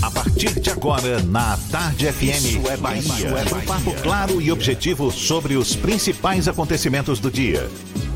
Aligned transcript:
A 0.00 0.10
partir 0.12 0.60
de 0.60 0.70
agora, 0.70 1.20
na 1.24 1.58
Tarde 1.72 2.12
FM, 2.12 2.22
Isso 2.22 2.68
é 2.68 2.76
Bahia. 2.76 3.02
Um 3.52 3.66
papo 3.66 3.92
claro 4.00 4.40
e 4.40 4.52
objetivo 4.52 5.10
sobre 5.10 5.56
os 5.56 5.74
principais 5.74 6.46
acontecimentos 6.46 7.18
do 7.18 7.32
dia. 7.32 7.68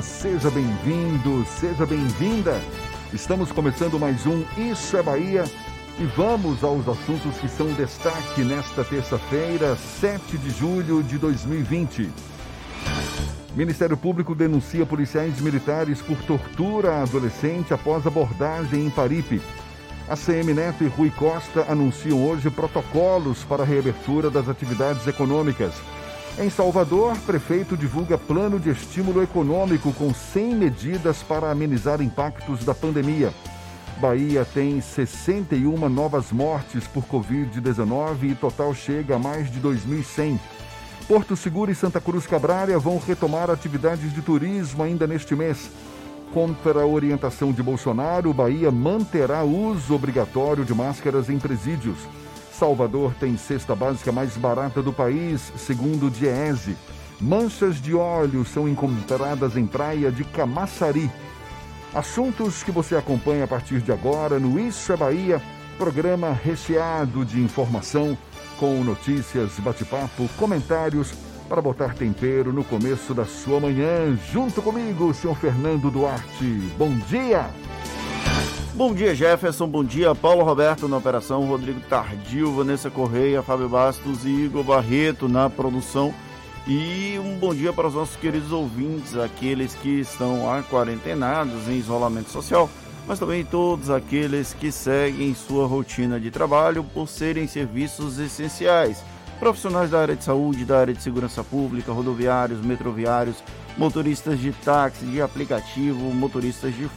Seja 0.00 0.48
bem-vindo, 0.48 1.44
seja 1.44 1.84
bem-vinda. 1.84 2.60
Estamos 3.12 3.50
começando 3.50 3.98
mais 3.98 4.24
um 4.24 4.44
Isso 4.56 4.96
é 4.96 5.02
Bahia 5.02 5.42
e 5.98 6.04
vamos 6.16 6.62
aos 6.62 6.88
assuntos 6.88 7.36
que 7.38 7.48
são 7.48 7.66
destaque 7.72 8.42
nesta 8.42 8.84
terça-feira, 8.84 9.74
7 9.74 10.38
de 10.38 10.50
julho 10.50 11.02
de 11.02 11.18
2020. 11.18 12.12
Ministério 13.56 13.96
Público 13.96 14.36
denuncia 14.36 14.86
policiais 14.86 15.40
militares 15.40 16.00
por 16.00 16.16
tortura 16.22 16.92
a 16.92 17.02
adolescente 17.02 17.74
após 17.74 18.06
abordagem 18.06 18.86
em 18.86 18.90
Paripe. 18.90 19.42
A 20.08 20.16
CM 20.16 20.54
Neto 20.54 20.84
e 20.84 20.86
Rui 20.86 21.10
Costa 21.10 21.66
anunciam 21.68 22.24
hoje 22.24 22.48
protocolos 22.50 23.42
para 23.42 23.64
a 23.64 23.66
reabertura 23.66 24.30
das 24.30 24.48
atividades 24.48 25.08
econômicas. 25.08 25.74
Em 26.40 26.48
Salvador, 26.48 27.18
prefeito 27.26 27.76
divulga 27.76 28.16
plano 28.16 28.58
de 28.58 28.70
estímulo 28.70 29.22
econômico 29.22 29.92
com 29.92 30.14
100 30.14 30.54
medidas 30.54 31.22
para 31.22 31.50
amenizar 31.50 32.00
impactos 32.00 32.64
da 32.64 32.74
pandemia. 32.74 33.30
Bahia 34.00 34.42
tem 34.42 34.80
61 34.80 35.86
novas 35.90 36.32
mortes 36.32 36.86
por 36.86 37.04
Covid-19 37.04 38.30
e 38.30 38.34
total 38.34 38.72
chega 38.72 39.16
a 39.16 39.18
mais 39.18 39.52
de 39.52 39.60
2.100. 39.60 40.40
Porto 41.06 41.36
Seguro 41.36 41.70
e 41.70 41.74
Santa 41.74 42.00
Cruz 42.00 42.26
Cabrária 42.26 42.78
vão 42.78 42.98
retomar 42.98 43.50
atividades 43.50 44.10
de 44.10 44.22
turismo 44.22 44.82
ainda 44.82 45.06
neste 45.06 45.36
mês. 45.36 45.70
Contra 46.32 46.80
a 46.80 46.86
orientação 46.86 47.52
de 47.52 47.62
Bolsonaro, 47.62 48.32
Bahia 48.32 48.70
manterá 48.70 49.42
uso 49.42 49.94
obrigatório 49.94 50.64
de 50.64 50.72
máscaras 50.72 51.28
em 51.28 51.38
presídios. 51.38 51.98
Salvador 52.60 53.14
tem 53.18 53.38
cesta 53.38 53.74
básica 53.74 54.12
mais 54.12 54.36
barata 54.36 54.82
do 54.82 54.92
país, 54.92 55.50
segundo 55.56 56.08
o 56.08 56.10
Diese. 56.10 56.76
Manchas 57.18 57.80
de 57.80 57.94
óleo 57.94 58.44
são 58.44 58.68
encontradas 58.68 59.56
em 59.56 59.66
praia 59.66 60.12
de 60.12 60.24
Camaçari. 60.24 61.10
Assuntos 61.94 62.62
que 62.62 62.70
você 62.70 62.94
acompanha 62.94 63.44
a 63.44 63.48
partir 63.48 63.80
de 63.80 63.90
agora 63.90 64.38
no 64.38 64.60
Isso 64.60 64.92
é 64.92 64.96
Bahia, 64.98 65.40
programa 65.78 66.32
recheado 66.32 67.24
de 67.24 67.40
informação, 67.40 68.16
com 68.58 68.84
notícias, 68.84 69.58
bate-papo, 69.58 70.28
comentários 70.36 71.14
para 71.48 71.62
botar 71.62 71.94
tempero 71.94 72.52
no 72.52 72.62
começo 72.62 73.14
da 73.14 73.24
sua 73.24 73.58
manhã. 73.58 74.14
Junto 74.30 74.60
comigo, 74.60 75.14
senhor 75.14 75.34
Fernando 75.38 75.90
Duarte. 75.90 76.44
Bom 76.76 76.94
dia! 77.08 77.48
Bom 78.72 78.94
dia, 78.94 79.16
Jefferson. 79.16 79.66
Bom 79.66 79.82
dia, 79.82 80.14
Paulo 80.14 80.44
Roberto 80.44 80.86
na 80.86 80.96
operação, 80.96 81.44
Rodrigo 81.44 81.80
Tardil, 81.80 82.54
Vanessa 82.54 82.88
Correia, 82.88 83.42
Fábio 83.42 83.68
Bastos 83.68 84.24
e 84.24 84.28
Igor 84.28 84.62
Barreto 84.62 85.28
na 85.28 85.50
produção. 85.50 86.14
E 86.68 87.18
um 87.18 87.36
bom 87.36 87.52
dia 87.52 87.72
para 87.72 87.88
os 87.88 87.94
nossos 87.94 88.14
queridos 88.14 88.52
ouvintes, 88.52 89.16
aqueles 89.16 89.74
que 89.74 90.00
estão 90.00 90.48
aquarentenados 90.52 91.68
em 91.68 91.78
isolamento 91.78 92.30
social, 92.30 92.70
mas 93.08 93.18
também 93.18 93.44
todos 93.44 93.90
aqueles 93.90 94.54
que 94.54 94.70
seguem 94.70 95.34
sua 95.34 95.66
rotina 95.66 96.20
de 96.20 96.30
trabalho 96.30 96.84
por 96.84 97.08
serem 97.08 97.48
serviços 97.48 98.20
essenciais. 98.20 99.02
Profissionais 99.40 99.90
da 99.90 100.00
área 100.00 100.14
de 100.14 100.22
saúde, 100.22 100.64
da 100.64 100.78
área 100.78 100.94
de 100.94 101.02
segurança 101.02 101.42
pública, 101.42 101.90
rodoviários, 101.90 102.64
metroviários, 102.64 103.42
motoristas 103.76 104.38
de 104.38 104.52
táxi, 104.52 105.04
de 105.06 105.20
aplicativo, 105.20 106.14
motoristas 106.14 106.72
de 106.76 106.88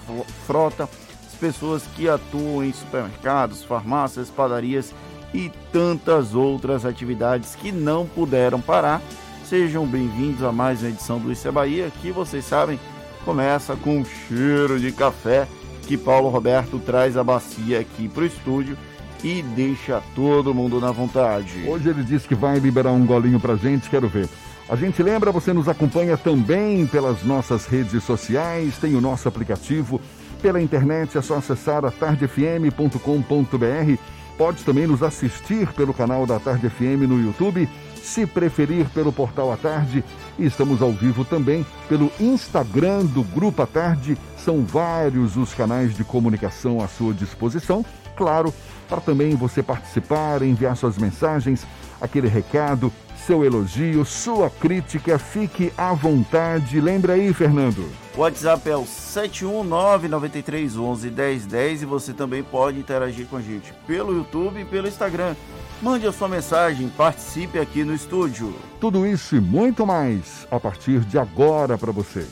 frota 0.45 0.87
pessoas 1.33 1.83
que 1.95 2.07
atuam 2.07 2.63
em 2.63 2.71
supermercados, 2.71 3.63
farmácias, 3.63 4.29
padarias 4.29 4.93
e 5.33 5.51
tantas 5.71 6.35
outras 6.35 6.85
atividades 6.85 7.55
que 7.55 7.71
não 7.71 8.05
puderam 8.05 8.61
parar. 8.61 9.01
Sejam 9.45 9.85
bem-vindos 9.85 10.43
a 10.43 10.51
mais 10.51 10.81
uma 10.81 10.89
edição 10.89 11.19
do 11.19 11.31
Isso 11.31 11.47
é 11.47 11.51
Bahia, 11.51 11.91
que 12.01 12.11
vocês 12.11 12.45
sabem 12.45 12.79
começa 13.23 13.75
com 13.75 13.99
um 13.99 14.05
cheiro 14.05 14.79
de 14.79 14.91
café 14.91 15.47
que 15.87 15.97
Paulo 15.97 16.29
Roberto 16.29 16.79
traz 16.79 17.17
a 17.17 17.23
bacia 17.23 17.79
aqui 17.79 18.07
para 18.07 18.23
o 18.23 18.25
estúdio 18.25 18.77
e 19.23 19.41
deixa 19.41 20.01
todo 20.15 20.53
mundo 20.53 20.79
na 20.79 20.91
vontade. 20.91 21.65
Hoje 21.67 21.89
ele 21.89 22.03
disse 22.03 22.27
que 22.27 22.35
vai 22.35 22.59
liberar 22.59 22.91
um 22.91 23.05
golinho 23.05 23.39
pra 23.39 23.55
gente, 23.55 23.89
quero 23.89 24.07
ver. 24.07 24.27
A 24.69 24.75
gente 24.75 25.03
lembra, 25.03 25.31
você 25.31 25.51
nos 25.51 25.67
acompanha 25.67 26.17
também 26.17 26.85
pelas 26.87 27.23
nossas 27.23 27.65
redes 27.65 28.03
sociais, 28.03 28.77
tem 28.77 28.95
o 28.95 29.01
nosso 29.01 29.27
aplicativo 29.27 29.99
pela 30.43 30.61
internet 30.61 31.17
é 31.17 31.21
só 31.21 31.35
acessar 31.35 31.85
atardefm.com.br. 31.85 33.97
Pode 34.37 34.65
também 34.65 34.85
nos 34.85 35.01
assistir 35.01 35.71
pelo 35.71 35.93
canal 35.93 36.25
da 36.25 36.37
Tarde 36.37 36.69
FM 36.69 37.07
no 37.07 37.23
YouTube, 37.23 37.69
se 37.95 38.25
preferir 38.25 38.89
pelo 38.89 39.13
portal 39.13 39.53
A 39.53 39.57
Tarde. 39.57 40.03
E 40.37 40.45
estamos 40.45 40.81
ao 40.81 40.91
vivo 40.91 41.23
também 41.23 41.65
pelo 41.87 42.11
Instagram 42.19 43.05
do 43.05 43.23
Grupo 43.23 43.61
A 43.61 43.65
Tarde. 43.65 44.17
São 44.37 44.65
vários 44.65 45.37
os 45.37 45.53
canais 45.53 45.95
de 45.95 46.03
comunicação 46.03 46.83
à 46.83 46.89
sua 46.89 47.13
disposição. 47.13 47.85
Claro, 48.17 48.53
para 48.89 48.99
também 48.99 49.35
você 49.35 49.63
participar, 49.63 50.41
enviar 50.41 50.75
suas 50.75 50.97
mensagens, 50.97 51.65
aquele 52.01 52.27
recado, 52.27 52.91
seu 53.25 53.43
elogio, 53.45 54.05
sua 54.05 54.49
crítica, 54.49 55.17
fique 55.17 55.71
à 55.77 55.93
vontade. 55.93 56.81
Lembra 56.81 57.13
aí, 57.13 57.33
Fernando. 57.33 57.89
O 58.15 58.21
WhatsApp 58.21 58.69
é 58.69 58.75
o 58.75 58.83
71993111010 58.83 61.81
e 61.81 61.85
você 61.85 62.13
também 62.13 62.43
pode 62.43 62.77
interagir 62.79 63.25
com 63.27 63.37
a 63.37 63.41
gente 63.41 63.73
pelo 63.87 64.13
YouTube 64.13 64.61
e 64.61 64.65
pelo 64.65 64.87
Instagram. 64.87 65.35
Mande 65.81 66.05
a 66.05 66.11
sua 66.11 66.27
mensagem, 66.27 66.87
participe 66.89 67.57
aqui 67.59 67.83
no 67.83 67.91
estúdio. 67.93 68.53
Tudo 68.79 69.07
isso 69.07 69.35
e 69.35 69.41
muito 69.41 69.85
mais 69.85 70.47
a 70.51 70.59
partir 70.59 70.99
de 71.01 71.17
agora 71.17 71.77
para 71.77 71.91
você. 71.91 72.27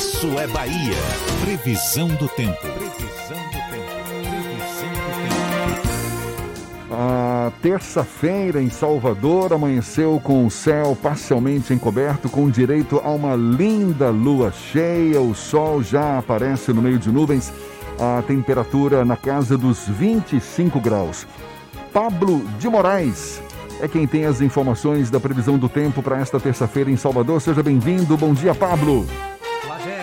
Isso 0.00 0.38
é 0.38 0.46
Bahia. 0.46 0.96
Previsão 1.42 2.08
do 2.08 2.26
tempo. 2.26 2.58
Previsão 2.58 3.36
do 3.36 3.60
tempo. 3.70 3.84
Previsão 4.30 4.88
do 4.88 5.10
tempo. 6.88 6.94
A 6.94 7.52
terça-feira 7.60 8.62
em 8.62 8.70
Salvador 8.70 9.52
amanheceu 9.52 10.18
com 10.24 10.46
o 10.46 10.50
céu 10.50 10.96
parcialmente 11.02 11.74
encoberto, 11.74 12.30
com 12.30 12.48
direito 12.48 12.98
a 13.04 13.10
uma 13.10 13.36
linda 13.36 14.08
lua 14.08 14.50
cheia. 14.50 15.20
O 15.20 15.34
sol 15.34 15.82
já 15.82 16.16
aparece 16.16 16.72
no 16.72 16.80
meio 16.80 16.98
de 16.98 17.12
nuvens. 17.12 17.52
A 17.98 18.22
temperatura 18.22 19.04
na 19.04 19.18
casa 19.18 19.58
dos 19.58 19.86
25 19.86 20.80
graus. 20.80 21.26
Pablo 21.92 22.42
de 22.58 22.70
Moraes 22.70 23.42
é 23.82 23.86
quem 23.86 24.06
tem 24.06 24.24
as 24.24 24.40
informações 24.40 25.10
da 25.10 25.20
previsão 25.20 25.58
do 25.58 25.68
tempo 25.68 26.02
para 26.02 26.18
esta 26.18 26.40
terça-feira 26.40 26.90
em 26.90 26.96
Salvador. 26.96 27.42
Seja 27.42 27.62
bem-vindo. 27.62 28.16
Bom 28.16 28.32
dia, 28.32 28.54
Pablo. 28.54 29.06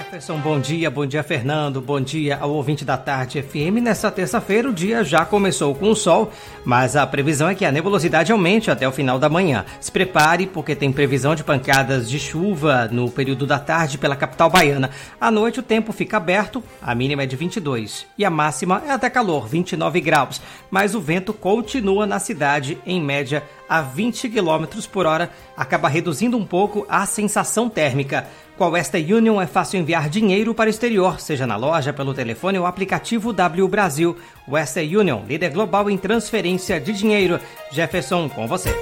Jefferson, 0.07 0.39
bom 0.39 0.57
dia, 0.57 0.89
bom 0.89 1.06
dia 1.06 1.21
Fernando, 1.21 1.81
bom 1.81 2.00
dia 2.00 2.38
ao 2.38 2.51
ouvinte 2.51 2.86
da 2.86 2.95
tarde 2.95 3.42
FM. 3.42 3.81
Nesta 3.81 4.09
terça-feira 4.09 4.69
o 4.69 4.74
dia 4.74 5.04
já 5.04 5.25
começou 5.25 5.75
com 5.75 5.94
sol, 5.94 6.31
mas 6.63 6.95
a 6.95 7.06
previsão 7.06 7.50
é 7.50 7.56
que 7.56 7.65
a 7.65 7.71
nebulosidade 7.74 8.31
aumente 8.31 8.71
até 8.71 8.88
o 8.88 8.92
final 8.92 9.19
da 9.19 9.27
manhã. 9.27 9.65
Se 9.81 9.92
prepare 9.92 10.48
porque 10.48 10.77
tem 10.77 10.94
previsão 10.94 11.36
de 11.36 11.44
pancadas 11.44 12.09
de 12.09 12.19
chuva 12.19 12.88
no 12.89 13.12
período 13.12 13.45
da 13.45 13.59
tarde 13.59 13.98
pela 13.98 14.15
capital 14.15 14.50
baiana. 14.50 14.92
À 15.19 15.30
noite 15.30 15.59
o 15.59 15.63
tempo 15.63 15.92
fica 15.92 16.15
aberto, 16.15 16.63
a 16.81 16.95
mínima 16.95 17.24
é 17.24 17.25
de 17.25 17.36
22 17.36 18.06
e 18.18 18.24
a 18.24 18.30
máxima 18.30 18.81
é 18.88 18.92
até 18.92 19.10
calor, 19.10 19.45
29 19.45 20.00
graus, 20.00 20.42
mas 20.71 20.95
o 20.95 21.01
vento 21.01 21.33
continua 21.33 22.07
na 22.07 22.18
cidade 22.18 22.77
em 22.86 23.01
média 23.01 23.44
a 23.68 23.81
20 23.81 24.30
km 24.30 24.65
por 24.89 25.06
hora, 25.06 25.30
acaba 25.57 25.89
reduzindo 25.89 26.38
um 26.38 26.45
pouco 26.45 26.86
a 26.88 27.06
sensação 27.06 27.68
térmica. 27.69 28.25
Com 28.57 28.63
a 28.63 28.69
Western 28.69 29.13
Union 29.13 29.39
é 29.39 29.45
fácil 29.45 29.80
enviar 29.80 30.09
dinheiro 30.09 30.51
para 30.56 30.65
o 30.65 30.69
exterior, 30.69 31.19
seja 31.19 31.45
na 31.45 31.56
loja, 31.56 31.94
pelo 31.94 32.12
telefone 32.12 32.57
ou 32.57 32.65
aplicativo 32.65 33.31
W 33.31 33.68
Brasil. 33.68 34.18
Western 34.50 34.98
Union, 34.98 35.21
líder 35.27 35.51
global 35.51 35.92
em 35.92 35.98
transferência 35.98 36.81
de 36.81 36.92
dinheiro. 36.92 37.39
Jefferson, 37.71 38.27
com 38.27 38.48
você. 38.48 38.75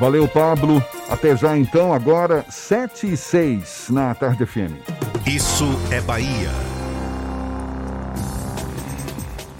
Valeu, 0.00 0.26
Pablo. 0.26 0.82
Até 1.10 1.36
já 1.36 1.58
então, 1.58 1.92
agora 1.92 2.42
7 2.48 3.12
e 3.12 3.16
6 3.18 3.88
na 3.90 4.14
Tarde 4.14 4.46
FM. 4.46 4.72
Isso 5.26 5.66
é 5.90 6.00
Bahia. 6.00 6.50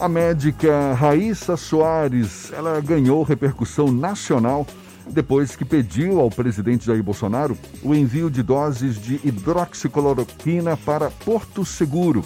A 0.00 0.08
médica 0.08 0.94
Raíssa 0.94 1.58
Soares, 1.58 2.50
ela 2.52 2.80
ganhou 2.80 3.22
repercussão 3.22 3.92
nacional 3.92 4.66
depois 5.08 5.54
que 5.54 5.64
pediu 5.64 6.20
ao 6.20 6.30
presidente 6.30 6.86
Jair 6.86 7.02
Bolsonaro 7.02 7.56
o 7.82 7.94
envio 7.94 8.30
de 8.30 8.42
doses 8.42 9.00
de 9.00 9.20
hidroxicloroquina 9.24 10.76
para 10.76 11.10
Porto 11.10 11.64
Seguro. 11.64 12.24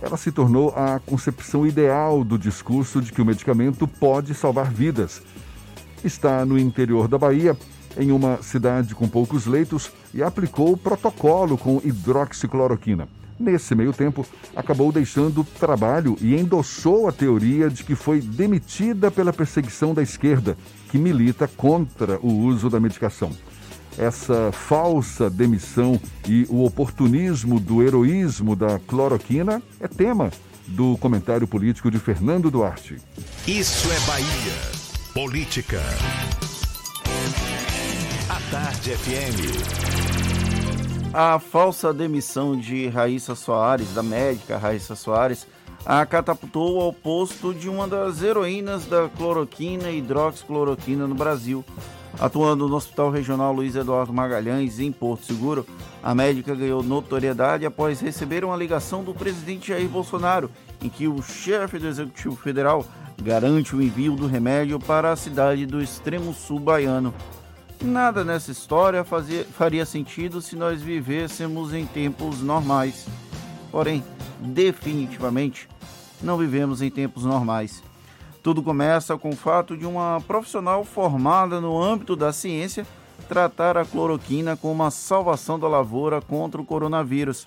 Ela 0.00 0.16
se 0.16 0.30
tornou 0.30 0.70
a 0.76 1.00
concepção 1.00 1.66
ideal 1.66 2.22
do 2.22 2.38
discurso 2.38 3.00
de 3.00 3.12
que 3.12 3.20
o 3.20 3.24
medicamento 3.24 3.88
pode 3.88 4.34
salvar 4.34 4.70
vidas. 4.70 5.20
Está 6.04 6.44
no 6.44 6.58
interior 6.58 7.08
da 7.08 7.18
Bahia, 7.18 7.56
em 7.96 8.12
uma 8.12 8.40
cidade 8.42 8.94
com 8.94 9.08
poucos 9.08 9.46
leitos, 9.46 9.90
e 10.14 10.22
aplicou 10.22 10.72
o 10.72 10.76
protocolo 10.76 11.58
com 11.58 11.80
hidroxicloroquina. 11.84 13.08
Nesse 13.38 13.74
meio 13.74 13.92
tempo, 13.92 14.26
acabou 14.54 14.90
deixando 14.90 15.42
o 15.42 15.44
trabalho 15.44 16.16
e 16.20 16.34
endossou 16.34 17.08
a 17.08 17.12
teoria 17.12 17.70
de 17.70 17.84
que 17.84 17.94
foi 17.94 18.20
demitida 18.20 19.10
pela 19.10 19.32
perseguição 19.32 19.94
da 19.94 20.02
esquerda, 20.02 20.56
que 20.90 20.98
milita 20.98 21.46
contra 21.46 22.18
o 22.20 22.32
uso 22.32 22.68
da 22.68 22.80
medicação. 22.80 23.30
Essa 23.96 24.52
falsa 24.52 25.28
demissão 25.28 26.00
e 26.28 26.46
o 26.48 26.64
oportunismo 26.64 27.58
do 27.58 27.82
heroísmo 27.82 28.54
da 28.54 28.78
cloroquina 28.78 29.62
é 29.80 29.88
tema 29.88 30.30
do 30.68 30.96
comentário 30.98 31.46
político 31.46 31.90
de 31.90 31.98
Fernando 31.98 32.50
Duarte. 32.50 32.96
Isso 33.46 33.90
é 33.90 34.00
Bahia. 34.06 34.88
Política. 35.14 35.80
A 38.28 38.40
Tarde 38.50 38.90
FM. 38.90 40.27
A 41.12 41.38
falsa 41.38 41.92
demissão 41.92 42.54
de 42.54 42.86
Raíssa 42.86 43.34
Soares, 43.34 43.94
da 43.94 44.02
médica 44.02 44.58
Raíssa 44.58 44.94
Soares, 44.94 45.46
a 45.84 46.04
catapultou 46.04 46.82
ao 46.82 46.92
posto 46.92 47.54
de 47.54 47.66
uma 47.66 47.88
das 47.88 48.22
heroínas 48.22 48.84
da 48.84 49.08
cloroquina 49.08 49.90
e 49.90 49.98
hidroxicloroquina 49.98 51.06
no 51.06 51.14
Brasil. 51.14 51.64
Atuando 52.20 52.68
no 52.68 52.76
Hospital 52.76 53.10
Regional 53.10 53.54
Luiz 53.54 53.74
Eduardo 53.74 54.12
Magalhães, 54.12 54.80
em 54.80 54.92
Porto 54.92 55.24
Seguro, 55.24 55.66
a 56.02 56.14
médica 56.14 56.54
ganhou 56.54 56.82
notoriedade 56.82 57.64
após 57.64 58.00
receber 58.00 58.44
uma 58.44 58.56
ligação 58.56 59.02
do 59.02 59.14
presidente 59.14 59.68
Jair 59.68 59.88
Bolsonaro, 59.88 60.50
em 60.82 60.90
que 60.90 61.08
o 61.08 61.22
chefe 61.22 61.78
do 61.78 61.88
Executivo 61.88 62.36
Federal 62.36 62.84
garante 63.22 63.74
o 63.74 63.80
envio 63.80 64.14
do 64.14 64.26
remédio 64.26 64.78
para 64.78 65.10
a 65.10 65.16
cidade 65.16 65.64
do 65.64 65.80
extremo 65.80 66.34
sul 66.34 66.60
baiano. 66.60 67.14
Nada 67.80 68.24
nessa 68.24 68.50
história 68.50 69.04
fazia, 69.04 69.44
faria 69.44 69.86
sentido 69.86 70.42
se 70.42 70.56
nós 70.56 70.82
vivêssemos 70.82 71.72
em 71.72 71.86
tempos 71.86 72.42
normais. 72.42 73.06
Porém, 73.70 74.02
definitivamente, 74.40 75.68
não 76.20 76.36
vivemos 76.36 76.82
em 76.82 76.90
tempos 76.90 77.24
normais. 77.24 77.82
Tudo 78.42 78.64
começa 78.64 79.16
com 79.16 79.30
o 79.30 79.36
fato 79.36 79.76
de 79.76 79.86
uma 79.86 80.20
profissional 80.26 80.84
formada 80.84 81.60
no 81.60 81.80
âmbito 81.80 82.16
da 82.16 82.32
ciência 82.32 82.84
tratar 83.28 83.76
a 83.76 83.84
cloroquina 83.84 84.56
como 84.56 84.74
uma 84.74 84.90
salvação 84.90 85.58
da 85.58 85.68
lavoura 85.68 86.20
contra 86.20 86.60
o 86.60 86.64
coronavírus. 86.64 87.46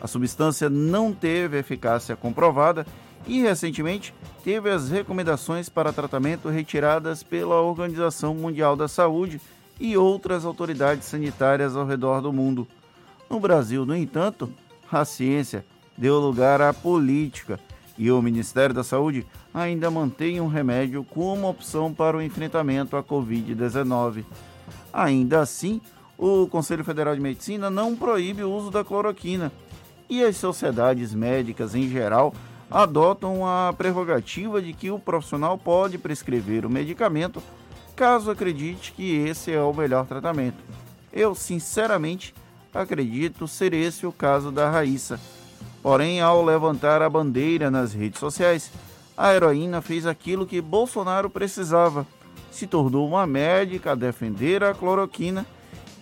A 0.00 0.06
substância 0.06 0.70
não 0.70 1.12
teve 1.12 1.58
eficácia 1.58 2.14
comprovada 2.14 2.86
e, 3.26 3.40
recentemente, 3.40 4.14
teve 4.44 4.70
as 4.70 4.90
recomendações 4.90 5.68
para 5.68 5.92
tratamento 5.92 6.48
retiradas 6.48 7.22
pela 7.22 7.60
Organização 7.60 8.34
Mundial 8.34 8.76
da 8.76 8.86
Saúde 8.86 9.40
e 9.80 9.96
outras 9.96 10.44
autoridades 10.44 11.06
sanitárias 11.06 11.76
ao 11.76 11.86
redor 11.86 12.20
do 12.20 12.32
mundo. 12.32 12.66
No 13.28 13.40
Brasil, 13.40 13.86
no 13.86 13.96
entanto, 13.96 14.52
a 14.90 15.04
ciência 15.04 15.64
deu 15.96 16.18
lugar 16.18 16.60
à 16.60 16.72
política 16.72 17.58
e 17.96 18.10
o 18.10 18.22
Ministério 18.22 18.74
da 18.74 18.84
Saúde 18.84 19.26
ainda 19.52 19.90
mantém 19.90 20.40
um 20.40 20.46
remédio 20.46 21.04
como 21.04 21.48
opção 21.48 21.92
para 21.92 22.16
o 22.16 22.22
enfrentamento 22.22 22.96
à 22.96 23.02
Covid-19. 23.02 24.24
Ainda 24.92 25.40
assim, 25.40 25.80
o 26.16 26.46
Conselho 26.46 26.84
Federal 26.84 27.14
de 27.14 27.20
Medicina 27.20 27.70
não 27.70 27.96
proíbe 27.96 28.42
o 28.42 28.52
uso 28.52 28.70
da 28.70 28.84
cloroquina 28.84 29.52
e 30.08 30.22
as 30.22 30.36
sociedades 30.36 31.14
médicas 31.14 31.74
em 31.74 31.88
geral 31.88 32.34
adotam 32.70 33.46
a 33.46 33.72
prerrogativa 33.72 34.60
de 34.60 34.72
que 34.72 34.90
o 34.90 34.98
profissional 34.98 35.58
pode 35.58 35.98
prescrever 35.98 36.64
o 36.64 36.70
medicamento 36.70 37.42
caso 37.94 38.30
acredite 38.30 38.92
que 38.92 39.16
esse 39.16 39.52
é 39.52 39.60
o 39.60 39.72
melhor 39.72 40.06
tratamento. 40.06 40.58
Eu, 41.12 41.34
sinceramente, 41.34 42.34
acredito 42.72 43.46
ser 43.46 43.74
esse 43.74 44.06
o 44.06 44.12
caso 44.12 44.50
da 44.50 44.70
Raíssa. 44.70 45.20
Porém, 45.82 46.20
ao 46.20 46.44
levantar 46.44 47.02
a 47.02 47.10
bandeira 47.10 47.70
nas 47.70 47.92
redes 47.92 48.20
sociais, 48.20 48.70
a 49.16 49.34
heroína 49.34 49.82
fez 49.82 50.06
aquilo 50.06 50.46
que 50.46 50.60
Bolsonaro 50.60 51.28
precisava. 51.28 52.06
Se 52.50 52.66
tornou 52.66 53.06
uma 53.06 53.26
médica 53.26 53.92
a 53.92 53.94
defender 53.94 54.62
a 54.62 54.74
cloroquina 54.74 55.46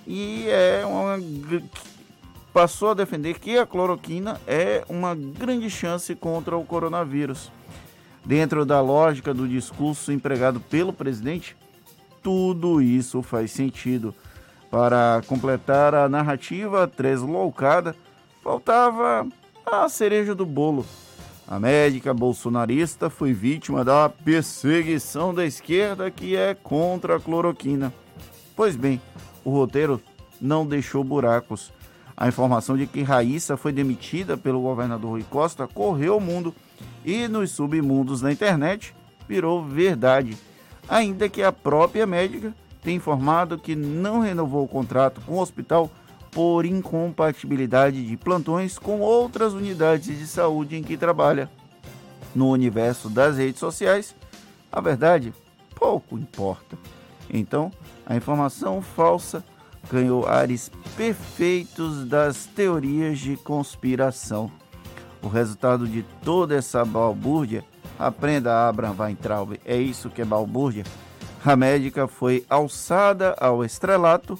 e 0.07 0.47
é 0.49 0.85
uma 0.85 1.19
passou 2.53 2.91
a 2.91 2.95
defender 2.95 3.39
que 3.39 3.57
a 3.57 3.65
cloroquina 3.65 4.41
é 4.47 4.85
uma 4.89 5.15
grande 5.15 5.71
chance 5.71 6.15
contra 6.15 6.57
o 6.57 6.65
coronavírus. 6.65 7.51
Dentro 8.25 8.67
da 8.67 8.81
lógica 8.81 9.33
do 9.33 9.49
discurso 9.49 10.13
empregado 10.13 10.61
pelo 10.61 10.93
presidente, 10.93 11.57
tudo 12.23 12.81
isso 12.81 13.23
faz 13.23 13.51
sentido. 13.51 14.15
Para 14.71 15.21
completar 15.27 15.95
a 15.95 16.09
narrativa 16.09 16.87
tresloucada, 16.87 17.95
faltava 18.43 19.27
a 19.67 19.89
cereja 19.89 20.35
do 20.35 20.47
bolo. 20.47 20.87
A 21.47 21.59
médica 21.59 22.15
bolsonarista 22.15 23.11
foi 23.11 23.33
vítima 23.33 23.85
da 23.85 24.09
perseguição 24.09 25.35
da 25.35 25.45
esquerda 25.45 26.11
que 26.11 26.37
é 26.37 26.55
contra 26.55 27.17
a 27.17 27.21
cloroquina. 27.21 27.93
Pois 28.55 28.77
bem, 28.77 29.01
o 29.45 29.51
roteiro 29.51 30.01
não 30.41 30.65
deixou 30.65 31.03
buracos. 31.03 31.73
A 32.17 32.29
informação 32.29 32.77
de 32.77 32.87
que 32.87 33.03
Raíssa 33.03 33.57
foi 33.57 33.73
demitida 33.73 34.37
pelo 34.37 34.61
governador 34.61 35.13
Rui 35.13 35.25
Costa 35.29 35.67
correu 35.67 36.19
o 36.19 36.21
mundo 36.21 36.55
e 37.05 37.27
nos 37.27 37.51
submundos 37.51 38.21
da 38.21 38.31
internet 38.31 38.95
virou 39.27 39.65
verdade 39.65 40.37
ainda 40.89 41.29
que 41.29 41.43
a 41.43 41.53
própria 41.53 42.07
médica 42.07 42.55
tenha 42.83 42.97
informado 42.97 43.59
que 43.59 43.77
não 43.77 44.21
renovou 44.21 44.65
o 44.65 44.69
contrato 44.69 45.21
com 45.23 45.35
o 45.35 45.41
hospital 45.41 45.91
por 46.31 46.65
incompatibilidade 46.65 48.07
de 48.07 48.17
plantões 48.17 48.79
com 48.79 49.01
outras 49.01 49.53
unidades 49.53 50.19
de 50.19 50.27
saúde 50.27 50.77
em 50.77 50.83
que 50.83 50.97
trabalha. 50.97 51.51
No 52.35 52.49
universo 52.51 53.09
das 53.09 53.37
redes 53.37 53.59
sociais, 53.59 54.15
a 54.71 54.81
verdade 54.81 55.35
pouco 55.75 56.17
importa. 56.17 56.79
Então, 57.29 57.73
a 58.07 58.15
informação 58.15 58.81
falsa 58.81 59.45
ganhou 59.91 60.27
ares 60.29 60.71
perfeitos 60.97 62.05
das 62.05 62.47
teorias 62.47 63.19
de 63.19 63.37
conspiração. 63.37 64.51
O 65.23 65.29
resultado 65.29 65.87
de 65.87 66.03
toda 66.23 66.55
essa 66.55 66.85
balbúrdia 66.85 67.65
Aprenda, 68.01 68.67
Abraham 68.67 68.97
Weintraub, 68.99 69.61
é 69.63 69.77
isso 69.77 70.09
que 70.09 70.23
é 70.23 70.25
balbúrdia. 70.25 70.85
A 71.45 71.55
médica 71.55 72.09
foi 72.09 72.47
alçada 72.49 73.37
ao 73.39 73.63
estrelato, 73.63 74.39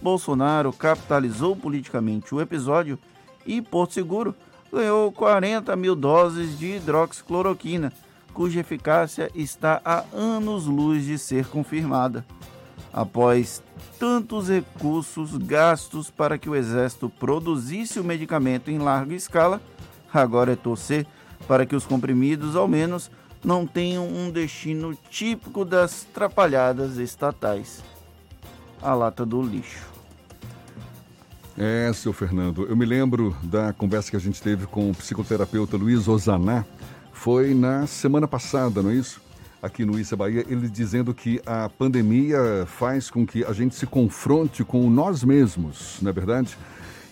Bolsonaro 0.00 0.72
capitalizou 0.72 1.56
politicamente 1.56 2.32
o 2.32 2.40
episódio 2.40 2.96
e 3.44 3.60
Porto 3.60 3.94
Seguro 3.94 4.32
ganhou 4.72 5.10
40 5.10 5.74
mil 5.74 5.96
doses 5.96 6.56
de 6.56 6.76
hidroxicloroquina, 6.76 7.92
cuja 8.32 8.60
eficácia 8.60 9.28
está 9.34 9.80
a 9.84 10.04
anos-luz 10.12 11.04
de 11.04 11.18
ser 11.18 11.46
confirmada. 11.46 12.24
após 12.92 13.62
tantos 13.98 14.48
recursos 14.48 15.36
gastos 15.36 16.10
para 16.10 16.38
que 16.38 16.48
o 16.48 16.56
Exército 16.56 17.08
produzisse 17.08 18.00
o 18.00 18.04
medicamento 18.04 18.70
em 18.70 18.78
larga 18.78 19.14
escala, 19.14 19.60
agora 20.12 20.52
é 20.52 20.56
torcer 20.56 21.06
para 21.50 21.66
que 21.66 21.74
os 21.74 21.84
comprimidos, 21.84 22.54
ao 22.54 22.68
menos, 22.68 23.10
não 23.42 23.66
tenham 23.66 24.06
um 24.06 24.30
destino 24.30 24.96
típico 25.10 25.64
das 25.64 26.06
trapalhadas 26.14 26.96
estatais 26.96 27.82
a 28.80 28.94
lata 28.94 29.26
do 29.26 29.42
lixo. 29.42 29.84
É, 31.58 31.90
seu 31.92 32.12
Fernando, 32.12 32.66
eu 32.68 32.76
me 32.76 32.86
lembro 32.86 33.36
da 33.42 33.72
conversa 33.72 34.12
que 34.12 34.16
a 34.16 34.20
gente 34.20 34.40
teve 34.40 34.64
com 34.64 34.92
o 34.92 34.94
psicoterapeuta 34.94 35.76
Luiz 35.76 36.06
Ozaná, 36.06 36.64
foi 37.12 37.52
na 37.52 37.84
semana 37.84 38.28
passada, 38.28 38.80
não 38.80 38.90
é 38.90 38.94
isso? 38.94 39.20
Aqui 39.60 39.84
no 39.84 39.98
Issa 39.98 40.14
Bahia, 40.14 40.46
ele 40.48 40.68
dizendo 40.68 41.12
que 41.12 41.42
a 41.44 41.68
pandemia 41.68 42.64
faz 42.64 43.10
com 43.10 43.26
que 43.26 43.44
a 43.44 43.52
gente 43.52 43.74
se 43.74 43.88
confronte 43.88 44.62
com 44.62 44.88
nós 44.88 45.24
mesmos, 45.24 45.98
não 46.00 46.10
é 46.10 46.12
verdade? 46.12 46.56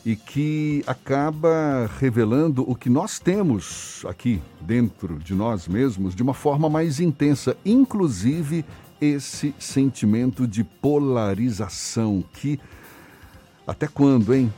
E 0.09 0.17
que 0.17 0.83
acaba 0.87 1.87
revelando 2.01 2.65
o 2.67 2.75
que 2.75 2.89
nós 2.89 3.19
temos 3.19 4.03
aqui 4.09 4.41
dentro 4.59 5.19
de 5.19 5.35
nós 5.35 5.69
mesmos 5.69 6.15
de 6.15 6.23
uma 6.23 6.33
forma 6.33 6.67
mais 6.71 6.99
intensa, 6.99 7.55
inclusive 7.63 8.65
esse 8.99 9.55
sentimento 9.59 10.47
de 10.47 10.65
polarização 10.65 12.25
que 12.33 12.59
até 13.67 13.87
quando, 13.87 14.35
hein? 14.35 14.51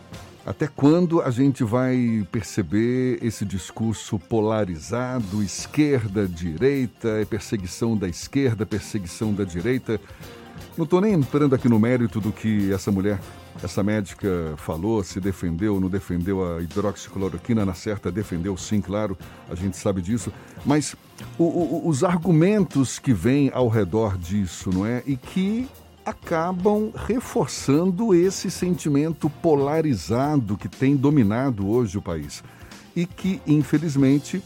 Até 0.47 0.69
quando 0.69 1.21
a 1.21 1.33
gente 1.33 1.65
vai 1.65 2.25
perceber 2.31 3.19
esse 3.21 3.45
discurso 3.45 4.21
polarizado, 4.21 5.43
esquerda, 5.43 6.29
direita, 6.29 7.27
perseguição 7.29 7.97
da 7.97 8.07
esquerda, 8.07 8.65
perseguição 8.65 9.35
da 9.35 9.43
direita? 9.43 10.01
Não 10.77 10.85
estou 10.85 11.01
nem 11.01 11.13
entrando 11.13 11.55
aqui 11.55 11.69
no 11.69 11.79
mérito 11.79 12.21
do 12.21 12.33
que 12.33 12.73
essa 12.73 12.91
mulher, 12.91 13.21
essa 13.63 13.83
médica 13.83 14.55
falou, 14.57 15.03
se 15.03 15.21
defendeu, 15.21 15.81
não 15.81 15.89
defendeu 15.89 16.45
a 16.45 16.63
hidroxicloroquina, 16.63 17.67
na 17.67 17.75
certa 17.75 18.11
defendeu 18.11 18.57
sim, 18.57 18.81
claro, 18.81 19.19
a 19.51 19.55
gente 19.55 19.77
sabe 19.77 20.01
disso. 20.01 20.33
Mas 20.65 20.95
o, 21.39 21.45
o, 21.45 21.89
os 21.89 22.05
argumentos 22.05 22.99
que 22.99 23.13
vêm 23.13 23.51
ao 23.53 23.69
redor 23.69 24.17
disso, 24.17 24.71
não 24.73 24.87
é? 24.87 25.03
E 25.07 25.17
que 25.17 25.69
acabam 26.05 26.93
reforçando 27.07 28.15
esse 28.15 28.51
sentimento 28.51 29.29
polarizado 29.29 30.57
que 30.57 30.69
tem 30.69 30.97
dominado 30.97 31.69
hoje 31.69 31.99
o 31.99 32.03
país 32.03 32.43
e 32.97 33.07
que, 33.07 33.41
infelizmente, 33.47 34.43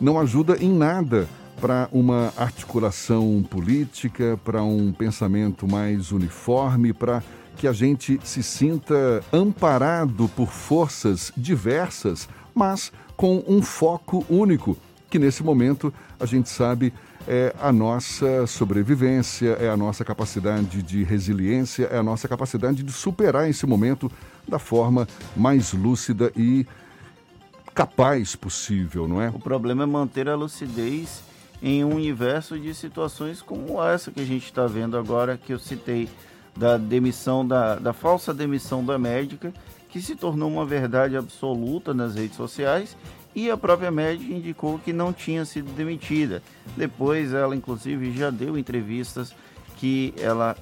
não 0.00 0.18
ajuda 0.18 0.56
em 0.56 0.72
nada 0.72 1.28
para 1.60 1.88
uma 1.92 2.32
articulação 2.36 3.44
política, 3.48 4.38
para 4.44 4.62
um 4.62 4.92
pensamento 4.92 5.66
mais 5.66 6.12
uniforme, 6.12 6.92
para 6.92 7.22
que 7.56 7.66
a 7.66 7.72
gente 7.72 8.20
se 8.22 8.42
sinta 8.42 9.24
amparado 9.32 10.28
por 10.28 10.50
forças 10.50 11.32
diversas, 11.36 12.28
mas 12.54 12.92
com 13.16 13.42
um 13.48 13.62
foco 13.62 14.24
único, 14.28 14.76
que 15.08 15.18
nesse 15.18 15.42
momento 15.42 15.92
a 16.20 16.26
gente 16.26 16.48
sabe 16.48 16.92
é 17.28 17.52
a 17.60 17.72
nossa 17.72 18.46
sobrevivência, 18.46 19.56
é 19.60 19.68
a 19.68 19.76
nossa 19.76 20.04
capacidade 20.04 20.80
de 20.80 21.02
resiliência, 21.02 21.86
é 21.86 21.98
a 21.98 22.02
nossa 22.02 22.28
capacidade 22.28 22.84
de 22.84 22.92
superar 22.92 23.50
esse 23.50 23.66
momento 23.66 24.10
da 24.46 24.60
forma 24.60 25.08
mais 25.36 25.72
lúcida 25.72 26.30
e 26.36 26.64
capaz 27.74 28.36
possível, 28.36 29.08
não 29.08 29.20
é? 29.20 29.28
O 29.30 29.40
problema 29.40 29.82
é 29.82 29.86
manter 29.86 30.28
a 30.28 30.36
lucidez 30.36 31.20
em 31.62 31.84
um 31.84 31.94
universo 31.94 32.58
de 32.58 32.74
situações 32.74 33.42
como 33.42 33.82
essa 33.82 34.10
que 34.10 34.20
a 34.20 34.24
gente 34.24 34.44
está 34.44 34.66
vendo 34.66 34.96
agora, 34.96 35.36
que 35.36 35.52
eu 35.52 35.58
citei, 35.58 36.08
da 36.56 36.78
demissão, 36.78 37.46
da, 37.46 37.76
da 37.76 37.92
falsa 37.92 38.32
demissão 38.32 38.84
da 38.84 38.98
médica, 38.98 39.52
que 39.88 40.00
se 40.00 40.16
tornou 40.16 40.50
uma 40.50 40.64
verdade 40.64 41.16
absoluta 41.16 41.92
nas 41.92 42.14
redes 42.14 42.36
sociais 42.36 42.96
e 43.34 43.50
a 43.50 43.56
própria 43.56 43.90
médica 43.90 44.32
indicou 44.32 44.78
que 44.78 44.92
não 44.92 45.12
tinha 45.12 45.44
sido 45.44 45.70
demitida. 45.74 46.42
Depois 46.76 47.34
ela 47.34 47.54
inclusive 47.54 48.10
já 48.16 48.30
deu 48.30 48.56
entrevistas 48.56 49.34
que 49.76 50.14
ela 50.18 50.56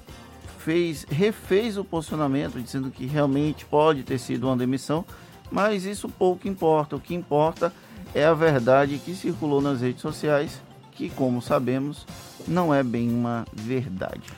fez, 0.59 1.05
refez 1.09 1.77
o 1.77 1.85
posicionamento 1.85 2.59
dizendo 2.59 2.91
que 2.91 3.05
realmente 3.05 3.65
pode 3.65 4.03
ter 4.03 4.19
sido 4.19 4.47
uma 4.47 4.57
demissão, 4.57 5.05
mas 5.49 5.85
isso 5.85 6.09
pouco 6.09 6.47
importa. 6.47 6.97
O 6.97 6.99
que 6.99 7.15
importa 7.15 7.71
é 8.13 8.25
a 8.25 8.33
verdade 8.33 8.97
que 8.97 9.15
circulou 9.15 9.61
nas 9.61 9.79
redes 9.79 10.01
sociais, 10.01 10.61
que 10.95 11.09
como 11.09 11.41
sabemos, 11.41 12.07
não 12.47 12.73
é 12.73 12.81
bem 12.81 13.09
uma 13.09 13.45
verdade. 13.53 14.31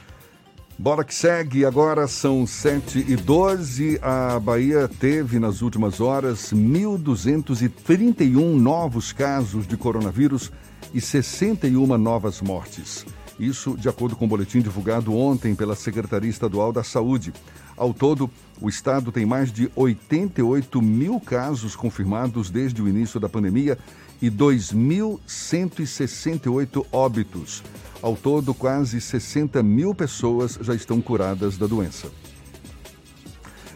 Bora 0.80 1.04
que 1.04 1.16
segue, 1.16 1.66
agora 1.66 2.08
são 2.08 2.46
7 2.46 3.04
e 3.08 3.16
12. 3.16 3.98
A 4.02 4.40
Bahia 4.40 4.88
teve 4.88 5.40
nas 5.40 5.64
últimas 5.64 6.00
horas 6.00 6.54
1.231 6.54 8.60
novos 8.60 9.12
casos 9.12 9.66
de 9.66 9.76
coronavírus 9.76 10.52
e 10.94 11.02
61 11.02 11.98
novas 11.98 12.42
mortes. 12.42 13.04
Isso 13.40 13.76
de 13.76 13.90
acordo 13.90 14.16
com 14.16 14.26
o 14.26 14.28
boletim 14.28 14.62
divulgado 14.62 15.16
ontem 15.16 15.56
pela 15.56 15.76
Secretaria 15.76 16.30
Estadual 16.30 16.72
da 16.72 16.84
Saúde. 16.84 17.34
Ao 17.76 17.92
todo, 17.92 18.30
o 18.62 18.70
estado 18.70 19.12
tem 19.12 19.26
mais 19.26 19.52
de 19.52 19.72
88 19.76 20.80
mil 20.82 21.20
casos 21.20 21.76
confirmados 21.76 22.52
desde 22.52 22.82
o 22.82 22.88
início 22.88 23.20
da 23.20 23.30
pandemia 23.30 23.78
e 24.22 24.30
2.168 24.30 26.86
óbitos. 26.92 27.64
Ao 28.02 28.16
todo, 28.16 28.54
quase 28.54 29.02
60 29.02 29.62
mil 29.64 29.96
pessoas 29.96 30.58
já 30.62 30.76
estão 30.76 31.02
curadas 31.02 31.58
da 31.58 31.68
doença. 31.68 32.10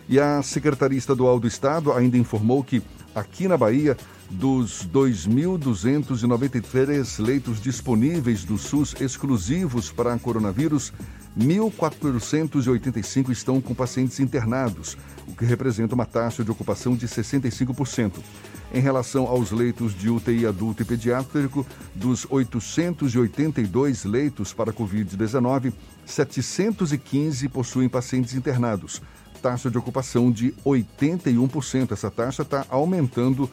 E 0.08 0.18
a 0.20 0.42
Secretaria 0.42 0.98
Estadual 0.98 1.40
do 1.40 1.48
Estado 1.48 1.94
ainda 1.94 2.18
informou 2.18 2.64
que, 2.64 2.82
aqui 3.16 3.48
na 3.48 3.56
Bahia, 3.58 3.96
dos 4.30 4.86
2.293 4.88 7.24
leitos 7.24 7.62
disponíveis 7.62 8.44
do 8.44 8.58
SUS 8.58 8.96
exclusivos 9.00 9.90
para 9.92 10.20
coronavírus, 10.20 10.92
1.485 11.38 13.30
estão 13.30 13.62
com 13.62 13.74
pacientes 13.74 14.20
internados, 14.20 14.98
o 15.28 15.36
que 15.36 15.46
representa 15.46 15.96
uma 15.96 16.06
taxa 16.06 16.44
de 16.44 16.52
ocupação 16.52 16.94
de 16.96 17.08
65%. 17.08 18.20
Em 18.74 18.80
relação 18.80 19.28
aos 19.28 19.52
leitos 19.52 19.94
de 19.94 20.10
UTI 20.10 20.46
adulto 20.46 20.82
e 20.82 20.86
pediátrico, 20.86 21.68
dos 21.94 22.26
882 22.30 24.06
leitos 24.06 24.54
para 24.54 24.72
Covid-19, 24.72 25.74
715 26.06 27.50
possuem 27.50 27.90
pacientes 27.90 28.34
internados. 28.34 29.02
Taxa 29.42 29.70
de 29.70 29.78
ocupação 29.78 30.32
de 30.32 30.54
81%. 30.66 31.92
Essa 31.92 32.10
taxa 32.10 32.44
está 32.44 32.66
aumentando 32.70 33.50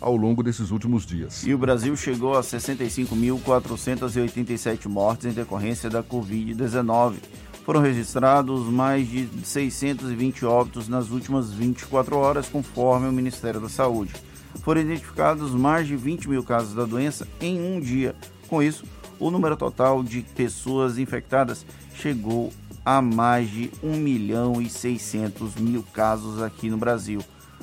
ao 0.00 0.16
longo 0.16 0.42
desses 0.42 0.72
últimos 0.72 1.06
dias. 1.06 1.46
E 1.46 1.54
o 1.54 1.58
Brasil 1.58 1.96
chegou 1.96 2.36
a 2.36 2.40
65.487 2.40 4.88
mortes 4.88 5.26
em 5.26 5.32
decorrência 5.32 5.88
da 5.88 6.02
Covid-19. 6.02 7.18
Foram 7.64 7.80
registrados 7.80 8.66
mais 8.66 9.08
de 9.08 9.28
620 9.44 10.44
óbitos 10.44 10.88
nas 10.88 11.10
últimas 11.10 11.52
24 11.52 12.16
horas, 12.16 12.48
conforme 12.48 13.06
o 13.08 13.12
Ministério 13.12 13.60
da 13.60 13.68
Saúde 13.68 14.12
foram 14.56 14.80
identificados 14.80 15.52
mais 15.52 15.86
de 15.86 15.96
20 15.96 16.28
mil 16.28 16.42
casos 16.42 16.74
da 16.74 16.84
doença 16.84 17.26
em 17.40 17.60
um 17.60 17.80
dia. 17.80 18.14
Com 18.48 18.62
isso, 18.62 18.84
o 19.18 19.30
número 19.30 19.56
total 19.56 20.02
de 20.02 20.22
pessoas 20.22 20.98
infectadas 20.98 21.64
chegou 21.94 22.52
a 22.84 23.02
mais 23.02 23.50
de 23.50 23.70
1 23.82 23.96
milhão 23.96 24.60
e 24.60 24.68
600 24.68 25.56
mil 25.56 25.82
casos 25.92 26.42
aqui 26.42 26.70
no 26.70 26.76
Brasil. 26.76 27.20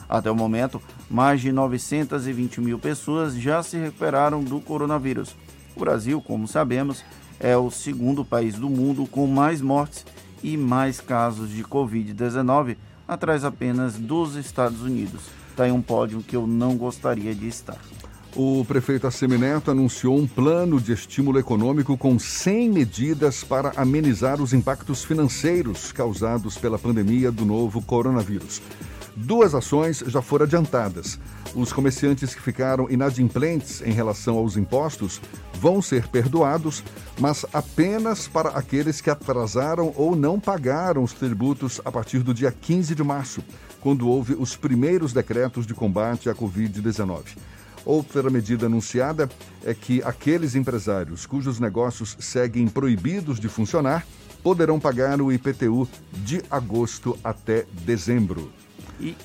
Até 0.09 0.29
o 0.29 0.35
momento, 0.35 0.81
mais 1.09 1.41
de 1.41 1.51
920 1.51 2.59
mil 2.59 2.77
pessoas 2.77 3.33
já 3.35 3.63
se 3.63 3.77
recuperaram 3.77 4.43
do 4.43 4.59
coronavírus. 4.59 5.35
O 5.75 5.79
Brasil, 5.79 6.21
como 6.21 6.47
sabemos, 6.47 7.03
é 7.39 7.55
o 7.57 7.71
segundo 7.71 8.23
país 8.23 8.55
do 8.55 8.69
mundo 8.69 9.07
com 9.07 9.25
mais 9.25 9.61
mortes 9.61 10.05
e 10.43 10.57
mais 10.57 10.99
casos 10.99 11.49
de 11.49 11.63
Covid-19, 11.63 12.77
atrás 13.07 13.45
apenas 13.45 13.97
dos 13.97 14.35
Estados 14.35 14.81
Unidos. 14.81 15.21
Está 15.53 15.67
em 15.67 15.71
um 15.71 15.83
pódio 15.83 16.23
que 16.23 16.35
eu 16.35 16.47
não 16.47 16.75
gostaria 16.75 17.35
de 17.35 17.47
estar. 17.47 17.77
O 18.35 18.65
prefeito 18.67 19.05
Assemineto 19.05 19.69
anunciou 19.69 20.17
um 20.17 20.25
plano 20.25 20.81
de 20.81 20.91
estímulo 20.91 21.37
econômico 21.37 21.95
com 21.95 22.17
100 22.17 22.71
medidas 22.71 23.43
para 23.43 23.71
amenizar 23.75 24.41
os 24.41 24.51
impactos 24.51 25.03
financeiros 25.03 25.91
causados 25.91 26.57
pela 26.57 26.79
pandemia 26.79 27.31
do 27.31 27.45
novo 27.45 27.83
coronavírus. 27.83 28.63
Duas 29.15 29.53
ações 29.53 30.03
já 30.07 30.23
foram 30.23 30.45
adiantadas. 30.45 31.19
Os 31.53 31.71
comerciantes 31.71 32.33
que 32.33 32.41
ficaram 32.41 32.89
inadimplentes 32.89 33.79
em 33.83 33.91
relação 33.91 34.39
aos 34.39 34.57
impostos 34.57 35.21
vão 35.53 35.83
ser 35.83 36.07
perdoados, 36.07 36.83
mas 37.19 37.45
apenas 37.53 38.27
para 38.27 38.49
aqueles 38.49 39.01
que 39.01 39.11
atrasaram 39.11 39.93
ou 39.95 40.15
não 40.15 40.39
pagaram 40.39 41.03
os 41.03 41.13
tributos 41.13 41.79
a 41.85 41.91
partir 41.91 42.23
do 42.23 42.33
dia 42.33 42.51
15 42.51 42.95
de 42.95 43.03
março 43.03 43.43
quando 43.83 44.07
houve 44.07 44.33
os 44.39 44.55
primeiros 44.55 45.11
decretos 45.11 45.67
de 45.67 45.73
combate 45.73 46.29
à 46.29 46.33
Covid-19. 46.33 47.35
Outra 47.85 48.29
medida 48.29 48.67
anunciada 48.67 49.29
é 49.61 49.73
que 49.73 50.01
aqueles 50.03 50.55
empresários 50.55 51.25
cujos 51.25 51.59
negócios 51.59 52.15
seguem 52.17 52.65
proibidos 52.69 53.41
de 53.41 53.49
funcionar 53.49 54.07
poderão 54.41 54.79
pagar 54.79 55.21
o 55.21 55.33
IPTU 55.33 55.85
de 56.13 56.41
agosto 56.49 57.17
até 57.21 57.65
dezembro. 57.85 58.49
E 59.01 59.17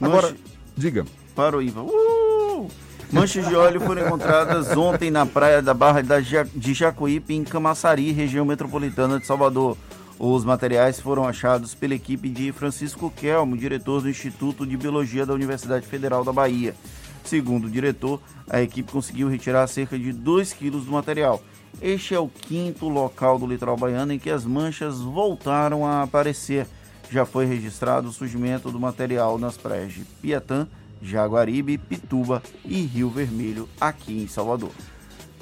Agora, 0.00 0.30
manche- 0.30 0.38
diga. 0.76 1.04
Para 1.36 1.56
o 1.56 1.62
Iva. 1.62 1.82
Uh! 1.82 2.68
Manchas 3.12 3.46
de 3.46 3.54
óleo 3.54 3.80
foram 3.80 4.04
encontradas 4.04 4.76
ontem 4.76 5.12
na 5.12 5.24
praia 5.24 5.62
da 5.62 5.72
Barra 5.72 6.02
de 6.02 6.74
Jacuípe, 6.74 7.34
em 7.34 7.44
Camaçari, 7.44 8.10
região 8.10 8.44
metropolitana 8.44 9.20
de 9.20 9.26
Salvador. 9.26 9.76
Os 10.18 10.44
materiais 10.46 10.98
foram 10.98 11.28
achados 11.28 11.74
pela 11.74 11.94
equipe 11.94 12.30
de 12.30 12.50
Francisco 12.50 13.12
Kelmo, 13.14 13.56
diretor 13.56 14.00
do 14.00 14.08
Instituto 14.08 14.66
de 14.66 14.74
Biologia 14.74 15.26
da 15.26 15.34
Universidade 15.34 15.86
Federal 15.86 16.24
da 16.24 16.32
Bahia. 16.32 16.74
Segundo 17.22 17.66
o 17.66 17.70
diretor, 17.70 18.18
a 18.48 18.62
equipe 18.62 18.90
conseguiu 18.90 19.28
retirar 19.28 19.66
cerca 19.66 19.98
de 19.98 20.12
2 20.12 20.54
quilos 20.54 20.86
do 20.86 20.92
material. 20.92 21.42
Este 21.82 22.14
é 22.14 22.18
o 22.18 22.28
quinto 22.28 22.88
local 22.88 23.38
do 23.38 23.46
litoral 23.46 23.76
baiano 23.76 24.12
em 24.12 24.18
que 24.18 24.30
as 24.30 24.46
manchas 24.46 25.00
voltaram 25.00 25.84
a 25.84 26.02
aparecer. 26.02 26.66
Já 27.10 27.26
foi 27.26 27.44
registrado 27.44 28.08
o 28.08 28.12
surgimento 28.12 28.70
do 28.70 28.80
material 28.80 29.38
nas 29.38 29.58
praias 29.58 29.92
de 29.92 30.00
Piatã, 30.22 30.66
Jaguaribe, 31.02 31.76
Pituba 31.76 32.42
e 32.64 32.80
Rio 32.80 33.10
Vermelho, 33.10 33.68
aqui 33.78 34.22
em 34.22 34.26
Salvador. 34.26 34.72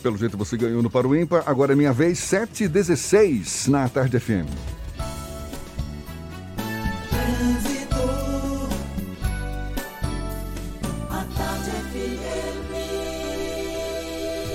Pelo 0.05 0.19
jeito 0.19 0.37
você 0.37 0.55
ganhou 0.59 0.83
no 0.83 0.91
Para 0.91 1.09
o 1.09 1.17
Ímpar. 1.17 1.45
Agora 1.47 1.73
é 1.73 1.75
minha 1.75 1.91
vez, 1.91 2.19
7h16 2.19 3.69
na 3.69 3.89
Tarde 3.89 4.21
FM. 4.21 4.45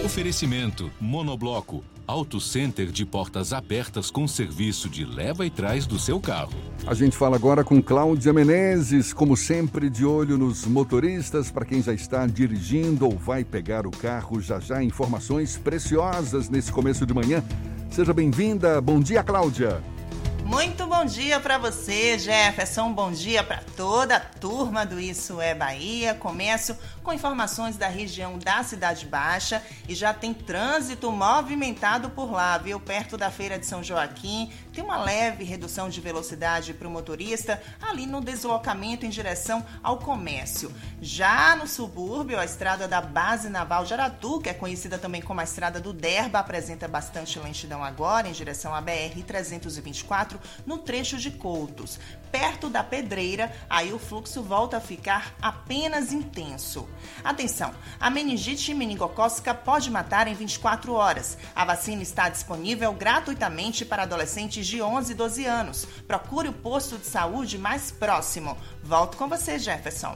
Oferecimento 0.06 0.91
Monobloco, 1.01 1.84
Auto 2.10 2.39
Center 2.39 2.88
de 2.88 3.06
portas 3.06 3.54
abertas 3.54 4.10
com 4.10 4.28
serviço 4.28 4.89
de 4.89 5.06
leva 5.06 5.46
e 5.46 5.50
trás 5.51 5.86
do 5.86 6.00
seu 6.00 6.20
carro. 6.20 6.58
A 6.88 6.96
gente 6.96 7.16
fala 7.16 7.36
agora 7.36 7.63
com 7.63 7.80
Cláudia 7.84 8.34
Menezes, 8.34 9.13
como 9.13 9.38
sempre, 9.38 9.92
de 9.92 10.04
olho 10.04 10.36
nos 10.36 10.66
motoristas, 10.66 11.51
para 11.51 11.66
quem 11.66 11.84
já 11.84 11.94
está 11.94 12.25
dirigindo 12.25 13.06
ou 13.06 13.16
vai 13.16 13.44
pegar 13.44 13.86
o 13.86 13.92
carro. 13.92 14.42
Já 14.42 14.60
já 14.60 14.82
informações 14.82 15.56
preciosas 15.56 16.50
nesse 16.50 16.72
começo 16.72 17.06
de 17.06 17.13
manhã. 17.13 17.44
Seja 17.92 18.12
bem-vinda. 18.12 18.82
Bom 18.82 19.00
dia, 19.00 19.22
Cláudia. 19.22 19.80
Muito 20.50 20.88
bom 20.88 21.06
dia 21.06 21.39
para 21.39 21.60
você, 21.60 22.18
Jefferson. 22.18 22.91
Bom 22.91 23.12
dia 23.12 23.44
para 23.44 23.62
toda 23.77 24.15
a 24.15 24.20
turma 24.20 24.84
do 24.84 25.00
Isso 25.00 25.39
é 25.39 25.53
Bahia. 25.53 26.15
Começo 26.15 26.75
com 27.03 27.13
informações 27.13 27.77
da 27.77 27.88
região 27.88 28.36
da 28.39 28.63
Cidade 28.63 29.06
Baixa 29.06 29.62
e 29.88 29.94
já 29.94 30.12
tem 30.12 30.34
trânsito 30.34 31.12
movimentado 31.12 32.10
por 32.10 32.32
lá, 32.32 32.58
viu? 32.58 32.79
Perto 32.79 33.15
da 33.15 33.29
Feira 33.29 33.60
de 33.60 33.68
São 33.68 33.84
Joaquim, 33.84 34.51
tem 34.80 34.86
uma 34.86 35.04
leve 35.04 35.44
redução 35.44 35.90
de 35.90 36.00
velocidade 36.00 36.74
para 36.74 36.88
o 36.88 36.92
motorista 36.92 37.62
ali 37.82 38.06
no 38.06 38.22
deslocamento 38.22 39.06
em 39.06 39.10
direção 39.10 39.66
ao 39.84 39.98
comércio. 39.98 40.74
Já 41.02 41.54
no 41.58 41.68
subúrbio, 41.68 42.40
a 42.40 42.46
estrada 42.46 42.88
da 42.88 43.02
Base 43.02 43.50
Naval 43.50 43.84
de 43.84 43.94
Aratu, 43.94 44.40
que 44.40 44.48
é 44.48 44.54
conhecida 44.54 44.98
também 44.98 45.22
como 45.22 45.42
a 45.42 45.44
estrada 45.44 45.82
do 45.82 45.92
Derba, 45.92 46.40
apresenta 46.40 46.88
bastante 46.88 47.38
lentidão 47.40 47.84
agora 47.84 48.30
em 48.30 48.32
direção 48.32 48.74
à 48.74 48.80
BR 48.80 49.22
324 49.28 50.40
no 50.66 50.78
trecho 50.78 51.18
de 51.18 51.32
Coutos. 51.32 52.00
Perto 52.32 52.70
da 52.70 52.84
Pedreira, 52.84 53.52
aí 53.70 53.92
o 53.92 54.00
fluxo 54.00 54.42
volta 54.42 54.78
a 54.78 54.82
ficar 54.82 55.34
apenas 55.42 56.14
intenso. 56.14 56.88
Atenção, 57.24 57.74
a 58.00 58.10
meningite 58.10 58.74
meningocócica 58.74 59.54
pode 59.54 59.90
matar 59.90 60.28
em 60.28 60.34
24 60.34 60.94
horas. 60.94 61.38
A 61.56 61.66
vacina 61.66 62.02
está 62.02 62.30
disponível 62.30 62.94
gratuitamente 62.94 63.84
para 63.84 64.04
adolescentes 64.04 64.68
de 64.68 64.82
11 64.82 65.12
e 65.12 65.16
12 65.16 65.46
anos. 65.46 65.86
Procure 66.08 66.50
o 66.50 66.54
posto 66.54 66.98
de 66.98 67.06
saúde 67.06 67.58
mais 67.58 67.92
próximo. 67.92 68.58
Volto 68.84 69.18
com 69.18 69.28
você, 69.28 69.58
Jefferson. 69.58 70.13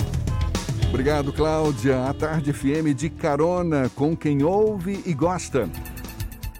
Obrigado, 0.89 1.33
Cláudia. 1.33 2.05
A 2.05 2.13
Tarde 2.13 2.53
FM 2.53 2.93
de 2.95 3.09
carona 3.09 3.89
com 3.95 4.15
quem 4.15 4.43
ouve 4.43 5.01
e 5.07 5.13
gosta. 5.13 5.67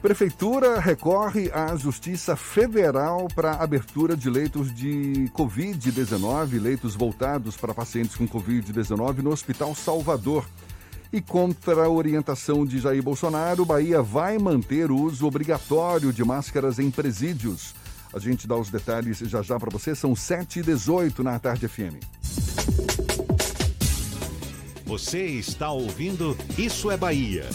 Prefeitura 0.04 0.82
recorre 0.82 1.50
à 1.54 1.78
Justiça 1.78 2.36
Federal 2.36 3.26
para 3.34 3.54
abertura 3.54 4.18
de 4.18 4.30
leitos 4.30 4.76
de 4.76 5.32
Covid-19, 5.34 6.62
leitos 6.62 6.94
voltados 6.94 7.56
para 7.56 7.74
pacientes 7.74 8.14
com 8.14 8.28
Covid-19 8.28 9.20
no 9.20 9.32
Hospital 9.32 9.74
Salvador. 9.74 10.46
E 11.14 11.22
contra 11.22 11.86
a 11.86 11.90
orientação 11.90 12.66
de 12.66 12.80
Jair 12.80 13.02
Bolsonaro, 13.02 13.64
Bahia 13.64 14.02
vai 14.02 14.38
manter 14.38 14.92
o 14.92 14.98
uso 14.98 15.26
obrigatório 15.26 16.12
de 16.12 16.22
máscaras 16.22 16.80
em 16.80 16.92
presídios. 16.92 17.74
A 18.14 18.20
gente 18.20 18.46
dá 18.46 18.58
os 18.58 18.70
detalhes 18.70 19.20
já 19.20 19.42
já 19.42 19.58
para 19.58 19.70
você, 19.70 19.96
são 19.96 20.12
7h18 20.16 21.20
na 21.20 21.40
Tarde 21.40 21.66
FM. 21.70 22.04
Você 24.86 25.24
está 25.28 25.72
ouvindo 25.72 26.38
Isso 26.58 26.92
é 26.92 26.98
Bahia. 26.98 27.48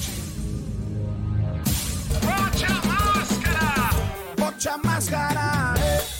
Bote 4.58 4.70
a 4.70 4.78
máscara! 4.78 5.74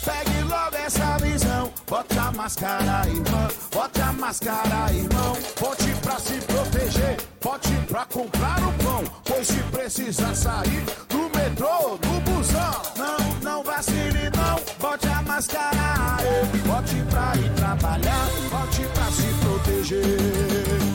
Pegue 0.05 0.43
logo 0.43 0.75
essa 0.77 1.17
visão. 1.17 1.73
Bote 1.85 2.17
a 2.17 2.31
máscara, 2.31 3.05
irmão. 3.05 3.47
Bote 3.69 4.01
a 4.01 4.13
máscara, 4.13 4.93
irmão. 4.93 5.37
Bote 5.59 5.93
pra 6.01 6.17
se 6.19 6.35
proteger. 6.45 7.17
Bote 7.43 7.73
pra 7.89 8.05
comprar 8.05 8.59
o 8.63 8.71
pão. 8.81 9.03
Pois 9.25 9.45
se 9.45 9.61
precisar 9.63 10.33
sair 10.33 10.85
do 11.09 11.29
metrô, 11.37 11.97
do 11.97 12.31
busão. 12.31 12.81
Não, 12.95 13.17
não 13.43 13.61
vacile, 13.61 14.31
não. 14.33 14.57
Bote 14.79 15.07
a 15.09 15.21
máscara. 15.21 16.17
Bote 16.65 16.95
pra 17.09 17.35
ir 17.35 17.53
trabalhar. 17.55 18.25
Bote 18.49 18.83
pra 18.93 19.11
se 19.11 19.27
proteger. 19.41 20.17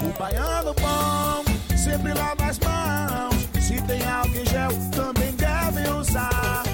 O 0.03 0.19
baiano 0.19 0.75
bom 0.81 1.45
sempre 1.77 2.15
lava 2.15 2.47
as 2.47 2.59
mãos. 2.61 3.49
Se 3.61 3.83
tem 3.83 4.03
álcool 4.07 4.35
em 4.35 4.47
gel, 4.47 4.71
também 4.93 5.33
deve 5.33 5.91
usar. 5.91 6.74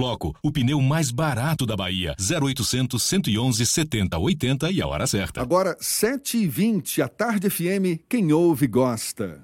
Monobloco, 0.01 0.35
o 0.41 0.51
pneu 0.51 0.81
mais 0.81 1.11
barato 1.11 1.65
da 1.65 1.75
Bahia. 1.75 2.15
0800 2.19 3.01
111 3.01 3.65
70 3.65 4.17
80 4.17 4.71
e 4.71 4.81
a 4.81 4.87
hora 4.87 5.05
certa. 5.05 5.41
Agora, 5.41 5.77
7h20, 5.79 7.03
a 7.03 7.07
Tarde 7.07 7.49
FM, 7.49 8.01
quem 8.09 8.33
ouve 8.33 8.65
gosta. 8.65 9.43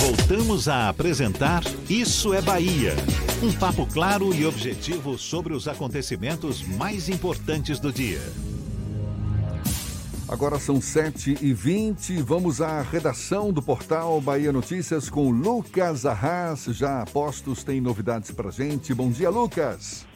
Voltamos 0.00 0.66
a 0.66 0.88
apresentar 0.88 1.62
Isso 1.88 2.32
é 2.32 2.40
Bahia. 2.40 2.94
Um 3.42 3.52
papo 3.52 3.86
claro 3.86 4.34
e 4.34 4.46
objetivo 4.46 5.18
sobre 5.18 5.52
os 5.52 5.68
acontecimentos 5.68 6.62
mais 6.62 7.10
importantes 7.10 7.78
do 7.78 7.92
dia. 7.92 8.22
Agora 10.26 10.58
são 10.58 10.76
7h20. 10.76 12.22
Vamos 12.22 12.62
à 12.62 12.80
redação 12.80 13.52
do 13.52 13.60
portal 13.60 14.18
Bahia 14.22 14.50
Notícias 14.50 15.10
com 15.10 15.30
Lucas 15.30 16.06
Arras. 16.06 16.64
Já 16.64 17.04
postos 17.12 17.62
tem 17.62 17.78
novidades 17.78 18.30
pra 18.30 18.50
gente. 18.50 18.94
Bom 18.94 19.10
dia, 19.10 19.28
Lucas. 19.28 20.06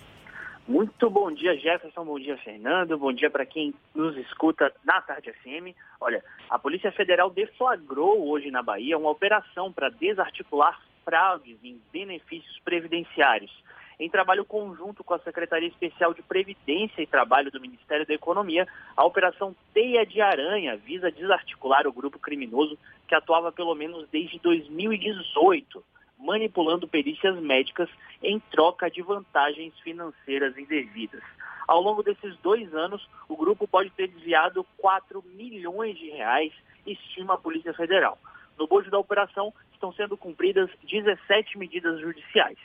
Muito 0.67 1.11
bom 1.11 1.31
dia, 1.31 1.57
Jefferson. 1.59 2.05
Bom 2.05 2.19
dia, 2.19 2.39
Fernando. 2.39 2.97
Bom 2.97 3.13
dia 3.13 3.31
para 3.31 3.45
quem 3.45 3.75
nos 3.95 4.17
escuta 4.17 4.73
na 4.83 5.01
Tarde 5.03 5.31
FM. 5.31 5.77
Olha, 6.01 6.25
a 6.49 6.59
Polícia 6.59 6.91
Federal 6.91 7.29
deflagrou 7.29 8.27
hoje 8.29 8.51
na 8.51 8.63
Bahia 8.63 8.97
uma 8.97 9.11
operação 9.11 9.71
para 9.71 9.91
desarticular 9.91 10.81
fraudes 11.05 11.59
em 11.63 11.79
benefícios 11.93 12.59
previdenciários 12.65 13.53
em 13.99 14.09
trabalho 14.09 14.45
conjunto 14.45 15.05
com 15.05 15.15
a 15.15 15.19
Secretaria 15.21 15.69
Especial 15.69 16.13
de 16.15 16.23
Previdência 16.23 17.03
e 17.03 17.07
Trabalho 17.07 17.51
do 17.51 17.61
Ministério 17.61 18.07
da 18.07 18.15
Economia, 18.15 18.67
a 18.97 19.05
Operação 19.05 19.55
Teia 19.73 20.05
de 20.05 20.21
Aranha 20.21 20.77
visa 20.77 21.11
desarticular 21.11 21.87
o 21.87 21.93
grupo 21.93 22.19
criminoso 22.19 22.79
que 23.07 23.15
atuava 23.15 23.53
pelo 23.53 23.75
menos 23.75 24.09
desde 24.11 24.39
2018, 24.39 25.85
manipulando 26.19 26.89
perícias 26.89 27.39
médicas 27.41 27.89
em 28.23 28.41
troca 28.51 28.91
de 28.91 29.03
vantagens 29.03 29.79
financeiras 29.81 30.57
indevidas. 30.57 31.23
Ao 31.67 31.81
longo 31.81 32.03
desses 32.03 32.37
dois 32.39 32.73
anos, 32.75 33.09
o 33.29 33.37
grupo 33.37 33.67
pode 33.67 33.91
ter 33.91 34.09
desviado 34.09 34.67
4 34.77 35.23
milhões 35.35 35.97
de 35.99 36.11
reais, 36.11 36.53
estima 36.87 37.35
a 37.35 37.39
Polícia 37.39 37.73
Federal. 37.73 38.19
No 38.59 38.67
bojo 38.67 38.91
da 38.91 38.99
operação 38.99 39.53
estão 39.73 39.93
sendo 39.93 40.17
cumpridas 40.17 40.71
17 40.89 41.59
medidas 41.59 42.01
judiciais. 42.01 42.59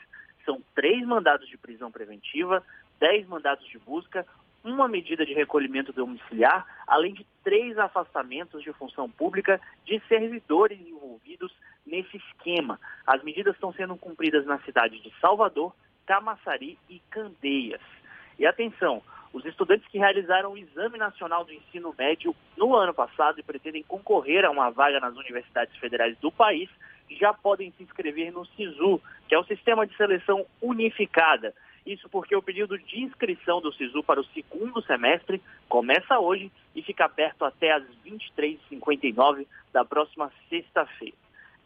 São 0.46 0.62
três 0.76 1.06
mandados 1.06 1.48
de 1.48 1.58
prisão 1.58 1.92
preventiva, 1.92 2.64
dez 3.00 3.28
mandados 3.28 3.68
de 3.68 3.78
busca, 3.80 4.26
uma 4.64 4.88
medida 4.88 5.26
de 5.26 5.34
recolhimento 5.34 5.94
domiciliar, 5.94 6.66
além 6.86 7.14
de 7.14 7.26
três 7.44 7.78
afastamentos 7.78 8.62
de 8.62 8.74
função 8.74 9.10
pública 9.10 9.60
de 9.86 10.02
servidores 10.08 10.80
envolvidos 10.80 11.54
nesse 11.90 12.18
esquema. 12.18 12.80
As 13.06 13.24
medidas 13.24 13.56
estão 13.56 13.74
sendo 13.74 13.96
cumpridas 13.98 14.46
na 14.46 14.60
cidade 14.60 15.00
de 15.00 15.14
Salvador, 15.20 15.74
Camaçari 16.06 16.78
e 16.90 17.00
Candeias. 17.10 17.82
E 18.38 18.46
atenção, 18.46 19.02
os 19.34 19.46
estudantes 19.46 19.88
que 19.88 19.98
realizaram 19.98 20.54
o 20.54 20.58
Exame 20.58 20.98
Nacional 20.98 21.44
do 21.44 21.54
Ensino 21.54 21.94
Médio 21.98 22.36
no 22.58 22.76
ano 22.76 22.94
passado 22.94 23.40
e 23.40 23.44
pretendem 23.44 23.84
concorrer 23.84 24.46
a 24.46 24.50
uma 24.50 24.70
vaga 24.70 25.00
nas 25.00 25.16
universidades 25.16 25.76
federais 25.78 26.18
do 26.20 26.32
país 26.32 26.70
já 27.10 27.34
podem 27.34 27.72
se 27.72 27.84
inscrever 27.84 28.32
no 28.32 28.46
SISU, 28.46 29.02
que 29.28 29.36
é 29.36 29.40
o 29.40 29.44
Sistema 29.44 29.86
de 29.86 29.96
Seleção 29.96 30.46
Unificada. 30.62 31.54
Isso 31.86 32.08
porque 32.10 32.36
o 32.36 32.42
período 32.42 32.78
de 32.78 33.02
inscrição 33.02 33.62
do 33.62 33.74
SISU 33.74 34.04
para 34.04 34.20
o 34.20 34.26
segundo 34.26 34.82
semestre 34.84 35.42
começa 35.68 36.20
hoje 36.20 36.52
e 36.76 36.82
fica 36.82 37.06
aberto 37.06 37.44
até 37.44 37.72
às 37.72 37.84
23h59 38.06 39.48
da 39.74 39.84
próxima 39.84 40.32
sexta-feira. 40.50 41.16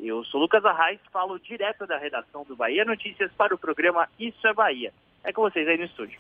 Eu 0.05 0.21
sou 0.25 0.41
Lucas 0.41 0.65
Arraes, 0.65 0.99
falo 1.13 1.39
direto 1.39 1.87
da 1.87 1.97
redação 1.97 2.43
do 2.43 2.57
Bahia 2.57 2.83
Notícias 2.83 3.31
para 3.37 3.55
o 3.55 3.57
programa 3.57 4.09
Isso 4.19 4.45
é 4.45 4.53
Bahia. 4.53 4.93
É 5.23 5.31
com 5.31 5.43
vocês 5.43 5.65
aí 5.65 5.77
no 5.77 5.85
estúdio. 5.85 6.19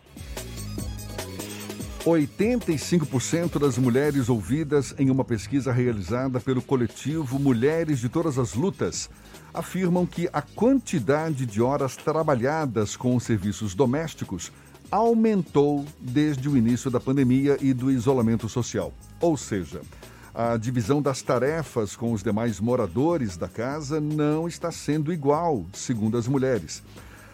85% 2.05 3.59
das 3.59 3.77
mulheres 3.77 4.29
ouvidas 4.29 4.97
em 4.97 5.09
uma 5.09 5.25
pesquisa 5.25 5.73
realizada 5.73 6.39
pelo 6.39 6.61
coletivo 6.61 7.37
Mulheres 7.37 7.99
de 7.99 8.07
Todas 8.07 8.39
as 8.39 8.53
Lutas 8.53 9.09
afirmam 9.53 10.05
que 10.05 10.29
a 10.31 10.41
quantidade 10.41 11.45
de 11.45 11.61
horas 11.61 11.97
trabalhadas 11.97 12.95
com 12.95 13.17
os 13.17 13.23
serviços 13.23 13.75
domésticos 13.75 14.49
aumentou 14.89 15.85
desde 15.99 16.47
o 16.47 16.55
início 16.55 16.89
da 16.89 17.01
pandemia 17.01 17.57
e 17.59 17.73
do 17.73 17.91
isolamento 17.91 18.47
social. 18.47 18.93
Ou 19.19 19.35
seja, 19.35 19.81
a 20.33 20.57
divisão 20.57 20.99
das 20.99 21.21
tarefas 21.21 21.95
com 21.95 22.11
os 22.11 22.23
demais 22.23 22.59
moradores 22.59 23.37
da 23.37 23.47
casa 23.47 24.01
não 24.01 24.47
está 24.47 24.71
sendo 24.71 25.13
igual, 25.13 25.63
segundo 25.73 26.17
as 26.17 26.27
mulheres. 26.27 26.81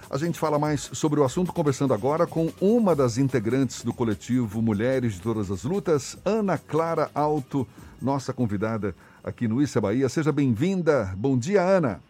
A 0.10 0.18
gente 0.18 0.38
fala 0.38 0.60
mais 0.60 0.82
sobre 0.94 1.20
o 1.20 1.24
assunto 1.24 1.54
conversando 1.54 1.94
agora 1.94 2.28
com 2.28 2.52
uma 2.60 2.96
das 2.96 3.18
integrantes 3.18 3.84
do 3.84 3.94
coletivo 3.94 4.62
Mulheres 4.62 5.14
de 5.14 5.22
Todas 5.22 5.50
as 5.50 5.64
Lutas, 5.64 6.18
Ana 6.26 6.58
Clara 6.58 7.10
Alto, 7.14 7.66
nossa 8.02 8.34
convidada 8.34 8.94
aqui 9.24 9.48
no 9.48 9.62
Issa 9.62 9.80
Bahia. 9.80 10.10
Seja 10.10 10.32
bem-vinda. 10.32 11.14
Bom 11.16 11.38
dia, 11.38 11.62
Ana. 11.62 12.02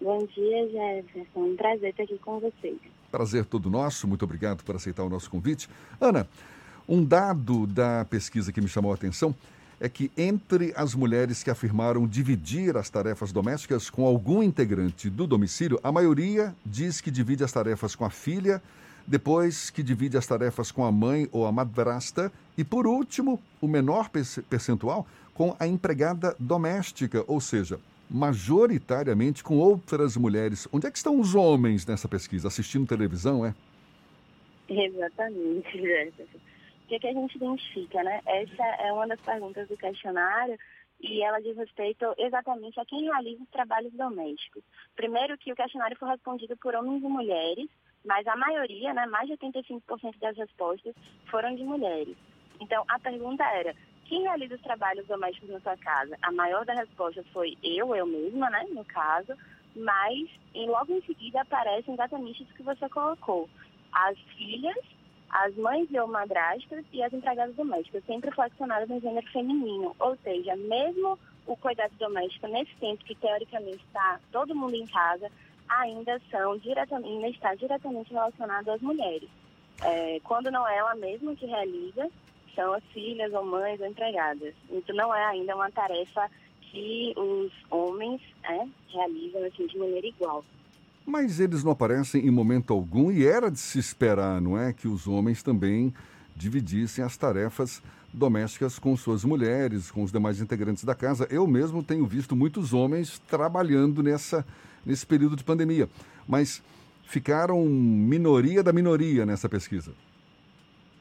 Bom 0.00 0.26
dia, 0.26 0.68
Jefferson. 0.68 1.40
Um 1.40 1.56
prazer 1.56 1.90
estar 1.90 2.02
aqui 2.04 2.18
com 2.18 2.38
vocês. 2.38 2.78
Prazer 3.10 3.44
todo 3.46 3.70
nosso. 3.70 4.06
Muito 4.06 4.24
obrigado 4.24 4.62
por 4.62 4.76
aceitar 4.76 5.02
o 5.02 5.08
nosso 5.08 5.30
convite. 5.30 5.68
Ana, 6.00 6.28
um 6.88 7.02
dado 7.02 7.66
da 7.66 8.04
pesquisa 8.04 8.52
que 8.52 8.60
me 8.60 8.68
chamou 8.68 8.92
a 8.92 8.94
atenção 8.94 9.34
é 9.82 9.88
que 9.88 10.12
entre 10.16 10.72
as 10.76 10.94
mulheres 10.94 11.42
que 11.42 11.50
afirmaram 11.50 12.06
dividir 12.06 12.76
as 12.76 12.88
tarefas 12.88 13.32
domésticas 13.32 13.90
com 13.90 14.06
algum 14.06 14.40
integrante 14.40 15.10
do 15.10 15.26
domicílio, 15.26 15.80
a 15.82 15.90
maioria 15.90 16.54
diz 16.64 17.00
que 17.00 17.10
divide 17.10 17.42
as 17.42 17.50
tarefas 17.50 17.96
com 17.96 18.04
a 18.04 18.10
filha, 18.10 18.62
depois 19.04 19.70
que 19.70 19.82
divide 19.82 20.16
as 20.16 20.24
tarefas 20.24 20.70
com 20.70 20.84
a 20.84 20.92
mãe 20.92 21.28
ou 21.32 21.44
a 21.46 21.50
madrasta 21.50 22.30
e, 22.56 22.62
por 22.62 22.86
último, 22.86 23.42
o 23.60 23.66
menor 23.66 24.08
percentual 24.48 25.04
com 25.34 25.56
a 25.58 25.66
empregada 25.66 26.36
doméstica, 26.38 27.24
ou 27.26 27.40
seja, 27.40 27.80
majoritariamente 28.08 29.42
com 29.42 29.58
outras 29.58 30.16
mulheres. 30.16 30.68
Onde 30.72 30.86
é 30.86 30.92
que 30.92 30.98
estão 30.98 31.18
os 31.18 31.34
homens 31.34 31.84
nessa 31.84 32.06
pesquisa? 32.06 32.46
Assistindo 32.46 32.86
televisão, 32.86 33.44
é? 33.44 33.52
Exatamente, 34.68 35.72
Jefferson 35.72 36.51
que, 36.88 36.98
que 36.98 37.06
a 37.06 37.12
gente 37.12 37.36
identifica, 37.36 38.02
né? 38.02 38.20
Essa 38.26 38.64
é 38.82 38.92
uma 38.92 39.06
das 39.06 39.20
perguntas 39.20 39.68
do 39.68 39.76
questionário 39.76 40.58
e 41.00 41.22
ela 41.22 41.40
diz 41.40 41.56
respeito 41.56 42.14
exatamente 42.16 42.78
a 42.78 42.84
quem 42.84 43.04
realiza 43.04 43.42
os 43.42 43.50
trabalhos 43.50 43.92
domésticos. 43.92 44.62
Primeiro 44.94 45.36
que 45.36 45.52
o 45.52 45.56
questionário 45.56 45.96
foi 45.96 46.08
respondido 46.08 46.56
por 46.56 46.74
homens 46.74 47.02
e 47.02 47.08
mulheres, 47.08 47.68
mas 48.04 48.26
a 48.26 48.36
maioria, 48.36 48.94
né, 48.94 49.06
mais 49.06 49.26
de 49.26 49.36
85% 49.36 50.18
das 50.20 50.36
respostas 50.36 50.94
foram 51.30 51.54
de 51.54 51.64
mulheres. 51.64 52.16
Então, 52.60 52.84
a 52.88 52.98
pergunta 52.98 53.44
era, 53.44 53.74
quem 54.04 54.22
realiza 54.22 54.54
os 54.54 54.62
trabalhos 54.62 55.06
domésticos 55.06 55.50
na 55.50 55.60
sua 55.60 55.76
casa? 55.76 56.16
A 56.22 56.30
maior 56.30 56.64
das 56.64 56.76
respostas 56.76 57.26
foi 57.32 57.56
eu, 57.62 57.94
eu 57.96 58.06
mesma, 58.06 58.48
né, 58.50 58.64
no 58.70 58.84
caso, 58.84 59.34
mas 59.74 60.28
e 60.54 60.66
logo 60.66 60.92
em 60.92 61.02
seguida 61.02 61.40
aparece 61.40 61.90
exatamente 61.90 62.42
isso 62.42 62.54
que 62.54 62.62
você 62.62 62.88
colocou. 62.88 63.48
As 63.92 64.18
filhas 64.36 64.76
as 65.32 65.56
mães 65.56 65.88
ou 65.94 66.06
madrastas 66.06 66.84
e 66.92 67.02
as 67.02 67.12
empregadas 67.12 67.56
domésticas, 67.56 68.04
sempre 68.04 68.30
flexionadas 68.30 68.88
no 68.88 69.00
gênero 69.00 69.26
feminino. 69.32 69.96
Ou 69.98 70.16
seja, 70.22 70.54
mesmo 70.56 71.18
o 71.46 71.56
cuidado 71.56 71.92
doméstico, 71.98 72.46
nesse 72.46 72.74
tempo 72.76 73.02
que 73.04 73.14
teoricamente 73.14 73.82
está 73.86 74.20
todo 74.30 74.54
mundo 74.54 74.76
em 74.76 74.86
casa, 74.86 75.30
ainda 75.68 76.20
são 76.30 76.58
diretamente, 76.58 77.08
ainda 77.08 77.28
está 77.28 77.54
diretamente 77.54 78.12
relacionado 78.12 78.68
às 78.70 78.80
mulheres. 78.82 79.28
É, 79.82 80.20
quando 80.22 80.50
não 80.50 80.68
é 80.68 80.76
ela 80.76 80.94
mesma 80.94 81.34
que 81.34 81.46
realiza, 81.46 82.10
são 82.54 82.74
as 82.74 82.84
filhas 82.92 83.32
ou 83.32 83.44
mães 83.44 83.80
ou 83.80 83.86
empregadas. 83.86 84.54
Então 84.70 84.94
não 84.94 85.14
é 85.14 85.24
ainda 85.24 85.56
uma 85.56 85.70
tarefa 85.70 86.30
que 86.60 87.14
os 87.16 87.50
homens 87.70 88.20
é, 88.44 88.66
realizam 88.88 89.44
assim, 89.44 89.66
de 89.66 89.78
maneira 89.78 90.06
igual. 90.06 90.44
Mas 91.04 91.40
eles 91.40 91.64
não 91.64 91.72
aparecem 91.72 92.26
em 92.26 92.30
momento 92.30 92.72
algum 92.72 93.10
e 93.10 93.26
era 93.26 93.50
de 93.50 93.58
se 93.58 93.78
esperar, 93.78 94.40
não 94.40 94.58
é? 94.58 94.72
Que 94.72 94.86
os 94.86 95.06
homens 95.06 95.42
também 95.42 95.92
dividissem 96.36 97.04
as 97.04 97.16
tarefas 97.16 97.82
domésticas 98.12 98.78
com 98.78 98.96
suas 98.96 99.24
mulheres, 99.24 99.90
com 99.90 100.02
os 100.02 100.12
demais 100.12 100.40
integrantes 100.40 100.84
da 100.84 100.94
casa. 100.94 101.26
Eu 101.30 101.46
mesmo 101.46 101.82
tenho 101.82 102.06
visto 102.06 102.36
muitos 102.36 102.72
homens 102.72 103.18
trabalhando 103.20 104.02
nessa, 104.02 104.46
nesse 104.84 105.06
período 105.06 105.36
de 105.36 105.44
pandemia, 105.44 105.88
mas 106.26 106.62
ficaram 107.04 107.64
minoria 107.64 108.62
da 108.62 108.72
minoria 108.72 109.26
nessa 109.26 109.48
pesquisa. 109.48 109.92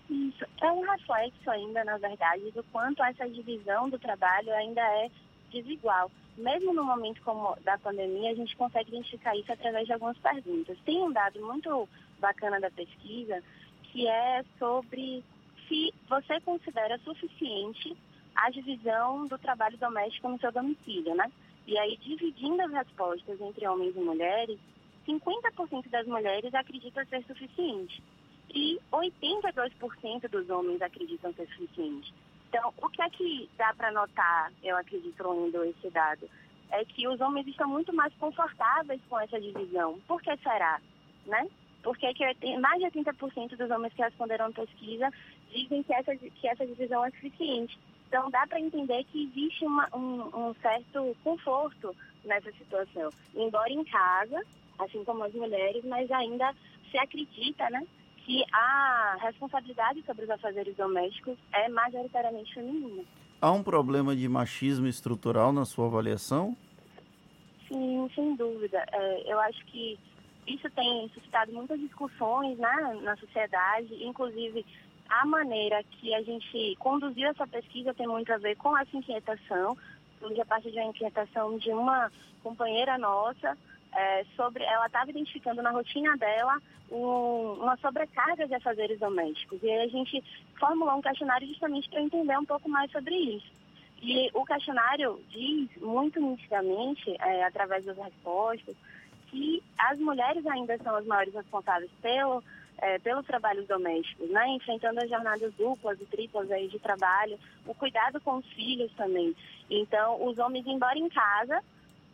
Isso. 0.10 0.46
É 0.62 0.72
um 0.72 0.82
reflexo 0.82 1.50
ainda, 1.50 1.84
na 1.84 1.98
verdade, 1.98 2.52
do 2.52 2.64
quanto 2.72 3.04
essa 3.04 3.30
divisão 3.30 3.90
do 3.90 4.00
trabalho 4.00 4.52
ainda 4.54 4.82
é 4.82 5.10
desigual 5.52 6.10
mesmo 6.38 6.74
no 6.74 6.84
momento 6.84 7.22
como 7.22 7.56
da 7.64 7.78
pandemia, 7.78 8.32
a 8.32 8.36
gente 8.36 8.56
consegue 8.56 8.90
identificar 8.90 9.36
isso 9.36 9.52
através 9.52 9.86
de 9.86 9.94
algumas 9.94 10.18
perguntas. 10.18 10.78
Tem 10.86 11.02
um 11.02 11.12
dado 11.12 11.40
muito 11.46 11.88
bacana 12.20 12.60
da 12.60 12.72
pesquisa 12.72 13.44
que 13.84 14.08
é 14.08 14.44
sobre 14.58 15.24
se 15.68 15.94
você 16.08 16.40
considera 16.42 16.98
suficiente 17.00 17.96
a 18.36 18.50
divisão 18.50 19.28
do 19.28 19.38
trabalho 19.38 19.78
doméstico 19.78 20.30
no 20.30 20.40
seu 20.40 20.52
domicílio, 20.52 21.16
né? 21.16 21.32
E 21.68 21.78
aí, 21.78 21.98
dividindo 21.98 22.62
as 22.62 22.72
respostas 22.72 23.40
entre 23.40 23.68
homens 23.68 23.96
e 23.96 24.00
mulheres, 24.00 24.60
50% 25.08 25.90
das 25.90 26.08
mulheres 26.08 26.54
acreditam 26.54 27.06
ser 27.06 27.24
suficiente 27.26 28.02
e 28.54 28.80
82% 28.92 30.30
dos 30.30 30.50
homens 30.50 30.82
acreditam 30.82 31.34
ser 31.34 31.48
suficiente. 31.50 32.14
Então, 32.52 32.74
o 32.82 32.90
que 32.90 33.02
é 33.02 33.10
que 33.10 33.50
dá 33.58 33.74
para 33.74 33.92
notar, 33.92 34.52
eu 34.62 34.76
acredito, 34.76 35.32
lendo 35.32 35.64
esse 35.64 35.90
dado? 35.90 36.30
É 36.70 36.84
que 36.84 37.08
os 37.08 37.20
homens 37.22 37.48
estão 37.48 37.70
muito 37.70 37.94
mais 37.96 38.14
confortáveis 38.16 39.00
com 39.10 39.18
essa 39.20 39.40
divisão. 39.40 39.98
Por 40.06 40.22
que 40.22 40.36
será? 40.38 40.80
né? 41.26 41.48
Porque 41.84 42.14
que 42.14 42.58
mais 42.58 42.80
de 42.80 43.00
80% 43.00 43.56
dos 43.56 43.72
homens 43.72 43.94
que 43.94 44.04
responderam 44.04 44.48
à 44.48 44.52
pesquisa 44.52 45.10
dizem 45.52 45.82
que 45.84 45.94
essa, 45.94 46.16
que 46.16 46.48
essa 46.48 46.66
divisão 46.66 47.04
é 47.04 47.12
suficiente. 47.12 47.78
Então, 48.08 48.30
dá 48.30 48.46
para 48.46 48.60
entender 48.60 49.04
que 49.06 49.24
existe 49.24 49.66
uma, 49.66 49.88
um, 49.96 50.50
um 50.50 50.54
certo 50.62 51.16
conforto 51.24 51.96
nessa 52.26 52.52
situação. 52.52 53.10
Embora 53.34 53.72
em 53.72 53.84
casa, 53.86 54.44
assim 54.80 55.04
como 55.04 55.24
as 55.24 55.34
mulheres, 55.34 55.84
mas 55.86 56.12
ainda 56.12 56.54
se 56.92 56.98
acredita, 56.98 57.70
né, 57.70 57.88
que 58.26 58.44
a 58.52 59.18
responsabilidade 59.22 60.04
sobre 60.06 60.26
os 60.26 60.30
afazeres 60.30 60.76
domésticos 60.76 61.38
é 61.54 61.68
majoritariamente 61.70 62.54
feminina. 62.54 63.04
Há 63.42 63.52
um 63.52 63.64
problema 63.64 64.16
de 64.16 64.28
machismo 64.30 64.88
estrutural 64.88 65.52
na 65.52 65.66
sua 65.66 65.88
avaliação? 65.88 66.56
Sim, 67.68 68.10
sem 68.14 68.36
dúvida. 68.36 68.86
É, 68.92 69.32
eu 69.34 69.40
acho 69.40 69.66
que 69.66 69.98
isso 70.48 70.70
tem 70.72 71.10
suscitado 71.14 71.52
muitas 71.52 71.80
discussões 71.80 72.58
né, 72.58 73.00
na 73.02 73.16
sociedade, 73.18 74.04
inclusive 74.04 74.66
a 75.10 75.26
maneira 75.26 75.84
que 75.84 76.14
a 76.14 76.22
gente 76.22 76.76
conduziu 76.80 77.30
essa 77.30 77.46
pesquisa 77.46 77.94
tem 77.94 78.08
muito 78.08 78.32
a 78.32 78.38
ver 78.38 78.56
com 78.56 78.78
essa 78.78 78.96
inquietação, 78.96 79.78
surge 80.20 80.40
a 80.40 80.46
partir 80.46 80.72
de 80.72 80.80
uma 80.80 80.90
inquietação 80.90 81.58
de 81.58 81.70
uma 81.72 82.12
companheira 82.42 82.98
nossa, 82.98 83.58
é, 83.94 84.26
sobre, 84.36 84.64
ela 84.64 84.86
estava 84.86 85.10
identificando 85.10 85.62
na 85.62 85.72
rotina 85.72 86.16
dela 86.18 86.58
um, 86.92 87.54
uma 87.62 87.78
sobrecarga 87.78 88.48
de 88.48 88.56
afazeres 88.56 89.00
domésticos. 89.00 89.62
E 89.62 89.70
aí 89.70 89.86
a 89.86 89.88
gente 89.88 90.24
formulou 90.60 90.96
um 90.96 91.02
questionário 91.02 91.48
justamente 91.48 91.90
para 91.90 92.02
entender 92.02 92.38
um 92.38 92.46
pouco 92.46 92.70
mais 92.70 92.92
sobre 92.92 93.16
isso. 93.16 93.52
E 94.02 94.30
o 94.34 94.46
questionário 94.46 95.20
diz 95.30 95.70
muito 95.78 96.20
nitidamente, 96.20 97.16
é, 97.20 97.44
através 97.44 97.86
das 97.86 97.98
respostas, 97.98 98.76
que 99.28 99.64
as 99.78 100.00
mulheres 100.00 100.46
ainda 100.48 100.78
são 100.80 100.96
as 100.96 101.06
maiores 101.06 101.34
responsáveis 101.34 101.92
pelo 102.02 102.44
é, 102.82 102.98
pelos 103.00 103.26
trabalhos 103.26 103.68
domésticos, 103.68 104.30
né? 104.30 104.48
enfrentando 104.50 105.00
as 105.00 105.10
jornadas 105.10 105.54
duplas 105.54 106.02
e 106.02 106.06
triplas 106.06 106.50
aí 106.52 106.68
de 106.68 106.80
trabalho, 106.80 107.38
o 107.66 107.76
cuidado 107.76 108.20
com 108.22 108.38
os 108.38 108.46
filhos 108.54 108.92
também. 108.94 109.36
Então, 109.70 110.26
os 110.26 110.38
homens, 110.40 110.66
embora 110.66 110.98
em 110.98 111.08
casa, 111.08 111.64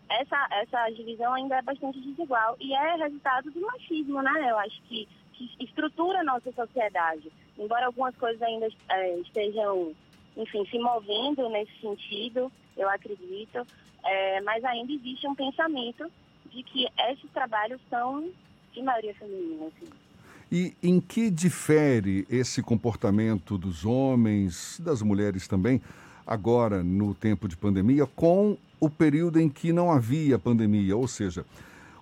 essa, 0.09 0.47
essa 0.51 0.89
divisão 0.89 1.33
ainda 1.33 1.57
é 1.57 1.61
bastante 1.61 1.99
desigual 1.99 2.55
e 2.59 2.73
é 2.73 2.95
resultado 2.95 3.51
do 3.51 3.61
machismo, 3.61 4.21
né? 4.21 4.49
Eu 4.49 4.57
acho 4.59 4.81
que, 4.83 5.07
que 5.33 5.49
estrutura 5.59 6.19
a 6.19 6.23
nossa 6.23 6.51
sociedade. 6.51 7.31
Embora 7.57 7.87
algumas 7.87 8.15
coisas 8.15 8.41
ainda 8.41 8.67
é, 8.89 9.19
estejam, 9.19 9.93
enfim, 10.35 10.65
se 10.69 10.79
movendo 10.79 11.49
nesse 11.49 11.71
sentido, 11.81 12.51
eu 12.75 12.89
acredito, 12.89 13.65
é, 14.03 14.41
mas 14.41 14.63
ainda 14.63 14.91
existe 14.91 15.27
um 15.27 15.35
pensamento 15.35 16.09
de 16.51 16.63
que 16.63 16.87
esses 17.09 17.29
trabalhos 17.31 17.81
são 17.89 18.29
de 18.73 18.81
maioria 18.81 19.13
feminina. 19.15 19.67
Assim. 19.67 19.91
E 20.51 20.73
em 20.81 21.01
que 21.01 21.29
difere 21.29 22.25
esse 22.29 22.61
comportamento 22.61 23.57
dos 23.57 23.83
homens, 23.83 24.79
das 24.79 25.01
mulheres 25.01 25.47
também, 25.47 25.81
agora 26.25 26.83
no 26.83 27.13
tempo 27.13 27.47
de 27.47 27.57
pandemia, 27.57 28.05
com 28.05 28.57
o 28.79 28.89
período 28.89 29.39
em 29.39 29.49
que 29.49 29.73
não 29.73 29.91
havia 29.91 30.37
pandemia? 30.37 30.95
Ou 30.95 31.07
seja, 31.07 31.45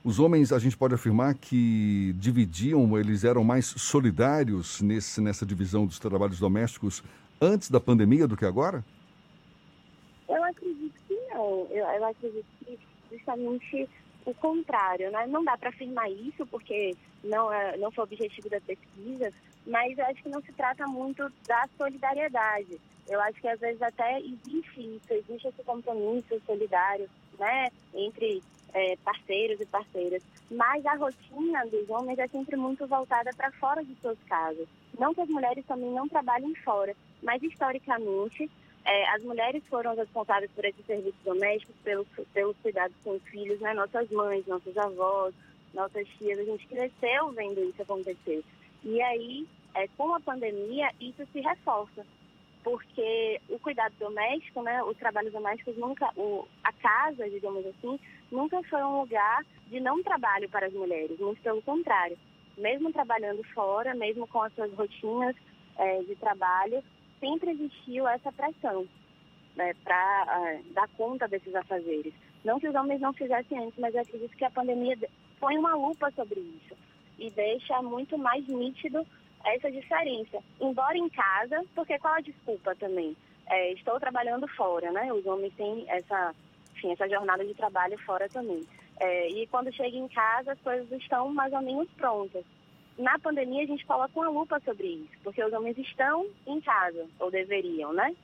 os 0.03 0.19
homens, 0.19 0.51
a 0.51 0.59
gente 0.59 0.77
pode 0.77 0.93
afirmar 0.93 1.33
que 1.33 2.13
dividiam, 2.19 2.97
eles 2.97 3.23
eram 3.23 3.43
mais 3.43 3.65
solidários 3.65 4.81
nesse, 4.81 5.19
nessa 5.19 5.45
divisão 5.45 5.85
dos 5.85 5.97
trabalhos 5.97 6.39
domésticos 6.39 7.03
antes 7.41 7.71
da 7.71 7.79
pandemia 7.79 8.27
do 8.27 8.37
que 8.37 8.45
agora? 8.45 8.85
Eu 10.29 10.43
acredito 10.43 10.93
que 11.07 11.15
não. 11.33 11.67
Eu, 11.71 11.85
eu 11.85 12.05
acredito 12.05 12.45
que 12.63 12.77
justamente 13.11 13.89
o 14.25 14.33
contrário, 14.33 15.11
né? 15.11 15.27
Não 15.27 15.43
dá 15.43 15.57
para 15.57 15.69
afirmar 15.69 16.09
isso 16.11 16.45
porque 16.47 16.95
não, 17.23 17.51
é, 17.51 17.77
não 17.77 17.91
foi 17.91 18.03
o 18.03 18.07
objetivo 18.07 18.49
da 18.49 18.59
pesquisa, 18.59 19.31
mas 19.65 19.97
eu 19.97 20.05
acho 20.05 20.23
que 20.23 20.29
não 20.29 20.41
se 20.41 20.51
trata 20.53 20.85
muito 20.87 21.31
da 21.47 21.67
solidariedade. 21.77 22.79
Eu 23.07 23.21
acho 23.21 23.39
que 23.39 23.47
às 23.47 23.59
vezes 23.59 23.81
até 23.81 24.19
existe 24.19 24.79
isso, 24.79 25.13
existe 25.13 25.47
esse 25.47 25.63
compromisso 25.63 26.41
solidário, 26.45 27.07
né, 27.37 27.69
entre 27.93 28.41
é, 28.73 28.95
parceiros 28.97 29.59
e 29.61 29.65
parceiras. 29.65 30.23
Mas 30.49 30.85
a 30.85 30.95
rotina 30.95 31.65
dos 31.67 31.87
homens 31.89 32.17
é 32.17 32.27
sempre 32.27 32.55
muito 32.55 32.87
voltada 32.87 33.31
para 33.35 33.51
fora 33.53 33.83
de 33.83 33.95
suas 34.01 34.17
casas. 34.27 34.67
Não 34.99 35.13
que 35.13 35.21
as 35.21 35.29
mulheres 35.29 35.65
também 35.65 35.91
não 35.91 36.07
trabalhem 36.07 36.53
fora, 36.55 36.95
mas 37.21 37.41
historicamente 37.43 38.49
é, 38.85 39.09
as 39.09 39.23
mulheres 39.23 39.63
foram 39.67 39.95
responsáveis 39.95 40.51
por 40.51 40.63
esses 40.63 40.85
serviços 40.85 41.19
domésticos, 41.23 41.75
pelos, 41.83 42.07
pelos 42.33 42.55
cuidados 42.57 42.95
com 43.03 43.11
os 43.11 43.23
filhos, 43.23 43.59
né? 43.59 43.73
Nossas 43.73 44.09
mães, 44.11 44.45
nossos 44.45 44.77
avós, 44.77 45.33
nossas 45.73 46.07
tias, 46.17 46.39
a 46.39 46.43
gente 46.43 46.67
cresceu 46.67 47.31
vendo 47.31 47.63
isso 47.63 47.81
acontecer. 47.81 48.43
E 48.83 49.01
aí, 49.01 49.47
é, 49.73 49.87
com 49.97 50.13
a 50.13 50.19
pandemia, 50.19 50.91
isso 51.01 51.25
se 51.33 51.41
reforça, 51.41 52.05
porque 52.63 53.41
o 53.49 53.57
cuidado 53.59 53.93
doméstico, 53.99 54.61
né, 54.61 54.81
os 54.83 54.97
trabalhos 54.97 55.33
domésticos 55.33 55.75
nunca, 55.77 56.09
o, 56.15 56.47
a 56.63 56.71
casa, 56.71 57.29
digamos 57.29 57.65
assim, 57.65 57.99
nunca 58.31 58.61
foi 58.63 58.83
um 58.83 59.01
lugar 59.01 59.43
de 59.67 59.79
não 59.79 60.01
trabalho 60.03 60.47
para 60.49 60.67
as 60.67 60.73
mulheres, 60.73 61.19
muito 61.19 61.41
pelo 61.41 61.61
contrário. 61.63 62.17
Mesmo 62.57 62.93
trabalhando 62.93 63.43
fora, 63.53 63.93
mesmo 63.95 64.27
com 64.27 64.41
as 64.41 64.53
suas 64.53 64.71
rotinas 64.73 65.35
é, 65.77 66.03
de 66.03 66.15
trabalho, 66.15 66.83
sempre 67.19 67.51
existiu 67.51 68.07
essa 68.07 68.31
pressão 68.31 68.87
né, 69.55 69.73
para 69.83 70.25
uh, 70.27 70.47
é, 70.47 70.61
dar 70.73 70.87
conta 70.89 71.27
desses 71.27 71.53
afazeres. 71.55 72.13
Não 72.43 72.59
que 72.59 72.67
os 72.67 72.75
homens 72.75 73.01
não 73.01 73.13
fizessem 73.13 73.57
antes, 73.57 73.79
mas 73.79 73.95
eu 73.95 74.01
acredito 74.01 74.35
que 74.35 74.45
a 74.45 74.51
pandemia 74.51 74.97
põe 75.39 75.57
uma 75.57 75.75
lupa 75.75 76.11
sobre 76.11 76.39
isso 76.39 76.75
e 77.17 77.29
deixa 77.31 77.81
muito 77.81 78.17
mais 78.17 78.47
nítido 78.47 79.05
essa 79.45 79.71
diferença. 79.71 80.39
Embora 80.59 80.97
em 80.97 81.09
casa, 81.09 81.63
porque 81.73 81.97
qual 81.99 82.15
a 82.15 82.21
desculpa 82.21 82.75
também? 82.75 83.15
É, 83.47 83.71
estou 83.73 83.99
trabalhando 83.99 84.47
fora, 84.49 84.91
né? 84.91 85.11
Os 85.13 85.25
homens 85.25 85.53
têm 85.55 85.85
essa, 85.87 86.33
enfim, 86.75 86.91
essa 86.91 87.07
jornada 87.07 87.45
de 87.45 87.53
trabalho 87.53 87.97
fora 87.99 88.27
também. 88.29 88.61
É, 88.99 89.29
e 89.29 89.47
quando 89.47 89.73
chega 89.73 89.95
em 89.95 90.07
casa, 90.07 90.53
as 90.53 90.61
coisas 90.61 90.91
estão 90.91 91.33
mais 91.33 91.53
ou 91.53 91.61
menos 91.61 91.89
prontas 91.91 92.43
na 92.97 93.19
pandemia 93.19 93.63
a 93.63 93.67
gente 93.67 93.85
coloca 93.85 94.19
uma 94.19 94.29
lupa 94.29 94.59
sobre 94.63 94.87
isso, 94.87 95.17
porque 95.23 95.43
os 95.43 95.53
homens 95.53 95.77
estão 95.77 96.25
em 96.47 96.61
casa, 96.61 97.05
ou 97.19 97.29
deveriam, 97.29 97.93
né? 97.93 98.15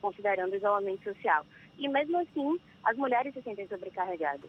Considerando 0.00 0.52
o 0.52 0.56
isolamento 0.56 1.02
social. 1.04 1.44
E 1.78 1.88
mesmo 1.88 2.18
assim, 2.18 2.58
as 2.84 2.96
mulheres 2.96 3.34
se 3.34 3.42
sentem 3.42 3.66
sobrecarregadas. 3.68 4.48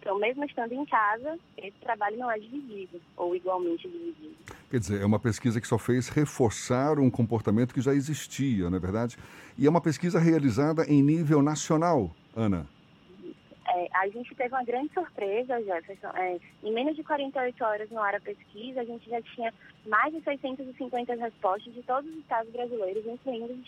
Então, 0.00 0.18
mesmo 0.18 0.44
estando 0.44 0.72
em 0.72 0.84
casa, 0.84 1.38
esse 1.56 1.78
trabalho 1.80 2.18
não 2.18 2.30
é 2.30 2.38
dividido, 2.38 3.00
ou 3.16 3.34
igualmente 3.34 3.88
dividido. 3.88 4.34
Quer 4.70 4.78
dizer, 4.78 5.00
é 5.00 5.06
uma 5.06 5.18
pesquisa 5.18 5.58
que 5.58 5.66
só 5.66 5.78
fez 5.78 6.10
reforçar 6.10 6.98
um 6.98 7.10
comportamento 7.10 7.72
que 7.72 7.80
já 7.80 7.94
existia, 7.94 8.68
não 8.68 8.76
é 8.76 8.80
verdade? 8.80 9.16
E 9.56 9.66
é 9.66 9.70
uma 9.70 9.80
pesquisa 9.80 10.18
realizada 10.18 10.84
em 10.84 11.02
nível 11.02 11.40
nacional, 11.40 12.10
Ana. 12.36 12.66
É, 13.66 13.88
a 13.94 14.08
gente 14.08 14.34
teve 14.34 14.54
uma 14.54 14.64
grande 14.64 14.92
surpresa, 14.92 15.62
Jefferson. 15.62 16.08
É, 16.14 16.38
em 16.62 16.72
menos 16.72 16.96
de 16.96 17.02
48 17.02 17.64
horas 17.64 17.90
no 17.90 18.00
Ara 18.00 18.20
Pesquisa, 18.20 18.80
a 18.80 18.84
gente 18.84 19.08
já 19.08 19.20
tinha 19.22 19.52
mais 19.86 20.12
de 20.12 20.20
650 20.22 21.14
respostas 21.14 21.72
de 21.72 21.82
todos 21.82 22.10
os 22.10 22.18
estados 22.18 22.52
brasileiros, 22.52 23.06
incluindo 23.06 23.58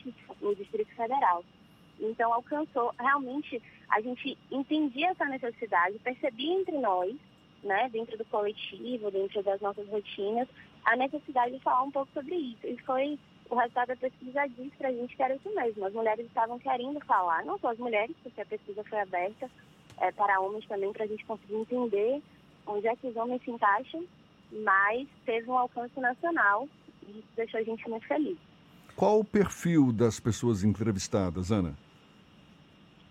o 0.43 0.55
Distrito 0.55 0.95
Federal. 0.95 1.45
Então, 1.99 2.33
alcançou, 2.33 2.95
realmente, 2.99 3.63
a 3.91 4.01
gente 4.01 4.37
entendia 4.51 5.09
essa 5.09 5.25
necessidade, 5.25 5.99
percebia 6.01 6.53
entre 6.53 6.77
nós, 6.79 7.15
né, 7.63 7.89
dentro 7.91 8.19
do 8.19 8.25
coletivo, 8.27 9.11
dentro 9.11 9.43
das 9.43 9.61
nossas 9.61 9.89
rotinas, 9.89 10.47
a 10.85 10.95
necessidade 10.95 11.55
de 11.55 11.63
falar 11.63 11.83
um 11.83 11.91
pouco 11.91 12.13
sobre 12.13 12.35
isso. 12.35 12.67
E 12.67 12.77
foi 12.83 13.19
o 13.49 13.55
resultado 13.55 13.89
da 13.89 13.97
pesquisa 13.97 14.47
diz 14.47 14.73
para 14.75 14.89
a 14.89 14.93
gente 14.93 15.17
que 15.17 15.23
era 15.23 15.35
isso 15.35 15.55
mesmo. 15.55 15.85
As 15.85 15.93
mulheres 15.93 16.27
estavam 16.27 16.59
querendo 16.59 17.01
falar, 17.05 17.45
não 17.45 17.59
só 17.59 17.71
as 17.71 17.79
mulheres, 17.79 18.15
porque 18.23 18.41
a 18.41 18.47
pesquisa 18.47 18.85
foi 18.85 19.01
aberta, 19.01 19.51
é, 20.01 20.13
para 20.13 20.41
homens 20.41 20.67
também, 20.67 20.93
para 20.93 21.05
a 21.05 21.09
gente 21.09 21.25
conseguir 21.25 21.55
entender 21.55 22.23
onde 22.67 22.87
é 22.89 22.97
que 22.97 23.07
os 23.07 23.17
homens 23.17 23.43
se 23.43 23.51
encaixam, 23.51 24.05
mas 24.65 25.07
teve 25.25 25.49
um 25.51 25.59
alcance 25.59 25.99
nacional 25.99 26.69
e 27.07 27.19
isso 27.19 27.29
deixou 27.37 27.61
a 27.61 27.63
gente 27.63 27.89
muito 27.89 28.07
feliz. 28.07 28.39
Qual 28.95 29.21
o 29.21 29.25
perfil 29.25 29.93
das 29.93 30.19
pessoas 30.19 30.65
entrevistadas, 30.65 31.53
Ana? 31.53 31.77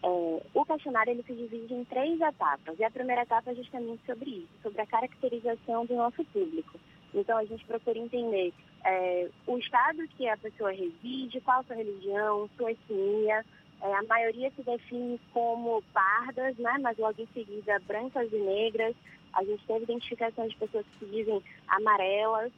É, 0.03 0.41
o 0.53 0.65
questionário 0.65 1.11
ele 1.11 1.23
se 1.23 1.33
divide 1.33 1.73
em 1.73 1.83
três 1.85 2.19
etapas. 2.19 2.77
E 2.79 2.83
a 2.83 2.91
primeira 2.91 3.21
etapa 3.21 3.51
é 3.51 3.55
justamente 3.55 4.01
sobre 4.05 4.29
isso, 4.29 4.49
sobre 4.63 4.81
a 4.81 4.85
caracterização 4.85 5.85
do 5.85 5.95
nosso 5.95 6.23
público. 6.25 6.79
Então, 7.13 7.37
a 7.37 7.45
gente 7.45 7.63
procura 7.65 7.97
entender 7.97 8.53
é, 8.83 9.29
o 9.47 9.57
estado 9.57 10.07
que 10.17 10.27
a 10.27 10.37
pessoa 10.37 10.71
reside, 10.71 11.41
qual 11.41 11.61
a 11.61 11.63
sua 11.63 11.75
religião, 11.75 12.49
sua 12.57 12.71
etnia, 12.71 13.45
é, 13.85 13.93
a 13.93 14.03
maioria 14.03 14.51
se 14.55 14.63
define 14.63 15.19
como 15.31 15.83
pardas, 15.93 16.57
né? 16.57 16.75
mas 16.81 16.97
logo 16.97 17.21
em 17.21 17.27
seguida 17.27 17.79
brancas 17.87 18.31
e 18.33 18.37
negras. 18.37 18.95
A 19.33 19.43
gente 19.43 19.63
teve 19.67 19.83
identificação 19.83 20.47
de 20.47 20.55
pessoas 20.55 20.85
que 20.87 21.05
se 21.05 21.11
dizem 21.11 21.43
amarelas. 21.67 22.51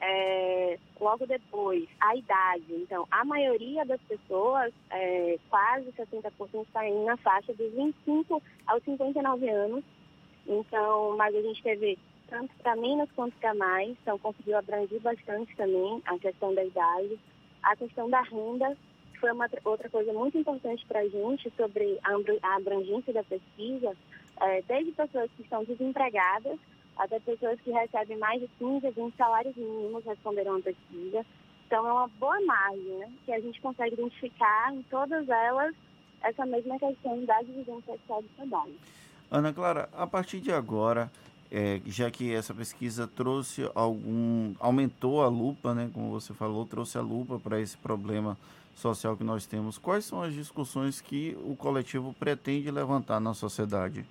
É, 0.00 0.78
logo 1.00 1.24
depois, 1.26 1.88
a 2.00 2.16
idade. 2.16 2.64
Então, 2.70 3.06
a 3.10 3.24
maioria 3.24 3.84
das 3.84 4.00
pessoas, 4.02 4.72
é, 4.90 5.38
quase 5.48 5.92
70%, 5.92 6.66
está 6.66 6.80
aí 6.80 7.04
na 7.04 7.16
faixa 7.18 7.54
dos 7.54 7.72
25 7.72 8.42
aos 8.66 8.82
59 8.82 9.48
anos. 9.48 9.84
Então, 10.46 11.16
mas 11.16 11.34
a 11.36 11.40
gente 11.40 11.62
teve 11.62 11.96
tanto 12.28 12.52
para 12.56 12.74
menos 12.74 13.08
quanto 13.12 13.36
para 13.36 13.54
mais, 13.54 13.96
então 14.02 14.18
conseguiu 14.18 14.58
abranger 14.58 15.00
bastante 15.00 15.54
também 15.54 16.02
a 16.06 16.18
questão 16.18 16.52
da 16.52 16.64
idade. 16.64 17.16
A 17.62 17.76
questão 17.76 18.10
da 18.10 18.20
renda 18.22 18.76
foi 19.24 19.32
uma 19.32 19.48
outra 19.64 19.88
coisa 19.88 20.12
muito 20.12 20.36
importante 20.36 20.84
para 20.84 21.00
a 21.00 21.08
gente 21.08 21.50
sobre 21.56 21.98
a 22.02 22.56
abrangência 22.56 23.10
da 23.10 23.24
pesquisa, 23.24 23.96
é, 24.38 24.60
desde 24.68 24.92
pessoas 24.92 25.30
que 25.34 25.40
estão 25.40 25.64
desempregadas 25.64 26.58
até 26.94 27.18
pessoas 27.20 27.58
que 27.62 27.70
recebem 27.70 28.18
mais 28.18 28.38
de 28.38 28.48
15 28.58 28.86
a 28.86 28.90
20 28.90 29.16
salários 29.16 29.56
mínimos 29.56 30.04
responderam 30.04 30.56
à 30.56 30.60
pesquisa. 30.60 31.24
Então, 31.66 31.86
é 31.86 31.92
uma 31.92 32.06
boa 32.20 32.38
margem, 32.42 32.98
né? 32.98 33.10
Que 33.24 33.32
a 33.32 33.40
gente 33.40 33.58
consegue 33.62 33.94
identificar 33.94 34.74
em 34.74 34.82
todas 34.82 35.26
elas 35.26 35.74
essa 36.22 36.44
mesma 36.44 36.78
questão 36.78 37.24
da 37.24 37.40
divisão 37.40 37.82
sexual 37.86 38.20
do 38.20 38.28
trabalho. 38.36 38.74
Ana 39.30 39.54
Clara, 39.54 39.88
a 39.94 40.06
partir 40.06 40.40
de 40.40 40.52
agora, 40.52 41.10
é, 41.50 41.80
já 41.86 42.10
que 42.10 42.32
essa 42.32 42.52
pesquisa 42.52 43.08
trouxe 43.08 43.68
algum. 43.74 44.54
aumentou 44.60 45.22
a 45.22 45.28
lupa, 45.28 45.74
né? 45.74 45.90
Como 45.94 46.10
você 46.10 46.34
falou, 46.34 46.66
trouxe 46.66 46.98
a 46.98 47.00
lupa 47.00 47.40
para 47.40 47.58
esse 47.58 47.76
problema 47.78 48.36
social 48.74 49.16
que 49.16 49.24
nós 49.24 49.46
temos. 49.46 49.78
Quais 49.78 50.04
são 50.04 50.22
as 50.22 50.32
discussões 50.32 51.00
que 51.00 51.36
o 51.44 51.56
coletivo 51.56 52.14
pretende 52.18 52.70
levantar 52.70 53.20
na 53.20 53.34
sociedade? 53.34 54.04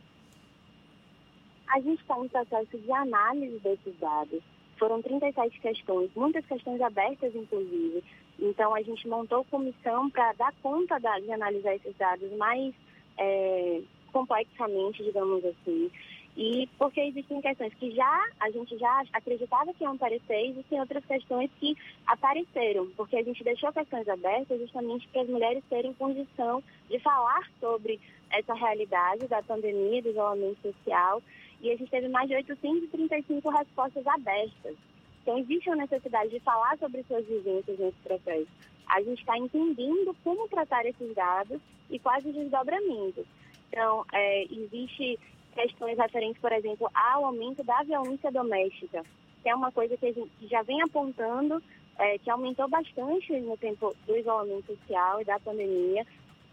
A 1.67 1.79
gente 1.79 2.01
está 2.01 2.17
em 2.19 2.27
processo 2.27 2.77
de 2.77 2.91
análise 2.91 3.59
desses 3.59 3.97
dados. 3.99 4.41
Foram 4.77 5.01
37 5.01 5.59
questões, 5.59 6.09
muitas 6.15 6.45
questões 6.45 6.81
abertas, 6.81 7.33
inclusive. 7.35 8.03
Então, 8.39 8.75
a 8.75 8.81
gente 8.81 9.07
montou 9.07 9.45
comissão 9.45 10.09
para 10.09 10.33
dar 10.33 10.53
conta 10.61 10.99
de 10.99 11.31
analisar 11.31 11.75
esses 11.75 11.95
dados 11.97 12.31
mais 12.37 12.73
é, 13.17 13.81
complexamente, 14.11 15.03
digamos 15.03 15.43
assim. 15.45 15.91
E 16.35 16.67
porque 16.79 16.99
existem 16.99 17.41
questões 17.41 17.73
que 17.75 17.91
já 17.91 18.29
a 18.39 18.49
gente 18.49 18.75
já 18.77 19.03
acreditava 19.13 19.73
que 19.73 19.83
iam 19.83 19.93
aparecer, 19.93 20.49
existem 20.49 20.79
outras 20.79 21.05
questões 21.05 21.49
que 21.59 21.77
apareceram, 22.07 22.89
porque 22.97 23.17
a 23.17 23.23
gente 23.23 23.43
deixou 23.43 23.71
questões 23.71 24.07
abertas 24.07 24.59
justamente 24.59 25.07
para 25.09 25.21
as 25.21 25.29
mulheres 25.29 25.63
terem 25.69 25.93
condição 25.93 26.63
de 26.89 26.97
falar 26.99 27.47
sobre 27.59 27.99
essa 28.31 28.53
realidade 28.55 29.27
da 29.27 29.43
pandemia, 29.43 30.01
do 30.01 30.09
isolamento 30.09 30.59
social 30.61 31.21
e 31.63 31.71
a 31.71 31.77
gente 31.77 31.89
teve 31.89 32.09
mais 32.09 32.27
de 32.27 32.35
835 32.35 33.49
respostas 33.49 34.05
abertas. 34.05 34.75
Então, 35.21 35.37
existe 35.37 35.69
a 35.69 35.75
necessidade 35.77 36.29
de 36.29 36.39
falar 36.41 36.77
sobre 36.77 37.03
suas 37.03 37.25
vivências 37.25 37.79
nesse 37.79 37.97
processo. 38.03 38.47
A 38.85 39.01
gente 39.01 39.19
está 39.19 39.37
entendendo 39.37 40.13
como 40.25 40.49
tratar 40.49 40.85
esses 40.85 41.15
dados 41.15 41.61
e 41.89 41.97
quais 41.97 42.25
os 42.25 42.33
desdobramentos. 42.33 43.25
Então, 43.69 44.05
é, 44.11 44.43
existe 44.43 45.17
questões 45.53 45.97
referentes, 45.97 46.41
por 46.41 46.51
exemplo, 46.51 46.89
ao 46.93 47.25
aumento 47.25 47.63
da 47.63 47.81
violência 47.83 48.31
doméstica, 48.31 49.03
que 49.41 49.49
é 49.49 49.55
uma 49.55 49.71
coisa 49.71 49.95
que 49.97 50.05
a 50.05 50.11
gente 50.11 50.47
já 50.49 50.61
vem 50.63 50.81
apontando, 50.81 51.61
é, 51.97 52.17
que 52.17 52.29
aumentou 52.29 52.67
bastante 52.67 53.33
no 53.41 53.57
tempo 53.57 53.95
do 54.05 54.17
isolamento 54.17 54.75
social 54.75 55.21
e 55.21 55.25
da 55.25 55.39
pandemia, 55.39 56.05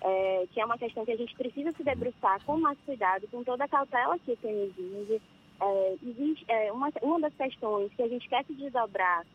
é, 0.02 0.46
que 0.52 0.60
é 0.60 0.64
uma 0.64 0.78
questão 0.78 1.04
que 1.04 1.12
a 1.12 1.16
gente 1.16 1.34
precisa 1.34 1.72
se 1.72 1.82
debruçar 1.82 2.42
com 2.44 2.58
mais 2.58 2.78
cuidado, 2.84 3.28
com 3.28 3.44
toda 3.44 3.64
a 3.64 3.68
cautela 3.68 4.18
que 4.18 4.32
o 4.32 4.36
tema 4.36 4.64
exige. 4.64 5.20
É, 5.62 5.94
existe, 6.02 6.44
é, 6.48 6.72
uma, 6.72 6.90
uma 7.02 7.20
das 7.20 7.34
questões 7.34 7.92
que 7.94 8.02
a 8.02 8.08
gente 8.08 8.28
quer 8.28 8.44
se 8.46 8.54
desdobrar 8.54 9.26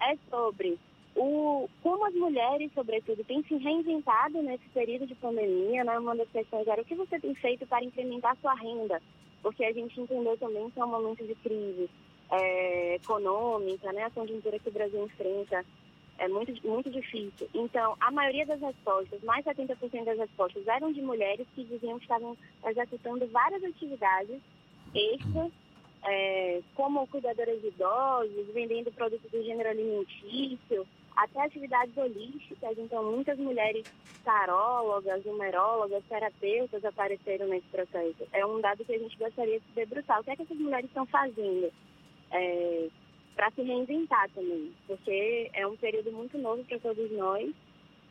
é 0.00 0.16
sobre 0.30 0.78
o, 1.16 1.68
como 1.82 2.04
as 2.06 2.14
mulheres, 2.14 2.70
sobretudo, 2.74 3.24
têm 3.24 3.42
se 3.44 3.56
reinventado 3.56 4.42
nesse 4.42 4.68
período 4.70 5.06
de 5.06 5.14
pandemia. 5.14 5.84
Né? 5.84 5.98
Uma 5.98 6.16
das 6.16 6.28
questões 6.30 6.66
era 6.66 6.82
o 6.82 6.84
que 6.84 6.94
você 6.94 7.18
tem 7.20 7.34
feito 7.34 7.66
para 7.66 7.84
incrementar 7.84 8.36
sua 8.40 8.54
renda, 8.54 9.00
porque 9.42 9.64
a 9.64 9.72
gente 9.72 10.00
entendeu 10.00 10.36
também 10.38 10.68
que 10.70 10.80
é 10.80 10.84
um 10.84 10.90
momento 10.90 11.24
de 11.24 11.34
crise 11.36 11.88
é, 12.30 12.94
econômica, 12.96 13.92
né? 13.92 14.04
a 14.04 14.10
conjuntura 14.10 14.58
que 14.58 14.68
o 14.68 14.72
Brasil 14.72 15.04
enfrenta 15.04 15.64
é 16.18 16.28
muito, 16.28 16.52
muito 16.66 16.90
difícil. 16.90 17.48
Então, 17.54 17.96
a 18.00 18.10
maioria 18.10 18.46
das 18.46 18.60
respostas, 18.60 19.22
mais 19.22 19.44
de 19.44 19.50
70% 19.50 20.04
das 20.04 20.18
respostas, 20.18 20.66
eram 20.66 20.92
de 20.92 21.02
mulheres 21.02 21.46
que 21.54 21.64
diziam 21.64 21.98
que 21.98 22.04
estavam 22.04 22.36
executando 22.64 23.26
várias 23.28 23.62
atividades 23.64 24.40
extras, 24.94 25.50
é, 26.04 26.60
como 26.74 27.06
cuidadoras 27.08 27.60
de 27.60 27.68
idosos, 27.68 28.46
vendendo 28.52 28.92
produtos 28.92 29.30
do 29.30 29.42
gênero 29.42 29.70
alimentício, 29.70 30.86
até 31.16 31.42
atividades 31.42 31.96
holísticas. 31.96 32.78
Então, 32.78 33.10
muitas 33.10 33.38
mulheres 33.38 33.84
tarólogas, 34.24 35.24
numerólogas, 35.24 36.02
terapeutas 36.08 36.84
apareceram 36.84 37.46
nesse 37.48 37.66
processo. 37.68 38.26
É 38.32 38.44
um 38.44 38.60
dado 38.60 38.84
que 38.84 38.94
a 38.94 38.98
gente 38.98 39.16
gostaria 39.16 39.60
de 39.60 39.66
debruçar. 39.74 40.20
O 40.20 40.24
que 40.24 40.30
é 40.30 40.36
que 40.36 40.42
essas 40.42 40.58
mulheres 40.58 40.86
estão 40.86 41.06
fazendo? 41.06 41.72
É, 42.30 42.88
para 43.34 43.50
se 43.50 43.62
reinventar 43.62 44.30
também, 44.30 44.72
porque 44.86 45.50
é 45.52 45.66
um 45.66 45.76
período 45.76 46.12
muito 46.12 46.38
novo 46.38 46.64
para 46.64 46.78
todos 46.78 47.10
nós 47.12 47.52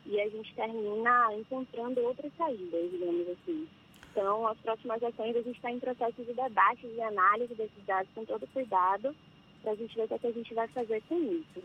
e 0.06 0.20
a 0.20 0.30
gente 0.30 0.54
termina 0.54 1.34
encontrando 1.34 2.02
outras 2.02 2.32
saídas, 2.38 2.92
digamos 2.92 3.28
assim. 3.30 3.68
Então, 4.12 4.46
as 4.48 4.58
próximas 4.60 5.02
ações 5.02 5.36
a 5.36 5.42
gente 5.42 5.56
está 5.56 5.72
em 5.72 5.80
processo 5.80 6.24
de 6.24 6.34
debate, 6.34 6.88
de 6.88 7.02
análise 7.02 7.56
desses 7.56 7.86
dados 7.86 8.12
com 8.14 8.26
todo 8.26 8.46
cuidado, 8.48 9.16
para 9.62 9.72
a 9.72 9.76
gente 9.76 9.96
ver 9.96 10.04
o 10.04 10.08
que, 10.08 10.14
é 10.14 10.20
que 10.20 10.28
a 10.28 10.32
gente 10.32 10.54
vai 10.54 10.68
fazer 10.68 11.02
com 11.08 11.18
isso. 11.20 11.64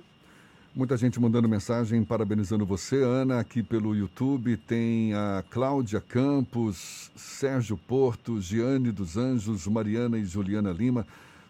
Muita 0.79 0.97
gente 0.97 1.19
mandando 1.19 1.49
mensagem 1.49 2.05
parabenizando 2.05 2.65
você, 2.65 3.03
Ana, 3.03 3.41
aqui 3.41 3.65
pelo 3.65 3.97
YouTube. 3.97 4.57
Tem 4.57 5.13
a 5.13 5.43
Cláudia 5.51 6.01
Campos, 6.01 7.11
Sérgio 7.17 7.77
Porto, 7.77 8.41
Giane 8.41 8.93
dos 8.93 9.17
Anjos, 9.17 9.67
Mariana 9.67 10.17
e 10.19 10.25
Juliana 10.25 10.71
Lima. 10.71 11.05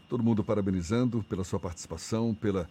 Todo 0.09 0.25
mundo 0.25 0.43
parabenizando 0.43 1.23
pela 1.29 1.45
sua 1.45 1.61
participação, 1.61 2.33
pela, 2.33 2.67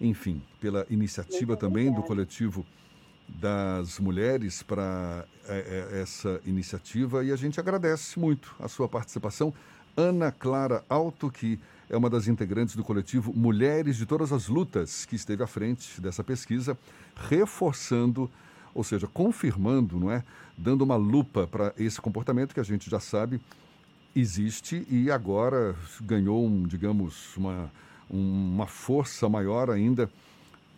enfim, 0.00 0.42
pela 0.60 0.84
iniciativa 0.90 1.56
também 1.56 1.92
do 1.92 2.02
coletivo 2.02 2.66
das 3.28 4.00
mulheres 4.00 4.64
para 4.64 5.24
é, 5.46 5.90
é, 5.92 6.00
essa 6.00 6.40
iniciativa 6.44 7.22
e 7.24 7.30
a 7.30 7.36
gente 7.36 7.60
agradece 7.60 8.18
muito 8.18 8.52
a 8.58 8.66
sua 8.66 8.88
participação. 8.88 9.54
Ana 9.96 10.32
Clara 10.32 10.84
Alto, 10.88 11.30
que 11.30 11.60
é 11.90 11.96
uma 11.96 12.08
das 12.08 12.28
integrantes 12.28 12.76
do 12.76 12.84
coletivo 12.84 13.32
Mulheres 13.34 13.96
de 13.96 14.06
Todas 14.06 14.32
as 14.32 14.46
Lutas, 14.46 15.04
que 15.04 15.16
esteve 15.16 15.42
à 15.42 15.46
frente 15.46 16.00
dessa 16.00 16.22
pesquisa, 16.22 16.78
reforçando, 17.16 18.30
ou 18.72 18.84
seja, 18.84 19.08
confirmando, 19.08 19.98
não 19.98 20.10
é? 20.10 20.22
Dando 20.56 20.82
uma 20.82 20.94
lupa 20.94 21.48
para 21.48 21.74
esse 21.76 22.00
comportamento 22.00 22.54
que 22.54 22.60
a 22.60 22.64
gente 22.64 22.88
já 22.88 23.00
sabe 23.00 23.40
existe 24.14 24.86
e 24.88 25.10
agora 25.10 25.74
ganhou, 26.00 26.46
um, 26.46 26.62
digamos, 26.62 27.36
uma, 27.36 27.70
uma 28.08 28.66
força 28.68 29.28
maior 29.28 29.68
ainda, 29.68 30.08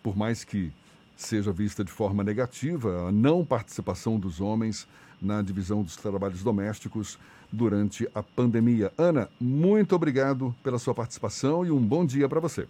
por 0.02 0.16
mais 0.16 0.44
que 0.44 0.72
seja 1.14 1.52
vista 1.52 1.84
de 1.84 1.92
forma 1.92 2.24
negativa, 2.24 3.08
a 3.08 3.12
não 3.12 3.44
participação 3.44 4.18
dos 4.18 4.40
homens 4.40 4.88
na 5.20 5.42
divisão 5.42 5.82
dos 5.82 5.94
trabalhos 5.94 6.42
domésticos 6.42 7.18
durante 7.52 8.08
a 8.14 8.22
pandemia. 8.22 8.90
Ana, 8.96 9.28
muito 9.40 9.94
obrigado 9.94 10.54
pela 10.62 10.78
sua 10.78 10.94
participação 10.94 11.64
e 11.64 11.70
um 11.70 11.80
bom 11.80 12.04
dia 12.04 12.28
para 12.28 12.40
você. 12.40 12.66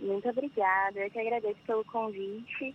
Muito 0.00 0.28
obrigada, 0.28 1.00
eu 1.00 1.10
que 1.10 1.18
agradeço 1.18 1.58
pelo 1.66 1.84
convite 1.86 2.74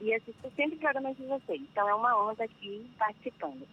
e 0.00 0.14
assisto 0.14 0.50
sempre 0.56 0.78
programas 0.78 1.16
de 1.16 1.24
vocês. 1.24 1.60
Então 1.72 1.88
é 1.88 1.94
uma 1.94 2.22
honra 2.22 2.32
estar 2.32 2.44
aqui 2.44 2.86
participando. 2.98 3.66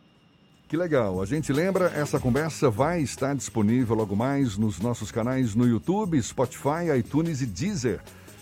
Que 0.67 0.77
legal. 0.77 1.19
A 1.19 1.25
gente 1.25 1.51
lembra, 1.51 1.85
essa 1.85 2.19
conversa 2.19 2.69
vai 2.69 3.01
estar 3.01 3.35
disponível 3.35 3.95
logo 3.95 4.15
mais 4.15 4.55
nos 4.57 4.79
nossos 4.79 5.11
canais 5.11 5.55
no 5.55 5.67
YouTube, 5.67 6.21
Spotify, 6.21 6.95
iTunes 6.97 7.41
e 7.41 7.47
Deezer. 7.47 8.01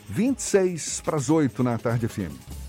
26 0.10 1.02
para 1.02 1.18
as 1.18 1.30
8 1.30 1.64
na 1.64 1.78
tarde 1.78 2.08
FM. 2.08 2.67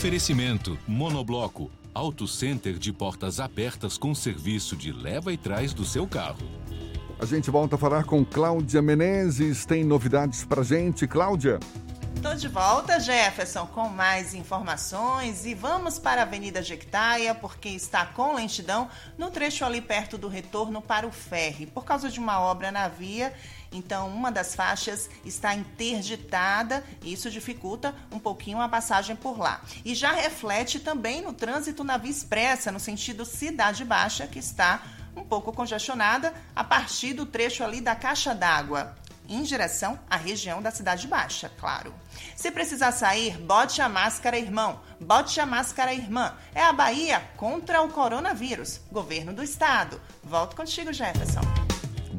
Oferecimento 0.00 0.78
Monobloco, 0.88 1.70
Auto 1.92 2.26
Center 2.26 2.78
de 2.78 2.90
portas 2.90 3.38
abertas 3.38 3.98
com 3.98 4.14
serviço 4.14 4.74
de 4.74 4.90
leva 4.90 5.30
e 5.30 5.36
trás 5.36 5.74
do 5.74 5.84
seu 5.84 6.06
carro. 6.06 6.48
A 7.18 7.26
gente 7.26 7.50
volta 7.50 7.74
a 7.74 7.78
falar 7.78 8.04
com 8.04 8.24
Cláudia 8.24 8.80
Menezes. 8.80 9.66
Tem 9.66 9.84
novidades 9.84 10.42
pra 10.42 10.62
gente, 10.62 11.06
Cláudia? 11.06 11.60
Estou 12.16 12.34
de 12.34 12.48
volta, 12.48 12.98
Jefferson, 12.98 13.66
com 13.66 13.90
mais 13.90 14.32
informações 14.32 15.44
e 15.44 15.54
vamos 15.54 15.98
para 15.98 16.22
a 16.22 16.24
Avenida 16.24 16.62
Jequitaia, 16.62 17.34
porque 17.34 17.68
está 17.68 18.06
com 18.06 18.34
lentidão 18.34 18.88
no 19.18 19.30
trecho 19.30 19.66
ali 19.66 19.82
perto 19.82 20.16
do 20.16 20.28
retorno 20.28 20.80
para 20.80 21.06
o 21.06 21.12
ferry, 21.12 21.66
por 21.66 21.84
causa 21.84 22.08
de 22.08 22.18
uma 22.18 22.40
obra 22.40 22.72
na 22.72 22.88
via. 22.88 23.34
Então, 23.72 24.08
uma 24.08 24.32
das 24.32 24.54
faixas 24.54 25.08
está 25.24 25.54
interditada 25.54 26.84
e 27.02 27.12
isso 27.12 27.30
dificulta 27.30 27.94
um 28.10 28.18
pouquinho 28.18 28.60
a 28.60 28.68
passagem 28.68 29.14
por 29.14 29.38
lá. 29.38 29.62
E 29.84 29.94
já 29.94 30.12
reflete 30.12 30.80
também 30.80 31.22
no 31.22 31.32
trânsito 31.32 31.84
na 31.84 31.96
Via 31.96 32.10
Expressa, 32.10 32.72
no 32.72 32.80
sentido 32.80 33.24
Cidade 33.24 33.84
Baixa, 33.84 34.26
que 34.26 34.38
está 34.38 34.82
um 35.14 35.24
pouco 35.24 35.52
congestionada 35.52 36.32
a 36.54 36.64
partir 36.64 37.12
do 37.12 37.26
trecho 37.26 37.62
ali 37.62 37.80
da 37.80 37.94
caixa 37.94 38.34
d'água. 38.34 38.96
em 39.28 39.44
direção 39.44 39.96
à 40.10 40.16
região 40.16 40.60
da 40.60 40.72
Cidade 40.72 41.06
Baixa, 41.06 41.48
claro. 41.56 41.94
Se 42.34 42.50
precisar 42.50 42.90
sair, 42.90 43.38
bote 43.38 43.80
a 43.80 43.88
máscara, 43.88 44.36
irmão. 44.36 44.80
Bote 45.00 45.40
a 45.40 45.46
máscara, 45.46 45.94
irmã. 45.94 46.34
É 46.52 46.64
a 46.64 46.72
Bahia 46.72 47.22
contra 47.36 47.80
o 47.80 47.88
coronavírus. 47.90 48.80
Governo 48.90 49.32
do 49.32 49.44
Estado. 49.44 50.00
Volto 50.24 50.56
contigo, 50.56 50.92
Jefferson. 50.92 51.69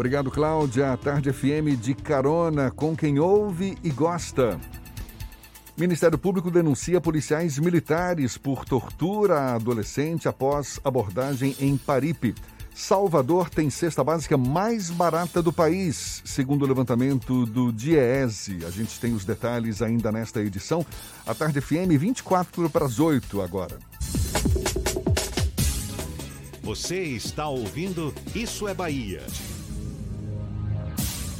Obrigado, 0.01 0.31
Cláudia. 0.31 0.97
Tarde 0.97 1.31
FM 1.31 1.79
de 1.79 1.93
carona 1.93 2.71
com 2.71 2.95
quem 2.97 3.19
ouve 3.19 3.77
e 3.83 3.91
gosta. 3.91 4.59
Ministério 5.77 6.17
Público 6.17 6.49
denuncia 6.49 6.99
policiais 6.99 7.59
militares 7.59 8.35
por 8.35 8.65
tortura 8.65 9.39
a 9.39 9.53
adolescente 9.53 10.27
após 10.27 10.79
abordagem 10.83 11.55
em 11.59 11.77
Paripe. 11.77 12.33
Salvador 12.73 13.47
tem 13.47 13.69
cesta 13.69 14.03
básica 14.03 14.35
mais 14.39 14.89
barata 14.89 15.39
do 15.39 15.53
país, 15.53 16.23
segundo 16.25 16.63
o 16.63 16.67
levantamento 16.67 17.45
do 17.45 17.71
DIEESE. 17.71 18.65
A 18.65 18.71
gente 18.71 18.99
tem 18.99 19.13
os 19.13 19.23
detalhes 19.23 19.83
ainda 19.83 20.11
nesta 20.11 20.41
edição. 20.41 20.83
A 21.27 21.35
Tarde 21.35 21.61
FM, 21.61 21.91
24 21.99 22.71
para 22.71 22.85
as 22.87 22.99
8 22.99 23.39
agora. 23.39 23.77
Você 26.63 27.03
está 27.03 27.47
ouvindo 27.47 28.11
Isso 28.33 28.67
é 28.67 28.73
Bahia. 28.73 29.21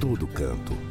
todo 0.00 0.26
canto. 0.28 0.87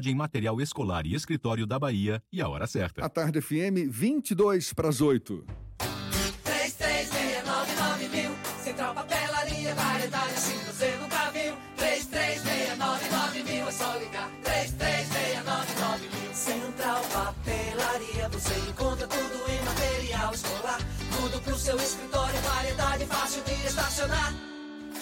em 0.00 0.14
material 0.14 0.60
escolar 0.60 1.06
e 1.06 1.14
escritório 1.14 1.66
da 1.66 1.78
Bahia. 1.78 2.22
E 2.32 2.40
a 2.40 2.48
hora 2.48 2.66
certa. 2.66 3.04
A 3.04 3.08
tarde 3.08 3.40
FM, 3.40 3.88
22 3.90 4.72
para 4.72 4.88
as 4.88 5.00
8. 5.00 5.44
3369 6.44 8.08
mil. 8.08 8.30
Central 8.62 8.94
Papelaria, 8.94 9.74
variedade 9.74 10.34
assim 10.34 10.58
você 10.66 10.96
nunca 10.96 11.30
viu. 11.30 11.54
3369 11.76 13.42
mil. 13.42 13.68
É 13.68 13.72
só 13.72 13.96
ligar. 13.98 14.30
3369 14.42 16.08
mil. 16.08 16.34
Central 16.34 17.02
Papelaria, 17.12 18.28
você 18.30 18.54
encontra 18.70 19.06
tudo 19.06 19.50
em 19.50 19.62
material 19.64 20.32
escolar. 20.32 20.78
Tudo 21.20 21.40
pro 21.42 21.56
seu 21.56 21.76
escritório, 21.76 22.40
variedade 22.40 23.04
fácil 23.06 23.42
de 23.44 23.52
estacionar. 23.66 24.51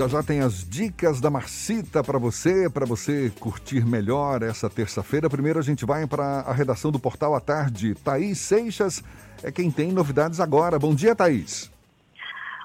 Já 0.00 0.08
já 0.08 0.22
tem 0.22 0.40
as 0.40 0.66
dicas 0.66 1.20
da 1.20 1.28
Marcita 1.28 2.02
para 2.02 2.18
você, 2.18 2.70
para 2.70 2.86
você 2.86 3.30
curtir 3.38 3.84
melhor 3.84 4.42
essa 4.42 4.70
terça-feira. 4.70 5.28
Primeiro 5.28 5.58
a 5.58 5.62
gente 5.62 5.84
vai 5.84 6.06
para 6.06 6.40
a 6.40 6.54
redação 6.54 6.90
do 6.90 6.98
Portal 6.98 7.34
à 7.34 7.40
Tarde. 7.40 7.94
Thaís 7.96 8.38
Seixas 8.38 9.04
é 9.44 9.52
quem 9.52 9.70
tem 9.70 9.92
novidades 9.92 10.40
agora. 10.40 10.78
Bom 10.78 10.94
dia, 10.94 11.14
Thaís. 11.14 11.70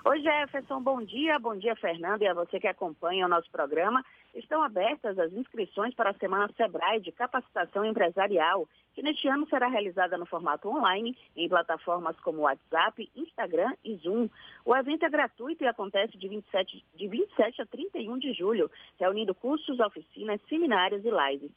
Oi, 0.05 0.21
Jefferson, 0.21 0.81
bom 0.81 1.01
dia. 1.03 1.37
Bom 1.37 1.57
dia, 1.57 1.75
Fernando, 1.75 2.21
e 2.21 2.27
a 2.27 2.33
você 2.33 2.57
que 2.57 2.69
acompanha 2.69 3.25
o 3.25 3.29
nosso 3.29 3.51
programa. 3.51 4.01
Estão 4.35 4.61
abertas 4.61 5.17
as 5.17 5.31
inscrições 5.31 5.95
para 5.95 6.09
a 6.09 6.13
Semana 6.15 6.51
Sebrae 6.57 6.99
de 6.99 7.09
Capacitação 7.13 7.85
Empresarial, 7.85 8.67
que 8.93 9.01
neste 9.01 9.29
ano 9.29 9.47
será 9.47 9.69
realizada 9.69 10.17
no 10.17 10.25
formato 10.25 10.67
online, 10.67 11.17
em 11.37 11.47
plataformas 11.47 12.19
como 12.19 12.41
WhatsApp, 12.41 13.09
Instagram 13.15 13.73
e 13.83 13.95
Zoom. 13.95 14.27
O 14.65 14.75
evento 14.75 15.05
é 15.05 15.09
gratuito 15.09 15.63
e 15.63 15.67
acontece 15.67 16.17
de 16.17 16.27
27, 16.27 16.85
de 16.95 17.07
27 17.07 17.61
a 17.61 17.65
31 17.65 18.19
de 18.19 18.33
julho, 18.33 18.69
reunindo 18.99 19.33
cursos, 19.33 19.79
oficinas, 19.79 20.41
seminários 20.49 21.05
e 21.05 21.09
lives. 21.09 21.51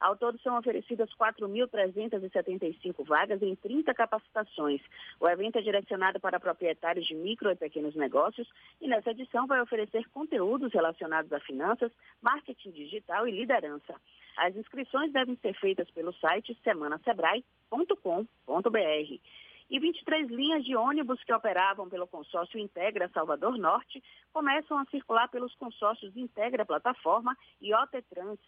Ao 0.00 0.16
todo 0.16 0.38
são 0.40 0.58
oferecidas 0.58 1.08
4.375 1.14 3.04
vagas 3.04 3.42
em 3.42 3.54
30 3.54 3.94
capacitações. 3.94 4.80
O 5.20 5.28
evento 5.28 5.58
é 5.58 5.62
direcionado 5.62 6.20
para 6.20 6.40
proprietários 6.40 7.06
de 7.06 7.14
micro 7.14 7.50
e 7.50 7.56
pequenos 7.56 7.94
negócios 7.94 8.48
e 8.80 8.88
nessa 8.88 9.10
edição 9.10 9.46
vai 9.46 9.60
oferecer 9.60 10.08
conteúdos 10.10 10.72
relacionados 10.72 11.30
a 11.32 11.40
finanças, 11.40 11.92
marketing 12.20 12.70
digital 12.70 13.28
e 13.28 13.32
liderança. 13.32 13.94
As 14.36 14.56
inscrições 14.56 15.12
devem 15.12 15.36
ser 15.36 15.54
feitas 15.54 15.88
pelo 15.90 16.12
site 16.14 16.58
semanasebrae.com.br. 16.64 19.20
E 19.70 19.78
23 19.78 20.28
linhas 20.28 20.64
de 20.64 20.76
ônibus 20.76 21.22
que 21.24 21.32
operavam 21.32 21.88
pelo 21.88 22.06
consórcio 22.06 22.58
Integra 22.58 23.08
Salvador 23.08 23.56
Norte 23.56 24.02
começam 24.32 24.78
a 24.78 24.84
circular 24.86 25.28
pelos 25.28 25.54
consórcios 25.54 26.14
Integra 26.16 26.66
Plataforma 26.66 27.36
e 27.60 27.74
OT 27.74 28.02
Trans. 28.02 28.38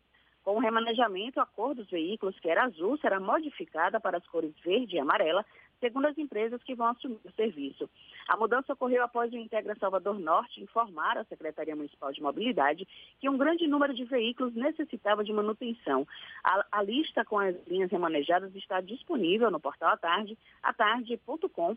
Com 0.46 0.58
o 0.58 0.60
remanejamento, 0.60 1.40
a 1.40 1.44
cor 1.44 1.74
dos 1.74 1.90
veículos, 1.90 2.38
que 2.38 2.48
era 2.48 2.66
azul, 2.66 2.96
será 2.98 3.18
modificada 3.18 3.98
para 3.98 4.18
as 4.18 4.26
cores 4.28 4.54
verde 4.64 4.94
e 4.94 4.98
amarela, 5.00 5.44
segundo 5.80 6.06
as 6.06 6.16
empresas 6.16 6.62
que 6.62 6.72
vão 6.72 6.86
assumir 6.86 7.18
o 7.24 7.32
serviço. 7.32 7.90
A 8.28 8.36
mudança 8.36 8.72
ocorreu 8.72 9.02
após 9.02 9.32
o 9.32 9.36
Integra 9.36 9.74
Salvador 9.74 10.20
Norte 10.20 10.62
informar 10.62 11.18
à 11.18 11.24
Secretaria 11.24 11.74
Municipal 11.74 12.12
de 12.12 12.22
Mobilidade 12.22 12.86
que 13.18 13.28
um 13.28 13.36
grande 13.36 13.66
número 13.66 13.92
de 13.92 14.04
veículos 14.04 14.54
necessitava 14.54 15.24
de 15.24 15.32
manutenção. 15.32 16.06
A, 16.44 16.64
a 16.70 16.80
lista 16.80 17.24
com 17.24 17.40
as 17.40 17.56
linhas 17.66 17.90
remanejadas 17.90 18.54
está 18.54 18.80
disponível 18.80 19.50
no 19.50 19.58
portal 19.58 19.94
atarde, 19.94 20.38
atarde.com.br. 20.62 21.76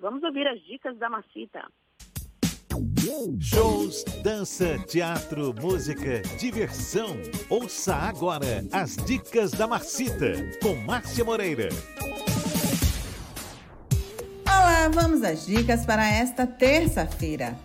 Vamos 0.00 0.22
ouvir 0.22 0.46
as 0.46 0.62
dicas 0.62 0.96
da 0.98 1.10
Macita. 1.10 1.68
Shows, 3.40 4.04
dança, 4.22 4.78
teatro, 4.86 5.52
música, 5.60 6.22
diversão. 6.38 7.16
Ouça 7.48 7.96
agora 7.96 8.64
as 8.70 8.94
dicas 8.94 9.50
da 9.50 9.66
Marcita 9.66 10.34
com 10.62 10.76
Márcia 10.76 11.24
Moreira. 11.24 11.68
Olá, 14.46 14.88
vamos 14.88 15.24
às 15.24 15.44
dicas 15.44 15.84
para 15.84 16.08
esta 16.08 16.46
terça-feira. 16.46 17.58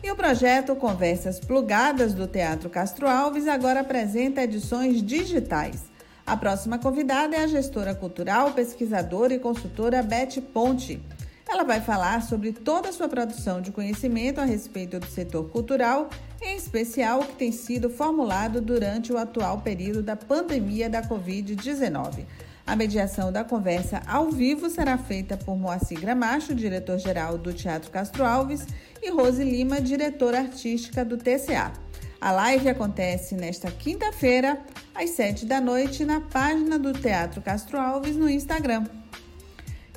E 0.02 0.12
o 0.12 0.16
projeto 0.16 0.76
Conversas 0.76 1.40
Plugadas 1.40 2.14
do 2.14 2.26
Teatro 2.26 2.70
Castro 2.70 3.08
Alves 3.08 3.48
agora 3.48 3.82
apresenta 3.82 4.44
edições 4.44 5.04
digitais. 5.04 5.84
A 6.26 6.38
próxima 6.38 6.78
convidada 6.78 7.36
é 7.36 7.44
a 7.44 7.48
gestora 7.48 7.94
cultural, 7.96 8.52
pesquisadora 8.52 9.34
e 9.34 9.40
consultora 9.40 10.02
Beth 10.02 10.42
Ponte. 10.54 11.02
Ela 11.50 11.64
vai 11.64 11.82
falar 11.82 12.22
sobre 12.22 12.54
toda 12.54 12.90
a 12.90 12.94
sua 12.94 13.10
produção 13.10 13.60
de 13.60 13.72
conhecimento 13.72 14.40
a 14.40 14.46
respeito 14.46 15.00
do 15.00 15.08
setor 15.08 15.50
cultural, 15.50 16.08
em 16.40 16.56
especial 16.56 17.22
o 17.22 17.26
que 17.26 17.36
tem 17.36 17.52
sido 17.52 17.90
formulado 17.90 18.62
durante 18.62 19.12
o 19.12 19.18
atual 19.18 19.60
período 19.62 20.04
da 20.04 20.16
pandemia 20.16 20.88
da 20.88 21.02
Covid-19. 21.02 22.26
A 22.70 22.76
mediação 22.76 23.32
da 23.32 23.44
conversa 23.44 24.00
ao 24.06 24.30
vivo 24.30 24.70
será 24.70 24.96
feita 24.96 25.36
por 25.36 25.58
Moacir 25.58 26.00
Gramacho, 26.00 26.54
diretor-geral 26.54 27.36
do 27.36 27.52
Teatro 27.52 27.90
Castro 27.90 28.24
Alves, 28.24 28.68
e 29.02 29.10
Rose 29.10 29.44
Lima, 29.44 29.82
diretora 29.82 30.38
artística 30.38 31.04
do 31.04 31.18
TCA. 31.18 31.74
A 32.22 32.32
live 32.32 32.70
acontece 32.70 33.34
nesta 33.34 33.72
quinta-feira, 33.72 34.62
às 34.94 35.10
sete 35.10 35.48
da 35.48 35.60
noite, 35.60 36.06
na 36.06 36.22
página 36.22 36.78
do 36.78 36.94
Teatro 36.94 37.42
Castro 37.42 37.80
Alves 37.80 38.16
no 38.16 38.30
Instagram. 38.30 38.86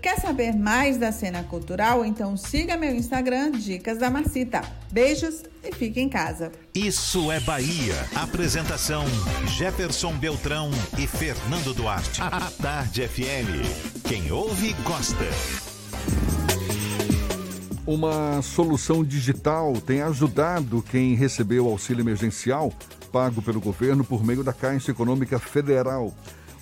Quer 0.03 0.18
saber 0.18 0.53
mais 0.57 0.98
da 0.98 1.12
cena 1.12 1.44
cultural? 1.44 2.05
Então 2.05 2.36
siga 2.36 2.76
meu 2.76 2.92
Instagram, 2.92 3.53
Dicas 3.53 3.98
da 3.98 4.11
Marcita. 4.11 4.61
Beijos 4.90 5.44
e 5.62 5.72
fique 5.72 6.00
em 6.00 6.09
casa. 6.09 6.50
Isso 6.74 7.30
é 7.30 7.38
Bahia. 7.38 7.94
Apresentação: 8.16 9.05
Jefferson 9.46 10.12
Beltrão 10.14 10.72
e 10.98 11.07
Fernando 11.07 11.72
Duarte. 11.72 12.20
A 12.20 12.50
Tarde 12.50 13.07
FM. 13.07 14.03
Quem 14.09 14.32
ouve, 14.32 14.72
gosta. 14.82 15.24
Uma 17.86 18.42
solução 18.42 19.05
digital 19.05 19.72
tem 19.74 20.03
ajudado 20.03 20.82
quem 20.82 21.14
recebeu 21.14 21.68
auxílio 21.68 22.03
emergencial 22.03 22.72
pago 23.12 23.40
pelo 23.40 23.61
governo 23.61 24.03
por 24.03 24.24
meio 24.24 24.42
da 24.42 24.53
Caixa 24.53 24.90
Econômica 24.90 25.38
Federal. 25.38 26.12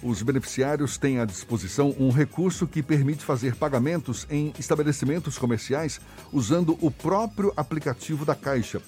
Os 0.02 0.22
beneficiários 0.22 0.96
têm 0.96 1.18
à 1.18 1.26
disposição 1.26 1.94
um 1.98 2.10
recurso 2.10 2.66
que 2.66 2.82
permite 2.82 3.22
fazer 3.22 3.54
pagamentos 3.54 4.26
em 4.30 4.50
estabelecimentos 4.58 5.36
comerciais 5.36 6.00
usando 6.32 6.78
o 6.80 6.90
próprio 6.90 7.52
aplicativo 7.54 8.24
da 8.24 8.34
Caixa. 8.34 8.80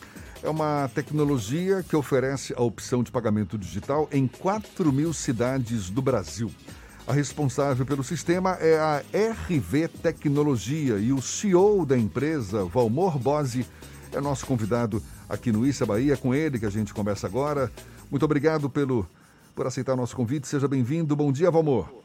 É 0.43 0.49
uma 0.49 0.91
tecnologia 0.95 1.83
que 1.83 1.95
oferece 1.95 2.55
a 2.57 2.63
opção 2.63 3.03
de 3.03 3.13
pagamento 3.13 3.59
digital 3.59 4.09
em 4.11 4.27
4 4.27 4.91
mil 4.91 5.13
cidades 5.13 5.91
do 5.91 6.01
Brasil. 6.01 6.51
A 7.07 7.13
responsável 7.13 7.85
pelo 7.85 8.03
sistema 8.03 8.57
é 8.59 8.79
a 8.79 9.03
RV 9.13 9.89
Tecnologia 9.89 10.97
e 10.97 11.13
o 11.13 11.21
CEO 11.21 11.85
da 11.85 11.99
empresa, 11.99 12.65
Valmor 12.65 13.19
Bose, 13.19 13.67
é 14.13 14.21
nosso 14.21 14.47
convidado 14.47 15.03
aqui 15.29 15.53
no 15.53 15.67
Issa 15.67 15.85
Bahia. 15.85 16.17
Com 16.17 16.35
ele 16.35 16.59
que 16.59 16.67
a 16.67 16.71
gente 16.71 16.95
conversa 16.95 17.27
agora. 17.27 17.71
Muito 18.11 18.25
obrigado 18.25 18.71
pelo 18.71 19.07
por 19.55 19.67
aceitar 19.67 19.97
nosso 19.97 20.17
convite. 20.17 20.49
Seja 20.49 20.69
bem-vindo. 20.69 21.15
Bom 21.15 21.33
dia, 21.33 21.51
Valmor. 21.51 22.03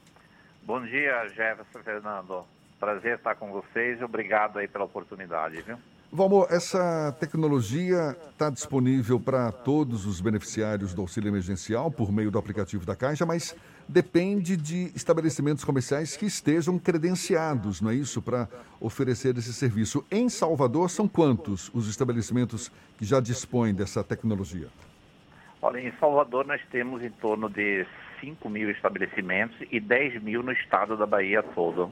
Bom 0.64 0.84
dia, 0.84 1.28
Jefferson 1.30 1.80
Fernando. 1.84 2.46
Prazer 2.80 3.18
estar 3.18 3.36
com 3.36 3.52
vocês 3.52 4.00
e 4.00 4.04
obrigado 4.04 4.60
aí 4.60 4.68
pela 4.68 4.86
oportunidade, 4.86 5.62
viu? 5.62 5.78
Valmor, 6.12 6.48
essa 6.50 7.14
tecnologia 7.20 8.16
está 8.32 8.50
disponível 8.50 9.20
para 9.20 9.52
todos 9.52 10.06
os 10.06 10.22
beneficiários 10.22 10.94
do 10.94 11.02
auxílio 11.02 11.28
emergencial 11.28 11.92
por 11.92 12.14
meio 12.14 12.32
do 12.32 12.40
aplicativo 12.40 12.86
da 12.86 12.96
Caixa, 12.96 13.26
mas 13.26 13.54
depende 13.90 14.56
de 14.56 14.90
estabelecimentos 14.96 15.66
comerciais 15.66 16.16
que 16.16 16.26
estejam 16.26 16.80
credenciados, 16.80 17.82
não 17.82 17.92
é 17.92 17.96
isso, 17.96 18.22
para 18.22 18.48
oferecer 18.80 19.38
esse 19.38 19.54
serviço. 19.54 20.04
Em 20.10 20.30
Salvador, 20.30 20.90
são 20.90 21.10
quantos 21.10 21.70
os 21.74 21.90
estabelecimentos 21.90 22.72
que 22.98 23.04
já 23.04 23.20
dispõem 23.20 23.74
dessa 23.74 24.02
tecnologia? 24.02 24.70
Olha, 25.62 25.80
em 25.80 25.92
Salvador 26.00 26.46
nós 26.46 26.62
temos 26.72 27.04
em 27.04 27.10
torno 27.10 27.50
de 27.50 27.86
5 28.22 28.50
mil 28.50 28.70
estabelecimentos 28.70 29.58
e 29.72 29.80
10 29.80 30.22
mil 30.22 30.44
no 30.44 30.52
estado 30.52 30.96
da 30.96 31.06
Bahia 31.06 31.42
todo. 31.42 31.90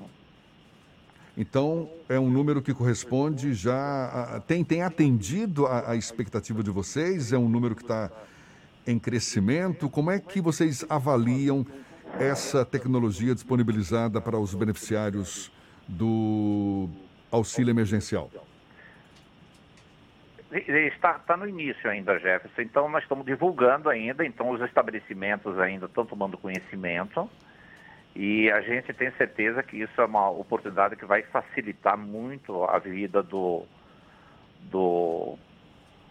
Então, 1.38 1.90
é 2.08 2.18
um 2.18 2.30
número 2.30 2.62
que 2.62 2.74
corresponde 2.74 3.54
já. 3.54 4.42
Tem, 4.48 4.64
tem 4.64 4.84
atendido 4.84 5.66
a, 5.66 5.92
a 5.92 5.96
expectativa 5.96 6.64
de 6.64 6.72
vocês? 6.72 7.34
É 7.34 7.38
um 7.38 7.50
número 7.50 7.76
que 7.76 7.82
está 7.82 8.10
em 8.88 8.98
crescimento? 8.98 9.90
Como 9.90 10.12
é 10.12 10.20
que 10.20 10.40
vocês 10.40 10.86
avaliam 10.88 11.66
essa 12.20 12.64
tecnologia 12.64 13.34
disponibilizada 13.34 14.22
para 14.22 14.40
os 14.40 14.54
beneficiários 14.54 15.52
do 15.88 16.88
auxílio 17.32 17.72
emergencial? 17.72 18.30
Está, 20.60 21.18
está 21.18 21.36
no 21.36 21.48
início 21.48 21.90
ainda, 21.90 22.18
Jefferson. 22.18 22.62
Então, 22.62 22.88
nós 22.88 23.04
estamos 23.04 23.26
divulgando 23.26 23.90
ainda. 23.90 24.26
Então, 24.26 24.50
os 24.52 24.62
estabelecimentos 24.62 25.60
ainda 25.60 25.86
estão 25.86 26.06
tomando 26.06 26.38
conhecimento. 26.38 27.30
E 28.16 28.50
a 28.50 28.62
gente 28.62 28.94
tem 28.94 29.12
certeza 29.12 29.62
que 29.62 29.82
isso 29.82 30.00
é 30.00 30.06
uma 30.06 30.30
oportunidade 30.30 30.96
que 30.96 31.06
vai 31.06 31.24
facilitar 31.24 31.98
muito 31.98 32.64
a 32.64 32.80
vida 32.80 33.22
do, 33.22 33.66
do, 34.72 35.38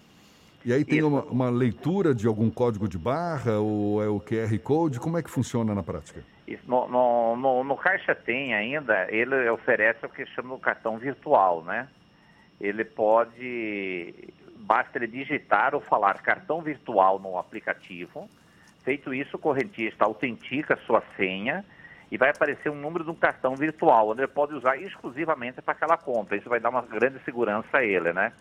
E 0.65 0.73
aí 0.73 0.85
tem 0.85 1.03
uma, 1.03 1.25
uma, 1.25 1.51
leitura 1.51 2.15
de 2.15 2.27
algum 2.27 2.49
código 2.49 2.89
de 2.89 2.97
barra 2.97 3.59
ou 3.59 4.03
é 4.03 4.09
o 4.09 4.21
QR 4.21 4.57
Code? 4.61 5.01
Como 5.01 5.19
é 5.19 5.23
que 5.23 5.31
funciona 5.31 5.75
na 5.75 5.83
prática? 5.83 6.25
No, 6.67 6.89
no, 6.89 7.37
no, 7.37 7.65
no, 7.65 7.77
Caixa 7.77 8.15
Tem 8.15 8.55
ainda, 8.55 9.07
ele 9.11 9.49
oferece 9.51 10.05
o 10.05 10.09
que 10.09 10.27
chama 10.27 10.57
de 10.57 10.61
cartão 10.63 10.99
virtual, 10.99 11.63
né? 11.63 11.89
Ele 12.61 12.85
pode, 12.85 14.15
basta 14.59 14.99
ele 14.99 15.07
digitar 15.07 15.75
ou 15.75 15.81
falar 15.81 16.23
cartão 16.23 16.61
virtual 16.61 17.19
no 17.19 17.39
aplicativo. 17.39 18.29
Feito 18.85 19.15
isso, 19.15 19.37
o 19.37 19.41
correntista 19.41 20.05
autentica 20.05 20.77
sua 20.87 21.03
senha 21.17 21.65
e 22.11 22.19
vai 22.19 22.31
aparecer 22.31 22.71
um 22.71 22.75
número 22.75 23.05
de 23.05 23.11
um 23.11 23.15
cartão 23.15 23.57
virtual, 23.57 24.11
onde 24.11 24.21
ele 24.21 24.29
pode 24.29 24.55
usar 24.55 24.77
exclusivamente 24.77 25.63
para 25.63 25.73
aquela 25.73 25.97
compra. 25.97 26.37
Isso 26.37 26.49
vai 26.49 26.61
dar 26.61 26.69
uma 26.69 26.83
grande 26.83 27.19
segurança 27.25 27.79
a 27.79 27.85
ele, 27.85 28.13
né? 28.13 28.33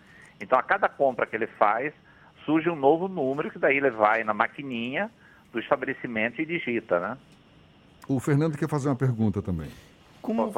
Então, 0.41 0.59
a 0.59 0.63
cada 0.63 0.89
compra 0.89 1.25
que 1.25 1.35
ele 1.35 1.47
faz, 1.47 1.93
surge 2.45 2.69
um 2.69 2.75
novo 2.75 3.07
número, 3.07 3.49
que 3.49 3.59
daí 3.59 3.77
ele 3.77 3.91
vai 3.91 4.23
na 4.23 4.33
maquininha 4.33 5.09
do 5.53 5.59
estabelecimento 5.59 6.41
e 6.41 6.45
digita, 6.45 6.99
né? 6.99 7.17
O 8.07 8.19
Fernando 8.19 8.57
quer 8.57 8.67
fazer 8.67 8.89
uma 8.89 8.95
pergunta 8.95 9.41
também. 9.41 9.69
Como, 10.21 10.51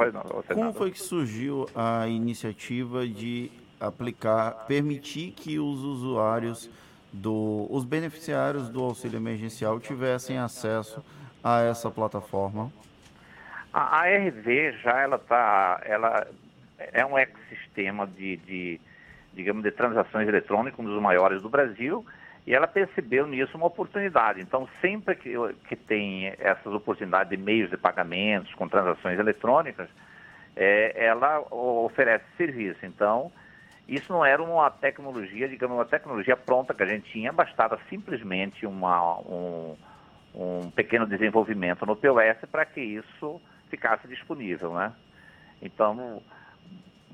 como 0.54 0.74
foi 0.74 0.92
que 0.92 1.00
surgiu 1.00 1.68
a 1.74 2.08
iniciativa 2.08 3.08
de 3.08 3.50
aplicar, 3.80 4.66
permitir 4.68 5.32
que 5.32 5.58
os 5.58 5.80
usuários 5.80 6.70
do, 7.12 7.68
os 7.70 7.86
beneficiários 7.86 8.70
do 8.70 8.82
auxílio 8.82 9.18
emergencial 9.18 9.80
tivessem 9.80 10.38
acesso 10.38 11.04
a 11.44 11.62
essa 11.62 11.90
plataforma? 11.90 12.72
A, 13.74 14.02
a 14.02 14.18
RV 14.18 14.74
já 14.84 15.00
ela 15.02 15.18
tá, 15.18 15.82
ela 15.86 16.28
é 16.78 17.06
um 17.06 17.18
ecossistema 17.18 18.08
de, 18.08 18.38
de, 18.38 18.82
digamos, 19.34 19.64
de 19.64 19.72
transações 19.72 20.28
eletrônicas, 20.28 20.80
um 20.80 20.84
dos 20.84 21.02
maiores 21.02 21.42
do 21.42 21.50
Brasil, 21.50 22.06
e 22.46 22.54
ela 22.54 22.68
percebeu 22.68 23.26
nisso 23.26 23.56
uma 23.56 23.68
oportunidade. 23.68 24.42
Então, 24.42 24.68
sempre 24.82 25.16
que, 25.16 25.34
que 25.68 25.76
tem 25.76 26.34
essas 26.40 26.74
oportunidades 26.74 27.30
de 27.30 27.38
meios 27.38 27.70
de 27.70 27.78
pagamentos 27.78 28.54
com 28.56 28.68
transações 28.68 29.18
eletrônicas, 29.18 29.88
é, 30.56 31.06
ela 31.06 31.40
oferece 31.52 32.26
serviço. 32.38 32.86
Então, 32.86 33.32
isso 33.88 34.12
não 34.12 34.26
era 34.26 34.42
uma 34.42 34.70
tecnologia, 34.70 35.48
digamos, 35.48 35.78
uma 35.78 35.86
tecnologia 35.86 36.36
pronta 36.36 36.74
que 36.74 36.84
a 36.84 36.86
gente 36.86 37.12
tinha, 37.12 37.32
bastava 37.32 37.80
simplesmente 37.90 38.66
uma, 38.66 39.20
um, 39.20 39.76
um 40.36 40.72
pequeno 40.72 41.06
desenvolvimento 41.06 41.86
no 41.86 41.96
POS 41.96 42.50
para 42.52 42.66
que 42.66 42.82
isso 42.82 43.42
ficasse 43.70 44.08
disponível, 44.08 44.74
né? 44.74 44.94
Então, 45.62 46.22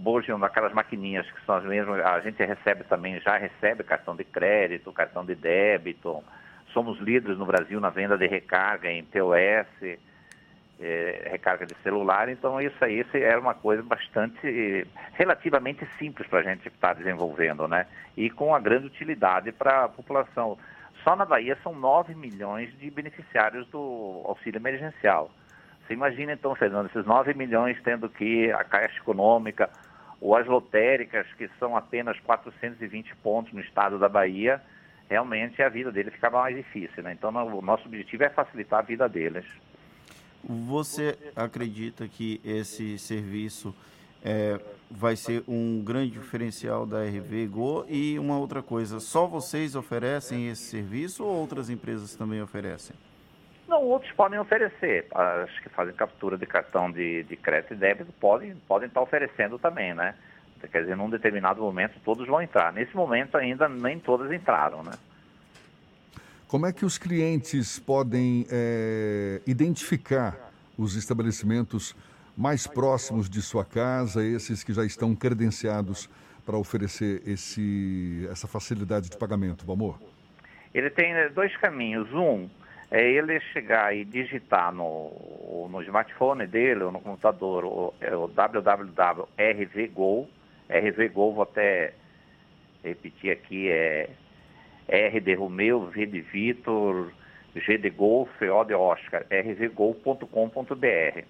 hoje, 0.03 0.31
naquelas 0.37 0.73
maquininhas 0.73 1.29
que 1.31 1.45
são 1.45 1.55
as 1.55 1.63
mesmas, 1.65 2.03
a 2.05 2.19
gente 2.21 2.43
recebe 2.43 2.83
também, 2.85 3.19
já 3.19 3.37
recebe 3.37 3.83
cartão 3.83 4.15
de 4.15 4.23
crédito, 4.23 4.91
cartão 4.91 5.25
de 5.25 5.35
débito. 5.35 6.23
Somos 6.73 6.99
líderes 6.99 7.37
no 7.37 7.45
Brasil 7.45 7.79
na 7.79 7.89
venda 7.89 8.17
de 8.17 8.27
recarga 8.27 8.89
em 8.91 9.03
POS, 9.03 9.97
é, 10.79 11.27
recarga 11.31 11.65
de 11.65 11.75
celular, 11.83 12.29
então 12.29 12.61
isso 12.61 12.83
aí 12.83 12.99
isso 12.99 13.17
é 13.17 13.37
uma 13.37 13.53
coisa 13.53 13.83
bastante, 13.83 14.87
relativamente 15.13 15.85
simples 15.97 16.27
para 16.27 16.39
a 16.39 16.43
gente 16.43 16.67
estar 16.67 16.89
tá 16.89 16.93
desenvolvendo, 16.93 17.67
né? 17.67 17.85
E 18.15 18.29
com 18.29 18.47
uma 18.47 18.59
grande 18.59 18.87
utilidade 18.87 19.51
para 19.51 19.85
a 19.85 19.89
população. 19.89 20.57
Só 21.03 21.15
na 21.15 21.25
Bahia 21.25 21.57
são 21.63 21.73
9 21.73 22.13
milhões 22.15 22.77
de 22.77 22.89
beneficiários 22.89 23.67
do 23.67 24.21
auxílio 24.25 24.59
emergencial. 24.59 25.31
Você 25.85 25.93
imagina 25.93 26.33
então, 26.33 26.53
Fernando, 26.55 26.87
esses 26.87 27.05
9 27.05 27.33
milhões 27.33 27.81
tendo 27.83 28.07
que 28.09 28.51
a 28.51 28.63
Caixa 28.63 28.97
Econômica 28.97 29.69
ou 30.21 30.35
as 30.35 30.45
lotéricas, 30.47 31.25
que 31.37 31.49
são 31.59 31.75
apenas 31.75 32.19
420 32.21 33.15
pontos 33.17 33.53
no 33.53 33.61
estado 33.61 33.97
da 33.97 34.09
Bahia, 34.09 34.61
realmente 35.09 35.61
a 35.61 35.69
vida 35.69 35.91
deles 35.91 36.13
ficava 36.13 36.41
mais 36.41 36.55
difícil, 36.55 37.01
né? 37.03 37.13
Então 37.13 37.29
o 37.29 37.61
nosso 37.61 37.85
objetivo 37.87 38.23
é 38.23 38.29
facilitar 38.29 38.79
a 38.79 38.83
vida 38.83 39.07
deles. 39.07 39.45
Você 40.43 41.17
acredita 41.35 42.07
que 42.07 42.39
esse 42.43 42.97
serviço 42.97 43.75
é, 44.23 44.59
vai 44.89 45.15
ser 45.15 45.43
um 45.47 45.81
grande 45.83 46.11
diferencial 46.11 46.85
da 46.85 47.03
RV 47.03 47.47
Go? 47.47 47.85
E 47.87 48.17
uma 48.17 48.37
outra 48.37 48.61
coisa, 48.61 48.99
só 48.99 49.27
vocês 49.27 49.75
oferecem 49.75 50.49
esse 50.49 50.63
serviço 50.63 51.23
ou 51.23 51.35
outras 51.35 51.69
empresas 51.69 52.15
também 52.15 52.41
oferecem? 52.41 52.95
Não, 53.69 53.83
outros 53.83 54.11
podem 54.13 54.39
oferecer. 54.39 55.05
As 55.13 55.59
que 55.59 55.69
fazem 55.69 55.93
captura 55.93 56.35
de 56.35 56.47
cartão 56.47 56.91
de, 56.91 57.21
de 57.23 57.35
crédito 57.35 57.75
e 57.75 57.77
débito 57.77 58.11
podem, 58.13 58.55
podem 58.67 58.87
estar 58.87 58.99
oferecendo 58.99 59.59
também, 59.59 59.93
né? 59.93 60.15
Quer 60.71 60.81
dizer, 60.81 60.97
num 60.97 61.09
determinado 61.09 61.61
momento 61.61 61.99
todos 62.03 62.27
vão 62.27 62.41
entrar. 62.41 62.73
Nesse 62.73 62.95
momento 62.95 63.37
ainda 63.37 63.69
nem 63.69 63.99
todas 63.99 64.31
entraram, 64.31 64.81
né? 64.81 64.91
Como 66.47 66.65
é 66.65 66.73
que 66.73 66.83
os 66.83 66.97
clientes 66.97 67.77
podem 67.77 68.47
é, 68.49 69.39
identificar 69.45 70.51
os 70.75 70.95
estabelecimentos 70.95 71.95
mais 72.35 72.65
próximos 72.65 73.29
de 73.29 73.39
sua 73.39 73.63
casa, 73.63 74.25
esses 74.25 74.63
que 74.63 74.73
já 74.73 74.83
estão 74.83 75.15
credenciados 75.15 76.09
para 76.43 76.57
oferecer 76.57 77.21
esse, 77.27 78.27
essa 78.31 78.47
facilidade 78.47 79.11
de 79.11 79.17
pagamento, 79.17 79.63
Valmor? 79.63 79.99
Ele 80.73 80.89
tem 80.89 81.13
né, 81.13 81.29
dois 81.29 81.55
caminhos. 81.57 82.11
Um 82.11 82.49
é 82.91 83.01
ele 83.01 83.39
chegar 83.39 83.95
e 83.95 84.03
digitar 84.03 84.73
no, 84.73 85.67
no 85.69 85.81
smartphone 85.83 86.47
dele 86.47 86.83
ou 86.83 86.91
no 86.91 86.99
computador 86.99 87.63
o, 87.63 87.93
é 88.01 88.15
o 88.15 88.27
www.rvgo, 88.27 90.27
rvgo, 90.69 91.33
vou 91.33 91.43
até 91.43 91.93
repetir 92.83 93.31
aqui, 93.31 93.69
é 93.69 94.09
R 94.87 95.19
de 95.19 95.33
Romeu, 95.35 95.87
V 95.87 96.05
de 96.05 96.21
Vitor, 96.21 97.11
G 97.55 97.77
de 97.77 97.89
Golf, 97.89 98.29
O 98.41 98.63
de 98.63 98.73
Oscar, 98.73 99.25
rvgol.com.br. 99.29 101.23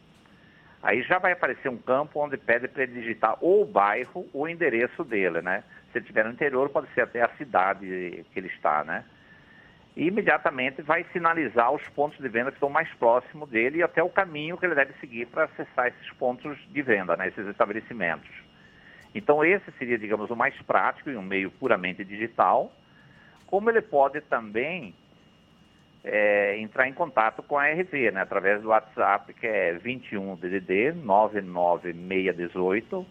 Aí 0.81 1.01
já 1.03 1.19
vai 1.19 1.33
aparecer 1.33 1.67
um 1.67 1.77
campo 1.77 2.21
onde 2.21 2.37
pede 2.37 2.69
para 2.69 2.83
ele 2.83 3.01
digitar 3.01 3.37
ou 3.41 3.63
o 3.63 3.65
bairro 3.65 4.25
ou 4.33 4.43
o 4.43 4.47
endereço 4.47 5.03
dele, 5.03 5.41
né? 5.41 5.61
Se 5.91 5.97
ele 5.97 6.05
estiver 6.05 6.23
no 6.23 6.31
interior, 6.31 6.69
pode 6.69 6.87
ser 6.93 7.01
até 7.01 7.21
a 7.21 7.29
cidade 7.37 8.25
que 8.31 8.39
ele 8.39 8.47
está, 8.47 8.85
né? 8.85 9.03
E 9.95 10.07
imediatamente 10.07 10.81
vai 10.81 11.03
sinalizar 11.11 11.73
os 11.73 11.83
pontos 11.89 12.17
de 12.19 12.29
venda 12.29 12.51
que 12.51 12.57
estão 12.57 12.69
mais 12.69 12.89
próximos 12.93 13.49
dele 13.49 13.79
e 13.79 13.83
até 13.83 14.01
o 14.01 14.09
caminho 14.09 14.57
que 14.57 14.65
ele 14.65 14.75
deve 14.75 14.93
seguir 14.99 15.25
para 15.27 15.45
acessar 15.45 15.87
esses 15.87 16.09
pontos 16.13 16.57
de 16.69 16.81
venda, 16.81 17.17
né? 17.17 17.27
Esses 17.27 17.45
estabelecimentos. 17.47 18.29
Então 19.13 19.43
esse 19.43 19.69
seria, 19.73 19.97
digamos, 19.97 20.29
o 20.29 20.35
mais 20.35 20.55
prático 20.61 21.09
e 21.09 21.17
um 21.17 21.21
meio 21.21 21.51
puramente 21.51 22.05
digital 22.05 22.71
como 23.49 23.69
ele 23.71 23.81
pode 23.81 24.21
também 24.21 24.93
é, 26.03 26.59
entrar 26.59 26.87
em 26.87 26.93
contato 26.93 27.41
com 27.41 27.57
a 27.57 27.65
RV, 27.65 28.11
né, 28.11 28.21
através 28.21 28.61
do 28.61 28.67
WhatsApp, 28.67 29.33
que 29.33 29.47
é 29.47 29.73
21 29.73 30.35
DDD 30.35 30.91
99618 30.93 33.07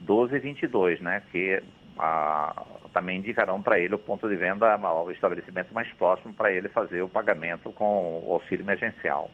1222, 0.00 1.00
né, 1.00 1.22
que 1.30 1.62
a, 1.98 2.64
também 2.92 3.18
indicarão 3.18 3.60
para 3.60 3.78
ele 3.78 3.94
o 3.94 3.98
ponto 3.98 4.28
de 4.28 4.36
venda, 4.36 4.76
o 4.76 5.10
estabelecimento 5.10 5.72
mais 5.74 5.90
próximo 5.94 6.32
para 6.32 6.52
ele 6.52 6.68
fazer 6.68 7.02
o 7.02 7.08
pagamento 7.08 7.72
com 7.72 8.22
o 8.24 8.32
auxílio 8.32 8.64
emergencial. 8.64 9.30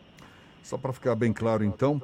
Só 0.63 0.79
para 0.79 0.93
ficar 0.93 1.15
bem 1.15 1.33
claro, 1.33 1.63
então, 1.63 2.01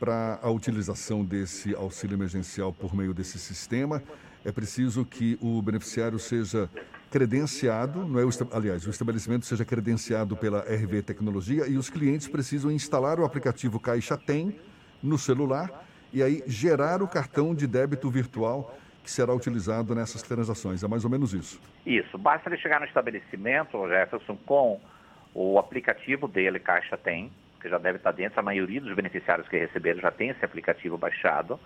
para 0.00 0.38
a 0.42 0.50
utilização 0.50 1.24
desse 1.24 1.74
auxílio 1.74 2.16
emergencial 2.16 2.72
por 2.72 2.94
meio 2.94 3.12
desse 3.12 3.38
sistema, 3.38 4.02
é 4.44 4.52
preciso 4.52 5.04
que 5.04 5.38
o 5.40 5.60
beneficiário 5.60 6.18
seja 6.18 6.70
credenciado, 7.10 8.06
não 8.06 8.20
é 8.20 8.24
o, 8.24 8.30
aliás, 8.52 8.86
o 8.86 8.90
estabelecimento 8.90 9.46
seja 9.46 9.64
credenciado 9.64 10.36
pela 10.36 10.60
RV 10.60 11.02
Tecnologia 11.02 11.66
e 11.66 11.76
os 11.76 11.90
clientes 11.90 12.28
precisam 12.28 12.70
instalar 12.70 13.18
o 13.18 13.24
aplicativo 13.24 13.80
Caixa 13.80 14.16
Tem 14.16 14.58
no 15.02 15.18
celular 15.18 15.84
e 16.12 16.22
aí 16.22 16.42
gerar 16.46 17.02
o 17.02 17.08
cartão 17.08 17.54
de 17.54 17.66
débito 17.66 18.10
virtual 18.10 18.76
que 19.08 19.14
será 19.14 19.32
utilizado 19.32 19.94
nessas 19.94 20.22
transações. 20.22 20.84
É 20.84 20.86
mais 20.86 21.02
ou 21.02 21.10
menos 21.10 21.32
isso. 21.32 21.58
Isso. 21.86 22.18
Basta 22.18 22.50
ele 22.50 22.58
chegar 22.58 22.78
no 22.78 22.84
estabelecimento, 22.84 23.88
Jefferson, 23.88 24.36
com 24.44 24.78
o 25.32 25.58
aplicativo 25.58 26.28
dele, 26.28 26.58
Caixa 26.58 26.98
Tem, 26.98 27.32
que 27.58 27.70
já 27.70 27.78
deve 27.78 27.96
estar 27.96 28.12
dentro. 28.12 28.38
A 28.38 28.42
maioria 28.42 28.82
dos 28.82 28.94
beneficiários 28.94 29.48
que 29.48 29.56
receberam 29.56 29.98
já 29.98 30.10
tem 30.10 30.28
esse 30.28 30.44
aplicativo 30.44 30.98
baixado 30.98 31.58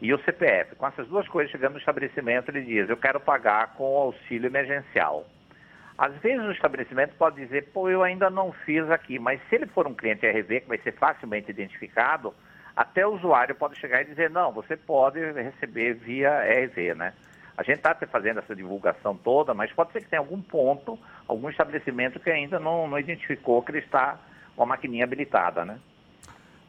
e 0.00 0.14
o 0.14 0.18
CPF. 0.24 0.74
Com 0.76 0.86
essas 0.86 1.06
duas 1.06 1.28
coisas 1.28 1.52
chegando 1.52 1.74
no 1.74 1.78
estabelecimento, 1.78 2.48
ele 2.48 2.62
diz: 2.62 2.88
Eu 2.88 2.96
quero 2.96 3.20
pagar 3.20 3.74
com 3.74 3.84
o 3.84 3.98
auxílio 3.98 4.46
emergencial. 4.46 5.26
Às 5.98 6.14
vezes 6.22 6.42
o 6.46 6.50
estabelecimento 6.50 7.14
pode 7.18 7.44
dizer: 7.44 7.68
Pô, 7.74 7.90
eu 7.90 8.02
ainda 8.02 8.30
não 8.30 8.52
fiz 8.64 8.90
aqui, 8.90 9.18
mas 9.18 9.38
se 9.50 9.56
ele 9.56 9.66
for 9.66 9.86
um 9.86 9.92
cliente 9.92 10.26
RV, 10.26 10.62
que 10.62 10.68
vai 10.68 10.78
ser 10.78 10.92
facilmente 10.92 11.50
identificado, 11.50 12.34
até 12.76 13.06
o 13.06 13.14
usuário 13.14 13.54
pode 13.54 13.78
chegar 13.78 14.02
e 14.02 14.06
dizer: 14.06 14.30
Não, 14.30 14.52
você 14.52 14.76
pode 14.76 15.20
receber 15.32 15.94
via 15.94 16.42
RV, 16.42 16.94
né? 16.94 17.12
A 17.56 17.62
gente 17.62 17.76
está 17.76 17.94
fazendo 18.10 18.40
essa 18.40 18.56
divulgação 18.56 19.16
toda, 19.16 19.52
mas 19.52 19.70
pode 19.72 19.92
ser 19.92 20.00
que 20.00 20.08
tenha 20.08 20.20
algum 20.20 20.40
ponto, 20.40 20.98
algum 21.28 21.50
estabelecimento 21.50 22.18
que 22.18 22.30
ainda 22.30 22.58
não, 22.58 22.88
não 22.88 22.98
identificou 22.98 23.62
que 23.62 23.70
ele 23.70 23.80
está 23.80 24.18
com 24.56 24.62
a 24.62 24.66
maquininha 24.66 25.04
habilitada, 25.04 25.64
né? 25.64 25.78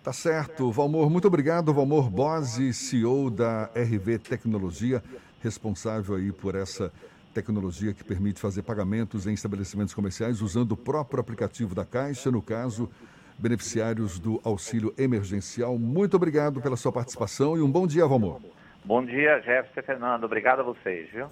Tá 0.04 0.12
certo. 0.12 0.72
Valmor, 0.72 1.10
muito 1.10 1.28
obrigado. 1.28 1.74
Valmor 1.74 2.10
Bose, 2.10 2.74
CEO 2.74 3.30
da 3.30 3.70
RV 3.76 4.20
Tecnologia, 4.20 5.02
responsável 5.42 6.16
aí 6.16 6.32
por 6.32 6.56
essa 6.56 6.92
tecnologia 7.34 7.94
que 7.94 8.04
permite 8.04 8.42
fazer 8.42 8.64
pagamentos 8.64 9.26
em 9.28 9.34
estabelecimentos 9.34 9.94
comerciais 9.94 10.42
usando 10.42 10.74
o 10.74 10.78
próprio 10.78 11.22
aplicativo 11.22 11.74
da 11.74 11.86
Caixa, 11.86 12.30
no 12.30 12.42
caso, 12.42 12.90
beneficiários 13.42 14.20
do 14.20 14.40
auxílio 14.44 14.94
emergencial. 14.98 15.78
Muito 15.78 16.16
obrigado 16.16 16.62
pela 16.62 16.78
sua 16.78 16.92
participação 16.92 17.58
e 17.58 17.62
um 17.62 17.72
bom 17.72 17.88
dia, 17.88 18.06
Valmor. 18.06 18.40
Bom 18.86 19.04
dia, 19.06 19.40
Jefferson 19.42 19.80
e 19.80 19.84
Fernando. 19.84 20.24
Obrigado 20.24 20.60
a 20.60 20.64
vocês, 20.64 21.10
viu? 21.12 21.28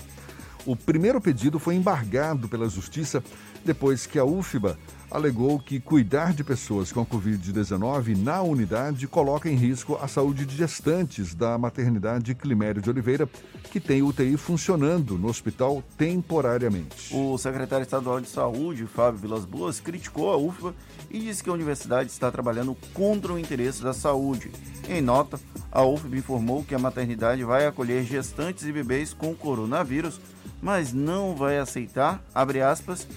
O 0.64 0.76
primeiro 0.76 1.20
pedido 1.20 1.58
foi 1.58 1.74
embargado 1.74 2.48
pela 2.48 2.70
Justiça 2.70 3.24
depois 3.64 4.06
que 4.06 4.20
a 4.20 4.26
UFBA 4.26 4.78
alegou 5.12 5.60
que 5.60 5.78
cuidar 5.78 6.34
de 6.34 6.42
pessoas 6.42 6.90
com 6.90 7.02
a 7.02 7.06
Covid-19 7.06 8.16
na 8.18 8.42
unidade 8.42 9.06
coloca 9.08 9.50
em 9.50 9.56
risco 9.56 10.00
a 10.02 10.08
saúde 10.08 10.46
de 10.46 10.56
gestantes 10.56 11.36
da 11.36 11.58
maternidade 11.58 12.34
Climério 12.34 12.82
de 12.82 12.90
Oliveira, 12.90 13.30
que 13.70 13.80
tem 13.82 14.02
UTI 14.02 14.38
funcionando 14.38 15.18
no 15.18 15.28
hospital 15.28 15.84
temporariamente. 15.98 17.14
O 17.14 17.38
secretário 17.38 17.84
estadual 17.84 18.22
de 18.22 18.30
Saúde, 18.30 18.86
Fábio 18.88 19.20
Vilas 19.20 19.44
Boas, 19.44 19.82
criticou 19.82 20.32
a 20.32 20.38
UFBA 20.38 20.74
e 21.10 21.20
disse 21.20 21.44
que 21.44 21.50
a 21.50 21.54
universidade 21.54 22.10
está 22.10 22.32
trabalhando 22.32 22.76
contra 22.94 23.34
o 23.34 23.40
interesse 23.40 23.84
da 23.84 23.94
saúde. 23.94 24.50
Em 24.88 25.02
nota, 25.02 25.38
a 25.70 25.84
UFBA 25.84 26.18
informou 26.18 26.64
que 26.64 26.74
a 26.74 26.80
maternidade 26.80 27.44
vai 27.44 27.66
acolher 27.66 28.06
gestantes 28.06 28.66
e 28.66 28.72
bebês 28.72 29.14
com 29.14 29.36
coronavírus, 29.36 30.22
mas 30.62 30.94
não 30.94 31.36
vai 31.36 31.58
aceitar, 31.58 32.24
abre 32.34 32.62
aspas, 32.62 33.08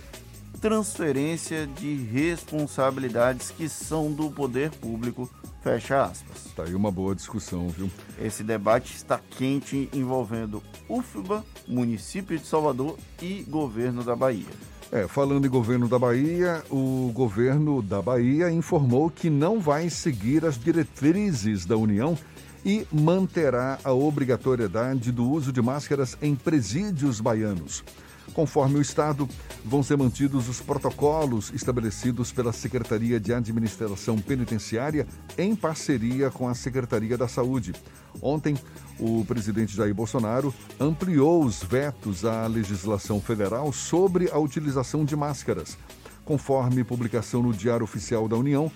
transferência 0.64 1.66
de 1.66 1.94
responsabilidades 1.94 3.50
que 3.50 3.68
são 3.68 4.10
do 4.10 4.30
poder 4.30 4.70
público, 4.70 5.28
fecha 5.62 6.04
aspas. 6.04 6.54
Tá 6.56 6.62
aí 6.62 6.74
uma 6.74 6.90
boa 6.90 7.14
discussão, 7.14 7.68
viu? 7.68 7.90
Esse 8.18 8.42
debate 8.42 8.96
está 8.96 9.20
quente 9.36 9.90
envolvendo 9.92 10.62
UFBA, 10.88 11.44
município 11.68 12.38
de 12.38 12.46
Salvador 12.46 12.96
e 13.20 13.42
governo 13.46 14.02
da 14.02 14.16
Bahia. 14.16 14.46
É, 14.90 15.06
falando 15.06 15.46
em 15.46 15.50
governo 15.50 15.86
da 15.86 15.98
Bahia, 15.98 16.62
o 16.70 17.12
governo 17.12 17.82
da 17.82 18.00
Bahia 18.00 18.50
informou 18.50 19.10
que 19.10 19.28
não 19.28 19.60
vai 19.60 19.90
seguir 19.90 20.46
as 20.46 20.58
diretrizes 20.58 21.66
da 21.66 21.76
União 21.76 22.16
e 22.64 22.86
manterá 22.90 23.78
a 23.84 23.92
obrigatoriedade 23.92 25.12
do 25.12 25.30
uso 25.30 25.52
de 25.52 25.60
máscaras 25.60 26.16
em 26.22 26.34
presídios 26.34 27.20
baianos. 27.20 27.84
Conforme 28.33 28.79
o 28.79 28.83
Estado, 28.83 29.29
vão 29.64 29.83
ser 29.83 29.97
mantidos 29.97 30.49
os 30.49 30.61
protocolos 30.61 31.53
estabelecidos 31.53 32.33
pela 32.33 32.53
Secretaria 32.53 33.20
de 33.20 33.33
Administração 33.33 34.18
Penitenciária 34.18 35.07
em 35.37 35.55
parceria 35.55 36.31
com 36.31 36.49
a 36.49 36.55
Secretaria 36.55 37.16
da 37.16 37.29
Saúde. 37.29 37.72
Ontem, 38.20 38.57
o 38.99 39.25
presidente 39.25 39.77
Jair 39.77 39.95
Bolsonaro 39.95 40.55
ampliou 40.81 41.45
os 41.45 41.62
vetos 41.62 42.25
à 42.25 42.47
legislação 42.47 43.20
federal 43.20 43.72
sobre 43.72 44.31
a 44.31 44.39
utilização 44.39 45.05
de 45.05 45.16
máscaras. 45.16 45.77
Conforme 46.25 46.83
publicação 46.83 47.43
no 47.43 47.53
Diário 47.53 47.85
Oficial 47.85 48.27
da 48.27 48.37
União, 48.37 48.70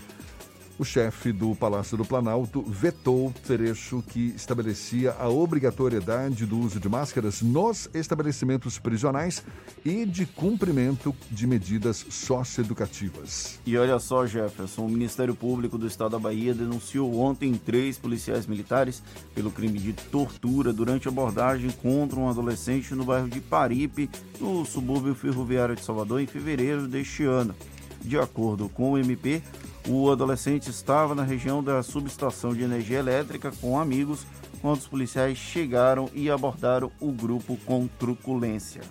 o 0.78 0.84
chefe 0.84 1.32
do 1.32 1.54
Palácio 1.54 1.96
do 1.96 2.04
Planalto 2.04 2.62
vetou 2.62 3.34
trecho 3.44 4.02
que 4.06 4.32
estabelecia 4.36 5.12
a 5.18 5.28
obrigatoriedade 5.28 6.46
do 6.46 6.58
uso 6.58 6.78
de 6.78 6.88
máscaras 6.88 7.42
nos 7.42 7.90
estabelecimentos 7.92 8.78
prisionais 8.78 9.42
e 9.84 10.06
de 10.06 10.24
cumprimento 10.24 11.14
de 11.30 11.46
medidas 11.46 12.06
socioeducativas. 12.08 13.58
E 13.66 13.76
olha 13.76 13.98
só, 13.98 14.24
Jefferson, 14.26 14.86
o 14.86 14.88
Ministério 14.88 15.34
Público 15.34 15.76
do 15.76 15.86
Estado 15.86 16.12
da 16.12 16.18
Bahia 16.18 16.54
denunciou 16.54 17.18
ontem 17.18 17.54
três 17.54 17.98
policiais 17.98 18.46
militares 18.46 19.02
pelo 19.34 19.50
crime 19.50 19.78
de 19.78 19.92
tortura 19.92 20.72
durante 20.72 21.08
abordagem 21.08 21.70
contra 21.70 22.18
um 22.18 22.28
adolescente 22.28 22.94
no 22.94 23.04
bairro 23.04 23.28
de 23.28 23.40
Paripe, 23.40 24.08
no 24.40 24.64
subúrbio 24.64 25.14
ferroviário 25.14 25.74
de 25.74 25.84
Salvador, 25.84 26.20
em 26.20 26.26
fevereiro 26.26 26.86
deste 26.86 27.24
ano. 27.24 27.54
De 28.00 28.16
acordo 28.16 28.68
com 28.68 28.92
o 28.92 28.98
MP, 28.98 29.42
o 29.88 30.10
adolescente 30.10 30.68
estava 30.68 31.14
na 31.14 31.22
região 31.22 31.64
da 31.64 31.82
subestação 31.82 32.52
de 32.54 32.62
energia 32.62 32.98
elétrica 32.98 33.50
com 33.58 33.80
amigos 33.80 34.26
quando 34.60 34.80
os 34.80 34.86
policiais 34.86 35.38
chegaram 35.38 36.10
e 36.12 36.30
abordaram 36.30 36.92
o 37.00 37.10
grupo 37.10 37.56
com 37.64 37.88
truculência. 37.98 38.82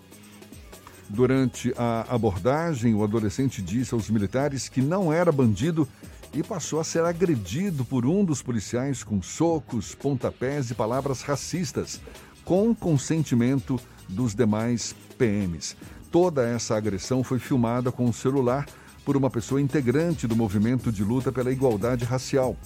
Durante 1.07 1.71
a 1.77 2.05
abordagem, 2.09 2.95
o 2.95 3.03
adolescente 3.03 3.61
disse 3.61 3.93
aos 3.93 4.09
militares 4.09 4.67
que 4.67 4.81
não 4.81 5.13
era 5.13 5.31
bandido 5.31 5.87
e 6.33 6.41
passou 6.41 6.79
a 6.79 6.83
ser 6.83 7.03
agredido 7.03 7.85
por 7.85 8.05
um 8.05 8.25
dos 8.25 8.41
policiais 8.41 9.03
com 9.03 9.21
socos, 9.21 9.93
pontapés 9.93 10.71
e 10.71 10.73
palavras 10.73 11.21
racistas, 11.21 12.01
com 12.43 12.73
consentimento 12.73 13.79
dos 14.09 14.33
demais 14.33 14.95
PMs. 15.17 15.77
Toda 16.11 16.47
essa 16.47 16.75
agressão 16.75 17.23
foi 17.23 17.39
filmada 17.39 17.91
com 17.91 18.05
o 18.05 18.13
celular 18.13 18.65
por 19.08 19.16
uma 19.16 19.30
pessoa 19.30 19.62
integrante 19.62 20.28
do 20.28 20.36
movimento 20.36 20.91
de 20.91 21.01
luta 21.01 21.32
pela 21.32 21.49
igualdade 21.49 22.03
racial. 22.03 22.58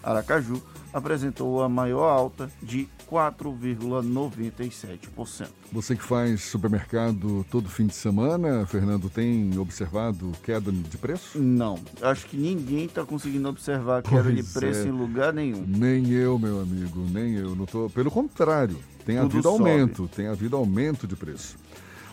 Aracaju 0.04 0.62
apresentou 0.92 1.64
a 1.64 1.70
maior 1.70 2.10
alta 2.10 2.52
de 2.62 2.90
4,97%. 3.10 5.48
Você 5.72 5.96
que 5.96 6.04
faz 6.04 6.44
supermercado 6.44 7.46
todo 7.50 7.70
fim 7.70 7.88
de 7.88 7.96
semana, 7.96 8.66
Fernando, 8.66 9.10
tem 9.10 9.58
observado 9.58 10.32
queda 10.44 10.70
de 10.72 10.98
preço? 10.98 11.40
Não, 11.40 11.80
acho 12.02 12.26
que 12.26 12.36
ninguém 12.38 12.86
está 12.86 13.06
conseguindo 13.06 13.48
observar 13.50 14.04
queda 14.04 14.24
Pois 14.24 14.36
de 14.36 14.44
preço 14.44 14.82
é. 14.82 14.90
em 14.90 14.92
lugar 14.92 15.34
nenhum. 15.34 15.64
Nem 15.68 16.10
eu, 16.12 16.38
meu 16.38 16.62
amigo, 16.62 17.06
nem 17.12 17.36
eu. 17.36 17.56
Não 17.56 17.66
tô... 17.66 17.90
Pelo 17.90 18.12
contrário, 18.12 18.78
tem 19.06 19.18
Tudo 19.18 19.26
havido 19.26 19.44
sobe. 19.44 19.70
aumento, 19.70 20.08
tem 20.08 20.28
havido 20.28 20.56
aumento 20.56 21.08
de 21.08 21.16
preço. 21.16 21.58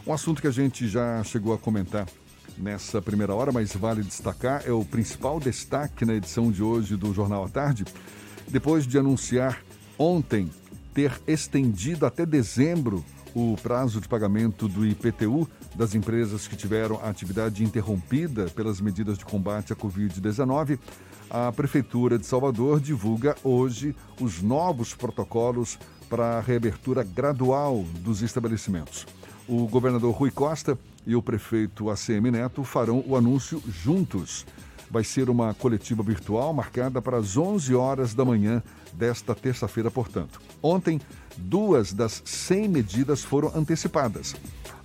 Um 0.07 0.13
assunto 0.13 0.41
que 0.41 0.49
a 0.49 0.53
gente 0.53 0.89
já 0.89 1.23
chegou 1.25 1.53
a 1.53 1.59
comentar 1.59 2.07
nessa 2.57 3.01
primeira 3.01 3.35
hora, 3.35 3.53
mas 3.53 3.75
vale 3.75 4.03
destacar, 4.03 4.63
é 4.67 4.73
o 4.73 4.85
principal 4.85 5.41
destaque 5.41 6.05
na 6.05 6.15
edição 6.15 6.51
de 6.51 6.63
hoje 6.63 6.97
do 6.97 7.13
Jornal 7.15 7.45
à 7.45 7.49
Tarde. 7.49 7.85
Depois 8.49 8.87
de 8.87 8.99
anunciar 8.99 9.63
ontem 9.99 10.51
ter 10.93 11.21
estendido 11.27 12.07
até 12.07 12.27
dezembro 12.27 13.05
o 13.35 13.57
prazo 13.63 14.01
de 14.01 14.09
pagamento 14.09 14.69
do 14.69 14.85
IPTU 14.85 15.49
das 15.75 15.95
empresas 15.95 16.49
que 16.49 16.57
tiveram 16.57 17.01
a 17.03 17.09
atividade 17.09 17.63
interrompida 17.63 18.47
pelas 18.47 18.81
medidas 18.81 19.19
de 19.19 19.25
combate 19.25 19.73
à 19.73 19.77
Covid-19, 19.77 20.79
a 21.29 21.53
Prefeitura 21.53 22.19
de 22.19 22.27
Salvador 22.27 22.81
divulga 22.81 23.37
hoje 23.45 23.95
os 24.21 24.43
novos 24.43 24.95
protocolos 24.95 25.79
para 26.09 26.39
a 26.39 26.41
reabertura 26.41 27.05
gradual 27.05 27.85
dos 28.01 28.21
estabelecimentos. 28.21 29.07
O 29.47 29.69
governador 29.69 30.13
Rui 30.13 30.31
Costa 30.33 30.77
e 31.07 31.15
o 31.15 31.23
prefeito 31.23 31.89
ACM 31.89 32.33
Neto 32.33 32.65
farão 32.65 33.05
o 33.07 33.17
anúncio 33.17 33.63
juntos. 33.69 34.45
Vai 34.91 35.05
ser 35.05 35.31
uma 35.31 35.55
coletiva 35.55 36.03
virtual 36.03 36.53
marcada 36.53 37.01
para 37.01 37.17
as 37.17 37.37
11 37.37 37.75
horas 37.75 38.13
da 38.13 38.25
manhã 38.25 38.63
desta 38.93 39.35
terça-feira, 39.35 39.91
portanto. 39.91 40.41
Ontem, 40.63 41.01
duas 41.37 41.93
das 41.93 42.23
100 42.25 42.69
medidas 42.69 43.23
foram 43.23 43.53
antecipadas. 43.55 44.35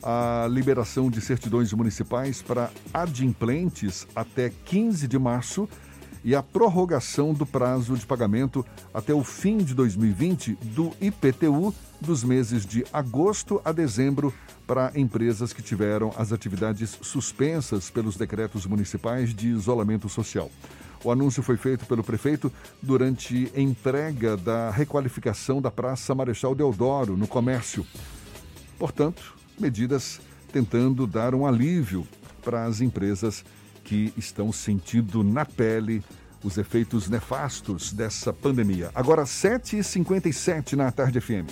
A 0.04 0.48
liberação 0.50 1.10
de 1.10 1.20
certidões 1.20 1.74
municipais 1.74 2.42
para 2.42 2.70
adimplentes 2.94 4.08
até 4.16 4.52
15 4.66 5.08
de 5.08 5.18
março 5.18 5.68
e 6.24 6.36
a 6.36 6.42
prorrogação 6.42 7.34
do 7.34 7.46
prazo 7.46 7.96
de 7.96 8.06
pagamento 8.06 8.66
até 8.92 9.14
o 9.14 9.24
fim 9.24 9.58
de 9.58 9.76
2020 9.76 10.58
do 10.74 10.92
IPTU 11.00 11.74
dos 12.06 12.24
meses 12.24 12.66
de 12.66 12.86
agosto 12.94 13.62
a 13.66 13.72
dezembro 13.72 14.34
para 14.66 14.92
empresas 14.96 15.52
que 15.52 15.62
tiveram 15.62 16.14
as 16.18 16.32
atividades 16.32 16.98
suspensas 17.02 17.90
pelos 17.90 18.16
decretos 18.16 18.66
municipais 18.66 19.34
de 19.34 19.50
isolamento 19.50 20.08
social. 20.08 20.50
O 21.04 21.12
anúncio 21.12 21.44
foi 21.44 21.58
feito 21.58 21.86
pelo 21.86 22.04
prefeito 22.04 22.52
durante 22.82 23.52
entrega 23.56 24.38
da 24.38 24.72
requalificação 24.72 25.62
da 25.62 25.70
Praça 25.70 26.16
Marechal 26.16 26.56
Deodoro, 26.56 27.16
no 27.18 27.28
comércio. 27.28 27.86
Portanto, 28.80 29.36
medidas 29.60 30.20
tentando 30.52 31.06
dar 31.06 31.36
um 31.36 31.46
alívio 31.46 32.08
para 32.44 32.66
as 32.66 32.82
empresas 32.82 33.44
que 33.84 34.14
estão 34.18 34.52
sentindo 34.52 35.24
na 35.24 35.46
pele 35.46 36.04
os 36.44 36.58
efeitos 36.58 37.10
nefastos 37.10 37.92
dessa 37.92 38.32
pandemia. 38.32 38.92
Agora, 38.94 39.24
7h57 39.24 40.74
na 40.74 40.92
Tarde 40.92 41.20
FM. 41.20 41.50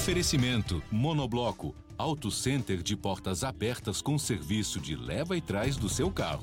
Oferecimento 0.00 0.82
Monobloco, 0.90 1.74
Auto 1.98 2.30
Center 2.30 2.82
de 2.82 2.96
portas 2.96 3.44
abertas 3.44 4.00
com 4.00 4.18
serviço 4.18 4.80
de 4.80 4.96
leva 4.96 5.36
e 5.36 5.42
trás 5.42 5.76
do 5.76 5.90
seu 5.90 6.10
carro. 6.10 6.42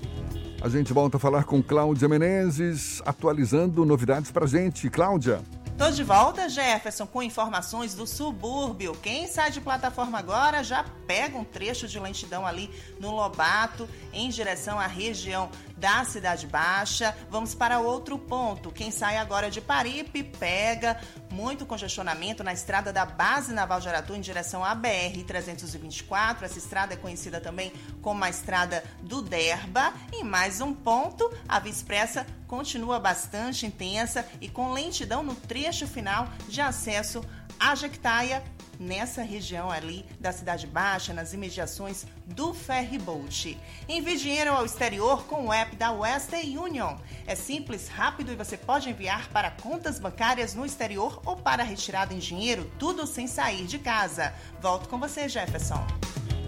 A 0.62 0.70
gente 0.70 0.94
volta 0.94 1.18
a 1.18 1.20
falar 1.20 1.44
com 1.44 1.64
Cláudia 1.64 2.08
Menezes, 2.08 3.02
atualizando 3.04 3.84
novidades 3.84 4.30
pra 4.30 4.46
gente. 4.46 4.92
Cláudia. 4.92 5.42
Tô 5.76 5.90
de 5.90 6.04
volta, 6.04 6.48
Jefferson, 6.48 7.08
com 7.08 7.22
informações 7.22 7.96
do 7.96 8.06
subúrbio. 8.06 8.94
Quem 8.94 9.28
sai 9.28 9.50
de 9.50 9.60
plataforma 9.60 10.20
agora 10.20 10.64
já 10.64 10.84
pega 11.08 11.36
um 11.36 11.44
trecho 11.44 11.88
de 11.88 12.00
lentidão 12.00 12.46
ali 12.46 12.70
no 13.00 13.10
Lobato, 13.12 13.90
em 14.14 14.30
direção 14.30 14.80
à 14.80 14.86
região 14.86 15.50
da 15.78 16.04
Cidade 16.04 16.48
Baixa. 16.48 17.16
Vamos 17.30 17.54
para 17.54 17.80
outro 17.80 18.18
ponto. 18.18 18.72
Quem 18.72 18.92
sai 18.92 19.18
agora 19.18 19.50
de 19.50 19.62
Paripe 19.62 20.24
pega 20.24 21.00
muito 21.32 21.66
congestionamento 21.66 22.44
na 22.44 22.52
estrada 22.52 22.92
da 22.92 23.06
Base 23.06 23.54
Naval 23.54 23.80
de 23.80 23.88
Aratu 23.88 24.16
em 24.16 24.22
direção 24.22 24.66
à 24.66 24.76
BR-324. 24.76 26.42
Essa 26.42 26.58
estrada 26.58 26.94
é 26.94 26.98
conhecida 26.98 27.40
também 27.40 27.72
como 28.02 28.24
a 28.24 28.30
estrada 28.30 28.84
do 29.02 29.22
Derba. 29.22 29.94
E 30.12 30.24
mais 30.24 30.62
um 30.62 30.74
ponto, 30.74 31.32
a 31.48 31.60
Via 31.60 31.72
Expressa 31.72 32.26
continua 32.48 33.00
bastante 33.00 33.66
intensa 33.66 34.26
e 34.42 34.50
com 34.50 34.72
lentidão 34.72 35.22
no 35.22 35.36
trecho 35.36 35.86
final 35.86 36.28
de 36.48 36.62
acesso 36.62 37.24
à 37.60 37.76
Jequitaia, 37.76 38.44
nessa 38.80 39.22
região 39.22 39.70
ali 39.70 40.06
da 40.20 40.32
Cidade 40.32 40.68
Baixa, 40.68 41.14
nas 41.14 41.34
imediações 41.34 42.06
do 42.26 42.54
Ferryboat. 42.54 43.58
Envie 43.88 44.18
dinheiro 44.18 44.52
ao 44.52 44.66
exterior 44.66 45.26
com 45.26 45.48
o 45.48 45.54
app 45.54 45.76
da 45.76 45.92
Western 45.92 46.58
Union. 46.58 46.96
É 47.26 47.36
simples, 47.36 47.88
rápido 47.88 48.32
e 48.32 48.36
você 48.36 48.58
pode 48.58 48.90
enviar 48.90 49.30
para 49.30 49.52
contas 49.52 50.00
bancárias 50.00 50.54
no 50.54 50.66
exterior 50.66 51.22
ou 51.26 51.36
para 51.36 51.64
retirada 51.64 52.14
em 52.14 52.20
dinheiro, 52.20 52.70
tudo 52.78 53.06
sem 53.08 53.28
sair 53.28 53.66
de 53.66 53.80
casa. 53.80 54.34
Volto 54.62 54.90
com 54.90 55.00
você, 55.00 55.28
Jefferson. 55.28 55.86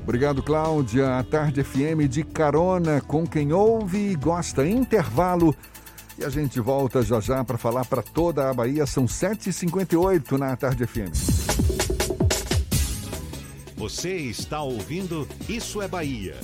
Obrigado, 0.01 0.41
Cláudia. 0.41 1.19
A 1.19 1.23
Tarde 1.23 1.63
FM 1.63 2.09
de 2.09 2.23
carona 2.23 2.99
com 3.01 3.27
quem 3.27 3.53
ouve 3.53 4.09
e 4.11 4.15
gosta. 4.15 4.67
Intervalo. 4.67 5.55
E 6.17 6.25
a 6.25 6.29
gente 6.29 6.59
volta 6.59 7.03
já 7.03 7.19
já 7.19 7.43
para 7.43 7.57
falar 7.57 7.85
para 7.85 8.01
toda 8.01 8.49
a 8.49 8.53
Bahia. 8.53 8.85
São 8.85 9.05
7h58 9.05 10.31
na 10.31 10.55
Tarde 10.55 10.85
FM. 10.87 11.68
Você 13.79 14.13
está 14.17 14.61
ouvindo 14.61 15.25
Isso 15.47 15.81
é 15.81 15.87
Bahia. 15.87 16.35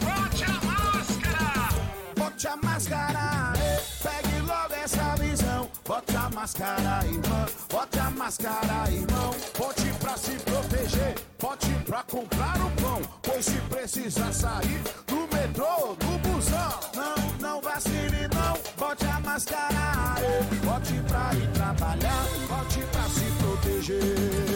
Bote 0.00 0.44
a 0.44 0.66
máscara! 0.66 1.68
Bote 2.16 2.48
a 2.48 2.56
máscara! 2.56 3.52
eh, 3.58 3.82
Pegue 4.02 4.40
logo 4.40 4.72
essa 4.82 5.14
visão. 5.16 5.68
Bote 5.86 6.16
a 6.16 6.30
máscara, 6.30 7.04
irmão. 7.06 7.46
Bote 7.70 7.98
a 7.98 8.10
máscara, 8.10 8.90
irmão. 8.90 9.34
Bote 9.58 9.92
pra 10.00 10.16
se 10.16 10.30
proteger. 10.32 11.14
Bote 11.38 11.68
pra 11.84 12.02
comprar 12.04 12.56
o 12.66 12.70
pão. 12.80 13.02
Pois 13.22 13.44
se 13.44 13.58
precisar 13.68 14.32
sair 14.32 14.80
do 15.06 15.28
metrô, 15.36 15.94
do 15.94 16.18
busão. 16.26 16.80
Não, 16.94 17.16
não 17.38 17.60
vacile, 17.60 18.28
não. 18.34 18.58
Bote 18.78 19.04
a 19.04 19.20
máscara. 19.20 20.16
eh, 20.22 20.42
Bote 20.64 20.94
pra 21.06 21.34
ir 21.34 21.48
trabalhar. 21.52 22.24
Bote 22.48 22.80
pra 22.90 23.02
se 23.10 23.24
proteger. 23.42 24.51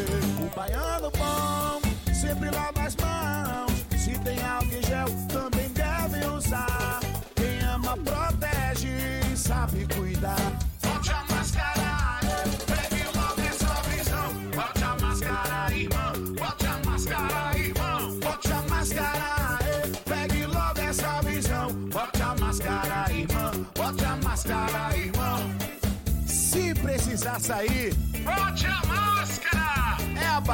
Baiano 0.67 1.11
bom 1.13 1.81
sempre 2.13 2.51
lava 2.51 2.83
as 2.83 2.97
mãos. 2.97 3.87
Se 3.97 4.19
tem 4.19 4.43
álcool 4.43 4.83
gel, 4.83 5.07
também 5.29 5.69
deve 5.71 6.27
usar. 6.27 7.01
Quem 7.37 7.61
ama, 7.69 7.97
protege 7.99 9.37
sabe 9.37 9.87
cuidar. 9.95 10.66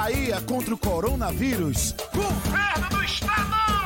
Bahia 0.03 0.41
contra 0.41 0.75
o 0.75 0.77
coronavírus. 0.77 1.95
Governo 2.13 2.89
do 2.91 3.05
Estado. 3.05 3.72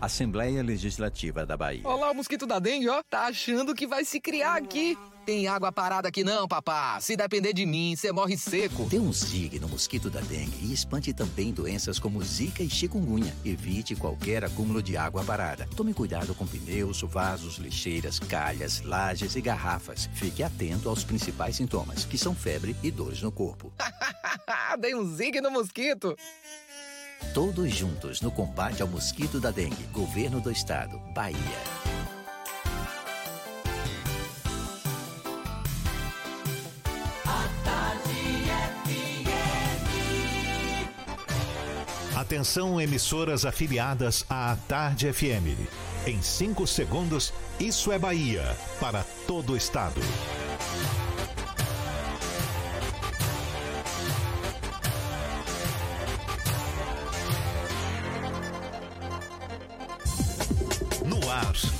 Assembleia 0.00 0.62
Legislativa 0.62 1.46
da 1.46 1.56
Bahia. 1.56 1.82
Olha 1.84 2.00
lá 2.00 2.10
o 2.10 2.14
mosquito 2.14 2.46
da 2.46 2.58
dengue, 2.58 2.88
ó. 2.88 3.02
Tá 3.08 3.26
achando 3.26 3.74
que 3.74 3.86
vai 3.86 4.04
se 4.04 4.20
criar 4.20 4.56
aqui. 4.56 4.96
Tem 5.26 5.48
água 5.48 5.72
parada 5.72 6.06
aqui 6.06 6.22
não, 6.22 6.46
papá. 6.46 7.00
Se 7.00 7.16
depender 7.16 7.52
de 7.52 7.66
mim, 7.66 7.96
você 7.96 8.12
morre 8.12 8.38
seco. 8.38 8.84
Dê 8.84 9.00
um 9.00 9.12
zig 9.12 9.58
no 9.58 9.68
mosquito 9.68 10.08
da 10.08 10.20
dengue 10.20 10.66
e 10.66 10.72
espante 10.72 11.12
também 11.12 11.52
doenças 11.52 11.98
como 11.98 12.22
zika 12.22 12.62
e 12.62 12.70
chikungunya. 12.70 13.34
Evite 13.44 13.96
qualquer 13.96 14.44
acúmulo 14.44 14.80
de 14.80 14.96
água 14.96 15.24
parada. 15.24 15.68
Tome 15.74 15.92
cuidado 15.92 16.32
com 16.32 16.46
pneus, 16.46 17.02
vasos, 17.02 17.56
lixeiras, 17.56 18.20
calhas, 18.20 18.82
lajes 18.82 19.34
e 19.34 19.40
garrafas. 19.40 20.08
Fique 20.14 20.44
atento 20.44 20.88
aos 20.88 21.02
principais 21.02 21.56
sintomas, 21.56 22.04
que 22.04 22.16
são 22.16 22.32
febre 22.32 22.76
e 22.80 22.90
dores 22.92 23.20
no 23.20 23.32
corpo. 23.32 23.72
Dei 24.78 24.94
um 24.94 25.12
zig 25.12 25.40
no 25.40 25.50
mosquito. 25.50 26.16
Todos 27.32 27.70
juntos 27.72 28.20
no 28.20 28.30
combate 28.30 28.82
ao 28.82 28.88
mosquito 28.88 29.40
da 29.40 29.50
dengue. 29.50 29.84
Governo 29.92 30.40
do 30.40 30.50
Estado, 30.50 30.98
Bahia. 31.14 31.36
Atenção, 42.16 42.80
emissoras 42.80 43.44
afiliadas 43.44 44.24
à 44.28 44.56
Tarde 44.66 45.12
FM. 45.12 45.68
Em 46.06 46.20
5 46.20 46.66
segundos, 46.66 47.32
isso 47.60 47.92
é 47.92 47.98
Bahia 47.98 48.56
para 48.80 49.04
todo 49.26 49.52
o 49.52 49.56
estado. 49.56 50.00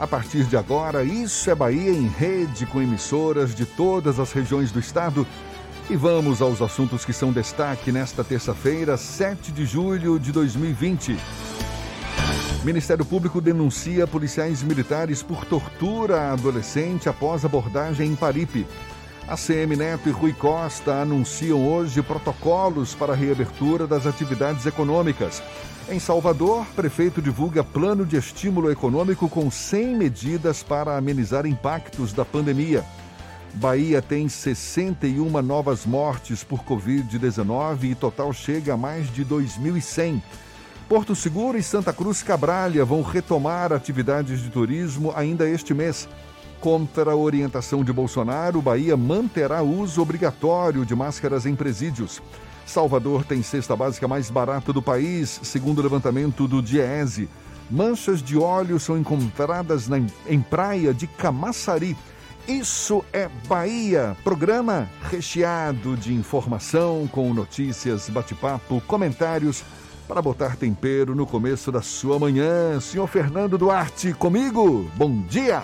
A 0.00 0.06
partir 0.06 0.44
de 0.44 0.56
agora, 0.56 1.04
Isso 1.04 1.50
é 1.50 1.54
Bahia 1.54 1.90
em 1.90 2.08
rede 2.08 2.64
com 2.64 2.80
emissoras 2.80 3.54
de 3.54 3.66
todas 3.66 4.18
as 4.18 4.32
regiões 4.32 4.72
do 4.72 4.80
estado. 4.80 5.26
E 5.90 5.94
vamos 5.94 6.40
aos 6.40 6.62
assuntos 6.62 7.04
que 7.04 7.12
são 7.12 7.30
destaque 7.30 7.92
nesta 7.92 8.24
terça-feira, 8.24 8.96
7 8.96 9.52
de 9.52 9.66
julho 9.66 10.18
de 10.18 10.32
2020. 10.32 11.18
Ministério 12.64 13.04
Público 13.04 13.42
denuncia 13.42 14.06
policiais 14.06 14.62
militares 14.62 15.22
por 15.22 15.44
tortura 15.44 16.18
a 16.18 16.32
adolescente 16.32 17.06
após 17.06 17.44
abordagem 17.44 18.08
em 18.08 18.16
Paripe. 18.16 18.66
A 19.28 19.36
CM 19.36 19.76
Neto 19.76 20.08
e 20.08 20.12
Rui 20.12 20.32
Costa 20.32 20.94
anunciam 20.94 21.62
hoje 21.68 22.00
protocolos 22.00 22.94
para 22.94 23.12
a 23.12 23.16
reabertura 23.16 23.86
das 23.86 24.06
atividades 24.06 24.64
econômicas. 24.64 25.42
Em 25.90 25.98
Salvador, 25.98 26.64
prefeito 26.76 27.20
divulga 27.20 27.64
plano 27.64 28.06
de 28.06 28.16
estímulo 28.16 28.70
econômico 28.70 29.28
com 29.28 29.50
100 29.50 29.96
medidas 29.96 30.62
para 30.62 30.96
amenizar 30.96 31.46
impactos 31.46 32.12
da 32.12 32.24
pandemia. 32.24 32.84
Bahia 33.54 34.00
tem 34.00 34.28
61 34.28 35.42
novas 35.42 35.84
mortes 35.84 36.44
por 36.44 36.60
Covid-19 36.60 37.90
e 37.90 37.94
total 37.96 38.32
chega 38.32 38.74
a 38.74 38.76
mais 38.76 39.12
de 39.12 39.24
2.100. 39.24 40.22
Porto 40.88 41.16
Seguro 41.16 41.58
e 41.58 41.62
Santa 41.62 41.92
Cruz 41.92 42.22
Cabralha 42.22 42.84
vão 42.84 43.02
retomar 43.02 43.72
atividades 43.72 44.40
de 44.40 44.48
turismo 44.48 45.12
ainda 45.16 45.48
este 45.50 45.74
mês. 45.74 46.08
Contra 46.60 47.10
a 47.10 47.16
orientação 47.16 47.82
de 47.82 47.92
Bolsonaro, 47.92 48.62
Bahia 48.62 48.96
manterá 48.96 49.60
uso 49.60 50.00
obrigatório 50.00 50.86
de 50.86 50.94
máscaras 50.94 51.46
em 51.46 51.56
presídios. 51.56 52.22
Salvador 52.66 53.24
tem 53.24 53.42
cesta 53.42 53.74
básica 53.74 54.06
mais 54.06 54.30
barata 54.30 54.72
do 54.72 54.82
país, 54.82 55.40
segundo 55.42 55.78
o 55.78 55.82
levantamento 55.82 56.46
do 56.46 56.62
Diese. 56.62 57.28
Manchas 57.70 58.22
de 58.22 58.36
óleo 58.36 58.80
são 58.80 58.98
encontradas 58.98 59.88
na, 59.88 59.98
em 60.26 60.40
praia 60.40 60.92
de 60.92 61.06
Camaçari. 61.06 61.96
Isso 62.48 63.04
é 63.12 63.28
Bahia, 63.48 64.16
programa 64.24 64.88
recheado 65.08 65.96
de 65.96 66.12
informação, 66.12 67.08
com 67.12 67.32
notícias, 67.32 68.08
bate-papo, 68.08 68.82
comentários 68.86 69.62
para 70.08 70.20
botar 70.20 70.56
tempero 70.56 71.14
no 71.14 71.26
começo 71.26 71.70
da 71.70 71.80
sua 71.80 72.18
manhã. 72.18 72.80
Senhor 72.80 73.06
Fernando 73.06 73.56
Duarte, 73.56 74.12
comigo, 74.14 74.90
bom 74.96 75.22
dia! 75.28 75.62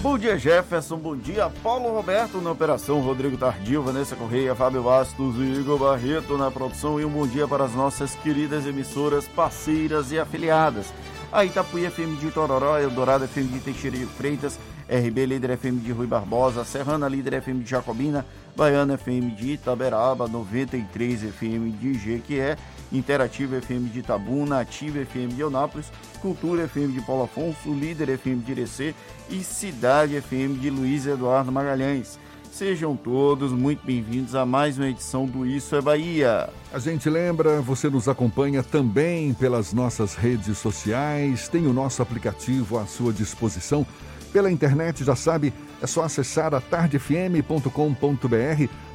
Bom 0.00 0.16
dia, 0.16 0.38
Jefferson. 0.38 0.96
Bom 0.96 1.16
dia, 1.16 1.50
Paulo 1.60 1.92
Roberto 1.92 2.40
na 2.40 2.52
operação, 2.52 3.00
Rodrigo 3.00 3.36
Tardio, 3.36 3.82
Vanessa 3.82 4.14
Correia, 4.14 4.54
Fábio 4.54 4.84
Bastos 4.84 5.34
e 5.38 5.60
Igor 5.60 5.76
Barreto 5.76 6.38
na 6.38 6.52
produção. 6.52 7.00
E 7.00 7.04
um 7.04 7.10
bom 7.10 7.26
dia 7.26 7.48
para 7.48 7.64
as 7.64 7.74
nossas 7.74 8.14
queridas 8.14 8.64
emissoras, 8.64 9.26
parceiras 9.26 10.12
e 10.12 10.18
afiliadas. 10.18 10.86
A 11.32 11.44
Itapuí 11.44 11.90
FM 11.90 12.20
de 12.20 12.30
Tororó, 12.30 12.78
Eldorado 12.78 13.26
FM 13.26 13.48
de 13.54 13.58
Teixeira 13.58 13.96
de 13.96 14.06
Freitas, 14.06 14.56
RB 14.88 15.26
Líder 15.26 15.58
FM 15.58 15.80
de 15.80 15.90
Rui 15.90 16.06
Barbosa, 16.06 16.64
Serrana 16.64 17.08
Líder 17.08 17.34
FM 17.34 17.64
de 17.64 17.70
Jacobina, 17.70 18.24
Baiana 18.56 18.94
FM 18.94 19.32
de 19.34 19.54
Itaberaba, 19.54 20.28
93 20.28 21.24
FM 21.24 21.72
de 21.72 21.94
Jequié, 21.94 22.56
Interativa 22.92 23.60
FM 23.60 23.92
de 23.92 24.00
Itabuna, 24.00 24.60
Ativa 24.60 25.04
FM 25.04 25.34
de 25.34 25.40
Eunápolis, 25.40 25.90
Cultura 26.20 26.68
FM 26.68 26.92
de 26.94 27.00
Paulo 27.00 27.24
Afonso, 27.24 27.72
Líder 27.72 28.18
FM 28.18 28.44
de 28.44 28.52
Irecê 28.52 28.94
e 29.28 29.42
Cidade 29.42 30.20
FM 30.20 30.60
de 30.60 30.70
Luiz 30.70 31.06
Eduardo 31.06 31.52
Magalhães. 31.52 32.18
Sejam 32.50 32.96
todos 32.96 33.52
muito 33.52 33.86
bem-vindos 33.86 34.34
a 34.34 34.44
mais 34.44 34.78
uma 34.78 34.88
edição 34.88 35.26
do 35.26 35.46
Isso 35.46 35.76
é 35.76 35.80
Bahia. 35.80 36.50
A 36.72 36.78
gente 36.80 37.08
lembra, 37.08 37.60
você 37.60 37.88
nos 37.88 38.08
acompanha 38.08 38.64
também 38.64 39.32
pelas 39.32 39.72
nossas 39.72 40.14
redes 40.14 40.58
sociais, 40.58 41.46
tem 41.46 41.66
o 41.66 41.72
nosso 41.72 42.02
aplicativo 42.02 42.78
à 42.78 42.86
sua 42.86 43.12
disposição. 43.12 43.86
Pela 44.32 44.50
internet, 44.50 45.04
já 45.04 45.14
sabe, 45.14 45.52
é 45.80 45.86
só 45.86 46.02
acessar 46.02 46.52
a 46.52 46.60
tardefm.com.br. 46.60 47.68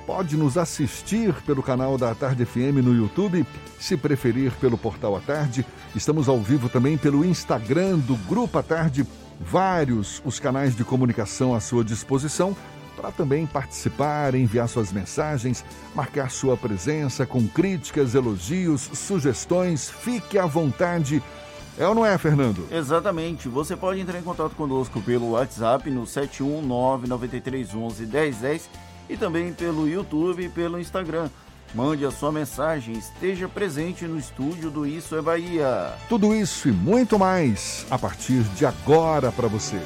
Pode 0.05 0.35
nos 0.35 0.57
assistir 0.57 1.33
pelo 1.45 1.63
canal 1.63 1.97
da 1.97 2.13
Tarde 2.13 2.43
FM 2.45 2.83
no 2.83 2.93
YouTube, 2.93 3.47
se 3.79 3.95
preferir 3.95 4.51
pelo 4.53 4.77
portal 4.77 5.15
A 5.15 5.21
Tarde. 5.21 5.65
Estamos 5.95 6.27
ao 6.27 6.39
vivo 6.39 6.67
também 6.67 6.97
pelo 6.97 7.23
Instagram 7.23 7.99
do 7.99 8.17
Grupo 8.27 8.57
A 8.57 8.63
Tarde. 8.63 9.07
Vários 9.39 10.21
os 10.25 10.41
canais 10.41 10.75
de 10.75 10.83
comunicação 10.83 11.55
à 11.55 11.61
sua 11.61 11.85
disposição 11.85 12.53
para 12.97 13.11
também 13.11 13.45
participar, 13.45 14.35
enviar 14.35 14.67
suas 14.67 14.91
mensagens, 14.91 15.63
marcar 15.95 16.29
sua 16.29 16.57
presença 16.57 17.25
com 17.25 17.47
críticas, 17.47 18.13
elogios, 18.13 18.81
sugestões. 18.93 19.89
Fique 19.89 20.37
à 20.37 20.45
vontade. 20.45 21.23
É 21.77 21.87
ou 21.87 21.95
não 21.95 22.05
é, 22.05 22.17
Fernando? 22.17 22.67
Exatamente. 22.69 23.47
Você 23.47 23.77
pode 23.77 24.01
entrar 24.01 24.19
em 24.19 24.23
contato 24.23 24.53
conosco 24.53 25.01
pelo 25.01 25.31
WhatsApp 25.31 25.89
no 25.89 26.03
71993111010 26.03 28.63
e 29.13 29.17
também 29.17 29.53
pelo 29.53 29.87
YouTube 29.87 30.43
e 30.43 30.49
pelo 30.49 30.79
Instagram. 30.79 31.29
Mande 31.73 32.05
a 32.05 32.11
sua 32.11 32.31
mensagem, 32.31 32.95
esteja 32.95 33.47
presente 33.47 34.05
no 34.05 34.17
estúdio 34.17 34.69
do 34.69 34.85
Isso 34.85 35.15
é 35.15 35.21
Bahia. 35.21 35.93
Tudo 36.09 36.35
isso 36.35 36.67
e 36.67 36.71
muito 36.71 37.17
mais 37.17 37.85
a 37.89 37.97
partir 37.97 38.41
de 38.55 38.65
agora 38.65 39.31
para 39.31 39.47
você. 39.47 39.79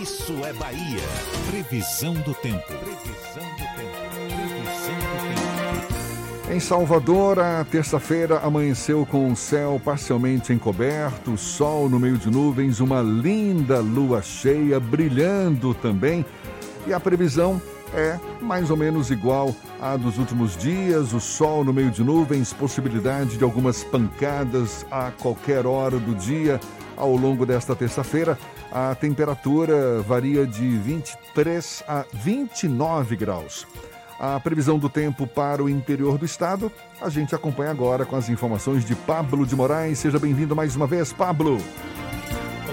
Isso 0.00 0.32
é 0.44 0.52
Bahia. 0.52 1.02
Previsão 1.50 2.14
do 2.14 2.34
tempo. 2.34 2.72
Em 6.54 6.60
Salvador, 6.60 7.40
a 7.40 7.64
terça-feira 7.64 8.38
amanheceu 8.38 9.04
com 9.04 9.32
o 9.32 9.34
céu 9.34 9.82
parcialmente 9.84 10.52
encoberto, 10.52 11.36
sol 11.36 11.88
no 11.88 11.98
meio 11.98 12.16
de 12.16 12.30
nuvens, 12.30 12.78
uma 12.78 13.02
linda 13.02 13.80
lua 13.80 14.22
cheia 14.22 14.78
brilhando 14.78 15.74
também. 15.74 16.24
E 16.86 16.92
a 16.92 17.00
previsão 17.00 17.60
é 17.92 18.20
mais 18.40 18.70
ou 18.70 18.76
menos 18.76 19.10
igual 19.10 19.52
à 19.80 19.96
dos 19.96 20.16
últimos 20.16 20.56
dias: 20.56 21.12
o 21.12 21.18
sol 21.18 21.64
no 21.64 21.72
meio 21.72 21.90
de 21.90 22.04
nuvens, 22.04 22.52
possibilidade 22.52 23.36
de 23.36 23.42
algumas 23.42 23.82
pancadas 23.82 24.86
a 24.92 25.10
qualquer 25.10 25.66
hora 25.66 25.98
do 25.98 26.14
dia 26.14 26.60
ao 26.96 27.16
longo 27.16 27.44
desta 27.44 27.74
terça-feira. 27.74 28.38
A 28.70 28.94
temperatura 28.94 30.00
varia 30.02 30.46
de 30.46 30.68
23 30.78 31.82
a 31.88 32.04
29 32.12 33.16
graus. 33.16 33.66
A 34.18 34.38
previsão 34.38 34.78
do 34.78 34.88
tempo 34.88 35.26
para 35.26 35.62
o 35.62 35.68
interior 35.68 36.18
do 36.18 36.24
estado, 36.24 36.70
a 37.00 37.08
gente 37.08 37.34
acompanha 37.34 37.70
agora 37.70 38.04
com 38.04 38.16
as 38.16 38.28
informações 38.28 38.84
de 38.84 38.94
Pablo 38.94 39.44
de 39.46 39.56
Moraes. 39.56 39.98
Seja 39.98 40.18
bem-vindo 40.18 40.54
mais 40.54 40.76
uma 40.76 40.86
vez, 40.86 41.12
Pablo. 41.12 41.58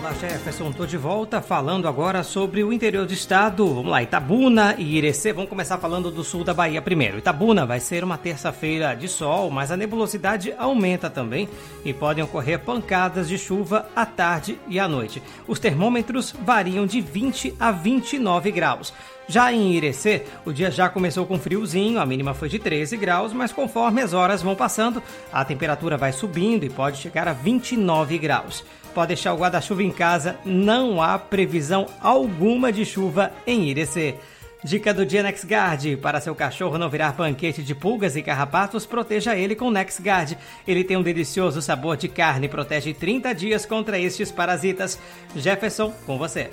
Olá, 0.02 0.14
Jefferson. 0.14 0.70
Estou 0.70 0.88
de 0.88 0.98
volta 0.98 1.42
falando 1.42 1.88
agora 1.88 2.24
sobre 2.24 2.64
o 2.64 2.74
interior 2.74 3.06
do 3.06 3.14
estado. 3.14 3.68
Vamos 3.68 3.92
lá, 3.92 4.02
Itabuna 4.02 4.76
e 4.78 4.98
Irecê. 4.98 5.32
Vamos 5.32 5.50
começar 5.50 5.78
falando 5.78 6.10
do 6.10 6.24
sul 6.24 6.44
da 6.44 6.54
Bahia 6.54 6.82
primeiro. 6.82 7.20
Itabuna 7.20 7.66
vai 7.66 7.80
ser 7.80 8.04
uma 8.04 8.18
terça-feira 8.18 8.96
de 8.96 9.08
sol, 9.08 9.52
mas 9.52 9.70
a 9.72 9.78
nebulosidade 9.78 10.54
aumenta 10.58 11.10
também 11.10 11.48
e 11.86 11.94
podem 11.94 12.24
ocorrer 12.24 12.60
pancadas 12.60 13.30
de 13.30 13.38
chuva 13.38 13.88
à 13.96 14.06
tarde 14.06 14.60
e 14.68 14.80
à 14.80 14.88
noite. 14.88 15.22
Os 15.48 15.60
termômetros 15.60 16.34
variam 16.44 16.88
de 16.88 17.00
20 17.00 17.56
a 17.60 17.72
29 17.72 18.50
graus. 18.52 18.92
Já 19.32 19.53
em 19.53 19.71
Irecê, 19.71 20.23
o 20.43 20.51
dia 20.51 20.69
já 20.69 20.89
começou 20.89 21.25
com 21.25 21.39
friozinho, 21.39 22.01
a 22.01 22.05
mínima 22.05 22.34
foi 22.34 22.49
de 22.49 22.59
13 22.59 22.97
graus, 22.97 23.32
mas 23.32 23.53
conforme 23.53 24.01
as 24.01 24.11
horas 24.11 24.41
vão 24.41 24.57
passando, 24.57 25.01
a 25.32 25.45
temperatura 25.45 25.95
vai 25.95 26.11
subindo 26.11 26.65
e 26.65 26.69
pode 26.69 26.97
chegar 26.97 27.29
a 27.29 27.34
29 27.34 28.17
graus 28.17 28.61
pode 28.93 29.07
deixar 29.07 29.34
o 29.34 29.38
guarda-chuva 29.38 29.84
em 29.84 29.89
casa, 29.89 30.38
não 30.43 31.01
há 31.01 31.17
previsão 31.17 31.86
alguma 32.01 32.73
de 32.73 32.84
chuva 32.84 33.32
em 33.47 33.69
Irecê. 33.69 34.15
Dica 34.65 34.93
do 34.93 35.05
dia 35.05 35.23
NexGuard. 35.23 35.95
Para 35.95 36.19
seu 36.19 36.36
cachorro 36.36 36.77
não 36.77 36.89
virar 36.89 37.13
banquete 37.13 37.63
de 37.63 37.73
pulgas 37.73 38.17
e 38.17 38.21
carrapatos, 38.21 38.86
proteja 38.86 39.34
ele 39.34 39.55
com 39.55 39.71
NexGuard. 39.71 40.38
Ele 40.67 40.84
tem 40.84 40.97
um 40.97 41.01
delicioso 41.01 41.61
sabor 41.61 41.95
de 41.95 42.09
carne 42.09 42.47
e 42.47 42.49
protege 42.49 42.93
30 42.93 43.34
dias 43.34 43.65
contra 43.65 43.97
estes 43.97 44.29
parasitas. 44.29 44.99
Jefferson, 45.38 45.93
com 46.05 46.17
você. 46.17 46.49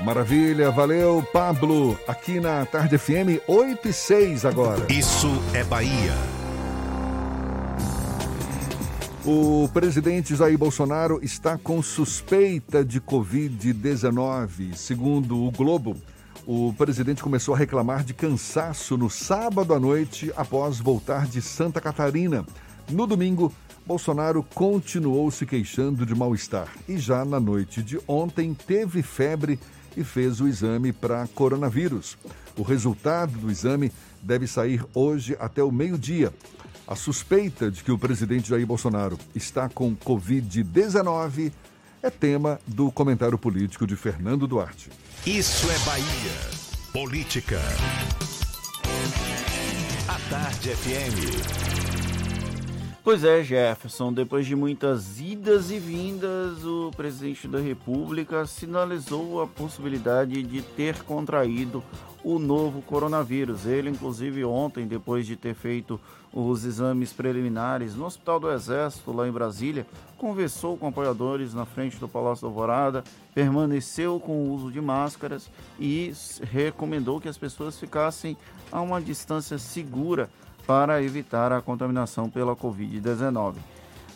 Maravilha, 0.00 0.70
valeu, 0.70 1.22
Pablo. 1.32 1.98
Aqui 2.08 2.40
na 2.40 2.64
Tarde 2.66 2.98
FM, 2.98 3.42
8 3.46 3.88
e 3.88 3.92
6 3.92 4.44
agora. 4.44 4.86
Isso 4.90 5.28
é 5.54 5.62
Bahia. 5.62 6.14
O 9.24 9.68
presidente 9.72 10.34
Jair 10.34 10.58
Bolsonaro 10.58 11.20
está 11.22 11.56
com 11.56 11.80
suspeita 11.80 12.84
de 12.84 13.00
Covid-19. 13.00 14.74
Segundo 14.74 15.44
o 15.44 15.50
Globo, 15.52 15.96
o 16.44 16.74
presidente 16.76 17.22
começou 17.22 17.54
a 17.54 17.58
reclamar 17.58 18.02
de 18.02 18.14
cansaço 18.14 18.96
no 18.96 19.08
sábado 19.08 19.74
à 19.74 19.78
noite 19.78 20.32
após 20.34 20.80
voltar 20.80 21.26
de 21.26 21.40
Santa 21.40 21.80
Catarina. 21.80 22.44
No 22.90 23.06
domingo, 23.06 23.52
Bolsonaro 23.86 24.44
continuou 24.54 25.30
se 25.30 25.46
queixando 25.46 26.04
de 26.04 26.14
mal-estar 26.14 26.68
e 26.88 26.98
já 26.98 27.24
na 27.24 27.38
noite 27.38 27.82
de 27.82 28.00
ontem 28.08 28.54
teve 28.54 29.02
febre 29.02 29.58
e 29.96 30.04
fez 30.04 30.40
o 30.40 30.48
exame 30.48 30.92
para 30.92 31.26
coronavírus. 31.28 32.16
O 32.56 32.62
resultado 32.62 33.32
do 33.38 33.50
exame 33.50 33.92
deve 34.22 34.46
sair 34.46 34.84
hoje 34.94 35.36
até 35.40 35.62
o 35.62 35.72
meio-dia. 35.72 36.32
A 36.86 36.94
suspeita 36.94 37.70
de 37.70 37.82
que 37.82 37.92
o 37.92 37.98
presidente 37.98 38.50
Jair 38.50 38.66
Bolsonaro 38.66 39.18
está 39.34 39.68
com 39.68 39.96
Covid-19 39.96 41.52
é 42.02 42.10
tema 42.10 42.60
do 42.66 42.90
comentário 42.90 43.38
político 43.38 43.86
de 43.86 43.94
Fernando 43.96 44.46
Duarte. 44.46 44.90
Isso 45.24 45.70
é 45.70 45.78
Bahia. 45.86 46.62
Política. 46.92 47.60
A 50.08 50.18
Tarde 50.28 50.70
FM. 50.70 51.91
Pois 53.04 53.24
é, 53.24 53.42
Jefferson, 53.42 54.12
depois 54.12 54.46
de 54.46 54.54
muitas 54.54 55.18
idas 55.18 55.72
e 55.72 55.78
vindas, 55.80 56.64
o 56.64 56.92
presidente 56.96 57.48
da 57.48 57.58
República 57.58 58.46
sinalizou 58.46 59.42
a 59.42 59.46
possibilidade 59.46 60.40
de 60.40 60.62
ter 60.62 61.02
contraído 61.02 61.82
o 62.22 62.38
novo 62.38 62.80
coronavírus. 62.80 63.66
Ele, 63.66 63.90
inclusive, 63.90 64.44
ontem, 64.44 64.86
depois 64.86 65.26
de 65.26 65.34
ter 65.34 65.52
feito 65.52 66.00
os 66.32 66.64
exames 66.64 67.12
preliminares 67.12 67.96
no 67.96 68.04
Hospital 68.04 68.38
do 68.38 68.52
Exército, 68.52 69.10
lá 69.10 69.26
em 69.26 69.32
Brasília, 69.32 69.84
conversou 70.16 70.76
com 70.76 70.86
apoiadores 70.86 71.52
na 71.52 71.66
frente 71.66 71.98
do 71.98 72.06
Palácio 72.06 72.42
da 72.42 72.48
Alvorada, 72.48 73.02
permaneceu 73.34 74.20
com 74.20 74.44
o 74.44 74.52
uso 74.54 74.70
de 74.70 74.80
máscaras 74.80 75.50
e 75.76 76.12
recomendou 76.40 77.20
que 77.20 77.28
as 77.28 77.36
pessoas 77.36 77.80
ficassem 77.80 78.36
a 78.70 78.80
uma 78.80 79.00
distância 79.00 79.58
segura 79.58 80.30
para 80.66 81.02
evitar 81.02 81.52
a 81.52 81.60
contaminação 81.60 82.30
pela 82.30 82.54
Covid-19. 82.54 83.56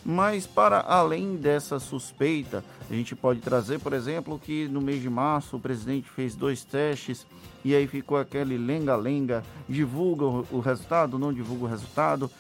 Mas 0.05 0.47
para 0.47 0.80
além 0.80 1.34
dessa 1.34 1.80
suspeita, 1.80 2.62
a 2.88 2.94
gente 2.94 3.16
pode 3.16 3.40
trazer, 3.40 3.80
por 3.80 3.92
exemplo, 3.92 4.38
que 4.38 4.68
no 4.68 4.80
mês 4.80 5.03
de 5.03 5.11
março 5.11 5.57
o 5.57 5.61
presidente 5.61 6.09
fez 6.09 6.36
dois 6.36 6.62
testes 6.62 7.26
e 7.64 7.74
aí 7.74 7.88
ficou 7.88 8.16
aquele 8.16 8.57
lenga-lenga, 8.57 9.42
divulga 9.68 10.24
o 10.24 10.61
resultado, 10.61 11.18
não 11.18 11.32
divulga 11.32 11.64
o 11.64 11.68
resultado, 11.68 12.30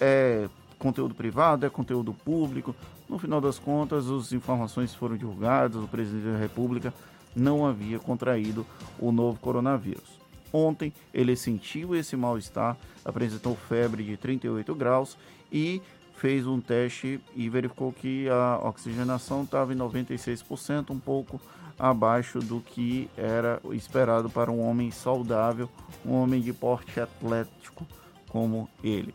é 0.00 0.48
conteúdo 0.80 1.14
privado, 1.14 1.64
é 1.64 1.70
conteúdo 1.70 2.12
público. 2.12 2.74
No 3.08 3.20
final 3.20 3.40
das 3.40 3.56
contas, 3.56 4.10
as 4.10 4.32
informações 4.32 4.92
foram 4.92 5.16
divulgadas, 5.16 5.80
o 5.80 5.86
presidente 5.86 6.32
da 6.32 6.38
República 6.38 6.92
não 7.36 7.64
havia 7.64 8.00
contraído 8.00 8.66
o 8.98 9.12
novo 9.12 9.38
coronavírus. 9.38 10.25
Ontem 10.56 10.90
ele 11.12 11.36
sentiu 11.36 11.94
esse 11.94 12.16
mal-estar, 12.16 12.78
apresentou 13.04 13.54
febre 13.54 14.02
de 14.02 14.16
38 14.16 14.74
graus 14.74 15.14
e 15.52 15.82
fez 16.14 16.46
um 16.46 16.62
teste 16.62 17.20
e 17.34 17.46
verificou 17.50 17.92
que 17.92 18.26
a 18.30 18.66
oxigenação 18.66 19.42
estava 19.42 19.74
em 19.74 19.76
96%, 19.76 20.92
um 20.92 20.98
pouco 20.98 21.38
abaixo 21.78 22.38
do 22.38 22.62
que 22.62 23.10
era 23.18 23.60
esperado 23.72 24.30
para 24.30 24.50
um 24.50 24.66
homem 24.66 24.90
saudável, 24.90 25.68
um 26.02 26.14
homem 26.14 26.40
de 26.40 26.54
porte 26.54 26.98
atlético 26.98 27.86
como 28.30 28.66
ele. 28.82 29.14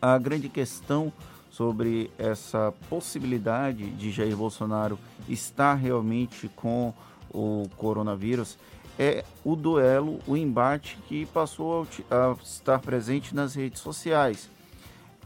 A 0.00 0.16
grande 0.16 0.48
questão 0.48 1.12
sobre 1.50 2.10
essa 2.16 2.72
possibilidade 2.88 3.90
de 3.90 4.10
Jair 4.10 4.34
Bolsonaro 4.34 4.98
estar 5.28 5.74
realmente 5.74 6.48
com 6.56 6.94
o 7.30 7.68
coronavírus 7.76 8.56
é 8.98 9.24
o 9.44 9.54
duelo, 9.54 10.18
o 10.26 10.36
embate 10.36 10.98
que 11.06 11.24
passou 11.26 11.86
a 12.10 12.36
estar 12.42 12.80
presente 12.80 13.34
nas 13.34 13.54
redes 13.54 13.80
sociais. 13.80 14.50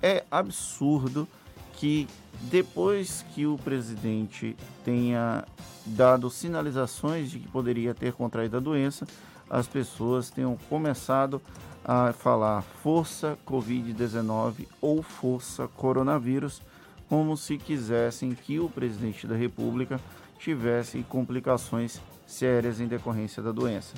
É 0.03 0.25
absurdo 0.31 1.27
que 1.75 2.07
depois 2.43 3.25
que 3.35 3.47
o 3.47 3.57
presidente 3.57 4.55
tenha 4.85 5.45
dado 5.87 6.29
sinalizações 6.29 7.31
de 7.31 7.39
que 7.39 7.49
poderia 7.49 7.95
ter 7.95 8.13
contraído 8.13 8.59
a 8.59 8.61
doença, 8.61 9.07
as 9.49 9.67
pessoas 9.67 10.29
tenham 10.29 10.57
começado 10.69 11.41
a 11.85 12.13
falar 12.13 12.63
força 12.63 13.39
Covid-19 13.47 14.67
ou 14.81 15.03
força 15.03 15.67
coronavírus, 15.69 16.63
como 17.09 17.37
se 17.37 17.59
quisessem 17.59 18.35
que 18.35 18.61
o 18.61 18.69
presidente 18.69 19.27
da 19.27 19.35
República 19.35 20.01
tivesse 20.39 21.03
complicações 21.09 22.01
sérias 22.33 22.81
em 22.81 22.87
decorrência 22.87 23.43
da 23.43 23.53
doença. 23.53 23.95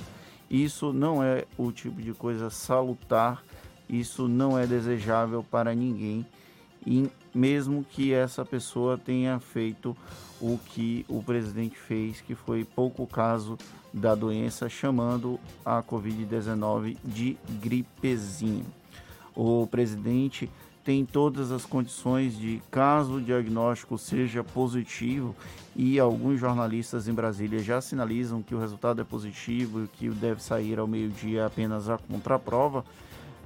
Isso 0.49 0.93
não 0.93 1.23
é 1.23 1.45
o 1.57 1.71
tipo 1.71 2.01
de 2.01 2.13
coisa 2.13 2.49
salutar, 2.49 3.43
isso 3.89 4.27
não 4.27 4.57
é 4.57 4.67
desejável 4.67 5.43
para 5.43 5.73
ninguém, 5.73 6.25
e 6.85 7.09
mesmo 7.33 7.83
que 7.83 8.13
essa 8.13 8.45
pessoa 8.45 8.97
tenha 8.97 9.39
feito 9.39 9.97
o 10.39 10.57
que 10.57 11.05
o 11.07 11.23
presidente 11.23 11.77
fez, 11.77 12.21
que 12.21 12.35
foi 12.35 12.63
pouco 12.63 13.07
caso 13.07 13.57
da 13.91 14.13
doença, 14.13 14.69
chamando 14.69 15.39
a 15.65 15.81
Covid-19 15.81 16.97
de 17.03 17.37
gripezinha. 17.59 18.65
O 19.35 19.65
presidente 19.67 20.49
tem 20.85 21.03
todas 21.03 21.51
as 21.51 21.65
condições 21.65 22.37
de, 22.37 22.61
caso 22.69 23.15
o 23.15 23.21
diagnóstico 23.21 23.97
seja 23.97 24.43
positivo, 24.43 25.35
e 25.75 25.99
alguns 25.99 26.39
jornalistas 26.39 27.07
em 27.07 27.13
Brasília 27.13 27.57
já 27.59 27.81
sinalizam 27.81 28.43
que 28.43 28.53
o 28.53 28.59
resultado 28.59 29.01
é 29.01 29.03
positivo 29.03 29.83
e 29.83 29.87
que 29.87 30.09
deve 30.09 30.43
sair 30.43 30.77
ao 30.77 30.87
meio-dia 30.87 31.47
apenas 31.47 31.89
a 31.89 31.97
contraprova, 31.97 32.85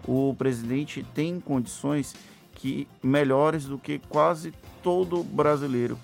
o 0.05 0.35
presidente 0.37 1.01
tem 1.15 1.39
condições 1.39 2.13
que 2.55 2.85
melhores 3.01 3.63
do 3.63 3.77
que 3.77 3.99
quase 4.09 4.53
todo 4.83 5.23
brasileiro, 5.23 5.97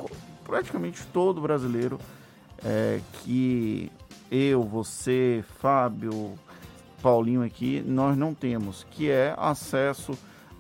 praticamente 0.46 1.06
todo 1.12 1.42
brasileiro 1.42 2.00
é, 2.64 3.02
que 3.22 3.92
eu, 4.32 4.64
você, 4.64 5.44
Fábio, 5.60 6.34
Paulinho 7.02 7.44
aqui, 7.44 7.84
nós 7.86 8.16
não 8.16 8.34
temos, 8.34 8.88
que 8.90 9.10
é 9.10 9.36
acesso 9.38 10.18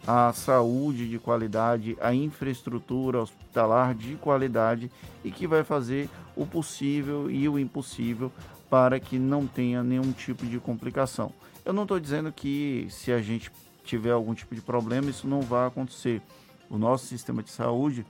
a 0.07 0.31
saúde 0.33 1.09
de 1.09 1.17
qualidade, 1.17 1.97
a 1.99 2.13
infraestrutura 2.13 3.21
hospitalar 3.21 3.95
de 3.95 4.15
qualidade 4.15 4.91
e 5.23 5.31
que 5.31 5.47
vai 5.47 5.63
fazer 5.63 6.09
o 6.35 6.45
possível 6.45 7.29
e 7.29 7.49
o 7.49 7.57
impossível 7.57 8.31
para 8.69 8.99
que 8.99 9.17
não 9.17 9.47
tenha 9.47 9.83
nenhum 9.83 10.11
tipo 10.11 10.45
de 10.45 10.59
complicação. 10.59 11.31
Eu 11.63 11.73
não 11.73 11.83
estou 11.83 11.99
dizendo 11.99 12.31
que 12.31 12.87
se 12.89 13.11
a 13.11 13.21
gente 13.21 13.51
tiver 13.83 14.11
algum 14.11 14.33
tipo 14.33 14.53
de 14.53 14.61
problema, 14.61 15.09
isso 15.09 15.27
não 15.27 15.41
vai 15.41 15.67
acontecer. 15.67 16.21
O 16.69 16.77
nosso 16.77 17.05
sistema 17.05 17.41
de 17.41 17.51
saúde, 17.51 18.05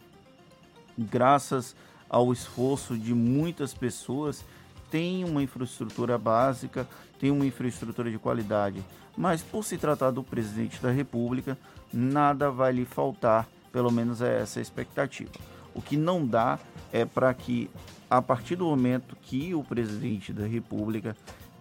graças 0.98 1.76
ao 2.10 2.32
esforço 2.32 2.98
de 2.98 3.14
muitas 3.14 3.74
pessoas, 3.74 4.44
tem 4.96 5.26
uma 5.26 5.44
infraestrutura 5.44 6.18
básica, 6.18 6.88
tem 7.20 7.30
uma 7.30 7.46
infraestrutura 7.46 8.10
de 8.10 8.18
qualidade, 8.18 8.82
mas 9.18 9.42
por 9.42 9.62
se 9.62 9.78
tratar 9.78 10.10
do 10.12 10.24
presidente 10.24 10.82
da 10.82 10.90
República, 10.90 11.58
nada 11.92 12.50
vai 12.50 12.72
lhe 12.72 12.86
faltar, 12.86 13.46
pelo 13.74 13.92
menos 13.92 14.22
é 14.22 14.40
essa 14.40 14.60
a 14.60 14.62
expectativa. 14.62 15.32
O 15.74 15.82
que 15.82 15.98
não 15.98 16.26
dá 16.26 16.58
é 16.94 17.04
para 17.04 17.34
que, 17.34 17.70
a 18.10 18.22
partir 18.22 18.56
do 18.56 18.68
momento 18.68 19.18
que 19.22 19.54
o 19.54 19.66
presidente 19.66 20.32
da 20.32 20.48
República 20.48 21.14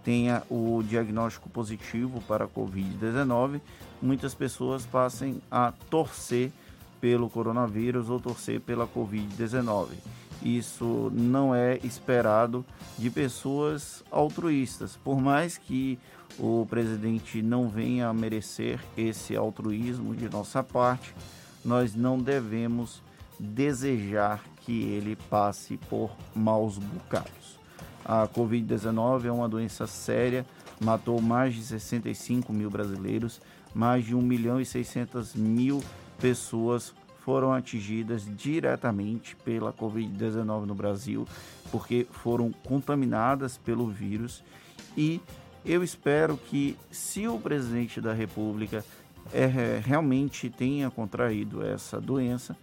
tenha 0.04 0.44
o 0.48 0.80
diagnóstico 0.88 1.50
positivo 1.50 2.22
para 2.28 2.44
a 2.44 2.48
Covid-19, 2.48 3.60
muitas 4.00 4.32
pessoas 4.32 4.86
passem 4.86 5.42
a 5.50 5.72
torcer 5.90 6.52
pelo 7.00 7.28
coronavírus 7.28 8.08
ou 8.08 8.20
torcer 8.20 8.60
pela 8.60 8.86
Covid-19. 8.86 9.88
Isso 10.44 11.10
não 11.14 11.54
é 11.54 11.78
esperado 11.82 12.64
de 12.98 13.08
pessoas 13.08 14.04
altruístas. 14.10 14.94
Por 15.02 15.18
mais 15.18 15.56
que 15.56 15.98
o 16.38 16.66
presidente 16.68 17.40
não 17.40 17.68
venha 17.68 18.08
a 18.08 18.12
merecer 18.12 18.78
esse 18.96 19.34
altruísmo 19.34 20.14
de 20.14 20.28
nossa 20.28 20.62
parte, 20.62 21.14
nós 21.64 21.94
não 21.94 22.18
devemos 22.18 23.02
desejar 23.40 24.44
que 24.60 24.82
ele 24.82 25.16
passe 25.30 25.78
por 25.88 26.14
maus 26.34 26.76
bocados. 26.76 27.58
A 28.04 28.28
Covid-19 28.28 29.24
é 29.24 29.32
uma 29.32 29.48
doença 29.48 29.86
séria, 29.86 30.44
matou 30.78 31.22
mais 31.22 31.54
de 31.54 31.62
65 31.62 32.52
mil 32.52 32.68
brasileiros, 32.68 33.40
mais 33.74 34.04
de 34.04 34.14
1 34.14 34.20
milhão 34.20 34.60
e 34.60 34.66
600 34.66 35.34
mil 35.34 35.82
pessoas 36.20 36.92
foram 37.24 37.54
atingidas 37.54 38.28
diretamente 38.36 39.34
pela 39.36 39.72
Covid-19 39.72 40.66
no 40.66 40.74
Brasil, 40.74 41.26
porque 41.72 42.06
foram 42.10 42.52
contaminadas 42.52 43.56
pelo 43.56 43.88
vírus. 43.88 44.44
E 44.94 45.22
eu 45.64 45.82
espero 45.82 46.36
que, 46.36 46.76
se 46.90 47.26
o 47.26 47.38
presidente 47.38 47.98
da 47.98 48.12
República 48.12 48.84
é, 49.32 49.80
realmente 49.82 50.50
tenha 50.50 50.90
contraído 50.90 51.64
essa 51.64 51.98
doença, 51.98 52.54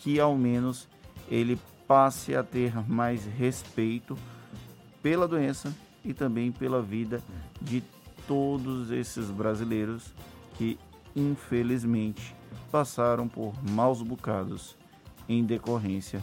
que 0.00 0.20
ao 0.20 0.36
menos 0.36 0.86
ele 1.30 1.58
passe 1.88 2.36
a 2.36 2.42
ter 2.42 2.86
mais 2.86 3.24
respeito 3.24 4.16
pela 5.02 5.26
doença 5.26 5.74
e 6.04 6.12
também 6.12 6.52
pela 6.52 6.82
vida 6.82 7.22
de 7.62 7.82
todos 8.28 8.90
esses 8.90 9.30
brasileiros 9.30 10.12
que 10.58 10.78
infelizmente 11.16 12.41
passaram 12.70 13.28
por 13.28 13.52
maus 13.70 14.02
bocados 14.02 14.76
em 15.28 15.44
decorrência 15.44 16.22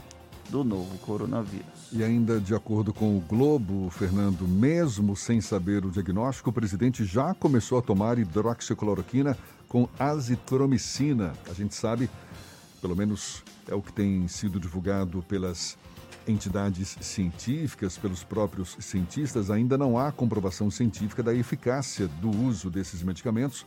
do 0.49 0.64
novo 0.64 0.97
coronavírus. 0.99 1.89
E 1.91 2.03
ainda 2.03 2.39
de 2.39 2.56
acordo 2.56 2.93
com 2.93 3.18
o 3.18 3.22
Globo, 3.22 3.89
Fernando, 3.89 4.47
mesmo 4.47 5.15
sem 5.15 5.39
saber 5.41 5.85
o 5.85 5.91
diagnóstico, 5.91 6.49
o 6.49 6.53
presidente 6.53 7.06
já 7.06 7.34
começou 7.34 7.77
a 7.77 7.81
tomar 7.81 8.18
hidroxicloroquina 8.18 9.38
com 9.68 9.88
azitromicina. 9.97 11.34
A 11.49 11.53
gente 11.53 11.76
sabe, 11.76 12.10
pelo 12.81 12.95
menos 12.95 13.43
é 13.68 13.76
o 13.76 13.81
que 13.81 13.93
tem 13.93 14.27
sido 14.27 14.60
divulgado 14.60 15.23
pelas 15.27 15.77
entidades 16.27 16.97
científicas, 17.01 17.97
pelos 17.97 18.23
próprios 18.23 18.76
cientistas, 18.80 19.49
ainda 19.49 19.77
não 19.77 19.97
há 19.97 20.11
comprovação 20.11 20.69
científica 20.69 21.23
da 21.23 21.34
eficácia 21.34 22.07
do 22.07 22.30
uso 22.30 22.69
desses 22.69 23.01
medicamentos, 23.01 23.65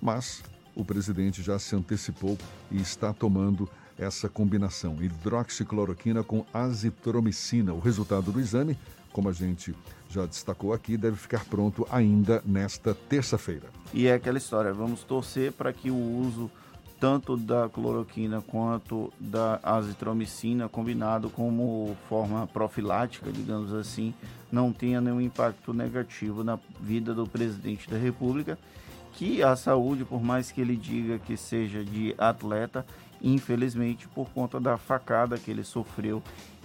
mas 0.00 0.42
o 0.74 0.84
presidente 0.84 1.42
já 1.42 1.58
se 1.58 1.74
antecipou 1.76 2.38
e 2.70 2.80
está 2.80 3.12
tomando 3.12 3.68
essa 3.98 4.28
combinação, 4.28 5.02
hidroxicloroquina 5.02 6.22
com 6.22 6.44
azitromicina. 6.52 7.72
O 7.72 7.78
resultado 7.78 8.32
do 8.32 8.40
exame, 8.40 8.76
como 9.12 9.28
a 9.28 9.32
gente 9.32 9.74
já 10.08 10.26
destacou 10.26 10.72
aqui, 10.72 10.96
deve 10.96 11.16
ficar 11.16 11.44
pronto 11.44 11.86
ainda 11.90 12.42
nesta 12.44 12.94
terça-feira. 12.94 13.68
E 13.92 14.06
é 14.06 14.14
aquela 14.14 14.38
história, 14.38 14.72
vamos 14.72 15.02
torcer 15.02 15.52
para 15.52 15.72
que 15.72 15.90
o 15.90 15.96
uso 15.96 16.50
tanto 16.98 17.36
da 17.36 17.68
cloroquina 17.68 18.40
quanto 18.40 19.12
da 19.18 19.58
azitromicina 19.62 20.68
combinado 20.68 21.28
como 21.28 21.96
forma 22.08 22.46
profilática, 22.46 23.32
digamos 23.32 23.74
assim, 23.74 24.14
não 24.52 24.72
tenha 24.72 25.00
nenhum 25.00 25.20
impacto 25.20 25.74
negativo 25.74 26.44
na 26.44 26.58
vida 26.80 27.12
do 27.12 27.26
presidente 27.26 27.90
da 27.90 27.98
República 27.98 28.56
que 29.14 29.42
a 29.42 29.54
saúde, 29.56 30.04
por 30.04 30.22
mais 30.22 30.50
que 30.50 30.60
ele 30.60 30.76
diga 30.76 31.18
que 31.18 31.36
seja 31.36 31.84
de 31.84 32.14
atleta, 32.18 32.84
infelizmente, 33.22 34.08
por 34.08 34.28
conta 34.30 34.58
da 34.58 34.76
facada 34.76 35.38
que 35.38 35.50
ele 35.50 35.62
sofreu 35.62 36.22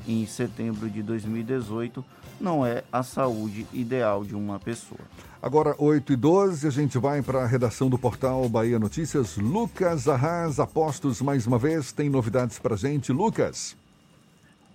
em 0.07 0.26
setembro 0.26 0.90
de 0.90 1.03
2018, 1.03 2.03
não 2.40 2.65
é 2.65 2.84
a 2.91 3.03
saúde 3.03 3.65
ideal 3.74 4.24
de 4.24 4.36
uma 4.36 4.60
pessoa. 4.60 5.02
Agora, 5.41 5.76
8 5.78 6.14
e 6.14 6.15
12, 6.15 6.68
a 6.68 6.72
gente 6.72 6.98
vai 6.98 7.22
para 7.22 7.44
a 7.44 7.48
redação 7.48 7.90
do 7.90 7.98
portal 7.98 8.48
Bahia 8.49 8.80
Notícias. 8.80 9.38
Lucas 9.38 10.07
Arras, 10.07 10.60
apostos 10.60 11.22
mais 11.22 11.45
uma 11.45 11.60
vez, 11.60 11.91
tem 11.91 12.10
novidades 12.10 12.57
para 12.57 12.76
gente. 12.76 13.11
Lucas. 13.11 13.78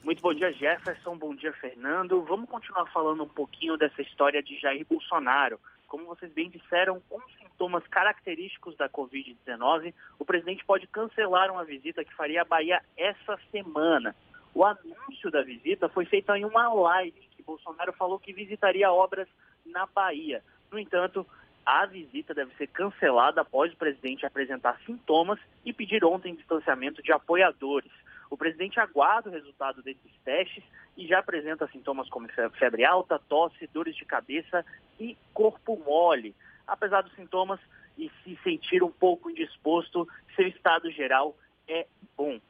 Muito 0.04 0.20
bom 0.20 0.34
dia, 0.34 0.52
Jefferson. 0.52 1.16
Bom 1.16 1.34
dia, 1.34 1.52
Fernando. 1.52 2.22
Vamos 2.22 2.48
continuar 2.48 2.86
falando 2.86 3.22
um 3.22 3.28
pouquinho 3.28 3.76
dessa 3.76 4.02
história 4.02 4.42
de 4.42 4.58
Jair 4.58 4.84
Bolsonaro. 4.88 5.58
Como 5.86 6.06
vocês 6.06 6.32
bem 6.32 6.50
disseram, 6.50 7.00
com 7.08 7.20
sintomas 7.62 7.86
característicos 7.86 8.76
da 8.76 8.88
Covid-19, 8.88 9.94
o 10.18 10.24
presidente 10.24 10.64
pode 10.64 10.88
cancelar 10.88 11.48
uma 11.48 11.64
visita 11.64 12.04
que 12.04 12.12
faria 12.14 12.42
à 12.42 12.44
Bahia 12.44 12.82
essa 12.96 13.38
semana. 13.52 14.16
O 14.52 14.64
anúncio 14.64 15.30
da 15.30 15.42
visita 15.42 15.88
foi 15.88 16.04
feito 16.04 16.34
em 16.34 16.44
uma 16.44 16.72
live 16.74 17.20
que 17.36 17.42
Bolsonaro 17.42 17.92
falou 17.92 18.18
que 18.18 18.32
visitaria 18.32 18.90
obras 18.90 19.28
na 19.64 19.86
Bahia. 19.86 20.42
No 20.72 20.78
entanto, 20.78 21.24
a 21.64 21.86
visita 21.86 22.34
deve 22.34 22.52
ser 22.56 22.66
cancelada 22.66 23.42
após 23.42 23.72
o 23.72 23.76
presidente 23.76 24.26
apresentar 24.26 24.80
sintomas 24.84 25.38
e 25.64 25.72
pedir 25.72 26.04
ontem 26.04 26.34
distanciamento 26.34 27.00
de 27.00 27.12
apoiadores. 27.12 27.92
O 28.28 28.36
presidente 28.36 28.80
aguarda 28.80 29.30
o 29.30 29.32
resultado 29.32 29.82
desses 29.82 30.10
testes 30.24 30.64
e 30.96 31.06
já 31.06 31.20
apresenta 31.20 31.68
sintomas 31.68 32.08
como 32.08 32.28
febre 32.58 32.84
alta, 32.84 33.20
tosse, 33.28 33.68
dores 33.68 33.94
de 33.94 34.04
cabeça 34.04 34.66
e 34.98 35.16
corpo 35.32 35.80
mole 35.86 36.34
apesar 36.66 37.02
dos 37.02 37.14
sintomas 37.14 37.60
e 37.98 38.10
se 38.22 38.38
sentir 38.42 38.82
um 38.82 38.90
pouco 38.90 39.30
indisposto, 39.30 40.08
seu 40.34 40.46
estado 40.46 40.90
geral 40.90 41.36
é 41.68 41.86
bom. 42.16 42.40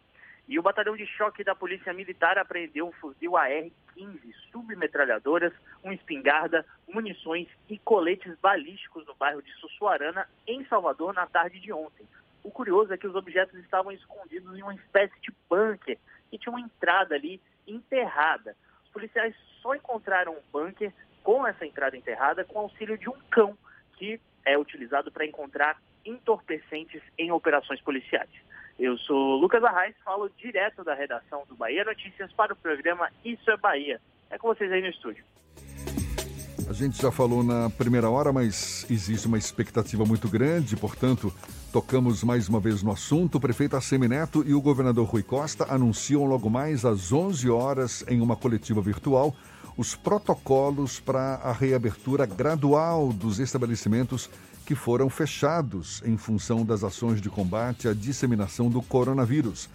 E 0.48 0.58
o 0.58 0.62
batalhão 0.62 0.96
de 0.96 1.06
choque 1.06 1.44
da 1.44 1.54
Polícia 1.54 1.92
Militar 1.92 2.36
apreendeu 2.38 2.86
um 2.86 2.92
fuzil 2.92 3.36
AR-15, 3.36 4.20
submetralhadoras, 4.50 5.52
uma 5.82 5.94
espingarda, 5.94 6.66
munições 6.88 7.48
e 7.68 7.78
coletes 7.78 8.36
balísticos 8.40 9.06
no 9.06 9.14
bairro 9.14 9.42
de 9.42 9.52
Sussuarana, 9.54 10.28
em 10.46 10.64
Salvador, 10.66 11.14
na 11.14 11.26
tarde 11.26 11.60
de 11.60 11.72
ontem. 11.72 12.06
O 12.42 12.50
curioso 12.50 12.92
é 12.92 12.98
que 12.98 13.06
os 13.06 13.14
objetos 13.14 13.58
estavam 13.60 13.92
escondidos 13.92 14.56
em 14.58 14.62
uma 14.62 14.74
espécie 14.74 15.14
de 15.20 15.32
bunker 15.48 15.96
que 16.28 16.38
tinha 16.38 16.52
uma 16.52 16.60
entrada 16.60 17.14
ali 17.14 17.40
enterrada. 17.66 18.56
Os 18.84 18.90
policiais 18.90 19.34
só 19.60 19.74
encontraram 19.74 20.32
um 20.32 20.42
bunker 20.52 20.92
com 21.22 21.46
essa 21.46 21.64
entrada 21.64 21.96
enterrada 21.96 22.44
com 22.44 22.58
auxílio 22.58 22.98
de 22.98 23.08
um 23.08 23.18
cão 23.30 23.56
que 24.02 24.20
é 24.44 24.58
utilizado 24.58 25.12
para 25.12 25.24
encontrar 25.24 25.80
entorpecentes 26.04 27.00
em 27.16 27.30
operações 27.30 27.80
policiais. 27.80 28.28
Eu 28.76 28.98
sou 28.98 29.36
Lucas 29.36 29.62
Arraes, 29.62 29.94
falo 30.04 30.28
direto 30.36 30.82
da 30.82 30.92
redação 30.92 31.44
do 31.48 31.54
Bahia 31.54 31.84
Notícias 31.84 32.32
para 32.32 32.52
o 32.52 32.56
programa 32.56 33.08
Isso 33.24 33.48
é 33.48 33.56
Bahia. 33.56 34.00
É 34.28 34.36
com 34.36 34.48
vocês 34.48 34.72
aí 34.72 34.80
no 34.80 34.88
estúdio. 34.88 35.24
A 36.68 36.72
gente 36.72 37.00
já 37.00 37.12
falou 37.12 37.44
na 37.44 37.70
primeira 37.70 38.10
hora, 38.10 38.32
mas 38.32 38.84
existe 38.90 39.28
uma 39.28 39.38
expectativa 39.38 40.04
muito 40.04 40.28
grande, 40.28 40.76
portanto, 40.76 41.32
tocamos 41.72 42.24
mais 42.24 42.48
uma 42.48 42.58
vez 42.58 42.82
no 42.82 42.90
assunto. 42.90 43.36
O 43.36 43.40
prefeito 43.40 43.76
Assemineto 43.76 44.42
e 44.44 44.52
o 44.52 44.60
governador 44.60 45.06
Rui 45.06 45.22
Costa 45.22 45.72
anunciam 45.72 46.24
logo 46.24 46.50
mais 46.50 46.84
às 46.84 47.12
11 47.12 47.48
horas, 47.50 48.04
em 48.08 48.20
uma 48.20 48.34
coletiva 48.34 48.80
virtual, 48.80 49.36
os 49.76 49.94
protocolos 49.94 51.00
para 51.00 51.36
a 51.36 51.52
reabertura 51.52 52.26
gradual 52.26 53.12
dos 53.12 53.38
estabelecimentos 53.38 54.28
que 54.64 54.74
foram 54.74 55.08
fechados 55.10 56.02
em 56.04 56.16
função 56.16 56.64
das 56.64 56.84
ações 56.84 57.20
de 57.20 57.28
combate 57.28 57.88
à 57.88 57.94
disseminação 57.94 58.68
do 58.70 58.80
coronavírus. 58.80 59.68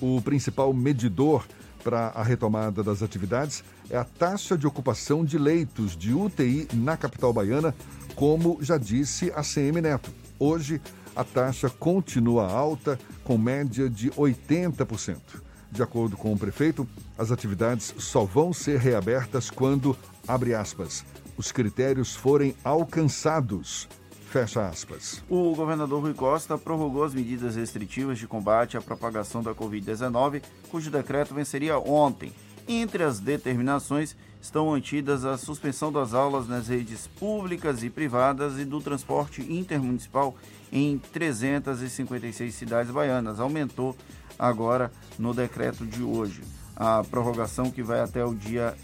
O 0.00 0.20
principal 0.22 0.72
medidor 0.72 1.44
para 1.82 2.08
a 2.08 2.22
retomada 2.22 2.82
das 2.82 3.02
atividades 3.02 3.62
é 3.90 3.96
a 3.96 4.04
taxa 4.04 4.56
de 4.56 4.66
ocupação 4.66 5.24
de 5.24 5.38
leitos 5.38 5.96
de 5.96 6.14
UTI 6.14 6.68
na 6.72 6.96
capital 6.96 7.32
baiana, 7.32 7.74
como 8.14 8.58
já 8.60 8.78
disse 8.78 9.30
a 9.34 9.42
CM 9.42 9.80
Neto. 9.80 10.10
Hoje, 10.38 10.80
a 11.14 11.22
taxa 11.22 11.68
continua 11.68 12.50
alta, 12.50 12.98
com 13.22 13.36
média 13.36 13.88
de 13.88 14.10
80%. 14.10 15.43
De 15.74 15.82
acordo 15.82 16.16
com 16.16 16.32
o 16.32 16.38
prefeito, 16.38 16.86
as 17.18 17.32
atividades 17.32 17.92
só 17.98 18.24
vão 18.24 18.52
ser 18.52 18.78
reabertas 18.78 19.50
quando, 19.50 19.96
abre 20.26 20.54
aspas, 20.54 21.04
os 21.36 21.50
critérios 21.50 22.14
forem 22.14 22.54
alcançados. 22.62 23.88
Fecha 24.30 24.68
aspas. 24.68 25.20
O 25.28 25.52
governador 25.52 26.00
Rui 26.00 26.14
Costa 26.14 26.56
prorrogou 26.56 27.02
as 27.02 27.12
medidas 27.12 27.56
restritivas 27.56 28.20
de 28.20 28.28
combate 28.28 28.76
à 28.76 28.80
propagação 28.80 29.42
da 29.42 29.52
Covid-19, 29.52 30.42
cujo 30.70 30.92
decreto 30.92 31.34
venceria 31.34 31.76
ontem. 31.76 32.32
Entre 32.68 33.02
as 33.02 33.18
determinações 33.18 34.16
estão 34.40 34.66
mantidas 34.66 35.24
a 35.24 35.36
suspensão 35.36 35.90
das 35.90 36.14
aulas 36.14 36.46
nas 36.46 36.68
redes 36.68 37.08
públicas 37.08 37.82
e 37.82 37.90
privadas 37.90 38.60
e 38.60 38.64
do 38.64 38.80
transporte 38.80 39.42
intermunicipal 39.42 40.36
em 40.70 40.98
356 40.98 42.54
cidades 42.54 42.92
baianas. 42.92 43.40
Aumentou 43.40 43.96
agora 44.38 44.90
no 45.18 45.34
decreto 45.34 45.86
de 45.86 46.02
hoje. 46.02 46.42
A 46.76 47.04
prorrogação 47.04 47.70
que 47.70 47.82
vai 47.82 48.00
até 48.00 48.24
o 48.24 48.34
dia 48.34 48.74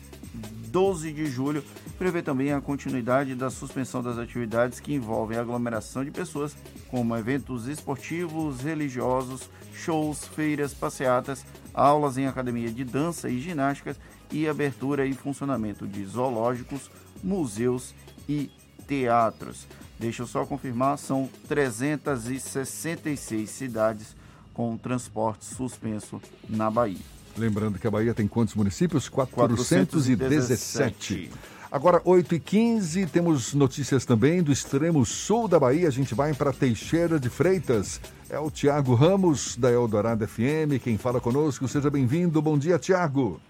12 0.70 1.12
de 1.12 1.26
julho 1.26 1.64
prevê 1.98 2.22
também 2.22 2.52
a 2.52 2.60
continuidade 2.60 3.34
da 3.34 3.50
suspensão 3.50 4.02
das 4.02 4.16
atividades 4.16 4.78
que 4.78 4.94
envolvem 4.94 5.36
aglomeração 5.36 6.04
de 6.04 6.10
pessoas, 6.10 6.56
como 6.88 7.16
eventos 7.16 7.66
esportivos, 7.66 8.60
religiosos, 8.60 9.50
shows, 9.74 10.24
feiras, 10.24 10.72
passeatas, 10.72 11.44
aulas 11.74 12.16
em 12.16 12.26
academia 12.26 12.70
de 12.70 12.84
dança 12.84 13.28
e 13.28 13.40
ginásticas 13.40 13.98
e 14.30 14.48
abertura 14.48 15.04
e 15.04 15.12
funcionamento 15.12 15.86
de 15.86 16.04
zoológicos, 16.04 16.90
museus 17.22 17.94
e 18.28 18.50
teatros. 18.86 19.66
Deixa 19.98 20.22
eu 20.22 20.26
só 20.26 20.46
confirmar, 20.46 20.96
são 20.96 21.28
366 21.48 23.50
cidades 23.50 24.16
com 24.60 24.76
transporte 24.76 25.46
suspenso 25.46 26.20
na 26.46 26.70
Bahia. 26.70 26.98
Lembrando 27.34 27.78
que 27.78 27.86
a 27.86 27.90
Bahia 27.90 28.12
tem 28.12 28.28
quantos 28.28 28.54
municípios? 28.54 29.08
417. 29.08 30.18
417. 30.18 31.30
Agora, 31.72 32.02
8 32.04 32.34
e 32.34 32.40
15 32.40 33.06
temos 33.06 33.54
notícias 33.54 34.04
também 34.04 34.42
do 34.42 34.52
extremo 34.52 35.02
sul 35.06 35.48
da 35.48 35.58
Bahia. 35.58 35.88
A 35.88 35.90
gente 35.90 36.14
vai 36.14 36.34
para 36.34 36.52
Teixeira 36.52 37.18
de 37.18 37.30
Freitas. 37.30 38.02
É 38.28 38.38
o 38.38 38.50
Tiago 38.50 38.94
Ramos, 38.94 39.56
da 39.56 39.70
Eldorado 39.70 40.28
FM, 40.28 40.76
quem 40.84 40.98
fala 40.98 41.22
conosco. 41.22 41.66
Seja 41.66 41.88
bem-vindo. 41.88 42.42
Bom 42.42 42.58
dia, 42.58 42.78
Tiago. 42.78 43.40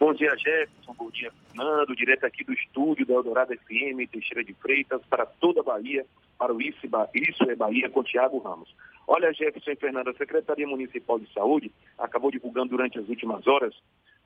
Bom 0.00 0.12
dia, 0.12 0.36
Jefferson. 0.36 0.92
Bom 0.98 1.10
dia, 1.12 1.30
Fernando. 1.52 1.94
Direto 1.94 2.26
aqui 2.26 2.42
do 2.42 2.52
estúdio 2.52 3.06
da 3.06 3.14
Eldorado 3.14 3.54
FM, 3.54 4.10
Teixeira 4.10 4.42
de 4.42 4.54
Freitas, 4.54 5.02
para 5.08 5.24
toda 5.24 5.60
a 5.60 5.62
Bahia, 5.62 6.04
para 6.38 6.54
o 6.54 6.60
Isso, 6.60 6.86
é 7.48 7.54
Bahia, 7.54 7.88
com 7.90 8.02
Tiago 8.02 8.38
Ramos. 8.38 8.74
Olha, 9.06 9.32
Jefferson 9.32 9.76
Fernando, 9.76 10.08
a 10.08 10.14
Secretaria 10.14 10.66
Municipal 10.66 11.18
de 11.18 11.30
Saúde 11.32 11.70
acabou 11.98 12.30
divulgando 12.30 12.70
durante 12.70 12.98
as 12.98 13.08
últimas 13.08 13.46
horas 13.46 13.74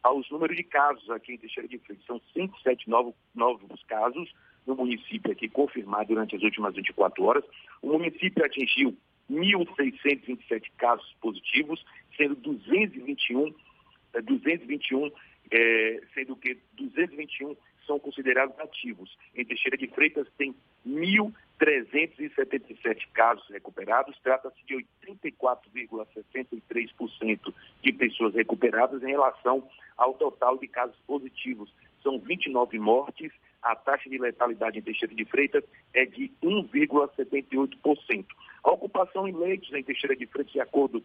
aos 0.03 0.31
números 0.31 0.57
de 0.57 0.63
casos 0.63 1.11
aqui 1.11 1.33
em 1.33 1.39
Teixeira 1.39 1.69
de 1.69 1.79
Freitas. 1.79 2.07
São 2.07 2.21
107 2.33 2.89
novos, 2.89 3.15
novos 3.35 3.83
casos 3.85 4.33
no 4.67 4.77
município 4.77 5.33
aqui 5.33 5.49
confirmados 5.49 6.09
durante 6.09 6.37
as 6.37 6.43
últimas 6.43 6.75
24 6.75 7.25
horas. 7.25 7.45
O 7.83 7.89
município 7.89 8.45
atingiu 8.45 8.97
1.627 9.31 10.71
casos 10.77 11.15
positivos, 11.21 11.85
sendo 12.17 12.37
221, 12.37 13.53
221 14.23 15.11
é, 15.51 16.01
sendo 16.15 16.37
que 16.37 16.59
221 16.75 17.57
são 17.89 17.99
considerados 17.99 18.57
ativos. 18.61 19.19
Em 19.35 19.45
Teixeira 19.45 19.77
de 19.77 19.89
Freitas 19.89 20.29
tem 20.37 20.55
1.377 20.87 23.09
casos 23.15 23.45
recuperados, 23.49 24.17
trata-se 24.23 24.65
de 24.67 24.77
84,63% 25.07 27.53
de 27.83 27.93
pessoas 27.93 28.35
recuperadas 28.35 29.03
em 29.03 29.09
relação 29.09 29.69
ao 29.97 30.15
total 30.15 30.57
de 30.59 30.69
casos 30.69 30.97
positivos. 31.07 31.75
São 32.03 32.21
29 32.21 32.79
mortes, 32.79 33.33
a 33.63 33.75
taxa 33.75 34.09
de 34.09 34.17
letalidade 34.19 34.79
em 34.79 34.83
Teixeira 34.83 35.13
de 35.15 35.25
Freitas 35.25 35.65
é 35.95 36.05
de 36.05 36.31
1,78%. 36.43 38.27
A 38.63 38.71
ocupação 38.71 39.27
em 39.27 39.33
leitos 39.33 39.73
em 39.73 39.83
Teixeira 39.83 40.15
de 40.15 40.27
Freitas, 40.27 40.53
de 40.53 40.61
acordo 40.61 41.03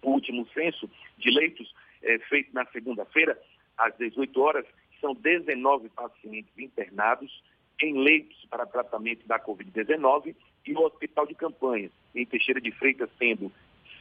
com 0.00 0.10
o 0.10 0.14
último 0.14 0.46
censo 0.48 0.90
de 1.16 1.30
leitos 1.30 1.74
é, 2.02 2.18
feito 2.18 2.52
na 2.52 2.66
segunda-feira, 2.66 3.40
às 3.78 3.96
18 3.96 4.40
horas, 4.40 4.66
são 5.02 5.12
19 5.12 5.90
pacientes 5.90 6.56
internados 6.56 7.42
em 7.82 7.98
leitos 7.98 8.46
para 8.48 8.64
tratamento 8.64 9.26
da 9.26 9.38
Covid-19 9.38 10.34
e 10.64 10.72
o 10.72 10.80
hospital 10.80 11.26
de 11.26 11.34
campanha, 11.34 11.90
em 12.14 12.24
Teixeira 12.24 12.60
de 12.60 12.70
Freitas, 12.70 13.10
sendo 13.18 13.52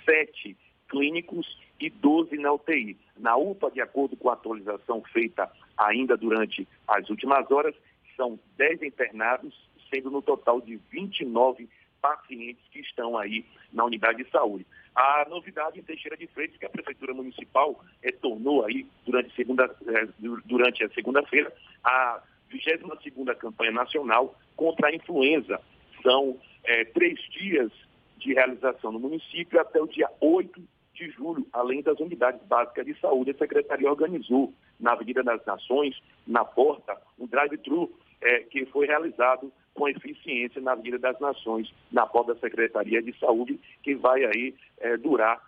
sete 0.06 0.56
clínicos 0.88 1.58
e 1.80 1.90
12 1.90 2.38
na 2.38 2.54
UTI. 2.54 2.96
Na 3.18 3.36
UPA, 3.36 3.72
de 3.72 3.82
acordo 3.82 4.16
com 4.16 4.30
a 4.30 4.34
atualização 4.34 5.02
feita 5.12 5.52
ainda 5.76 6.16
durante 6.16 6.68
as 6.88 7.10
últimas 7.10 7.50
horas, 7.50 7.74
são 8.16 8.40
10 8.58 8.84
internados, 8.84 9.54
sendo 9.90 10.12
no 10.12 10.22
total 10.22 10.62
de 10.62 10.80
29 10.92 11.68
pacientes 12.02 12.64
que 12.72 12.80
estão 12.80 13.18
aí 13.18 13.46
na 13.72 13.86
unidade 13.86 14.24
de 14.24 14.30
saúde. 14.30 14.66
A 14.96 15.26
novidade 15.30 15.80
em 15.80 15.84
Teixeira 15.84 16.18
de 16.18 16.28
Freitas 16.28 16.58
que 16.58 16.66
a 16.66 16.70
Prefeitura 16.70 17.14
Municipal 17.14 17.84
retornou 18.02 18.66
aí 18.66 18.86
durante, 19.06 19.34
segunda, 19.36 19.74
eh, 19.88 20.08
durante 20.46 20.84
a 20.84 20.90
segunda-feira 20.90 21.54
a 21.84 22.22
22ª 22.52 23.36
campanha 23.36 23.72
nacional 23.72 24.36
contra 24.56 24.90
a 24.90 24.96
influenza. 24.96 25.62
São 26.04 26.38
é, 26.64 26.84
três 26.86 27.20
dias 27.30 27.72
de 28.18 28.34
realização 28.34 28.92
no 28.92 29.00
município 29.00 29.60
até 29.60 29.82
o 29.82 29.88
dia 29.88 30.10
8 30.20 30.62
de 30.94 31.10
julho, 31.12 31.48
além 31.54 31.82
das 31.82 32.00
unidades 32.00 32.42
básicas 32.46 32.86
de 32.86 33.00
saúde. 33.00 33.32
A 33.32 33.38
Secretaria 33.38 33.90
organizou 33.90 34.54
na 34.80 34.92
Avenida 34.92 35.24
das 35.24 35.44
Nações, 35.46 36.00
na 36.28 36.44
porta, 36.44 36.98
um 37.18 37.26
drive-thru 37.26 37.92
é, 38.22 38.40
que 38.42 38.66
foi 38.68 38.86
realizado 38.86 39.52
com 39.74 39.88
eficiência 39.88 40.62
na 40.62 40.74
Avenida 40.74 41.00
das 41.00 41.20
Nações, 41.20 41.74
na 41.92 42.06
porta 42.06 42.34
da 42.34 42.40
Secretaria 42.40 43.02
de 43.02 43.18
Saúde, 43.20 43.60
que 43.84 43.96
vai 43.96 44.24
aí 44.26 44.56
é, 44.80 44.98
durar 44.98 45.42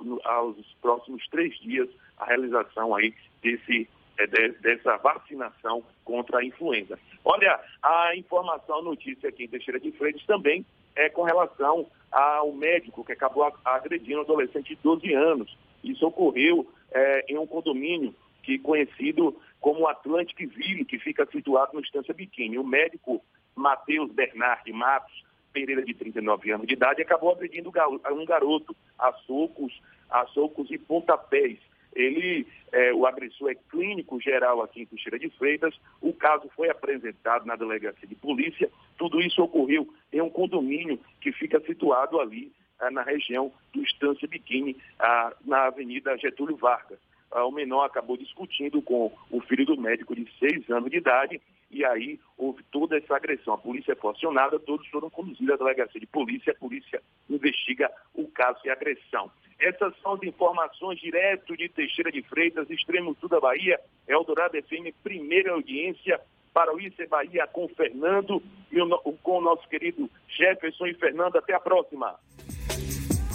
no, 0.00 0.20
aos 0.24 0.56
próximos 0.80 1.26
três 1.28 1.58
dias 1.60 1.88
a 2.16 2.24
realização 2.24 2.94
aí 2.94 3.14
desse 3.42 3.88
é, 4.18 4.26
de, 4.26 4.48
dessa 4.60 4.96
vacinação 4.96 5.82
contra 6.04 6.38
a 6.38 6.44
influenza. 6.44 6.98
Olha, 7.24 7.60
a 7.82 8.16
informação, 8.16 8.78
a 8.78 8.82
notícia 8.82 9.28
aqui 9.28 9.44
em 9.44 9.48
Teixeira 9.48 9.78
de 9.78 9.92
Freitas 9.92 10.24
também 10.26 10.66
é 10.96 11.08
com 11.08 11.22
relação 11.22 11.86
ao 12.10 12.52
médico 12.52 13.04
que 13.04 13.12
acabou 13.12 13.52
agredindo 13.64 14.18
um 14.18 14.22
adolescente 14.22 14.74
de 14.74 14.82
12 14.82 15.14
anos. 15.14 15.56
Isso 15.84 16.04
ocorreu 16.06 16.66
é, 16.90 17.24
em 17.28 17.38
um 17.38 17.46
condomínio 17.46 18.14
que 18.42 18.58
conhecido 18.58 19.40
como 19.60 19.86
Atlantic 19.86 20.38
Ville, 20.38 20.84
que 20.84 20.98
fica 20.98 21.26
situado 21.26 21.74
no 21.74 21.80
Estância 21.80 22.14
Biquíni. 22.14 22.58
O 22.58 22.64
médico 22.64 23.22
Matheus 23.58 24.10
Bernard 24.12 24.72
Matos 24.72 25.28
Pereira, 25.52 25.84
de 25.84 25.94
39 25.94 26.52
anos 26.52 26.66
de 26.66 26.74
idade, 26.74 27.02
acabou 27.02 27.32
agredindo 27.32 27.72
um 28.12 28.24
garoto 28.24 28.76
a 28.98 29.12
socos, 29.26 29.80
a 30.08 30.26
socos 30.26 30.70
e 30.70 30.78
pontapés. 30.78 31.58
Ele, 31.94 32.46
é, 32.70 32.92
o 32.92 33.06
agressor 33.06 33.50
é 33.50 33.54
clínico 33.54 34.20
geral 34.20 34.62
aqui 34.62 34.82
em 34.82 34.86
Teixeira 34.86 35.18
de 35.18 35.30
Freitas. 35.30 35.74
O 36.00 36.12
caso 36.12 36.48
foi 36.54 36.70
apresentado 36.70 37.44
na 37.44 37.56
delegacia 37.56 38.06
de 38.06 38.14
polícia. 38.14 38.70
Tudo 38.96 39.20
isso 39.20 39.42
ocorreu 39.42 39.88
em 40.12 40.20
um 40.20 40.30
condomínio 40.30 41.00
que 41.20 41.32
fica 41.32 41.58
situado 41.60 42.20
ali 42.20 42.52
ah, 42.78 42.90
na 42.90 43.02
região 43.02 43.52
do 43.72 43.82
Estância 43.82 44.28
Biquíni, 44.28 44.76
ah, 44.98 45.32
na 45.44 45.66
Avenida 45.66 46.16
Getúlio 46.18 46.56
Vargas. 46.56 46.98
O 47.30 47.50
menor 47.50 47.84
acabou 47.84 48.16
discutindo 48.16 48.80
com 48.80 49.12
o 49.30 49.40
filho 49.40 49.66
do 49.66 49.78
médico 49.78 50.14
de 50.14 50.26
seis 50.38 50.68
anos 50.70 50.90
de 50.90 50.96
idade 50.96 51.40
e 51.70 51.84
aí 51.84 52.18
houve 52.36 52.62
toda 52.70 52.96
essa 52.96 53.16
agressão. 53.16 53.54
A 53.54 53.58
polícia 53.58 53.96
foi 53.96 54.12
acionada, 54.12 54.58
todos 54.58 54.86
foram 54.88 55.10
conduzidos 55.10 55.50
à 55.50 55.56
delegacia 55.56 56.00
de 56.00 56.06
polícia, 56.06 56.52
a 56.52 56.58
polícia 56.58 57.02
investiga 57.28 57.90
o 58.14 58.26
caso 58.28 58.62
de 58.62 58.70
agressão. 58.70 59.30
Essas 59.60 59.92
são 60.00 60.14
as 60.14 60.22
informações 60.22 61.00
direto 61.00 61.56
de 61.56 61.68
Teixeira 61.68 62.12
de 62.12 62.22
Freitas, 62.22 62.70
extremo 62.70 63.16
sul 63.20 63.28
da 63.28 63.40
Bahia, 63.40 63.78
Eldorado 64.06 64.56
FM, 64.62 64.94
primeira 65.02 65.52
audiência 65.52 66.20
para 66.54 66.74
o 66.74 66.80
ICE 66.80 67.06
Bahia 67.06 67.46
com 67.46 67.68
Fernando 67.68 68.42
e 68.70 68.78
com 69.22 69.38
o 69.38 69.40
nosso 69.40 69.68
querido 69.68 70.08
Jefferson 70.28 70.86
e 70.86 70.94
Fernando. 70.94 71.36
Até 71.36 71.54
a 71.54 71.60
próxima. 71.60 72.14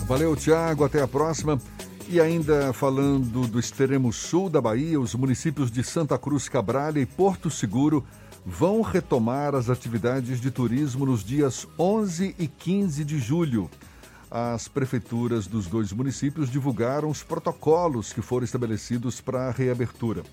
Valeu, 0.08 0.36
Tiago. 0.36 0.84
Até 0.84 1.02
a 1.02 1.08
próxima. 1.08 1.58
E 2.10 2.20
ainda 2.20 2.74
falando 2.74 3.48
do 3.48 3.60
extremo 3.60 4.12
sul 4.12 4.50
da 4.50 4.62
Bahia, 4.62 5.00
os 5.00 5.16
municípios 5.16 5.72
de 5.72 5.84
Santa 5.84 6.18
Cruz 6.18 6.50
Cabral 6.50 6.98
e 6.98 7.06
Porto 7.06 7.50
Seguro 7.50 8.06
vão 8.46 8.82
retomar 8.82 9.56
as 9.56 9.70
atividades 9.70 10.42
de 10.42 10.52
turismo 10.52 11.06
nos 11.06 11.24
dias 11.24 11.68
11 11.80 12.36
e 12.38 12.48
15 12.48 13.06
de 13.06 13.20
julho. 13.20 13.70
As 14.30 14.68
prefeituras 14.68 15.46
dos 15.46 15.68
dois 15.68 15.94
municípios 15.94 16.50
divulgaram 16.50 17.10
os 17.10 17.22
protocolos 17.22 18.12
que 18.12 18.22
foram 18.22 18.44
estabelecidos 18.44 19.22
para 19.22 19.48
a 19.48 19.52
reabertura. 19.52 20.24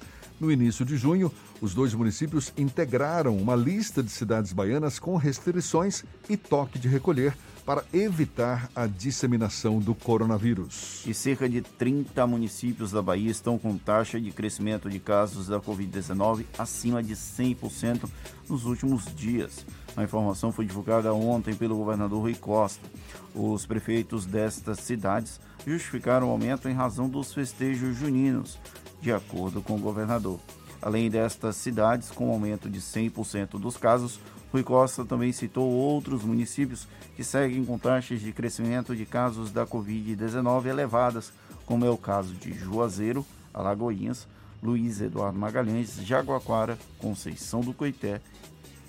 No 0.41 0.51
início 0.51 0.87
de 0.87 0.97
junho, 0.97 1.31
os 1.61 1.74
dois 1.74 1.93
municípios 1.93 2.51
integraram 2.57 3.37
uma 3.37 3.55
lista 3.55 4.03
de 4.03 4.11
cidades 4.11 4.55
baianas 4.55 4.99
com 4.99 5.16
restrições 5.16 6.03
e 6.31 6.37
toque 6.37 6.78
de 6.78 6.89
recolher 6.89 7.37
para 7.70 7.84
evitar 7.92 8.68
a 8.74 8.84
disseminação 8.84 9.78
do 9.78 9.94
coronavírus. 9.94 11.06
E 11.06 11.14
cerca 11.14 11.48
de 11.48 11.60
30 11.60 12.26
municípios 12.26 12.90
da 12.90 13.01
Bahia 13.01 13.30
estão 13.30 13.56
com 13.60 13.78
taxa 13.78 14.20
de 14.20 14.32
crescimento 14.32 14.90
de 14.90 14.98
casos 14.98 15.47
da 15.47 15.60
Covid-19 15.60 16.47
acima 16.59 17.01
de 17.01 17.14
100% 17.14 18.10
nos 18.48 18.64
últimos 18.64 19.05
dias. 19.14 19.64
A 19.97 20.02
informação 20.02 20.51
foi 20.51 20.66
divulgada 20.66 21.14
ontem 21.14 21.55
pelo 21.55 21.76
governador 21.76 22.22
Rui 22.22 22.34
Costa. 22.34 22.84
Os 23.32 23.64
prefeitos 23.66 24.26
destas 24.26 24.80
cidades 24.80 25.40
justificaram 25.64 26.26
o 26.26 26.32
aumento 26.32 26.68
em 26.68 26.74
razão 26.74 27.09
dos 27.09 27.32
festejos 27.32 27.97
juninos, 27.97 28.59
de 29.01 29.12
acordo 29.12 29.62
com 29.62 29.76
o 29.76 29.80
governador. 29.80 30.40
Além 30.82 31.09
destas 31.09 31.55
cidades, 31.55 32.10
com 32.10 32.32
aumento 32.32 32.68
de 32.68 32.80
100% 32.80 33.60
dos 33.60 33.76
casos, 33.76 34.18
Rui 34.52 34.62
Costa 34.64 35.05
também 35.05 35.32
citou 35.32 35.70
outros 35.70 36.24
municípios 36.24 36.89
que 37.16 37.22
seguem 37.22 37.64
com 37.64 37.78
taxas 37.78 38.20
de 38.20 38.32
crescimento 38.32 38.97
de 38.97 39.06
casos 39.06 39.52
da 39.52 39.66
Covid-19 39.66 40.66
elevadas, 40.66 41.32
como 41.64 41.85
é 41.85 41.90
o 41.90 41.97
caso 41.97 42.35
de 42.35 42.52
Juazeiro, 42.52 43.24
Alagoinhas, 43.55 44.27
Luiz 44.62 45.01
Eduardo 45.01 45.39
Magalhães, 45.39 45.97
Jaguaquara, 46.05 46.77
Conceição 46.98 47.60
do 47.60 47.72
Coité, 47.72 48.20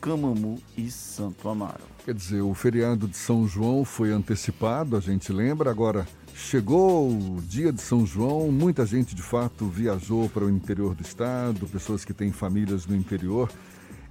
Camamu 0.01 0.59
e 0.75 0.89
Santo 0.89 1.47
Amaro. 1.47 1.83
Quer 2.03 2.15
dizer, 2.15 2.41
o 2.41 2.53
feriado 2.55 3.07
de 3.07 3.15
São 3.15 3.47
João 3.47 3.85
foi 3.85 4.11
antecipado, 4.11 4.97
a 4.97 4.99
gente 4.99 5.31
lembra, 5.31 5.69
agora 5.69 6.07
chegou 6.33 7.07
o 7.07 7.39
dia 7.43 7.71
de 7.71 7.81
São 7.81 8.03
João, 8.03 8.51
muita 8.51 8.83
gente 8.83 9.13
de 9.13 9.21
fato 9.21 9.67
viajou 9.67 10.27
para 10.27 10.43
o 10.43 10.49
interior 10.49 10.95
do 10.95 11.03
estado, 11.03 11.67
pessoas 11.67 12.03
que 12.03 12.13
têm 12.13 12.31
famílias 12.31 12.87
no 12.87 12.95
interior 12.95 13.51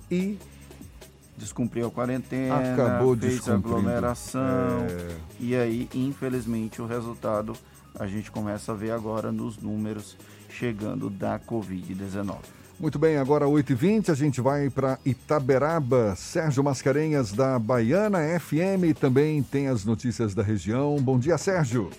e 0.08 0.38
descumpriu 1.40 1.88
a 1.88 1.90
quarentena, 1.90 2.72
Acabou 2.72 3.16
fez 3.16 3.48
aglomeração. 3.48 4.86
É... 4.88 5.16
E 5.40 5.56
aí, 5.56 5.88
infelizmente, 5.94 6.80
o 6.80 6.86
resultado 6.86 7.54
a 7.98 8.06
gente 8.06 8.30
começa 8.30 8.70
a 8.72 8.74
ver 8.74 8.92
agora 8.92 9.32
nos 9.32 9.58
números 9.58 10.16
chegando 10.48 11.10
da 11.10 11.38
Covid-19. 11.40 12.36
Muito 12.78 12.98
bem, 12.98 13.18
agora 13.18 13.44
8h20, 13.44 14.08
a 14.08 14.14
gente 14.14 14.40
vai 14.40 14.70
para 14.70 14.98
Itaberaba. 15.04 16.14
Sérgio 16.16 16.64
Mascarenhas, 16.64 17.32
da 17.32 17.58
Baiana 17.58 18.20
FM, 18.40 18.96
também 18.98 19.42
tem 19.42 19.68
as 19.68 19.84
notícias 19.84 20.34
da 20.34 20.42
região. 20.42 20.96
Bom 20.96 21.18
dia, 21.18 21.36
Sérgio. 21.36 21.90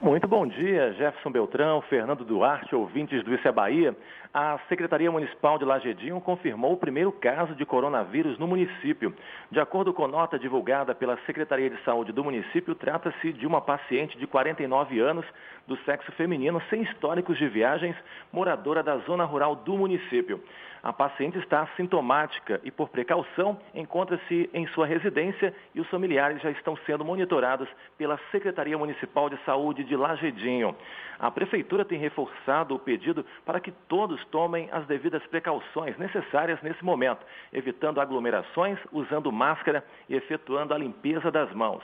Muito 0.00 0.28
bom 0.28 0.46
dia, 0.46 0.92
Jefferson 0.92 1.28
Beltrão, 1.28 1.80
Fernando 1.82 2.24
Duarte, 2.24 2.72
ouvintes 2.72 3.24
do 3.24 3.34
Isso 3.34 3.48
é 3.48 3.50
Bahia. 3.50 3.96
A 4.32 4.56
Secretaria 4.68 5.10
Municipal 5.10 5.58
de 5.58 5.64
Lagedinho 5.64 6.20
confirmou 6.20 6.72
o 6.72 6.76
primeiro 6.76 7.10
caso 7.10 7.52
de 7.56 7.66
coronavírus 7.66 8.38
no 8.38 8.46
município. 8.46 9.12
De 9.50 9.58
acordo 9.58 9.92
com 9.92 10.06
nota 10.06 10.38
divulgada 10.38 10.94
pela 10.94 11.18
Secretaria 11.26 11.68
de 11.68 11.82
Saúde 11.82 12.12
do 12.12 12.22
município, 12.22 12.76
trata-se 12.76 13.32
de 13.32 13.44
uma 13.44 13.60
paciente 13.60 14.16
de 14.16 14.24
49 14.24 15.00
anos, 15.00 15.26
do 15.66 15.76
sexo 15.78 16.12
feminino, 16.12 16.62
sem 16.70 16.82
históricos 16.82 17.36
de 17.36 17.48
viagens, 17.48 17.96
moradora 18.32 18.84
da 18.84 18.98
zona 18.98 19.24
rural 19.24 19.56
do 19.56 19.76
município. 19.76 20.40
A 20.82 20.92
paciente 20.92 21.38
está 21.38 21.62
assintomática 21.62 22.60
e, 22.62 22.70
por 22.70 22.88
precaução, 22.88 23.58
encontra-se 23.74 24.48
em 24.54 24.66
sua 24.68 24.86
residência 24.86 25.54
e 25.74 25.80
os 25.80 25.88
familiares 25.88 26.40
já 26.40 26.50
estão 26.50 26.76
sendo 26.86 27.04
monitorados 27.04 27.68
pela 27.96 28.18
Secretaria 28.30 28.78
Municipal 28.78 29.28
de 29.28 29.36
Saúde 29.44 29.82
de 29.84 29.96
Lagedinho. 29.96 30.74
A 31.18 31.30
Prefeitura 31.30 31.84
tem 31.84 31.98
reforçado 31.98 32.74
o 32.74 32.78
pedido 32.78 33.26
para 33.44 33.58
que 33.58 33.72
todos 33.88 34.24
tomem 34.26 34.68
as 34.70 34.86
devidas 34.86 35.24
precauções 35.26 35.98
necessárias 35.98 36.62
nesse 36.62 36.84
momento, 36.84 37.26
evitando 37.52 38.00
aglomerações, 38.00 38.78
usando 38.92 39.32
máscara 39.32 39.84
e 40.08 40.14
efetuando 40.14 40.72
a 40.72 40.78
limpeza 40.78 41.30
das 41.30 41.52
mãos. 41.52 41.82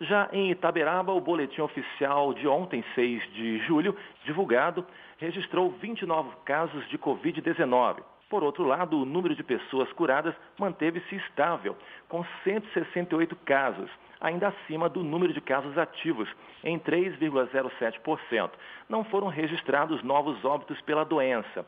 Já 0.00 0.28
em 0.32 0.50
Itaberaba, 0.50 1.12
o 1.12 1.20
boletim 1.20 1.60
oficial 1.60 2.34
de 2.34 2.48
ontem, 2.48 2.84
6 2.96 3.32
de 3.34 3.58
julho, 3.66 3.96
divulgado, 4.24 4.84
registrou 5.18 5.70
29 5.80 6.30
casos 6.44 6.88
de 6.88 6.98
Covid-19. 6.98 8.02
Por 8.32 8.42
outro 8.42 8.64
lado, 8.64 8.98
o 8.98 9.04
número 9.04 9.34
de 9.36 9.42
pessoas 9.42 9.92
curadas 9.92 10.34
manteve-se 10.58 11.16
estável, 11.16 11.76
com 12.08 12.24
168 12.44 13.36
casos, 13.44 13.90
ainda 14.18 14.48
acima 14.48 14.88
do 14.88 15.04
número 15.04 15.34
de 15.34 15.40
casos 15.42 15.76
ativos, 15.76 16.26
em 16.64 16.78
3,07%. 16.78 18.50
Não 18.88 19.04
foram 19.04 19.26
registrados 19.26 20.02
novos 20.02 20.42
óbitos 20.46 20.80
pela 20.80 21.04
doença. 21.04 21.66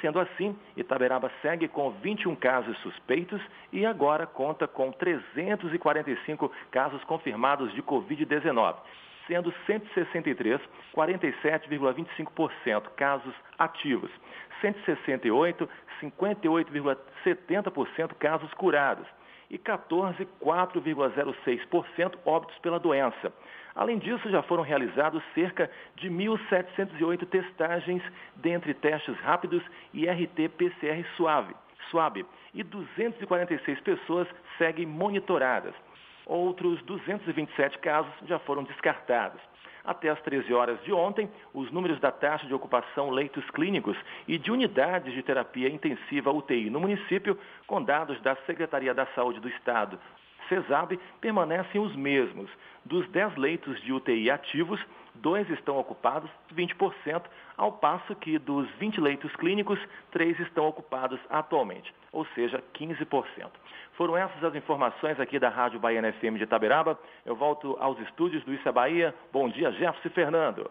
Sendo 0.00 0.18
assim, 0.18 0.58
Itaberaba 0.74 1.30
segue 1.42 1.68
com 1.68 1.90
21 1.90 2.34
casos 2.36 2.78
suspeitos 2.78 3.42
e 3.70 3.84
agora 3.84 4.26
conta 4.26 4.66
com 4.66 4.90
345 4.92 6.50
casos 6.70 7.04
confirmados 7.04 7.74
de 7.74 7.82
Covid-19, 7.82 8.74
sendo 9.26 9.52
163, 9.66 10.60
47,25% 10.94 12.82
casos 12.96 13.34
ativos, 13.58 14.10
168, 14.60 15.68
58,70% 16.00 18.14
casos 18.14 18.54
curados 18.54 19.06
e 19.50 19.58
14, 19.58 20.24
4,06% 20.42 22.14
óbitos 22.24 22.56
pela 22.58 22.78
doença. 22.78 23.32
Além 23.74 23.98
disso, 23.98 24.30
já 24.30 24.42
foram 24.42 24.62
realizados 24.62 25.20
cerca 25.34 25.68
de 25.96 26.08
1.708 26.08 27.26
testagens 27.26 28.00
dentre 28.36 28.72
testes 28.74 29.16
rápidos 29.18 29.64
e 29.92 30.06
RT-PCR 30.06 31.04
suave, 31.16 31.52
suave, 31.90 32.24
e 32.54 32.62
246 32.62 33.80
pessoas 33.80 34.28
seguem 34.56 34.86
monitoradas. 34.86 35.74
Outros 36.26 36.82
227 36.82 37.78
casos 37.78 38.12
já 38.26 38.38
foram 38.40 38.64
descartados. 38.64 39.40
Até 39.84 40.08
às 40.08 40.20
13 40.22 40.52
horas 40.52 40.82
de 40.82 40.92
ontem, 40.92 41.30
os 41.54 41.70
números 41.70 42.00
da 42.00 42.10
taxa 42.10 42.44
de 42.48 42.52
ocupação 42.52 43.10
leitos 43.10 43.48
clínicos 43.50 43.96
e 44.26 44.36
de 44.36 44.50
unidades 44.50 45.14
de 45.14 45.22
terapia 45.22 45.68
intensiva 45.68 46.32
UTI 46.32 46.68
no 46.68 46.80
município, 46.80 47.38
com 47.68 47.80
dados 47.80 48.20
da 48.22 48.34
Secretaria 48.44 48.92
da 48.92 49.06
Saúde 49.14 49.38
do 49.38 49.48
Estado, 49.48 49.96
CESAB, 50.48 50.98
permanecem 51.20 51.80
os 51.80 51.94
mesmos. 51.94 52.50
Dos 52.84 53.08
10 53.10 53.36
leitos 53.36 53.80
de 53.82 53.92
UTI 53.92 54.28
ativos, 54.28 54.80
dois 55.16 55.48
estão 55.50 55.78
ocupados, 55.78 56.30
20%, 56.54 57.22
ao 57.56 57.72
passo 57.72 58.14
que 58.14 58.38
dos 58.38 58.68
20 58.78 59.00
leitos 59.00 59.34
clínicos, 59.36 59.78
três 60.10 60.38
estão 60.40 60.66
ocupados 60.66 61.18
atualmente, 61.28 61.92
ou 62.12 62.26
seja, 62.34 62.62
15%. 62.74 63.50
Foram 63.96 64.16
essas 64.16 64.44
as 64.44 64.54
informações 64.54 65.18
aqui 65.18 65.38
da 65.38 65.48
Rádio 65.48 65.80
Baiana 65.80 66.12
FM 66.12 66.36
de 66.36 66.44
Itaberaba. 66.44 66.98
Eu 67.24 67.34
volto 67.34 67.76
aos 67.80 67.98
estúdios 68.00 68.44
do 68.44 68.52
é 68.52 68.72
Bahia. 68.72 69.14
Bom 69.32 69.48
dia, 69.48 69.72
Jefferson 69.72 70.08
e 70.08 70.10
Fernando. 70.10 70.70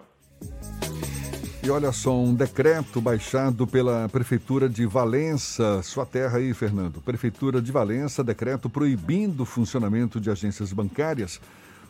E 1.66 1.70
olha 1.72 1.92
só, 1.92 2.16
um 2.16 2.36
decreto 2.36 3.02
baixado 3.02 3.66
pela 3.66 4.08
Prefeitura 4.10 4.70
de 4.70 4.86
Valença, 4.86 5.82
sua 5.82 6.06
terra 6.06 6.38
aí, 6.38 6.54
Fernando. 6.54 7.02
Prefeitura 7.02 7.60
de 7.60 7.72
Valença, 7.72 8.24
decreto 8.24 8.70
proibindo 8.70 9.42
o 9.42 9.46
funcionamento 9.48 10.20
de 10.22 10.30
agências 10.30 10.72
bancárias, 10.72 11.42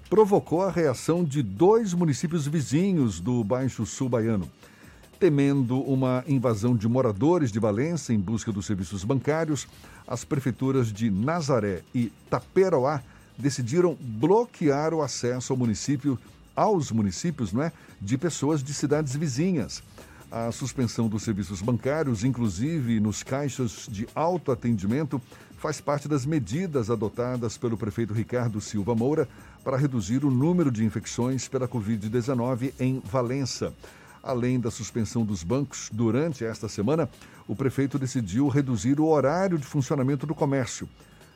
provocou 0.09 0.61
a 0.61 0.71
reação 0.71 1.23
de 1.23 1.41
dois 1.41 1.93
municípios 1.93 2.45
vizinhos 2.45 3.19
do 3.19 3.43
Baixo 3.43 3.85
Sul 3.85 4.07
Baiano. 4.07 4.49
Temendo 5.19 5.79
uma 5.81 6.23
invasão 6.27 6.75
de 6.75 6.87
moradores 6.87 7.51
de 7.51 7.59
Valença 7.59 8.13
em 8.13 8.19
busca 8.19 8.51
dos 8.51 8.65
serviços 8.65 9.03
bancários, 9.03 9.67
as 10.07 10.23
prefeituras 10.23 10.91
de 10.91 11.09
Nazaré 11.09 11.81
e 11.93 12.11
Taperoá 12.29 13.01
decidiram 13.37 13.97
bloquear 13.99 14.93
o 14.93 15.01
acesso 15.01 15.51
ao 15.51 15.57
município, 15.57 16.19
aos 16.55 16.91
municípios, 16.91 17.51
não 17.51 17.63
é, 17.63 17.71
de 17.99 18.17
pessoas 18.17 18.61
de 18.61 18.73
cidades 18.73 19.15
vizinhas. 19.15 19.81
A 20.31 20.51
suspensão 20.51 21.07
dos 21.07 21.23
serviços 21.23 21.61
bancários, 21.61 22.23
inclusive 22.23 22.99
nos 22.99 23.23
caixas 23.23 23.87
de 23.89 24.07
autoatendimento, 24.13 25.21
faz 25.57 25.81
parte 25.81 26.07
das 26.07 26.25
medidas 26.25 26.89
adotadas 26.89 27.57
pelo 27.57 27.77
prefeito 27.77 28.13
Ricardo 28.13 28.61
Silva 28.61 28.95
Moura 28.95 29.27
para 29.63 29.77
reduzir 29.77 30.23
o 30.23 30.31
número 30.31 30.71
de 30.71 30.83
infecções 30.83 31.47
pela 31.47 31.67
Covid-19 31.67 32.73
em 32.79 33.01
Valença. 33.03 33.73
Além 34.21 34.59
da 34.59 34.71
suspensão 34.71 35.23
dos 35.23 35.43
bancos 35.43 35.89
durante 35.91 36.43
esta 36.43 36.67
semana, 36.67 37.09
o 37.47 37.55
prefeito 37.55 37.99
decidiu 37.99 38.47
reduzir 38.47 38.99
o 38.99 39.07
horário 39.07 39.57
de 39.57 39.65
funcionamento 39.65 40.25
do 40.25 40.33
comércio. 40.33 40.89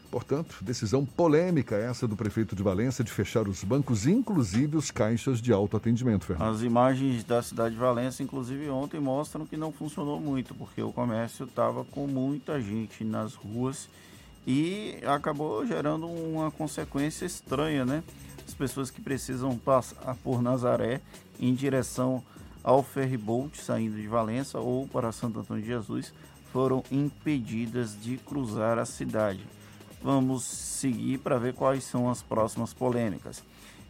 Portanto, 0.09 0.57
decisão 0.61 1.05
polêmica 1.05 1.75
essa 1.75 2.07
do 2.07 2.15
prefeito 2.15 2.55
de 2.55 2.63
Valença 2.63 3.03
de 3.03 3.11
fechar 3.11 3.47
os 3.47 3.63
bancos, 3.63 4.07
inclusive 4.07 4.75
os 4.75 4.89
caixas 4.89 5.39
de 5.39 5.53
autoatendimento, 5.53 6.25
Fernando. 6.25 6.49
As 6.49 6.61
imagens 6.63 7.23
da 7.23 7.43
cidade 7.43 7.75
de 7.75 7.79
Valença, 7.79 8.23
inclusive 8.23 8.69
ontem, 8.69 8.99
mostram 8.99 9.45
que 9.45 9.55
não 9.55 9.71
funcionou 9.71 10.19
muito, 10.19 10.55
porque 10.55 10.81
o 10.81 10.91
comércio 10.91 11.45
estava 11.45 11.85
com 11.85 12.07
muita 12.07 12.59
gente 12.59 13.03
nas 13.03 13.35
ruas 13.35 13.87
e 14.49 14.97
acabou 15.05 15.63
gerando 15.63 16.07
uma 16.07 16.49
consequência 16.49 17.23
estranha, 17.23 17.85
né? 17.85 18.03
As 18.47 18.53
pessoas 18.55 18.89
que 18.89 18.99
precisam 18.99 19.55
passar 19.55 20.15
por 20.23 20.41
Nazaré 20.41 21.01
em 21.39 21.53
direção 21.53 22.23
ao 22.63 22.81
ferryboat 22.81 23.61
saindo 23.61 23.95
de 23.95 24.07
Valença 24.07 24.57
ou 24.59 24.87
para 24.87 25.11
Santo 25.11 25.41
Antônio 25.41 25.61
de 25.61 25.69
Jesus 25.69 26.11
foram 26.51 26.83
impedidas 26.91 27.95
de 28.01 28.17
cruzar 28.17 28.79
a 28.79 28.85
cidade. 28.85 29.45
Vamos 30.01 30.45
seguir 30.45 31.19
para 31.19 31.37
ver 31.37 31.53
quais 31.53 31.83
são 31.83 32.09
as 32.09 32.23
próximas 32.23 32.73
polêmicas. 32.73 33.43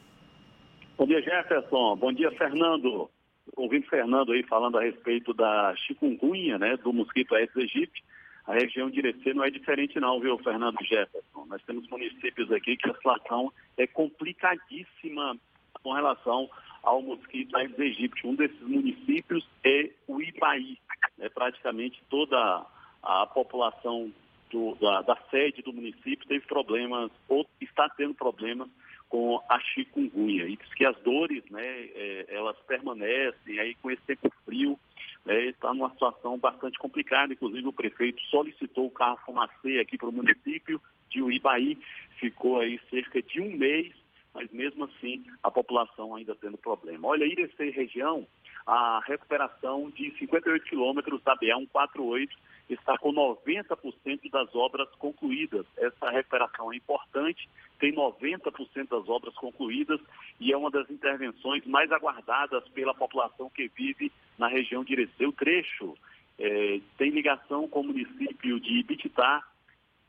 Bom 0.96 1.06
dia, 1.06 1.20
Jefferson. 1.22 1.96
Bom 1.96 2.12
dia, 2.12 2.30
Fernando. 2.32 3.10
Ouvindo 3.56 3.86
Fernando 3.86 4.32
aí 4.32 4.42
falando 4.44 4.78
a 4.78 4.82
respeito 4.82 5.34
da 5.34 5.74
chikungunya, 5.76 6.58
né, 6.58 6.76
do 6.76 6.92
mosquito 6.92 7.34
Aedes 7.34 7.56
aegypti. 7.56 8.04
A 8.46 8.52
região 8.52 8.90
de 8.90 8.98
Irecê 8.98 9.32
não 9.32 9.44
é 9.44 9.50
diferente 9.50 9.98
não, 9.98 10.20
viu, 10.20 10.36
Fernando 10.38 10.78
Jefferson? 10.84 11.46
Nós 11.46 11.62
temos 11.62 11.88
municípios 11.88 12.52
aqui 12.52 12.76
que 12.76 12.90
a 12.90 12.94
situação 12.94 13.52
é 13.76 13.86
complicadíssima 13.86 15.36
com 15.82 15.92
relação 15.92 16.48
ao 16.82 17.00
mosquito 17.00 17.56
Aedes 17.56 17.80
aegypti. 17.80 18.26
Um 18.26 18.34
desses 18.34 18.60
municípios 18.60 19.48
é 19.64 19.90
o 20.06 20.20
Ibaí. 20.20 20.78
É 21.18 21.28
praticamente 21.30 22.02
toda 22.10 22.66
a 23.02 23.26
população 23.26 24.12
do, 24.50 24.74
da, 24.76 25.02
da, 25.02 25.16
sede 25.30 25.62
do 25.62 25.72
município 25.72 26.28
teve 26.28 26.46
problemas, 26.46 27.10
ou 27.28 27.46
está 27.60 27.88
tendo 27.90 28.14
problemas 28.14 28.68
com 29.14 29.40
a 29.48 29.60
chikungunya. 29.60 30.48
E 30.48 30.56
diz 30.56 30.74
que 30.74 30.84
as 30.84 30.96
dores, 31.02 31.44
né, 31.48 31.62
é, 31.62 32.26
elas 32.30 32.56
permanecem 32.66 33.60
aí 33.60 33.76
com 33.76 33.88
esse 33.88 34.02
tempo 34.02 34.28
frio, 34.44 34.76
é, 35.24 35.44
está 35.44 35.72
numa 35.72 35.90
situação 35.90 36.36
bastante 36.36 36.76
complicada. 36.80 37.32
Inclusive, 37.32 37.68
o 37.68 37.72
prefeito 37.72 38.20
solicitou 38.22 38.86
o 38.86 38.90
carro 38.90 39.20
fumacê 39.24 39.78
aqui 39.78 39.96
para 39.96 40.08
o 40.08 40.12
município 40.12 40.82
de 41.10 41.22
Uibaí, 41.22 41.78
ficou 42.18 42.58
aí 42.58 42.80
cerca 42.90 43.22
de 43.22 43.40
um 43.40 43.56
mês, 43.56 43.94
mas 44.34 44.50
mesmo 44.50 44.82
assim 44.82 45.24
a 45.44 45.48
população 45.48 46.16
ainda 46.16 46.34
tendo 46.34 46.58
problema. 46.58 47.06
Olha, 47.06 47.24
Irecê 47.24 47.70
região, 47.70 48.26
a 48.66 49.00
recuperação 49.06 49.90
de 49.90 50.10
58 50.18 50.64
quilômetros 50.64 51.22
da 51.22 51.36
BA-148 51.36 52.30
está 52.68 52.96
com 52.96 53.12
90% 53.12 54.30
das 54.30 54.54
obras 54.54 54.88
concluídas. 54.96 55.66
Essa 55.76 56.10
recuperação 56.10 56.72
é 56.72 56.76
importante, 56.76 57.48
tem 57.78 57.92
90% 57.92 58.88
das 58.88 59.08
obras 59.08 59.34
concluídas 59.34 60.00
e 60.40 60.52
é 60.52 60.56
uma 60.56 60.70
das 60.70 60.88
intervenções 60.90 61.64
mais 61.66 61.92
aguardadas 61.92 62.66
pela 62.68 62.94
população 62.94 63.50
que 63.50 63.68
vive 63.68 64.10
na 64.38 64.48
região 64.48 64.82
de 64.82 64.92
Irecê. 64.94 65.26
O 65.26 65.32
trecho 65.32 65.94
é, 66.38 66.80
tem 66.96 67.10
ligação 67.10 67.68
com 67.68 67.80
o 67.80 67.84
município 67.84 68.58
de 68.58 68.80
Ibititá, 68.80 69.46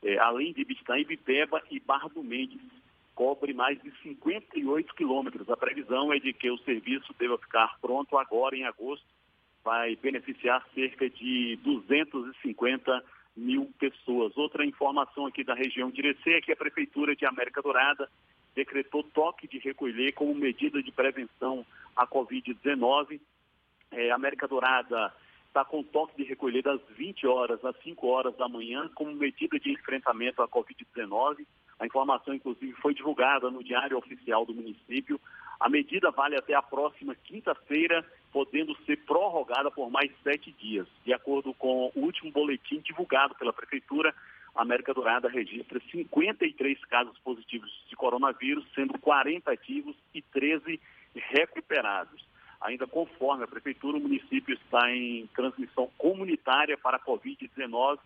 é, 0.02 0.18
além 0.18 0.52
de 0.52 0.62
Ibititá, 0.62 0.98
Ibipeba 0.98 1.62
e 1.70 1.78
Barra 1.78 2.08
do 2.08 2.22
Mendes. 2.22 2.60
Cobre 3.14 3.54
mais 3.54 3.80
de 3.82 3.90
58 4.02 4.94
quilômetros. 4.94 5.48
A 5.48 5.56
previsão 5.56 6.12
é 6.12 6.18
de 6.18 6.32
que 6.32 6.50
o 6.50 6.58
serviço 6.58 7.14
deva 7.18 7.38
ficar 7.38 7.78
pronto 7.80 8.18
agora 8.18 8.56
em 8.56 8.64
agosto 8.64 9.06
vai 9.66 9.96
beneficiar 9.96 10.64
cerca 10.72 11.10
de 11.10 11.58
250 11.64 13.02
mil 13.36 13.68
pessoas. 13.80 14.36
Outra 14.36 14.64
informação 14.64 15.26
aqui 15.26 15.42
da 15.42 15.54
região 15.54 15.90
de 15.90 15.98
Irecê 15.98 16.34
é 16.34 16.40
que 16.40 16.52
a 16.52 16.56
Prefeitura 16.56 17.16
de 17.16 17.26
América 17.26 17.60
Dourada 17.60 18.08
decretou 18.54 19.02
toque 19.02 19.48
de 19.48 19.58
recolher 19.58 20.12
como 20.12 20.32
medida 20.36 20.80
de 20.80 20.92
prevenção 20.92 21.66
à 21.96 22.06
Covid-19. 22.06 23.20
É, 23.90 24.12
América 24.12 24.46
Dourada 24.46 25.12
está 25.48 25.64
com 25.64 25.82
toque 25.82 26.16
de 26.16 26.22
recolher 26.22 26.62
das 26.62 26.80
20 26.96 27.26
horas 27.26 27.64
às 27.64 27.76
5 27.82 28.06
horas 28.06 28.36
da 28.36 28.48
manhã 28.48 28.88
como 28.94 29.12
medida 29.16 29.58
de 29.58 29.72
enfrentamento 29.72 30.42
à 30.42 30.48
Covid-19. 30.48 31.44
A 31.80 31.86
informação, 31.86 32.32
inclusive, 32.32 32.72
foi 32.74 32.94
divulgada 32.94 33.50
no 33.50 33.64
Diário 33.64 33.98
Oficial 33.98 34.46
do 34.46 34.54
município. 34.54 35.20
A 35.58 35.68
medida 35.68 36.12
vale 36.12 36.36
até 36.36 36.54
a 36.54 36.62
próxima 36.62 37.16
quinta-feira, 37.16 38.06
podendo 38.36 38.76
ser 38.84 38.98
prorrogada 39.06 39.70
por 39.70 39.90
mais 39.90 40.12
sete 40.22 40.52
dias. 40.52 40.86
De 41.06 41.14
acordo 41.14 41.54
com 41.54 41.90
o 41.94 42.00
último 42.00 42.30
boletim 42.30 42.80
divulgado 42.80 43.34
pela 43.34 43.50
Prefeitura, 43.50 44.14
a 44.54 44.60
América 44.60 44.92
Dourada 44.92 45.26
registra 45.26 45.80
53 45.90 46.84
casos 46.84 47.18
positivos 47.20 47.70
de 47.88 47.96
coronavírus, 47.96 48.62
sendo 48.74 48.98
40 48.98 49.50
ativos 49.50 49.96
e 50.12 50.20
13 50.20 50.78
recuperados. 51.14 52.26
Ainda 52.60 52.86
conforme 52.86 53.44
a 53.44 53.48
Prefeitura, 53.48 53.96
o 53.96 54.02
município 54.02 54.52
está 54.52 54.94
em 54.94 55.26
transmissão 55.28 55.90
comunitária 55.96 56.76
para 56.76 56.98
a 56.98 57.00
Covid-19, 57.00 57.98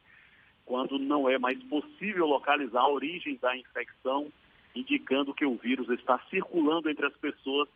quando 0.64 0.96
não 0.96 1.28
é 1.28 1.40
mais 1.40 1.60
possível 1.64 2.24
localizar 2.26 2.82
a 2.82 2.88
origem 2.88 3.36
da 3.42 3.56
infecção 3.56 4.30
indicando 4.76 5.34
que 5.34 5.44
o 5.44 5.56
vírus 5.56 5.88
está 5.88 6.20
circulando 6.30 6.88
entre 6.88 7.04
as 7.04 7.16
pessoas 7.16 7.68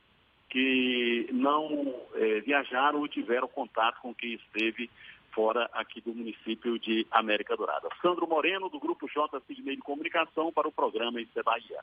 que 0.55 1.29
não 1.33 1.93
é, 2.15 2.41
viajaram 2.43 3.01
ou 3.01 3.09
tiveram 3.09 3.49
contato 3.49 4.01
com 4.01 4.15
quem 4.15 4.35
esteve 4.35 4.89
fora 5.33 5.69
aqui 5.73 6.01
do 6.01 6.15
município 6.15 6.79
de 6.79 7.05
América 7.11 7.57
Dourada. 7.57 7.89
Sandro 8.01 8.29
Moreno, 8.29 8.69
do 8.69 8.79
Grupo 8.79 9.09
J 9.13 9.43
Sidney 9.49 9.75
de 9.75 9.83
Comunicação, 9.83 10.53
para 10.53 10.69
o 10.69 10.73
programa 10.73 11.21
Isso 11.21 11.37
é 11.37 11.43
Bahia. 11.43 11.83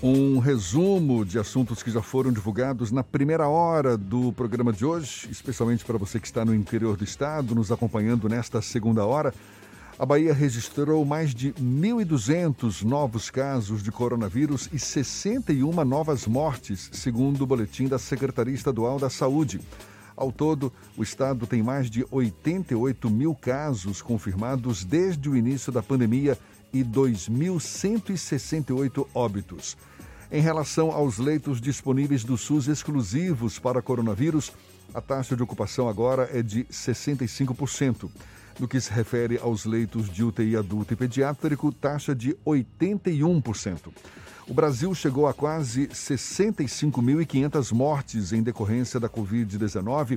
Um 0.00 0.38
resumo 0.38 1.24
de 1.24 1.36
assuntos 1.36 1.82
que 1.82 1.90
já 1.90 2.00
foram 2.00 2.32
divulgados 2.32 2.92
na 2.92 3.02
primeira 3.02 3.48
hora 3.48 3.96
do 3.96 4.32
programa 4.32 4.72
de 4.72 4.84
hoje, 4.84 5.28
especialmente 5.32 5.84
para 5.84 5.98
você 5.98 6.20
que 6.20 6.26
está 6.26 6.44
no 6.44 6.54
interior 6.54 6.96
do 6.96 7.02
estado, 7.02 7.56
nos 7.56 7.72
acompanhando 7.72 8.28
nesta 8.28 8.62
segunda 8.62 9.04
hora. 9.04 9.34
A 9.98 10.06
Bahia 10.06 10.32
registrou 10.32 11.04
mais 11.04 11.34
de 11.34 11.52
1.200 11.52 12.82
novos 12.82 13.28
casos 13.30 13.82
de 13.82 13.92
coronavírus 13.92 14.66
e 14.72 14.78
61 14.78 15.84
novas 15.84 16.26
mortes, 16.26 16.88
segundo 16.92 17.42
o 17.42 17.46
boletim 17.46 17.86
da 17.86 17.98
Secretaria 17.98 18.54
Estadual 18.54 18.98
da 18.98 19.10
Saúde. 19.10 19.60
Ao 20.16 20.32
todo, 20.32 20.72
o 20.96 21.02
estado 21.02 21.46
tem 21.46 21.62
mais 21.62 21.90
de 21.90 22.06
88 22.10 23.10
mil 23.10 23.34
casos 23.34 24.00
confirmados 24.00 24.82
desde 24.82 25.28
o 25.28 25.36
início 25.36 25.70
da 25.70 25.82
pandemia 25.82 26.38
e 26.72 26.82
2.168 26.82 29.06
óbitos. 29.14 29.76
Em 30.30 30.40
relação 30.40 30.90
aos 30.90 31.18
leitos 31.18 31.60
disponíveis 31.60 32.24
do 32.24 32.38
SUS 32.38 32.66
exclusivos 32.66 33.58
para 33.58 33.82
coronavírus, 33.82 34.54
a 34.94 35.02
taxa 35.02 35.36
de 35.36 35.42
ocupação 35.42 35.86
agora 35.86 36.30
é 36.32 36.42
de 36.42 36.64
65%. 36.64 38.08
No 38.62 38.68
que 38.68 38.80
se 38.80 38.92
refere 38.92 39.40
aos 39.42 39.64
leitos 39.64 40.08
de 40.08 40.22
UTI 40.22 40.56
adulto 40.56 40.94
e 40.94 40.96
pediátrico, 40.96 41.72
taxa 41.72 42.14
de 42.14 42.36
81%. 42.46 43.92
O 44.46 44.54
Brasil 44.54 44.94
chegou 44.94 45.26
a 45.26 45.34
quase 45.34 45.88
65.500 45.88 47.72
mortes 47.72 48.32
em 48.32 48.40
decorrência 48.40 49.00
da 49.00 49.08
Covid-19. 49.08 50.16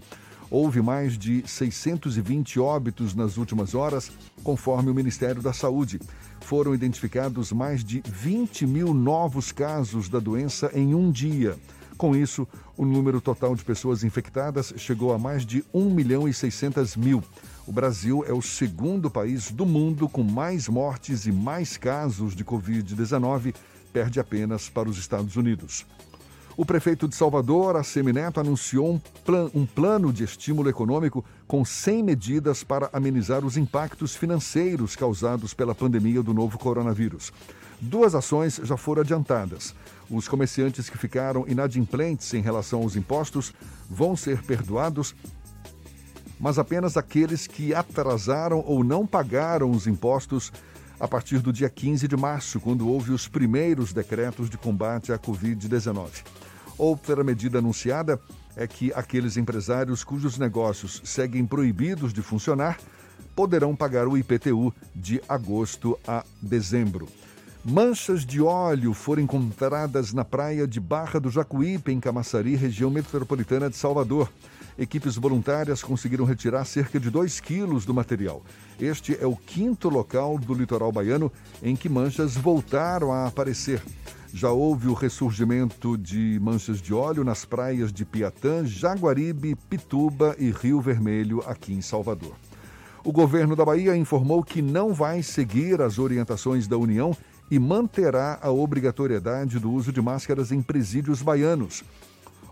Houve 0.51 0.79
mais 0.79 1.17
de 1.17 1.41
620 1.43 2.59
óbitos 2.59 3.15
nas 3.15 3.35
últimas 3.37 3.73
horas, 3.73 4.11
conforme 4.43 4.91
o 4.91 4.93
Ministério 4.93 5.41
da 5.41 5.51
Saúde. 5.51 5.99
Foram 6.41 6.75
identificados 6.75 7.51
mais 7.51 7.83
de 7.83 8.03
20 8.05 8.67
mil 8.67 8.93
novos 8.93 9.51
casos 9.51 10.07
da 10.07 10.19
doença 10.19 10.69
em 10.75 10.93
um 10.93 11.09
dia. 11.09 11.57
Com 11.97 12.15
isso, 12.15 12.47
o 12.77 12.85
número 12.85 13.19
total 13.21 13.55
de 13.55 13.63
pessoas 13.63 14.03
infectadas 14.03 14.71
chegou 14.77 15.13
a 15.13 15.17
mais 15.17 15.43
de 15.43 15.63
1 15.73 15.89
milhão 15.89 16.27
e 16.27 16.33
600 16.33 16.95
mil. 16.95 17.23
O 17.67 17.71
Brasil 17.71 18.23
é 18.27 18.31
o 18.31 18.43
segundo 18.43 19.09
país 19.09 19.49
do 19.49 19.65
mundo 19.65 20.07
com 20.07 20.21
mais 20.21 20.67
mortes 20.69 21.25
e 21.25 21.31
mais 21.31 21.77
casos 21.77 22.35
de 22.35 22.45
Covid-19, 22.45 23.55
perde 23.91 24.19
apenas 24.19 24.69
para 24.69 24.87
os 24.87 24.99
Estados 24.99 25.35
Unidos. 25.35 25.83
O 26.55 26.63
prefeito 26.63 27.07
de 27.07 27.15
Salvador, 27.15 27.75
Assemineto, 27.75 28.39
anunciou 28.39 28.93
um, 28.93 28.99
plan 29.25 29.49
um, 29.53 29.65
plano 29.65 30.13
de 30.13 30.23
estímulo 30.23 30.69
econômico 30.69 31.25
com 31.47 31.65
100 31.65 32.03
medidas 32.03 32.63
para 32.63 32.89
amenizar 32.93 33.43
os 33.43 33.57
impactos 33.57 34.15
financeiros 34.15 34.95
causados 34.95 35.53
pela 35.53 35.73
pandemia 35.73 36.21
do 36.21 36.35
novo 36.35 36.59
coronavírus. 36.59 37.33
Duas 37.81 38.15
ações 38.15 38.61
já 38.63 38.77
foram 38.77 39.01
adiantadas. 39.01 39.75
Os 40.09 40.27
comerciantes 40.27 40.89
que 40.89 40.97
ficaram 40.97 41.45
inadimplentes 41.47 42.33
em 42.33 42.41
relação 42.41 42.83
aos 42.83 42.95
impostos 42.95 43.53
vão 43.89 44.15
ser 44.15 44.41
perdoados 44.43 45.15
mas 46.39 46.59
apenas 46.59 46.97
aqueles 46.97 47.47
que 47.47 47.73
atrasaram 47.73 48.63
ou 48.65 48.83
não 48.83 49.05
pagaram 49.05 49.71
os 49.71 49.87
impostos 49.87 50.51
a 50.99 51.07
partir 51.07 51.39
do 51.39 51.51
dia 51.51 51.69
15 51.69 52.07
de 52.07 52.15
março, 52.15 52.59
quando 52.59 52.87
houve 52.87 53.11
os 53.11 53.27
primeiros 53.27 53.91
decretos 53.93 54.49
de 54.49 54.57
combate 54.57 55.11
à 55.11 55.19
Covid-19. 55.19 56.23
Outra 56.77 57.23
medida 57.23 57.59
anunciada 57.59 58.19
é 58.55 58.67
que 58.67 58.91
aqueles 58.93 59.37
empresários 59.37 60.03
cujos 60.03 60.37
negócios 60.37 61.01
seguem 61.03 61.45
proibidos 61.45 62.13
de 62.13 62.21
funcionar 62.21 62.77
poderão 63.35 63.75
pagar 63.75 64.07
o 64.07 64.17
IPTU 64.17 64.73
de 64.95 65.21
agosto 65.27 65.99
a 66.07 66.23
dezembro. 66.41 67.07
Manchas 67.63 68.25
de 68.25 68.41
óleo 68.41 68.93
foram 68.93 69.23
encontradas 69.23 70.13
na 70.13 70.23
praia 70.23 70.67
de 70.67 70.79
Barra 70.79 71.19
do 71.19 71.29
Jacuípe, 71.29 71.91
em 71.91 71.99
Camaçari, 71.99 72.55
região 72.55 72.89
metropolitana 72.89 73.69
de 73.69 73.75
Salvador. 73.75 74.31
Equipes 74.77 75.15
voluntárias 75.15 75.81
conseguiram 75.81 76.25
retirar 76.25 76.65
cerca 76.65 76.99
de 76.99 77.09
2 77.09 77.39
quilos 77.39 77.85
do 77.85 77.93
material. 77.93 78.43
Este 78.79 79.17
é 79.19 79.25
o 79.25 79.35
quinto 79.35 79.87
local 79.87 80.37
do 80.37 80.53
litoral 80.53 80.91
baiano 80.91 81.31
em 81.63 81.75
que 81.75 81.87
manchas 81.87 82.35
voltaram 82.35 83.13
a 83.13 83.27
aparecer. 83.27 83.81
Já 84.33 84.51
houve 84.51 84.89
o 84.89 84.93
ressurgimento 84.93 85.97
de 85.97 86.37
manchas 86.41 86.81
de 86.81 86.93
óleo 86.93 87.23
nas 87.23 87.45
praias 87.45 87.93
de 87.93 88.03
Piatã, 88.03 88.65
Jaguaribe, 88.65 89.55
Pituba 89.69 90.35
e 90.37 90.51
Rio 90.51 90.81
Vermelho, 90.81 91.41
aqui 91.47 91.73
em 91.73 91.81
Salvador. 91.81 92.33
O 93.01 93.13
governo 93.13 93.55
da 93.55 93.63
Bahia 93.63 93.95
informou 93.95 94.43
que 94.43 94.61
não 94.61 94.93
vai 94.93 95.23
seguir 95.23 95.81
as 95.81 95.97
orientações 95.99 96.67
da 96.67 96.77
União 96.77 97.15
e 97.49 97.57
manterá 97.57 98.39
a 98.41 98.51
obrigatoriedade 98.51 99.57
do 99.57 99.71
uso 99.71 99.93
de 99.93 100.01
máscaras 100.01 100.51
em 100.51 100.61
presídios 100.61 101.21
baianos. 101.21 101.83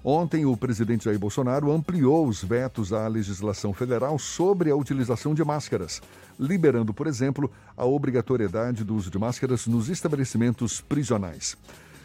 Ontem, 0.05 0.45
o 0.45 0.57
presidente 0.57 1.05
Jair 1.05 1.17
Bolsonaro 1.17 1.71
ampliou 1.71 2.27
os 2.27 2.43
vetos 2.43 2.91
à 2.91 3.07
legislação 3.07 3.73
federal 3.73 4.19
sobre 4.19 4.69
a 4.69 4.75
utilização 4.75 5.33
de 5.33 5.41
máscaras, 5.45 6.01
liberando, 6.37 6.93
por 6.93 7.07
exemplo, 7.07 7.49
a 7.77 7.85
obrigatoriedade 7.85 8.83
do 8.83 8.95
uso 8.95 9.09
de 9.09 9.17
máscaras 9.17 9.65
nos 9.65 9.87
estabelecimentos 9.87 10.81
prisionais. 10.81 11.55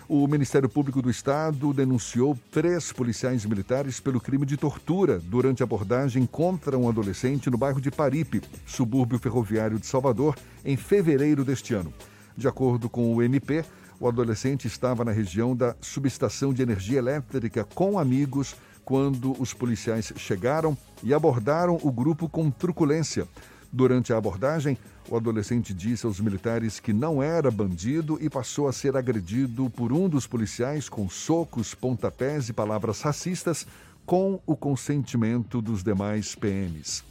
O 0.08 0.28
Ministério 0.28 0.68
Público 0.68 1.02
do 1.02 1.10
Estado 1.10 1.74
denunciou 1.74 2.38
três 2.52 2.92
policiais 2.92 3.44
militares 3.44 3.98
pelo 3.98 4.20
crime 4.20 4.46
de 4.46 4.56
tortura 4.56 5.18
durante 5.18 5.64
abordagem 5.64 6.24
contra 6.24 6.78
um 6.78 6.88
adolescente 6.88 7.50
no 7.50 7.58
bairro 7.58 7.80
de 7.80 7.90
Paripe, 7.90 8.40
subúrbio 8.64 9.18
ferroviário 9.18 9.78
de 9.78 9.86
Salvador, 9.86 10.36
em 10.64 10.76
fevereiro 10.76 11.44
deste 11.44 11.74
ano. 11.74 11.92
De 12.36 12.46
acordo 12.46 12.88
com 12.88 13.16
o 13.16 13.20
MP, 13.20 13.64
o 14.00 14.06
adolescente 14.06 14.66
estava 14.66 15.04
na 15.04 15.12
região 15.12 15.56
da 15.56 15.74
subestação 15.80 16.52
de 16.52 16.62
energia 16.62 16.98
elétrica 16.98 17.64
com 17.74 17.98
amigos 17.98 18.54
quando 18.84 19.40
os 19.40 19.52
policiais 19.52 20.12
chegaram 20.16 20.76
e 21.02 21.12
abordaram 21.12 21.78
o 21.82 21.90
grupo 21.90 22.28
com 22.28 22.50
truculência. 22.50 23.26
Durante 23.70 24.12
a 24.12 24.16
abordagem, 24.16 24.78
o 25.10 25.16
adolescente 25.16 25.74
disse 25.74 26.06
aos 26.06 26.20
militares 26.20 26.80
que 26.80 26.92
não 26.92 27.22
era 27.22 27.50
bandido 27.50 28.18
e 28.20 28.30
passou 28.30 28.66
a 28.66 28.72
ser 28.72 28.96
agredido 28.96 29.68
por 29.68 29.92
um 29.92 30.08
dos 30.08 30.26
policiais 30.26 30.88
com 30.88 31.08
socos, 31.08 31.74
pontapés 31.74 32.48
e 32.48 32.52
palavras 32.52 33.02
racistas, 33.02 33.66
com 34.06 34.40
o 34.46 34.56
consentimento 34.56 35.60
dos 35.60 35.82
demais 35.82 36.34
PMs. 36.34 37.04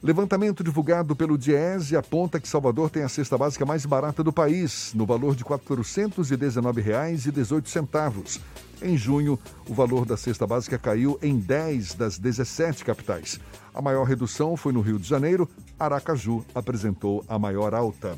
Levantamento 0.00 0.62
divulgado 0.62 1.16
pelo 1.16 1.36
Diese 1.36 1.96
aponta 1.96 2.38
que 2.38 2.46
Salvador 2.46 2.88
tem 2.88 3.02
a 3.02 3.08
cesta 3.08 3.36
básica 3.36 3.66
mais 3.66 3.84
barata 3.84 4.22
do 4.22 4.32
país, 4.32 4.92
no 4.94 5.04
valor 5.04 5.34
de 5.34 5.42
R$ 5.42 5.50
419,18. 5.50 8.40
Em 8.80 8.96
junho, 8.96 9.36
o 9.68 9.74
valor 9.74 10.06
da 10.06 10.16
cesta 10.16 10.46
básica 10.46 10.78
caiu 10.78 11.18
em 11.20 11.36
10 11.36 11.94
das 11.94 12.16
17 12.16 12.84
capitais. 12.84 13.40
A 13.74 13.82
maior 13.82 14.04
redução 14.04 14.56
foi 14.56 14.72
no 14.72 14.80
Rio 14.80 15.00
de 15.00 15.08
Janeiro. 15.08 15.50
Aracaju 15.76 16.44
apresentou 16.54 17.24
a 17.26 17.36
maior 17.36 17.74
alta. 17.74 18.16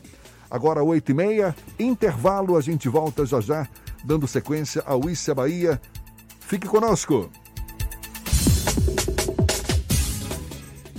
Agora, 0.51 0.83
8h30, 0.83 1.55
intervalo, 1.79 2.59
a 2.59 2.61
gente 2.61 2.91
volta 2.91 3.25
já 3.25 3.41
já, 3.41 3.67
dando 4.05 4.29
sequência 4.29 4.83
ao 4.85 5.09
Issa 5.09 5.35
Bahia. 5.35 5.81
Fique 6.41 6.69
conosco! 6.69 7.31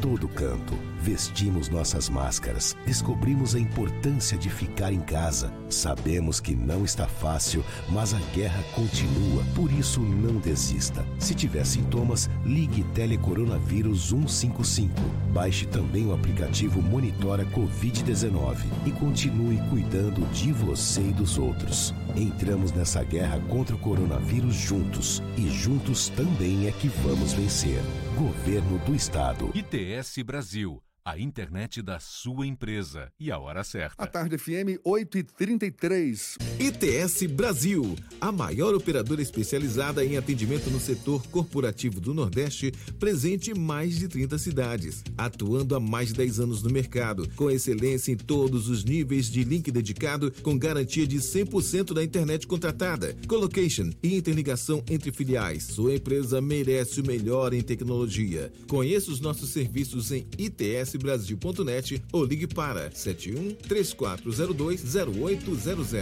todo 0.00 0.28
canto. 0.28 0.74
Vestimos 1.00 1.68
nossas 1.68 2.08
máscaras, 2.08 2.76
descobrimos 2.84 3.54
a 3.54 3.60
importância 3.60 4.36
de 4.36 4.50
ficar 4.50 4.92
em 4.92 5.00
casa. 5.00 5.52
Sabemos 5.68 6.40
que 6.40 6.54
não 6.54 6.84
está 6.84 7.06
fácil, 7.06 7.64
mas 7.88 8.12
a 8.12 8.18
guerra 8.34 8.62
continua, 8.74 9.44
por 9.54 9.70
isso 9.70 10.00
não 10.00 10.40
desista. 10.40 11.06
Se 11.18 11.34
tiver 11.34 11.64
sintomas, 11.64 12.28
ligue 12.44 12.82
Telecoronavírus 12.94 14.08
155. 14.08 14.92
Baixe 15.32 15.66
também 15.66 16.06
o 16.06 16.14
aplicativo 16.14 16.82
Monitora 16.82 17.44
Covid-19 17.46 18.56
e 18.84 18.90
continue 18.92 19.58
cuidando 19.70 20.26
de 20.32 20.52
você 20.52 21.02
e 21.02 21.12
dos 21.12 21.38
outros. 21.38 21.94
Entramos 22.16 22.72
nessa 22.72 23.04
guerra 23.04 23.38
contra 23.40 23.76
o 23.76 23.78
coronavírus 23.78 24.54
juntos 24.54 25.22
e 25.36 25.50
juntos 25.50 26.08
também 26.08 26.66
é 26.66 26.72
que 26.72 26.88
vamos 26.88 27.34
vencer. 27.34 27.78
Governo 28.16 28.78
do 28.86 28.94
Estado. 28.94 29.50
ITS 29.54 30.22
Brasil. 30.24 30.85
A 31.08 31.20
internet 31.20 31.82
da 31.82 32.00
sua 32.00 32.48
empresa. 32.48 33.12
E 33.20 33.30
a 33.30 33.38
hora 33.38 33.62
certa. 33.62 33.94
A 33.96 34.08
tarde 34.08 34.36
FM 34.36 34.80
8 34.82 35.18
e 35.18 35.22
33 35.22 36.36
ITS 36.58 37.26
Brasil, 37.30 37.94
a 38.20 38.32
maior 38.32 38.74
operadora 38.74 39.22
especializada 39.22 40.04
em 40.04 40.16
atendimento 40.16 40.68
no 40.68 40.80
setor 40.80 41.24
corporativo 41.28 42.00
do 42.00 42.12
Nordeste, 42.12 42.72
presente 42.98 43.52
em 43.52 43.54
mais 43.54 43.98
de 43.98 44.08
30 44.08 44.36
cidades, 44.36 45.04
atuando 45.16 45.76
há 45.76 45.80
mais 45.80 46.08
de 46.08 46.14
10 46.14 46.40
anos 46.40 46.62
no 46.64 46.70
mercado, 46.70 47.28
com 47.36 47.52
excelência 47.52 48.10
em 48.10 48.16
todos 48.16 48.68
os 48.68 48.82
níveis 48.82 49.30
de 49.30 49.44
link 49.44 49.70
dedicado, 49.70 50.32
com 50.42 50.58
garantia 50.58 51.06
de 51.06 51.18
100% 51.18 51.94
da 51.94 52.02
internet 52.02 52.48
contratada, 52.48 53.16
colocation 53.28 53.90
e 54.02 54.16
interligação 54.16 54.82
entre 54.90 55.12
filiais. 55.12 55.62
Sua 55.62 55.94
empresa 55.94 56.40
merece 56.40 57.00
o 57.00 57.06
melhor 57.06 57.54
em 57.54 57.62
tecnologia. 57.62 58.52
Conheça 58.66 59.12
os 59.12 59.20
nossos 59.20 59.50
serviços 59.50 60.10
em 60.10 60.26
ITS 60.36 60.95
brasil.net 60.98 62.02
ou 62.12 62.24
ligue 62.24 62.46
para 62.46 62.90
71 62.90 63.54
3402 63.54 64.94
0800. 64.94 65.94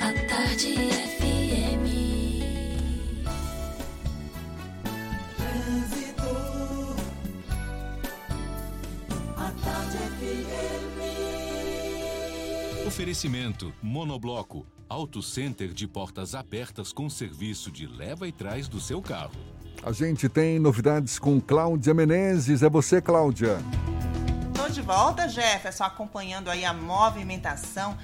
A 0.00 0.12
tarde 0.28 0.74
FM. 0.74 1.84
Trânsito. 5.36 6.30
A 9.36 9.50
tarde 9.62 9.98
FM. 9.98 10.98
Oferecimento 12.86 13.72
Monobloco. 13.82 14.66
Auto 14.88 15.22
Center 15.22 15.74
de 15.74 15.86
portas 15.86 16.34
abertas 16.34 16.92
com 16.92 17.10
serviço 17.10 17.70
de 17.70 17.86
leva 17.86 18.26
e 18.26 18.32
trás 18.32 18.68
do 18.68 18.80
seu 18.80 19.02
carro. 19.02 19.57
A 19.82 19.92
gente 19.92 20.28
tem 20.28 20.58
novidades 20.58 21.18
com 21.18 21.40
Cláudia 21.40 21.94
Menezes. 21.94 22.62
É 22.62 22.68
você, 22.68 23.00
Cláudia. 23.00 23.58
Tô 24.54 24.68
de 24.68 24.82
volta, 24.82 25.28
Jefferson, 25.28 25.84
acompanhando 25.84 26.50
aí 26.50 26.64
a 26.64 26.72
movimentação 26.72 27.96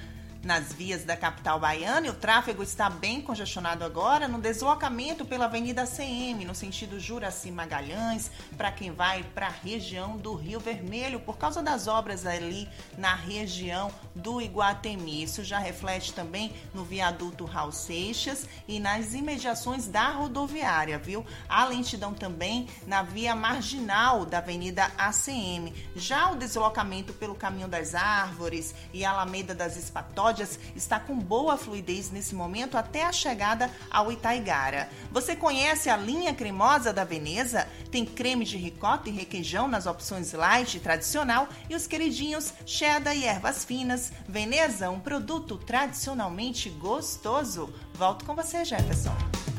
nas 0.45 0.71
vias 0.71 1.03
da 1.03 1.17
capital 1.17 1.59
baiana 1.59 2.05
e 2.05 2.09
o 2.11 2.13
tráfego 2.13 2.61
está 2.61 2.87
bem 2.87 3.19
congestionado 3.19 3.83
agora 3.83 4.27
no 4.27 4.37
deslocamento 4.37 5.25
pela 5.25 5.45
Avenida 5.45 5.87
CM, 5.87 6.45
no 6.45 6.53
sentido 6.53 6.99
Juraci 6.99 7.49
Magalhães, 7.49 8.29
para 8.55 8.71
quem 8.71 8.91
vai 8.91 9.23
para 9.23 9.47
a 9.47 9.49
região 9.49 10.15
do 10.15 10.35
Rio 10.35 10.59
Vermelho, 10.59 11.19
por 11.19 11.39
causa 11.39 11.63
das 11.63 11.87
obras 11.87 12.27
ali 12.27 12.69
na 12.95 13.15
região 13.15 13.91
do 14.13 14.39
Iguatemi. 14.39 15.23
Isso 15.23 15.43
já 15.43 15.57
reflete 15.57 16.13
também 16.13 16.53
no 16.75 16.85
viaduto 16.85 17.43
Raul 17.43 17.71
Seixas 17.71 18.47
e 18.67 18.79
nas 18.79 19.15
imediações 19.15 19.87
da 19.87 20.11
rodoviária, 20.11 20.99
viu? 20.99 21.25
Há 21.49 21.65
lentidão 21.65 22.13
também 22.13 22.67
na 22.85 23.01
via 23.01 23.35
marginal 23.35 24.27
da 24.27 24.37
Avenida 24.37 24.91
ACM. 24.95 25.73
Já 25.95 26.29
o 26.29 26.35
deslocamento 26.35 27.13
pelo 27.13 27.33
Caminho 27.33 27.67
das 27.67 27.95
Árvores 27.95 28.75
e 28.93 29.03
Alameda 29.03 29.55
das 29.55 29.75
Espatódias 29.75 30.34
Está 30.75 30.99
com 30.99 31.17
boa 31.17 31.57
fluidez 31.57 32.11
nesse 32.11 32.35
momento 32.35 32.77
até 32.77 33.03
a 33.03 33.11
chegada 33.11 33.69
ao 33.89 34.11
Itaigara. 34.11 34.89
Você 35.11 35.35
conhece 35.35 35.89
a 35.89 35.97
linha 35.97 36.33
cremosa 36.33 36.91
da 36.91 37.03
Veneza? 37.03 37.67
Tem 37.91 38.05
creme 38.05 38.45
de 38.45 38.57
ricota 38.57 39.09
e 39.09 39.13
requeijão 39.13 39.67
nas 39.67 39.85
opções 39.85 40.33
light 40.33 40.75
e 40.75 40.79
tradicional 40.79 41.47
e 41.69 41.75
os 41.75 41.87
queridinhos 41.87 42.53
cheddar 42.65 43.15
e 43.15 43.25
ervas 43.25 43.63
finas. 43.63 44.11
Veneza, 44.27 44.89
um 44.89 44.99
produto 44.99 45.57
tradicionalmente 45.57 46.69
gostoso. 46.69 47.73
Volto 47.93 48.25
com 48.25 48.35
você, 48.35 48.65
Jefferson. 48.65 49.15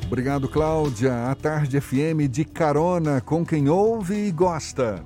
Obrigado, 0.07 0.48
Cláudia. 0.48 1.31
A 1.31 1.35
Tarde 1.35 1.81
FM 1.81 2.31
de 2.31 2.44
carona 2.44 3.20
com 3.20 3.44
quem 3.44 3.69
ouve 3.69 4.27
e 4.27 4.31
gosta. 4.31 5.05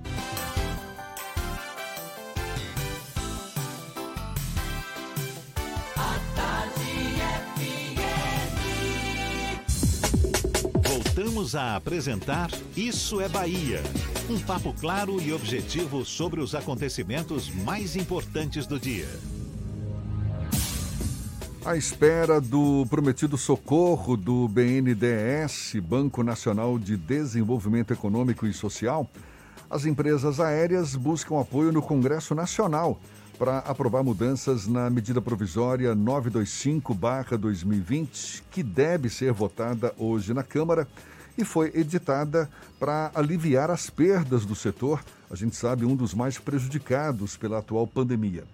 Voltamos 11.41 11.55
a 11.55 11.77
apresentar 11.77 12.51
Isso 12.77 13.19
é 13.19 13.27
Bahia. 13.27 13.83
Um 14.29 14.39
papo 14.39 14.75
claro 14.79 15.19
e 15.23 15.33
objetivo 15.33 16.05
sobre 16.05 16.39
os 16.39 16.55
acontecimentos 16.55 17.49
mais 17.49 17.97
importantes 17.97 18.67
do 18.67 18.79
dia. 18.79 19.09
À 21.65 21.79
espera 21.79 22.43
do 22.43 22.85
prometido 22.91 23.39
socorro 23.39 24.19
do 24.19 24.47
BNDES, 24.49 25.77
Banco 25.83 26.23
Nacional 26.23 26.79
de 26.79 26.99
Desenvolvimento 26.99 27.95
Econômico 27.95 28.47
e 28.47 28.53
Social, 28.53 29.11
as 29.71 29.87
empresas 29.87 30.41
aéreas 30.41 30.95
buscam 30.95 31.41
apoio 31.41 31.73
no 31.73 31.81
Congresso 31.81 32.35
Nacional 32.35 33.01
para 33.39 33.61
aprovar 33.61 34.03
mudanças 34.03 34.67
na 34.67 34.91
medida 34.91 35.23
provisória 35.23 35.97
925-2020, 35.97 38.43
que 38.51 38.63
deve 38.63 39.09
ser 39.09 39.33
votada 39.33 39.95
hoje 39.97 40.35
na 40.35 40.43
Câmara 40.43 40.87
e 41.41 41.45
foi 41.45 41.73
editada 41.75 42.49
para 42.79 43.11
aliviar 43.15 43.71
as 43.71 43.89
perdas 43.89 44.45
do 44.45 44.55
setor, 44.55 45.03
a 45.31 45.35
gente 45.35 45.57
sabe, 45.57 45.85
um 45.85 45.97
dos 45.97 46.13
mais 46.13 46.39
prejudicados 46.39 47.37
pela 47.37 47.59
atual 47.59 47.87
pandemia. 47.87 48.45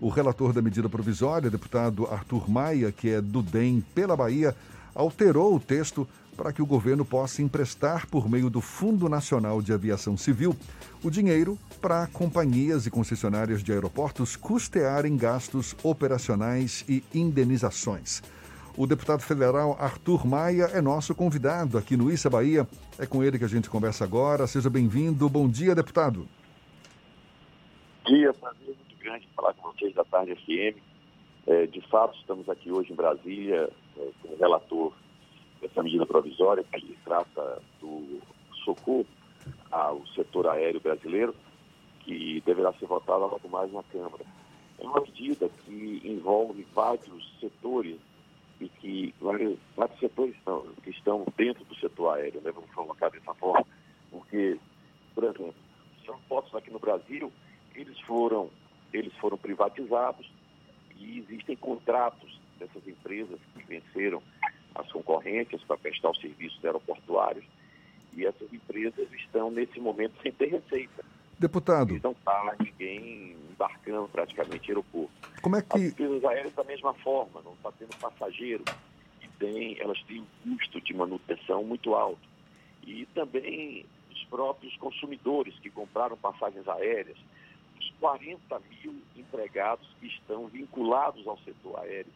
O 0.00 0.08
relator 0.08 0.52
da 0.52 0.62
medida 0.62 0.88
provisória, 0.88 1.50
deputado 1.50 2.06
Arthur 2.06 2.48
Maia, 2.48 2.92
que 2.92 3.08
é 3.10 3.20
do 3.20 3.42
DEM 3.42 3.82
pela 3.94 4.16
Bahia, 4.16 4.54
alterou 4.94 5.54
o 5.54 5.60
texto 5.60 6.06
para 6.36 6.52
que 6.52 6.60
o 6.60 6.66
governo 6.66 7.04
possa 7.04 7.40
emprestar, 7.40 8.06
por 8.06 8.28
meio 8.28 8.50
do 8.50 8.60
Fundo 8.60 9.08
Nacional 9.08 9.62
de 9.62 9.72
Aviação 9.72 10.16
Civil, 10.16 10.54
o 11.02 11.10
dinheiro 11.10 11.58
para 11.80 12.06
companhias 12.08 12.86
e 12.86 12.90
concessionárias 12.90 13.62
de 13.62 13.72
aeroportos 13.72 14.36
custearem 14.36 15.16
gastos 15.16 15.74
operacionais 15.82 16.84
e 16.86 17.02
indenizações. 17.14 18.22
O 18.78 18.86
deputado 18.86 19.22
federal 19.22 19.74
Arthur 19.80 20.26
Maia 20.26 20.64
é 20.64 20.82
nosso 20.82 21.14
convidado 21.14 21.78
aqui 21.78 21.96
no 21.96 22.12
Issa 22.12 22.28
Bahia. 22.28 22.68
É 22.98 23.06
com 23.06 23.24
ele 23.24 23.38
que 23.38 23.44
a 23.44 23.48
gente 23.48 23.70
conversa 23.70 24.04
agora. 24.04 24.46
Seja 24.46 24.68
bem-vindo. 24.68 25.26
Bom 25.30 25.48
dia, 25.48 25.74
deputado. 25.74 26.28
Bom 28.04 28.14
dia, 28.14 28.34
prazer 28.34 28.66
muito 28.66 28.96
grande 28.98 29.26
falar 29.34 29.54
com 29.54 29.72
vocês 29.72 29.94
da 29.94 30.04
Tarde 30.04 30.34
FM. 30.34 30.78
É, 31.46 31.66
de 31.66 31.80
fato, 31.88 32.18
estamos 32.18 32.46
aqui 32.50 32.70
hoje 32.70 32.92
em 32.92 32.96
Brasília 32.96 33.70
é, 33.96 34.10
como 34.20 34.36
relator 34.36 34.92
dessa 35.62 35.82
medida 35.82 36.04
provisória 36.04 36.62
que 36.62 36.98
trata 37.02 37.62
do 37.80 38.20
socorro 38.62 39.06
ao 39.70 40.06
setor 40.08 40.48
aéreo 40.48 40.82
brasileiro, 40.82 41.34
que 42.00 42.42
deverá 42.44 42.74
ser 42.74 42.84
votada 42.84 43.24
logo 43.24 43.48
mais 43.48 43.72
na 43.72 43.82
Câmara. 43.84 44.24
É 44.78 44.84
uma 44.84 45.00
medida 45.00 45.48
que 45.64 46.02
envolve 46.04 46.66
vários 46.74 47.38
setores 47.40 47.96
e 48.60 48.68
que 48.68 49.14
vários, 49.20 49.58
vários 49.76 49.98
setores 49.98 50.34
estão, 50.36 50.66
que 50.82 50.90
estão 50.90 51.26
dentro 51.36 51.64
do 51.64 51.74
setor 51.76 52.16
aéreo, 52.16 52.40
né? 52.40 52.50
vamos 52.52 52.70
colocar 52.70 53.10
dessa 53.10 53.34
forma, 53.34 53.66
porque, 54.10 54.58
por 55.14 55.24
exemplo, 55.24 55.54
os 56.00 56.08
aeroportos 56.08 56.54
aqui 56.54 56.70
no 56.70 56.78
Brasil, 56.78 57.32
eles 57.74 57.98
foram, 58.00 58.50
eles 58.92 59.12
foram 59.14 59.36
privatizados 59.36 60.30
e 60.98 61.18
existem 61.18 61.56
contratos 61.56 62.40
dessas 62.58 62.86
empresas 62.86 63.38
que 63.54 63.64
venceram 63.64 64.22
as 64.74 64.90
concorrências 64.90 65.62
para 65.64 65.76
prestar 65.76 66.10
os 66.10 66.20
serviços 66.20 66.64
aeroportuários 66.64 67.44
e 68.14 68.24
essas 68.24 68.50
empresas 68.52 69.12
estão, 69.12 69.50
nesse 69.50 69.78
momento, 69.78 70.14
sem 70.22 70.32
ter 70.32 70.46
receita. 70.46 71.04
Deputado. 71.38 72.00
Não 72.02 72.12
está 72.12 72.56
ninguém 72.58 73.36
embarcando 73.50 74.08
praticamente 74.08 74.70
aeroporto. 74.70 75.10
Como 75.42 75.56
é 75.56 75.62
que. 75.62 75.76
As 75.76 75.82
empresas 75.82 76.24
aéreas 76.24 76.54
da 76.54 76.64
mesma 76.64 76.94
forma, 76.94 77.42
não 77.42 77.52
está 77.52 77.72
tendo 77.72 77.96
passageiro. 77.96 78.64
E 79.22 79.28
tem, 79.38 79.78
elas 79.80 80.00
têm 80.04 80.20
um 80.20 80.56
custo 80.56 80.80
de 80.80 80.94
manutenção 80.94 81.62
muito 81.64 81.94
alto. 81.94 82.26
E 82.86 83.06
também 83.14 83.84
os 84.10 84.24
próprios 84.24 84.74
consumidores 84.76 85.58
que 85.58 85.70
compraram 85.70 86.16
passagens 86.16 86.66
aéreas, 86.68 87.18
os 87.78 87.90
40 88.00 88.60
mil 88.70 88.94
empregados 89.16 89.86
que 90.00 90.06
estão 90.06 90.46
vinculados 90.46 91.26
ao 91.26 91.38
setor 91.38 91.80
aéreo. 91.80 92.12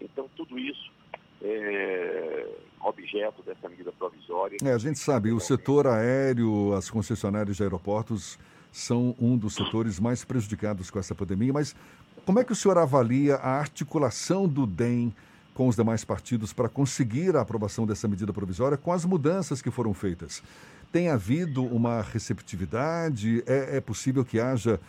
Então, 0.00 0.28
tudo 0.36 0.58
isso 0.58 0.92
é 1.42 2.46
objeto 2.80 3.42
dessa 3.42 3.68
medida 3.68 3.92
provisória. 3.92 4.58
É, 4.62 4.72
a 4.72 4.78
gente 4.78 4.98
sabe, 4.98 5.32
o 5.32 5.40
setor 5.40 5.86
aéreo, 5.86 6.74
as 6.74 6.90
concessionárias 6.90 7.56
de 7.56 7.62
aeroportos 7.62 8.38
são 8.72 9.14
um 9.20 9.36
dos 9.36 9.54
setores 9.54 9.98
mais 9.98 10.24
prejudicados 10.24 10.90
com 10.90 10.98
essa 10.98 11.14
pandemia, 11.14 11.52
mas 11.52 11.74
como 12.24 12.38
é 12.38 12.44
que 12.44 12.52
o 12.52 12.56
senhor 12.56 12.78
avalia 12.78 13.36
a 13.36 13.58
articulação 13.58 14.46
do 14.46 14.66
DEM 14.66 15.12
com 15.54 15.66
os 15.66 15.76
demais 15.76 16.04
partidos 16.04 16.52
para 16.52 16.68
conseguir 16.68 17.36
a 17.36 17.40
aprovação 17.40 17.86
dessa 17.86 18.06
medida 18.06 18.32
provisória 18.32 18.78
com 18.78 18.92
as 18.92 19.04
mudanças 19.04 19.60
que 19.60 19.70
foram 19.70 19.92
feitas? 19.92 20.42
Tem 20.92 21.08
havido 21.08 21.64
uma 21.64 22.02
receptividade? 22.02 23.42
É, 23.46 23.76
é 23.76 23.80
possível 23.80 24.24
que 24.24 24.40
haja 24.40 24.80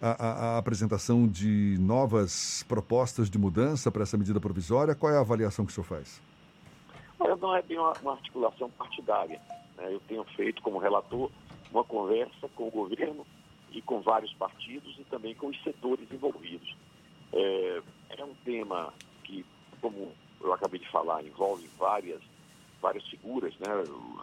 a, 0.00 0.10
a, 0.10 0.32
a, 0.32 0.58
apresentação 0.58 1.28
de 1.28 1.76
novas 1.78 2.64
propostas 2.66 3.28
de 3.28 3.38
mudança 3.38 3.90
para 3.90 4.02
essa 4.02 4.16
medida 4.16 4.40
provisória? 4.40 4.94
Qual 4.94 5.12
é 5.12 5.16
a 5.16 5.20
avaliação 5.20 5.66
que 5.66 5.72
o 5.72 5.74
senhor 5.74 5.84
faz? 5.84 6.20
Não 7.18 7.54
é 7.54 7.62
bem 7.62 7.78
uma, 7.78 7.92
uma 8.02 8.12
articulação 8.12 8.70
partidária. 8.70 9.40
Né? 9.76 9.92
Eu 9.92 10.00
tenho 10.00 10.24
feito, 10.36 10.62
como 10.62 10.78
relator, 10.78 11.30
uma 11.72 11.84
conversa 11.84 12.48
com 12.54 12.68
o 12.68 12.70
governo 12.70 13.26
e 13.72 13.80
com 13.80 14.00
vários 14.00 14.32
partidos 14.34 14.96
e 14.98 15.04
também 15.04 15.34
com 15.34 15.48
os 15.48 15.62
setores 15.62 16.10
envolvidos. 16.10 16.74
É, 17.32 17.82
é 18.18 18.24
um 18.24 18.34
tema 18.44 18.92
que, 19.24 19.44
como 19.80 20.12
eu 20.40 20.52
acabei 20.52 20.80
de 20.80 20.88
falar, 20.88 21.22
envolve 21.22 21.68
várias, 21.78 22.20
várias 22.80 23.06
figuras, 23.08 23.54
né? 23.58 23.68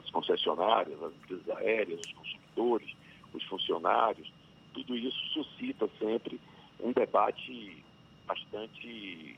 as 0.04 0.10
concessionárias, 0.10 1.02
as 1.02 1.14
empresas 1.14 1.50
aéreas, 1.58 2.02
os 2.02 2.14
consumidores, 2.14 2.96
os 3.34 3.44
funcionários. 3.44 4.32
Tudo 4.74 4.96
isso 4.96 5.18
suscita 5.34 5.90
sempre 6.00 6.40
um 6.80 6.92
debate 6.92 7.84
bastante 8.26 9.38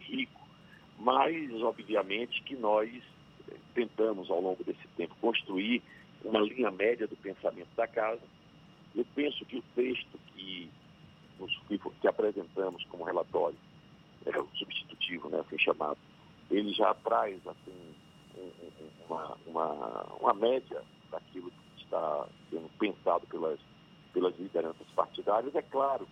rico. 0.00 0.40
Mas, 0.98 1.50
obviamente, 1.62 2.42
que 2.42 2.54
nós 2.54 2.90
tentamos, 3.74 4.30
ao 4.30 4.40
longo 4.40 4.62
desse 4.62 4.86
tempo, 4.96 5.14
construir 5.20 5.82
uma 6.24 6.40
linha 6.40 6.70
média 6.70 7.06
do 7.06 7.16
pensamento 7.16 7.68
da 7.76 7.86
casa. 7.86 8.22
Eu 8.94 9.06
penso 9.14 9.44
que 9.46 9.58
o 9.58 9.62
texto 9.74 10.18
que, 10.34 10.70
que 12.00 12.08
apresentamos 12.08 12.84
como 12.86 13.04
relatório, 13.04 13.56
é, 14.26 14.38
o 14.38 14.48
substitutivo, 14.56 15.28
né, 15.28 15.40
assim 15.40 15.58
chamado, 15.58 15.98
ele 16.50 16.72
já 16.72 16.92
traz 16.94 17.40
assim, 17.46 17.94
uma, 19.08 19.36
uma, 19.46 20.04
uma 20.20 20.34
média 20.34 20.82
daquilo 21.10 21.50
que 21.76 21.84
está 21.84 22.26
sendo 22.50 22.68
pensado 22.78 23.26
pelas, 23.28 23.58
pelas 24.12 24.36
lideranças 24.38 24.86
partidárias. 24.94 25.54
É 25.54 25.62
claro 25.62 26.06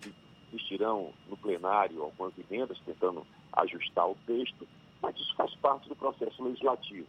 que 0.00 0.12
existirão 0.52 1.12
no 1.28 1.36
plenário 1.36 2.02
algumas 2.02 2.32
emendas 2.38 2.78
tentando 2.84 3.26
ajustar 3.52 4.08
o 4.08 4.16
texto, 4.26 4.66
mas 5.00 5.14
isso 5.16 5.34
faz 5.36 5.54
parte 5.56 5.88
do 5.88 5.94
processo 5.94 6.42
legislativo 6.42 7.06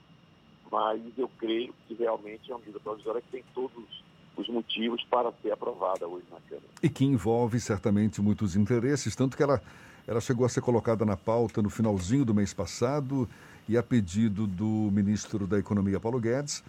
mas 0.72 1.02
eu 1.18 1.30
creio 1.38 1.74
que 1.88 1.94
realmente 1.94 2.52
é 2.52 2.54
uma 2.54 2.60
medida 2.60 2.80
provisória 2.80 3.22
que 3.22 3.30
tem 3.30 3.44
todos 3.54 4.04
os 4.38 4.50
motivos 4.50 5.04
para 5.10 5.32
ser 5.42 5.52
aprovada 5.52 6.08
hoje 6.08 6.26
na 6.32 6.40
Câmara. 6.42 6.68
E 6.82 6.90
que 6.90 7.06
envolve 7.06 7.60
certamente 7.60 8.22
muitos 8.22 8.56
interesses, 8.56 9.16
tanto 9.16 9.38
que 9.38 9.44
ela, 9.44 9.62
ela 10.06 10.20
chegou 10.20 10.46
a 10.46 10.50
ser 10.50 10.62
colocada 10.62 11.06
na 11.06 11.16
pauta 11.16 11.62
no 11.62 11.70
finalzinho 11.70 12.26
do 12.26 12.34
mês 12.34 12.54
passado 12.54 13.28
e 13.68 13.78
a 13.78 13.84
pedido 13.84 14.46
do 14.46 14.90
ministro 14.92 15.48
da 15.48 15.58
Economia, 15.58 16.00
Paulo 16.00 16.20
Guedes, 16.20 16.64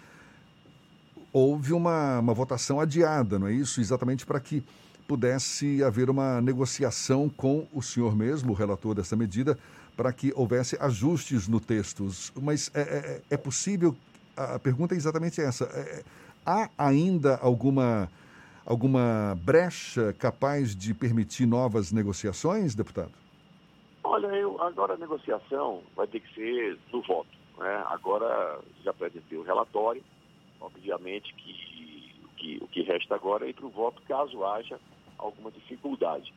houve 1.31 1.73
uma, 1.73 2.19
uma 2.19 2.33
votação 2.33 2.79
adiada, 2.79 3.37
não 3.37 3.47
é 3.47 3.53
isso? 3.53 3.79
Exatamente 3.79 4.25
para 4.25 4.39
que 4.39 4.63
pudesse 5.07 5.83
haver 5.83 6.09
uma 6.09 6.41
negociação 6.41 7.29
com 7.29 7.67
o 7.71 7.81
senhor 7.81 8.15
mesmo, 8.15 8.51
o 8.51 8.55
relator 8.55 8.93
dessa 8.95 9.15
medida, 9.15 9.57
para 9.97 10.13
que 10.13 10.31
houvesse 10.35 10.77
ajustes 10.79 11.47
no 11.47 11.59
texto. 11.59 12.07
Mas 12.39 12.71
é, 12.75 12.81
é, 12.81 13.21
é, 13.31 13.37
possível, 13.37 13.95
a 14.37 14.59
pergunta 14.59 14.93
é 14.93 14.97
exatamente 14.97 15.41
essa, 15.41 15.65
é, 15.65 16.03
há 16.45 16.69
ainda 16.77 17.37
alguma, 17.37 18.07
alguma 18.63 19.35
brecha 19.43 20.13
capaz 20.13 20.75
de 20.75 20.93
permitir 20.93 21.47
novas 21.47 21.91
negociações, 21.91 22.75
deputado? 22.75 23.11
Olha, 24.03 24.27
eu, 24.27 24.61
agora 24.61 24.93
a 24.93 24.97
negociação 24.97 25.81
vai 25.95 26.05
ter 26.07 26.19
que 26.19 26.33
ser 26.35 26.77
no 26.93 27.01
voto. 27.01 27.29
Né? 27.57 27.83
Agora 27.87 28.59
já 28.83 28.91
apresentei 28.91 29.37
o 29.37 29.43
relatório, 29.43 30.03
obviamente 30.61 31.33
que, 31.33 32.15
que 32.37 32.57
o 32.61 32.67
que 32.67 32.83
resta 32.83 33.15
agora 33.15 33.45
é 33.45 33.49
ir 33.49 33.53
para 33.53 33.65
o 33.65 33.69
voto 33.69 33.99
caso 34.07 34.45
haja 34.45 34.79
alguma 35.17 35.49
dificuldade. 35.49 36.31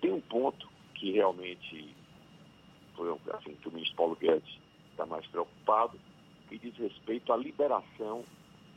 Tem 0.00 0.12
um 0.12 0.20
ponto 0.20 0.68
que 0.94 1.12
realmente 1.12 1.95
foi 2.96 3.10
assim, 3.34 3.54
que 3.54 3.68
o 3.68 3.72
ministro 3.72 3.96
Paulo 3.96 4.16
Guedes 4.16 4.58
está 4.90 5.06
mais 5.06 5.26
preocupado, 5.26 5.98
que 6.48 6.58
diz 6.58 6.76
respeito 6.76 7.32
à 7.32 7.36
liberação 7.36 8.24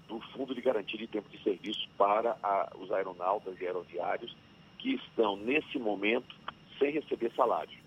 do 0.07 0.19
Fundo 0.31 0.53
de 0.53 0.61
Garantia 0.61 0.97
de 0.97 1.07
Tempo 1.07 1.29
de 1.29 1.41
Serviço 1.43 1.87
para 1.97 2.35
a, 2.43 2.71
os 2.79 2.91
aeronautas 2.91 3.59
e 3.61 3.65
aeroviários 3.65 4.35
que 4.79 4.95
estão, 4.95 5.37
nesse 5.37 5.77
momento, 5.77 6.35
sem 6.77 6.91
receber 6.91 7.31
salário. 7.35 7.77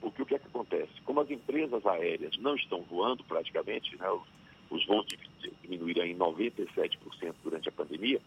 Porque 0.00 0.22
o 0.22 0.26
que 0.26 0.36
é 0.36 0.38
que 0.38 0.46
acontece? 0.46 0.92
Como 1.04 1.20
as 1.20 1.30
empresas 1.30 1.84
aéreas 1.84 2.36
não 2.38 2.54
estão 2.54 2.82
voando 2.82 3.24
praticamente, 3.24 3.96
né, 3.96 4.08
os, 4.10 4.22
os 4.70 4.86
voos 4.86 5.06
diminuíram 5.62 6.04
em 6.04 6.16
97% 6.16 7.34
durante 7.42 7.68
a 7.68 7.72
pandemia, 7.72 8.20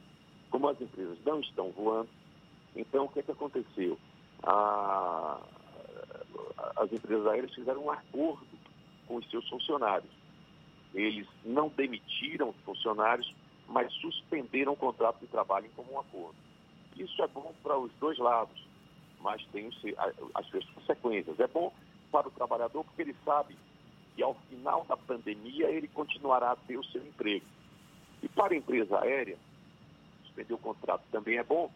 como 0.49 0.67
as 0.67 0.79
empresas 0.81 1.17
não 1.25 1.39
estão 1.39 1.71
voando, 1.71 2.09
então 2.75 3.05
o 3.05 3.09
que 3.09 3.19
é 3.19 3.23
que 3.23 3.31
aconteceu? 3.31 3.97
A, 4.43 4.49
as 6.81 6.91
empresas 6.91 7.27
aéreas 7.27 7.53
fizeram 7.53 7.85
um 7.85 7.91
acordo 7.91 8.47
com 9.07 9.15
os 9.17 9.29
seus 9.29 9.47
funcionários. 9.47 10.11
Eles 10.93 11.27
não 11.45 11.69
demitiram 11.69 12.49
os 12.49 12.55
funcionários, 12.65 13.31
mas 13.67 13.93
suspenderam 13.93 14.73
o 14.73 14.75
contrato 14.75 15.19
de 15.19 15.27
trabalho 15.27 15.67
em 15.67 15.69
comum 15.69 15.99
acordo. 15.99 16.35
Isso 16.97 17.21
é 17.21 17.27
bom 17.27 17.53
para 17.61 17.77
os 17.77 17.91
dois 17.99 18.17
lados, 18.17 18.59
mas 19.21 19.45
tem 19.51 19.69
as 20.33 20.45
suas 20.47 20.65
consequências. 20.71 21.39
É 21.39 21.47
bom 21.47 21.71
para 22.11 22.27
o 22.27 22.31
trabalhador 22.31 22.83
porque 22.83 23.03
ele 23.03 23.15
sabe 23.23 23.55
que 24.15 24.23
ao 24.23 24.33
final 24.49 24.83
da 24.85 24.97
pandemia 24.97 25.69
ele 25.69 25.87
continuará 25.87 26.51
a 26.51 26.55
ter 26.55 26.77
o 26.77 26.83
seu 26.85 27.05
emprego. 27.05 27.45
E 28.23 28.27
para 28.27 28.53
a 28.53 28.57
empresa 28.57 28.99
aérea, 28.99 29.37
suspender 30.23 30.53
o 30.53 30.57
contrato 30.57 31.03
também 31.11 31.37
é 31.37 31.43
bom, 31.43 31.71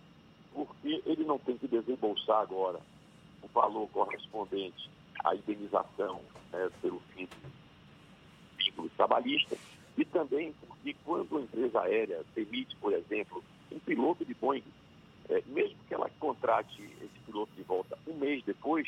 porque 0.53 1.01
ele 1.05 1.23
não 1.23 1.37
tem 1.37 1.57
que 1.57 1.67
desembolsar 1.67 2.41
agora 2.41 2.79
o 3.41 3.47
valor 3.47 3.87
correspondente 3.89 4.94
à 5.23 5.35
indenização 5.35 6.21
né, 6.51 6.69
pelo 6.81 6.99
fim 7.13 7.25
do 7.25 8.57
vínculo 8.57 8.89
trabalhista 8.97 9.57
e 9.97 10.05
também 10.05 10.53
porque 10.67 10.95
quando 11.05 11.37
a 11.37 11.41
empresa 11.41 11.81
aérea 11.81 12.23
demite, 12.35 12.75
por 12.77 12.93
exemplo, 12.93 13.43
um 13.71 13.79
piloto 13.79 14.25
de 14.25 14.33
Boeing 14.33 14.63
é, 15.29 15.41
mesmo 15.47 15.77
que 15.87 15.93
ela 15.93 16.09
contrate 16.19 16.81
esse 17.01 17.19
piloto 17.25 17.51
de 17.55 17.63
volta 17.63 17.97
um 18.07 18.13
mês 18.13 18.43
depois, 18.43 18.87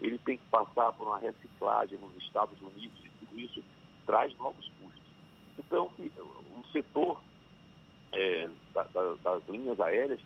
ele 0.00 0.18
tem 0.18 0.36
que 0.36 0.44
passar 0.50 0.92
por 0.92 1.06
uma 1.06 1.18
reciclagem 1.18 1.98
nos 1.98 2.14
Estados 2.22 2.60
Unidos 2.60 2.98
e 3.04 3.08
tudo 3.26 3.40
isso 3.40 3.64
traz 4.06 4.36
novos 4.38 4.70
custos. 4.80 5.02
Então, 5.58 5.90
o 5.96 6.64
setor 6.72 7.20
é, 8.12 8.48
da, 8.72 8.82
da, 8.84 9.14
das 9.14 9.48
linhas 9.48 9.80
aéreas 9.80 10.20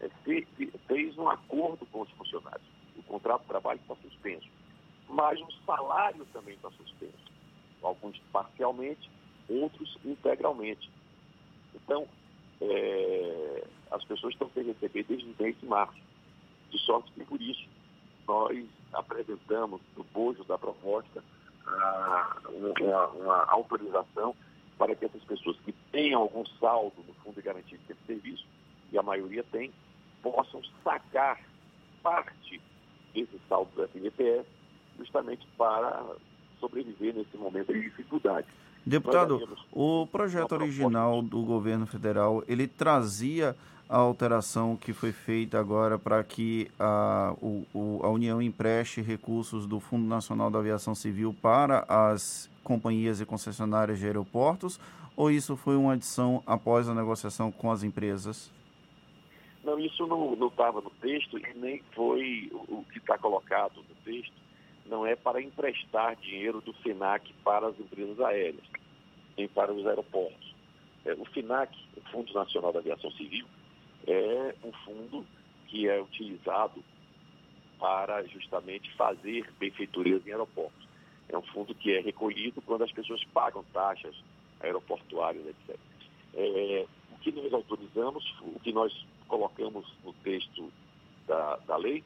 é, 0.00 0.08
fez, 0.24 0.46
fez 0.86 1.16
um 1.16 1.28
acordo 1.28 1.86
com 1.86 2.02
os 2.02 2.10
funcionários. 2.10 2.66
O 2.96 3.02
contrato 3.04 3.42
de 3.42 3.48
trabalho 3.48 3.80
está 3.80 3.94
suspenso, 3.96 4.48
mas 5.08 5.40
o 5.40 5.52
salário 5.66 6.26
também 6.32 6.54
está 6.54 6.70
suspenso. 6.72 7.32
Alguns 7.82 8.18
parcialmente, 8.32 9.10
outros 9.48 9.98
integralmente. 10.04 10.90
Então, 11.74 12.06
é, 12.60 13.64
as 13.90 14.04
pessoas 14.04 14.32
estão 14.32 14.50
sem 14.54 14.64
receber 14.64 15.04
desde 15.04 15.26
o 15.26 15.34
mês 15.38 15.58
de 15.58 15.66
março. 15.66 16.00
De 16.70 16.78
sorte 16.78 17.12
que, 17.12 17.24
por 17.24 17.40
isso, 17.40 17.68
nós 18.26 18.66
apresentamos 18.92 19.80
no 19.96 20.04
bojo 20.04 20.44
da 20.44 20.56
proposta 20.56 21.22
uma, 22.48 23.06
uma, 23.08 23.44
autorização 23.44 24.34
para 24.78 24.94
que 24.94 25.04
essas 25.04 25.22
pessoas 25.24 25.56
que 25.60 25.72
tenham 25.92 26.22
algum 26.22 26.44
saldo 26.58 26.96
no 27.06 27.14
Fundo 27.14 27.36
de 27.36 27.42
Garantia 27.42 27.78
de 27.78 28.06
Serviço, 28.06 28.44
e 28.92 28.98
a 28.98 29.02
maioria 29.02 29.44
tem, 29.44 29.72
possam 30.22 30.62
sacar 30.82 31.40
parte 32.02 32.60
desse 33.12 33.40
saldo 33.48 33.70
do 33.74 33.88
FGTS 33.88 34.46
justamente 34.98 35.46
para 35.56 36.04
sobreviver 36.60 37.14
nesse 37.14 37.36
momento 37.36 37.72
de 37.72 37.82
dificuldade. 37.82 38.46
Deputado, 38.86 39.48
o 39.72 40.06
projeto 40.06 40.52
original 40.52 41.22
do 41.22 41.42
governo 41.42 41.86
federal, 41.86 42.44
ele 42.46 42.66
trazia 42.66 43.56
a 43.88 43.96
alteração 43.96 44.76
que 44.76 44.92
foi 44.92 45.12
feita 45.12 45.58
agora 45.58 45.98
para 45.98 46.22
que 46.22 46.70
a, 46.78 47.34
o, 47.40 48.00
a 48.02 48.08
União 48.08 48.42
empreste 48.42 49.00
recursos 49.00 49.66
do 49.66 49.80
Fundo 49.80 50.06
Nacional 50.06 50.50
da 50.50 50.58
Aviação 50.58 50.94
Civil 50.94 51.34
para 51.40 51.84
as 51.88 52.50
companhias 52.62 53.20
e 53.20 53.26
concessionárias 53.26 53.98
de 53.98 54.06
aeroportos, 54.06 54.80
ou 55.16 55.30
isso 55.30 55.56
foi 55.56 55.76
uma 55.76 55.92
adição 55.92 56.42
após 56.46 56.88
a 56.88 56.94
negociação 56.94 57.52
com 57.52 57.70
as 57.70 57.82
empresas? 57.82 58.50
Não, 59.62 59.78
isso 59.78 60.06
não 60.06 60.34
estava 60.46 60.80
no 60.80 60.90
texto 60.90 61.38
e 61.38 61.58
nem 61.58 61.82
foi 61.94 62.50
o 62.52 62.84
que 62.92 62.98
está 62.98 63.16
colocado 63.16 63.76
no 63.76 63.94
texto 64.04 64.43
não 64.86 65.06
é 65.06 65.16
para 65.16 65.42
emprestar 65.42 66.16
dinheiro 66.16 66.60
do 66.60 66.72
FINAC 66.74 67.32
para 67.44 67.68
as 67.68 67.78
empresas 67.78 68.20
aéreas, 68.20 68.64
nem 69.36 69.48
para 69.48 69.72
os 69.72 69.86
aeroportos. 69.86 70.54
É, 71.04 71.12
o 71.14 71.24
FINAC, 71.26 71.76
o 71.96 72.00
Fundo 72.10 72.32
Nacional 72.32 72.72
da 72.72 72.80
Aviação 72.80 73.10
Civil, 73.12 73.46
é 74.06 74.54
um 74.62 74.72
fundo 74.84 75.26
que 75.68 75.88
é 75.88 76.00
utilizado 76.00 76.82
para 77.78 78.22
justamente 78.24 78.90
fazer 78.94 79.50
benfeitorias 79.58 80.26
em 80.26 80.30
aeroportos. 80.30 80.86
É 81.28 81.36
um 81.36 81.42
fundo 81.42 81.74
que 81.74 81.92
é 81.92 82.00
recolhido 82.00 82.62
quando 82.62 82.84
as 82.84 82.92
pessoas 82.92 83.22
pagam 83.32 83.64
taxas 83.72 84.14
aeroportuárias, 84.60 85.46
etc. 85.46 85.78
É, 86.34 86.86
o 87.12 87.18
que 87.18 87.32
nós 87.32 87.52
autorizamos, 87.52 88.34
o 88.42 88.60
que 88.60 88.72
nós 88.72 88.92
colocamos 89.26 89.86
no 90.04 90.12
texto 90.14 90.70
da, 91.26 91.56
da 91.66 91.76
lei, 91.76 92.04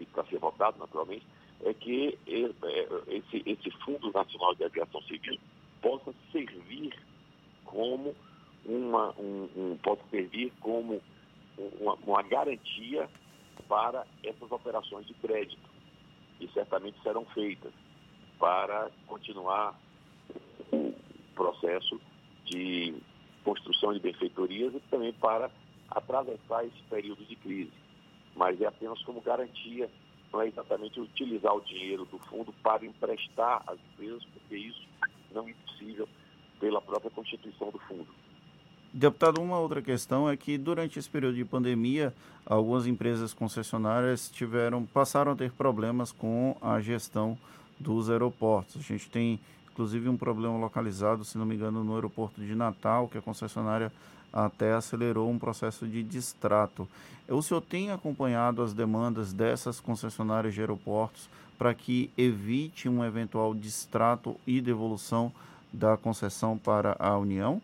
e 0.00 0.06
para 0.06 0.24
ser 0.24 0.38
votado 0.38 0.78
naturalmente, 0.78 1.26
é 1.64 1.72
que 1.72 2.18
é, 2.26 3.14
esse, 3.16 3.42
esse 3.46 3.70
Fundo 3.84 4.12
Nacional 4.12 4.54
de 4.54 4.64
Aviação 4.64 5.00
Civil 5.02 5.38
possa 5.80 6.14
servir 6.30 6.94
como 7.64 8.14
uma, 8.64 9.10
um, 9.18 9.48
um 9.56 9.78
possa 9.82 10.02
servir 10.10 10.52
como 10.60 11.00
uma, 11.80 11.94
uma, 12.06 12.22
garantia 12.22 13.08
para 13.68 14.06
essas 14.22 14.50
operações 14.50 15.06
de 15.06 15.14
crédito, 15.14 15.70
que 16.38 16.48
certamente 16.52 17.00
serão 17.02 17.24
feitas 17.26 17.72
para 18.38 18.90
continuar 19.06 19.78
o 20.70 20.94
processo 21.34 22.00
de 22.44 22.94
construção 23.42 23.92
de 23.94 24.00
benfeitorias 24.00 24.74
e 24.74 24.80
também 24.90 25.12
para 25.14 25.50
atravessar 25.90 26.64
esse 26.64 26.82
período 26.90 27.24
de 27.24 27.36
crise. 27.36 27.72
Mas 28.34 28.60
é 28.60 28.66
apenas 28.66 29.00
como 29.02 29.20
garantia 29.20 29.88
é 30.40 30.48
exatamente 30.48 31.00
utilizar 31.00 31.54
o 31.54 31.60
dinheiro 31.60 32.04
do 32.04 32.18
fundo 32.18 32.52
para 32.62 32.84
emprestar 32.84 33.62
às 33.66 33.78
empresas, 33.92 34.24
porque 34.32 34.56
isso 34.56 34.82
não 35.32 35.48
é 35.48 35.54
possível 35.66 36.08
pela 36.60 36.80
própria 36.80 37.10
constituição 37.10 37.70
do 37.70 37.78
fundo. 37.80 38.06
Deputado, 38.92 39.42
uma 39.42 39.58
outra 39.58 39.82
questão 39.82 40.30
é 40.30 40.36
que 40.36 40.56
durante 40.56 40.98
esse 40.98 41.10
período 41.10 41.34
de 41.34 41.44
pandemia, 41.44 42.14
algumas 42.46 42.86
empresas 42.86 43.34
concessionárias 43.34 44.30
tiveram, 44.30 44.84
passaram 44.84 45.32
a 45.32 45.36
ter 45.36 45.50
problemas 45.50 46.12
com 46.12 46.56
a 46.62 46.80
gestão 46.80 47.36
dos 47.78 48.08
aeroportos. 48.08 48.76
A 48.76 48.80
gente 48.80 49.10
tem 49.10 49.40
inclusive 49.74 50.08
um 50.08 50.16
problema 50.16 50.56
localizado, 50.56 51.24
se 51.24 51.36
não 51.36 51.44
me 51.44 51.56
engano, 51.56 51.82
no 51.82 51.96
aeroporto 51.96 52.40
de 52.40 52.54
Natal, 52.54 53.08
que 53.08 53.18
a 53.18 53.22
concessionária 53.22 53.92
até 54.34 54.72
acelerou 54.72 55.30
um 55.30 55.38
processo 55.38 55.86
de 55.86 56.02
distrato. 56.02 56.88
O 57.28 57.40
senhor 57.40 57.60
tem 57.60 57.92
acompanhado 57.92 58.60
as 58.60 58.74
demandas 58.74 59.32
dessas 59.32 59.80
concessionárias 59.80 60.52
de 60.52 60.60
aeroportos 60.60 61.30
para 61.56 61.72
que 61.72 62.10
evite 62.18 62.88
um 62.88 63.04
eventual 63.04 63.54
distrato 63.54 64.36
e 64.44 64.60
devolução 64.60 65.32
da 65.72 65.96
concessão 65.96 66.58
para 66.58 66.96
a 66.98 67.16
União? 67.16 67.62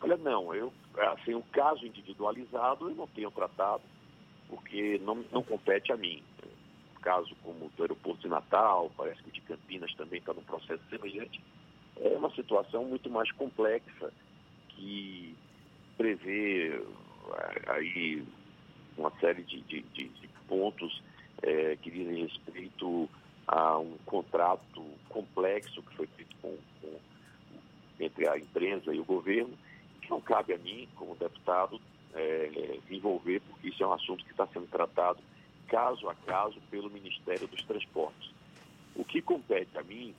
Olha, 0.00 0.16
não, 0.16 0.54
eu, 0.54 0.72
assim, 1.12 1.34
um 1.34 1.42
caso 1.52 1.86
individualizado 1.86 2.88
eu 2.88 2.96
não 2.96 3.06
tenho 3.06 3.30
tratado, 3.30 3.82
porque 4.48 4.98
não, 5.04 5.22
não 5.30 5.42
compete 5.42 5.92
a 5.92 5.96
mim. 5.96 6.22
Caso 7.02 7.36
como 7.42 7.70
do 7.76 7.82
aeroporto 7.82 8.22
de 8.22 8.28
Natal, 8.28 8.90
parece 8.96 9.22
que 9.22 9.28
o 9.28 9.32
de 9.32 9.40
Campinas 9.42 9.94
também 9.94 10.18
está 10.18 10.32
num 10.32 10.42
processo 10.42 10.82
semelhante, 10.90 11.40
é 12.00 12.16
uma 12.16 12.30
situação 12.34 12.84
muito 12.84 13.08
mais 13.08 13.30
complexa 13.32 14.12
que 14.76 15.34
prevê 15.96 16.70
é, 16.70 17.72
aí 17.72 18.22
uma 18.96 19.10
série 19.18 19.42
de, 19.42 19.60
de, 19.62 19.82
de, 19.82 20.08
de 20.08 20.28
pontos 20.46 21.02
é, 21.42 21.76
que 21.76 21.90
dizem 21.90 22.22
respeito 22.22 23.08
a 23.46 23.78
um 23.78 23.96
contrato 24.04 24.84
complexo 25.08 25.82
que 25.82 25.96
foi 25.96 26.06
feito 26.08 26.34
com, 26.40 26.56
com, 26.80 26.98
entre 28.00 28.28
a 28.28 28.38
empresa 28.38 28.94
e 28.94 29.00
o 29.00 29.04
governo, 29.04 29.56
que 30.00 30.10
não 30.10 30.20
cabe 30.20 30.52
a 30.52 30.58
mim, 30.58 30.88
como 30.96 31.16
deputado, 31.16 31.80
é, 32.14 32.78
envolver, 32.90 33.40
porque 33.40 33.68
isso 33.68 33.82
é 33.82 33.86
um 33.86 33.92
assunto 33.92 34.24
que 34.24 34.30
está 34.30 34.46
sendo 34.48 34.66
tratado 34.68 35.20
caso 35.68 36.08
a 36.08 36.14
caso 36.14 36.60
pelo 36.70 36.90
Ministério 36.90 37.46
dos 37.48 37.62
Transportes. 37.64 38.30
O 38.94 39.04
que 39.04 39.20
compete 39.20 39.76
a 39.76 39.82
mim, 39.82 40.14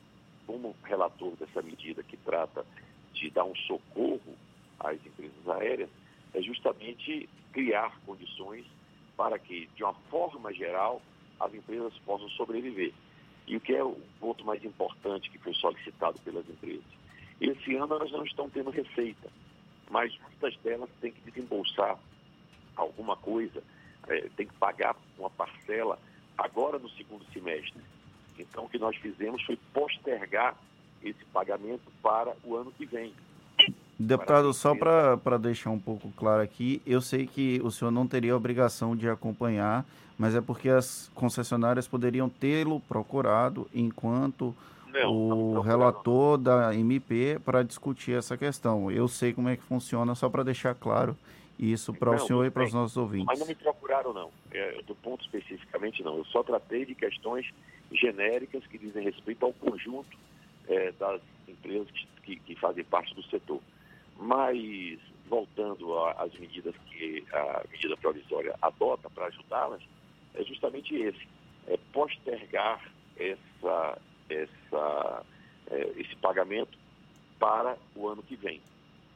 como 0.45 0.75
relator 0.83 1.35
dessa 1.37 1.61
medida 1.61 2.03
que 2.03 2.17
trata 2.17 2.65
de 3.13 3.29
dar 3.29 3.45
um 3.45 3.55
socorro 3.55 4.35
às 4.79 5.03
empresas 5.05 5.47
aéreas, 5.47 5.89
é 6.33 6.41
justamente 6.41 7.29
criar 7.51 7.99
condições 8.05 8.65
para 9.15 9.39
que, 9.39 9.67
de 9.75 9.83
uma 9.83 9.93
forma 10.09 10.53
geral, 10.53 11.01
as 11.39 11.53
empresas 11.53 11.93
possam 12.05 12.29
sobreviver. 12.29 12.93
E 13.47 13.55
o 13.55 13.61
que 13.61 13.73
é 13.73 13.83
o 13.83 13.97
ponto 14.19 14.45
mais 14.45 14.63
importante 14.63 15.29
que 15.29 15.37
foi 15.37 15.53
solicitado 15.53 16.19
pelas 16.21 16.47
empresas? 16.49 16.85
Esse 17.39 17.75
ano 17.75 17.95
elas 17.95 18.11
não 18.11 18.25
estão 18.25 18.49
tendo 18.49 18.69
receita, 18.69 19.29
mas 19.89 20.15
muitas 20.19 20.55
delas 20.57 20.89
têm 20.99 21.11
que 21.11 21.31
desembolsar 21.31 21.97
alguma 22.75 23.15
coisa, 23.15 23.63
é, 24.07 24.29
tem 24.35 24.47
que 24.47 24.53
pagar 24.55 24.95
uma 25.17 25.29
parcela 25.29 25.97
agora 26.37 26.77
no 26.77 26.89
segundo 26.89 27.25
semestre. 27.31 27.81
Então, 28.37 28.65
o 28.65 28.69
que 28.69 28.77
nós 28.77 28.95
fizemos 28.97 29.41
foi 29.43 29.57
postergar 29.73 30.55
esse 31.03 31.23
pagamento 31.25 31.91
para 32.01 32.35
o 32.43 32.55
ano 32.55 32.71
que 32.71 32.85
vem. 32.85 33.13
Deputado, 33.99 34.53
só 34.53 34.75
para 34.75 35.37
deixar 35.37 35.71
um 35.71 35.79
pouco 35.79 36.11
claro 36.15 36.41
aqui, 36.41 36.81
eu 36.85 37.01
sei 37.01 37.25
que 37.25 37.59
o 37.63 37.71
senhor 37.71 37.89
não 37.89 38.07
teria 38.07 38.37
obrigação 38.37 38.95
de 38.95 39.09
acompanhar, 39.09 39.85
mas 40.17 40.35
é 40.35 40.41
porque 40.41 40.69
as 40.69 41.09
concessionárias 41.15 41.87
poderiam 41.87 42.29
tê-lo 42.29 42.79
procurado 42.81 43.67
enquanto 43.73 44.55
não, 44.93 45.11
o 45.11 45.53
não 45.55 45.61
relator 45.61 46.37
da 46.37 46.75
MP 46.75 47.39
para 47.43 47.63
discutir 47.63 48.13
essa 48.13 48.37
questão. 48.37 48.91
Eu 48.91 49.07
sei 49.07 49.33
como 49.33 49.49
é 49.49 49.55
que 49.55 49.63
funciona, 49.63 50.13
só 50.13 50.29
para 50.29 50.43
deixar 50.43 50.75
claro 50.75 51.17
isso 51.57 51.91
para 51.91 52.11
o 52.11 52.19
senhor 52.19 52.45
e 52.45 52.51
para 52.51 52.65
os 52.65 52.73
nossos 52.73 52.97
ouvintes. 52.97 53.25
Mas 53.25 53.39
não 53.39 53.47
me 53.47 53.55
procuraram, 53.55 54.13
não. 54.13 54.29
É, 54.51 54.79
do 54.83 54.93
ponto 54.93 55.23
especificamente, 55.23 56.03
não. 56.03 56.17
Eu 56.17 56.25
só 56.25 56.43
tratei 56.43 56.85
de 56.85 56.93
questões 56.93 57.51
genéricas 57.91 58.65
que 58.67 58.77
dizem 58.77 59.03
respeito 59.03 59.43
ao 59.43 59.53
conjunto 59.53 60.15
é, 60.67 60.91
das 60.91 61.19
empresas 61.47 61.87
que, 62.23 62.35
que 62.35 62.55
fazem 62.55 62.83
parte 62.83 63.15
do 63.15 63.23
setor. 63.23 63.59
Mas, 64.19 64.99
voltando 65.27 65.97
às 65.99 66.33
medidas 66.39 66.75
que 66.89 67.23
a 67.31 67.63
medida 67.71 67.95
provisória 67.97 68.55
adota 68.61 69.09
para 69.09 69.27
ajudá-las, 69.27 69.81
é 70.33 70.43
justamente 70.43 70.95
esse, 70.95 71.27
é 71.67 71.77
postergar 71.93 72.81
essa, 73.15 74.01
essa, 74.29 75.25
é, 75.69 75.93
esse 75.97 76.15
pagamento 76.17 76.77
para 77.39 77.77
o 77.95 78.07
ano 78.07 78.23
que 78.23 78.35
vem. 78.35 78.61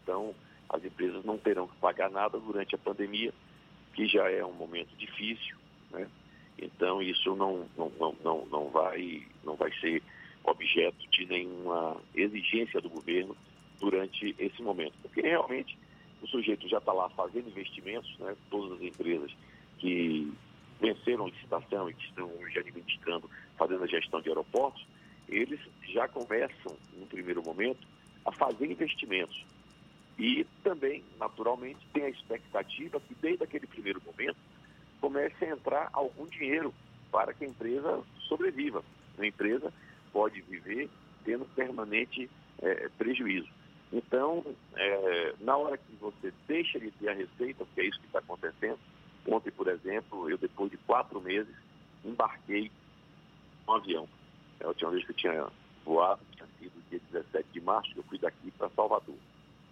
Então, 0.04 0.36
as 0.70 0.84
empresas 0.84 1.24
não 1.26 1.38
terão 1.38 1.68
que 1.68 1.76
pagar 1.78 2.10
nada 2.10 2.40
durante 2.40 2.76
a 2.76 2.78
pandemia, 2.78 3.34
que 3.94 4.08
já 4.08 4.30
é 4.30 4.46
um 4.46 4.54
momento 4.54 4.96
difícil, 4.98 5.58
né? 5.92 6.08
Então, 6.58 7.02
isso 7.02 7.36
não, 7.36 7.68
não, 7.76 7.92
não, 8.00 8.16
não, 8.24 8.46
não, 8.46 8.70
vai, 8.70 9.26
não 9.44 9.56
vai 9.56 9.72
ser 9.80 10.02
objeto 10.44 11.10
de 11.10 11.26
nenhuma 11.26 11.98
exigência 12.16 12.80
do 12.80 12.90
governo 12.90 13.36
durante 13.82 14.36
esse 14.40 14.62
momento. 14.62 14.94
Porque 15.02 15.22
realmente 15.22 15.78
o 16.22 16.28
sujeito 16.28 16.70
já 16.70 16.78
está 16.78 16.94
lá 16.94 17.10
fazendo 17.10 17.50
investimentos, 17.50 18.16
né? 18.20 18.36
todas 18.50 18.78
as 18.78 18.84
empresas 18.84 19.32
que 19.80 20.32
venceram 20.80 21.26
a 21.26 21.30
licitação 21.30 21.90
e 21.90 21.94
que 21.94 22.06
estão 22.06 22.32
hoje 22.40 22.60
administrando, 22.60 23.30
fazendo 23.58 23.84
a 23.84 23.88
gestão 23.88 24.22
de 24.22 24.30
aeroportos, 24.30 24.86
eles 25.28 25.60
já 25.90 26.08
começam, 26.08 26.76
no 26.98 27.06
primeiro 27.08 27.44
momento, 27.44 27.86
a 28.24 28.32
fazer 28.32 28.72
investimentos. 28.72 29.44
E 30.20 30.46
também, 30.64 31.04
naturalmente, 31.20 31.80
tem 31.94 32.04
a 32.04 32.10
expectativa 32.10 33.00
que 33.00 33.16
desde 33.16 33.44
aquele 33.44 33.66
primeiro 33.66 34.02
momento 34.06 34.38
comece 35.00 35.46
a 35.46 35.50
entrar 35.50 35.90
algum 35.94 36.28
dinheiro 36.28 36.74
para 37.12 37.34
que 37.34 37.44
a 37.44 37.48
empresa 37.48 38.04
sobreviva. 38.28 38.84
A 39.18 39.26
empresa 39.26 39.74
pode 40.14 40.42
viver 40.42 40.90
tendo 41.24 41.46
permanente 41.56 42.30
é, 42.62 42.90
prejuízo. 42.98 43.50
Então, 43.92 44.44
é, 44.76 45.34
na 45.42 45.58
hora 45.58 45.78
que 45.78 45.96
você 46.00 46.34
deixa 46.48 46.80
de 46.80 46.92
ter 46.92 47.10
a 47.10 47.14
receita, 47.14 47.66
porque 47.66 47.82
é 47.82 47.86
isso 47.86 48.00
que 48.00 48.06
está 48.06 48.20
acontecendo, 48.20 48.80
ontem, 49.28 49.52
por 49.52 49.68
exemplo, 49.68 50.30
eu 50.30 50.38
depois 50.38 50.72
de 50.72 50.78
quatro 50.78 51.20
meses 51.20 51.54
embarquei 52.04 52.72
um 53.68 53.74
avião. 53.74 54.08
É 54.60 54.66
a 54.66 54.70
última 54.70 54.92
vez 54.92 55.04
que 55.04 55.12
eu 55.12 55.16
tinha 55.16 55.48
voado, 55.84 56.22
tinha 56.36 56.48
sido 56.60 56.90
dia 56.90 57.02
17 57.12 57.50
de 57.52 57.62
março, 57.62 57.92
eu 57.96 58.04
fui 58.04 58.18
daqui 58.18 58.50
para 58.52 58.70
Salvador. 58.70 59.16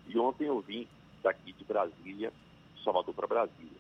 E 0.08 0.18
ontem 0.18 0.46
eu 0.48 0.60
vim 0.60 0.88
daqui 1.24 1.54
de 1.54 1.64
Brasília, 1.64 2.34
Salvador 2.84 3.14
para 3.14 3.28
Brasília. 3.28 3.80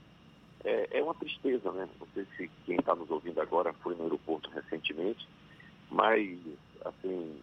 É, 0.63 0.99
é, 0.99 1.03
uma 1.03 1.15
tristeza, 1.15 1.71
né? 1.71 1.87
Não 1.99 2.07
sei 2.13 2.25
se 2.37 2.49
quem 2.65 2.77
está 2.77 2.95
nos 2.95 3.09
ouvindo 3.09 3.41
agora 3.41 3.73
foi 3.73 3.95
no 3.95 4.03
aeroporto 4.03 4.49
recentemente, 4.49 5.27
mas, 5.89 6.37
assim, 6.85 7.41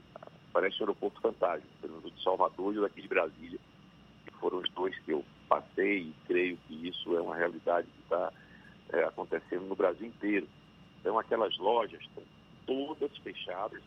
parece 0.56 0.76
um 0.80 0.86
aeroporto 0.86 1.20
fantástico, 1.20 1.68
pelo 1.82 2.00
de 2.00 2.22
Salvador 2.22 2.74
e 2.74 2.78
o 2.78 2.80
daqui 2.80 3.02
de 3.02 3.08
Brasília, 3.08 3.58
que 4.24 4.34
foram 4.36 4.56
os 4.60 4.70
dois 4.70 4.98
que 5.00 5.10
eu 5.10 5.22
passei 5.50 5.98
e 5.98 6.14
creio 6.26 6.56
que 6.66 6.88
isso 6.88 7.14
é 7.14 7.20
uma 7.20 7.36
realidade 7.36 7.86
que 7.86 8.02
está 8.04 8.32
é, 8.94 9.04
acontecendo 9.04 9.66
no 9.66 9.76
Brasil 9.76 10.06
inteiro. 10.06 10.48
Então, 10.98 11.18
aquelas 11.18 11.58
lojas 11.58 12.00
estão 12.00 12.22
todas 12.64 13.14
fechadas, 13.18 13.82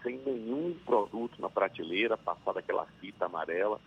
sem 0.00 0.16
nenhum 0.18 0.78
produto 0.86 1.42
na 1.42 1.50
prateleira, 1.50 2.16
passada 2.16 2.60
aquela 2.60 2.86
fita 3.00 3.26
amarela, 3.26 3.80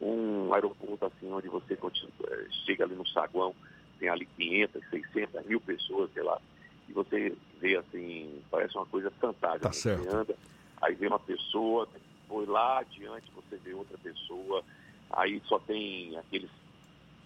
um 0.00 0.54
aeroporto 0.54 1.06
assim 1.06 1.32
onde 1.32 1.48
você 1.48 1.74
é, 1.74 2.46
chega 2.64 2.84
ali 2.84 2.94
no 2.94 3.06
saguão, 3.08 3.56
tem 3.98 4.08
ali 4.08 4.26
500, 4.36 4.88
600, 4.88 5.46
mil 5.46 5.60
pessoas, 5.60 6.12
sei 6.12 6.22
lá, 6.22 6.40
e 6.88 6.92
você 6.92 7.36
vê 7.60 7.76
assim, 7.76 8.40
parece 8.52 8.76
uma 8.76 8.86
coisa 8.86 9.10
fantástica. 9.10 9.68
Tá 9.68 9.72
certo. 9.72 10.04
Você 10.04 10.16
anda, 10.16 10.36
aí 10.82 10.94
vem 10.94 11.08
uma 11.08 11.18
pessoa, 11.18 11.88
foi 12.28 12.46
lá 12.46 12.80
adiante, 12.80 13.30
você 13.34 13.56
vê 13.56 13.72
outra 13.72 13.96
pessoa, 13.98 14.62
aí 15.10 15.40
só 15.46 15.58
tem 15.58 16.16
aqueles 16.16 16.50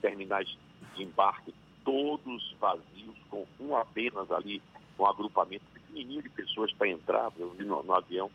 terminais 0.00 0.56
de 0.94 1.02
embarque 1.02 1.54
todos 1.84 2.54
vazios, 2.60 3.16
com 3.30 3.46
um 3.60 3.76
apenas 3.76 4.30
ali, 4.30 4.62
um 4.98 5.06
agrupamento 5.06 5.64
pequenininho 5.72 6.22
de 6.22 6.28
pessoas 6.28 6.72
para 6.72 6.88
entrar 6.88 7.32
no, 7.38 7.82
no 7.82 7.94
avião. 7.94 8.30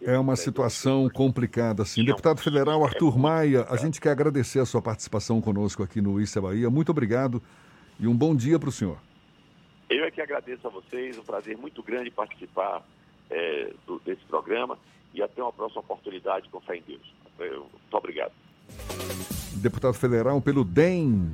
É 0.00 0.18
uma 0.18 0.34
situação 0.34 1.10
complicada, 1.10 1.84
sim. 1.84 2.02
Deputado 2.06 2.40
Federal 2.40 2.82
Arthur 2.82 3.18
Maia, 3.18 3.66
a 3.68 3.76
gente 3.76 4.00
quer 4.00 4.08
agradecer 4.08 4.60
a 4.60 4.64
sua 4.64 4.80
participação 4.80 5.42
conosco 5.42 5.82
aqui 5.82 6.00
no 6.00 6.18
Issa 6.18 6.40
Bahia. 6.40 6.70
Muito 6.70 6.88
obrigado 6.90 7.42
e 8.00 8.08
um 8.08 8.16
bom 8.16 8.34
dia 8.34 8.58
para 8.58 8.70
o 8.70 8.72
senhor. 8.72 8.96
Eu 9.90 10.04
é 10.06 10.10
que 10.10 10.22
agradeço 10.22 10.66
a 10.66 10.70
vocês, 10.70 11.18
um 11.18 11.22
prazer 11.22 11.58
muito 11.58 11.82
grande 11.82 12.10
participar 12.10 12.82
é, 13.32 13.72
do, 13.86 13.98
desse 14.00 14.24
programa 14.26 14.78
e 15.14 15.22
até 15.22 15.42
uma 15.42 15.52
próxima 15.52 15.80
oportunidade 15.80 16.48
com 16.48 16.60
fé 16.60 16.76
em 16.76 16.82
Deus. 16.86 17.14
Muito 17.38 17.96
obrigado. 17.96 18.32
Deputado 19.54 19.94
federal 19.94 20.40
pelo 20.40 20.64
DEM, 20.64 21.30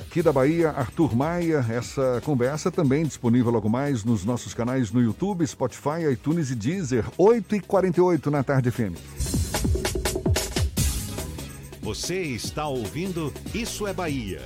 aqui 0.00 0.22
da 0.22 0.32
Bahia, 0.32 0.70
Arthur 0.70 1.14
Maia. 1.14 1.64
Essa 1.70 2.20
conversa 2.24 2.70
também 2.70 3.04
disponível 3.04 3.50
logo 3.50 3.68
mais 3.68 4.04
nos 4.04 4.24
nossos 4.24 4.54
canais 4.54 4.90
no 4.92 5.02
YouTube, 5.02 5.46
Spotify, 5.46 6.10
iTunes 6.12 6.50
e 6.50 6.54
Deezer, 6.54 7.04
8h48 7.18 8.26
na 8.26 8.42
tarde 8.42 8.70
FM. 8.70 8.94
Você 11.82 12.22
está 12.22 12.66
ouvindo 12.66 13.32
Isso 13.54 13.86
é 13.86 13.92
Bahia. 13.92 14.40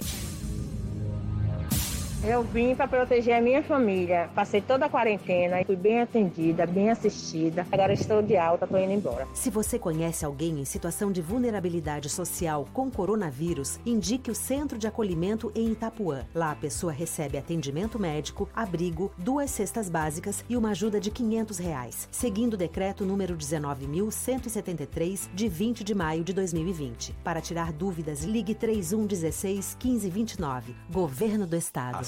Eu 2.25 2.43
vim 2.43 2.75
para 2.75 2.89
proteger 2.89 3.37
a 3.37 3.41
minha 3.41 3.63
família. 3.63 4.29
Passei 4.35 4.61
toda 4.61 4.87
a 4.87 4.89
quarentena 4.89 5.61
e 5.61 5.65
fui 5.65 5.77
bem 5.77 6.01
atendida, 6.01 6.67
bem 6.67 6.91
assistida. 6.91 7.65
Agora 7.71 7.93
estou 7.93 8.21
de 8.21 8.37
alta, 8.37 8.65
estou 8.65 8.81
indo 8.81 8.93
embora. 8.93 9.29
Se 9.33 9.51
você 9.51 9.79
conhece 9.79 10.25
alguém 10.25 10.59
em 10.59 10.65
situação 10.65 11.13
de 11.13 11.23
vulnerabilidade 11.23 12.09
social 12.09 12.67
com 12.73 12.91
coronavírus, 12.91 13.79
indique 13.87 14.33
o 14.33 14.35
Centro 14.35 14.77
de 14.77 14.89
Acolhimento 14.89 15.53
em 15.55 15.71
Itapuã. 15.71 16.27
Lá 16.35 16.51
a 16.51 16.57
pessoa 16.57 16.93
recebe 16.93 17.39
atendimento 17.39 18.01
médico, 18.01 18.49
abrigo, 18.53 19.13
duas 19.17 19.53
cestas 19.53 19.89
básicas 19.89 20.45
e 20.49 20.57
uma 20.57 20.71
ajuda 20.71 20.99
de 20.99 21.13
500 21.13 21.59
reais, 21.59 22.09
seguindo 22.11 22.55
o 22.55 22.59
decreto 22.59 23.05
número 23.05 23.37
19.173 23.37 25.29
de 25.33 25.49
20 25.49 25.85
de 25.85 25.95
maio 25.95 26.25
de 26.25 26.33
2020. 26.33 27.15
Para 27.23 27.41
tirar 27.41 27.73
dúvidas, 27.73 28.25
ligue 28.25 28.57
3116 28.57 29.77
1529. 29.81 30.75
Governo 30.91 31.47
do 31.47 31.55
Estado. 31.55 32.08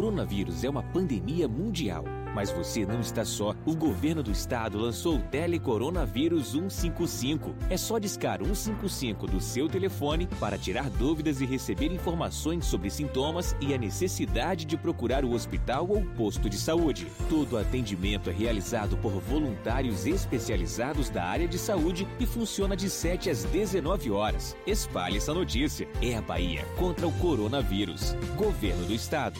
coronavírus 0.00 0.64
é 0.64 0.70
uma 0.70 0.82
pandemia 0.82 1.46
mundial, 1.46 2.04
mas 2.34 2.50
você 2.50 2.86
não 2.86 3.00
está 3.00 3.22
só. 3.22 3.54
O 3.66 3.76
governo 3.76 4.22
do 4.22 4.30
estado 4.30 4.78
lançou 4.78 5.16
o 5.16 5.22
Telecoronavírus 5.24 6.52
155. 6.52 7.54
É 7.68 7.76
só 7.76 7.98
discar 7.98 8.38
155 8.38 9.26
do 9.26 9.42
seu 9.42 9.68
telefone 9.68 10.26
para 10.40 10.56
tirar 10.56 10.88
dúvidas 10.88 11.42
e 11.42 11.44
receber 11.44 11.92
informações 11.92 12.64
sobre 12.64 12.88
sintomas 12.88 13.54
e 13.60 13.74
a 13.74 13.78
necessidade 13.78 14.64
de 14.64 14.74
procurar 14.74 15.22
o 15.22 15.34
hospital 15.34 15.86
ou 15.90 16.02
posto 16.16 16.48
de 16.48 16.56
saúde. 16.56 17.06
Todo 17.28 17.58
atendimento 17.58 18.30
é 18.30 18.32
realizado 18.32 18.96
por 18.96 19.12
voluntários 19.12 20.06
especializados 20.06 21.10
da 21.10 21.24
área 21.24 21.46
de 21.46 21.58
saúde 21.58 22.08
e 22.18 22.24
funciona 22.24 22.74
de 22.74 22.88
7 22.88 23.28
às 23.28 23.44
19 23.44 24.10
horas. 24.10 24.56
Espalhe 24.66 25.18
essa 25.18 25.34
notícia. 25.34 25.86
É 26.00 26.16
a 26.16 26.22
Bahia 26.22 26.64
contra 26.78 27.06
o 27.06 27.12
coronavírus. 27.18 28.16
Governo 28.34 28.86
do 28.86 28.94
Estado. 28.94 29.38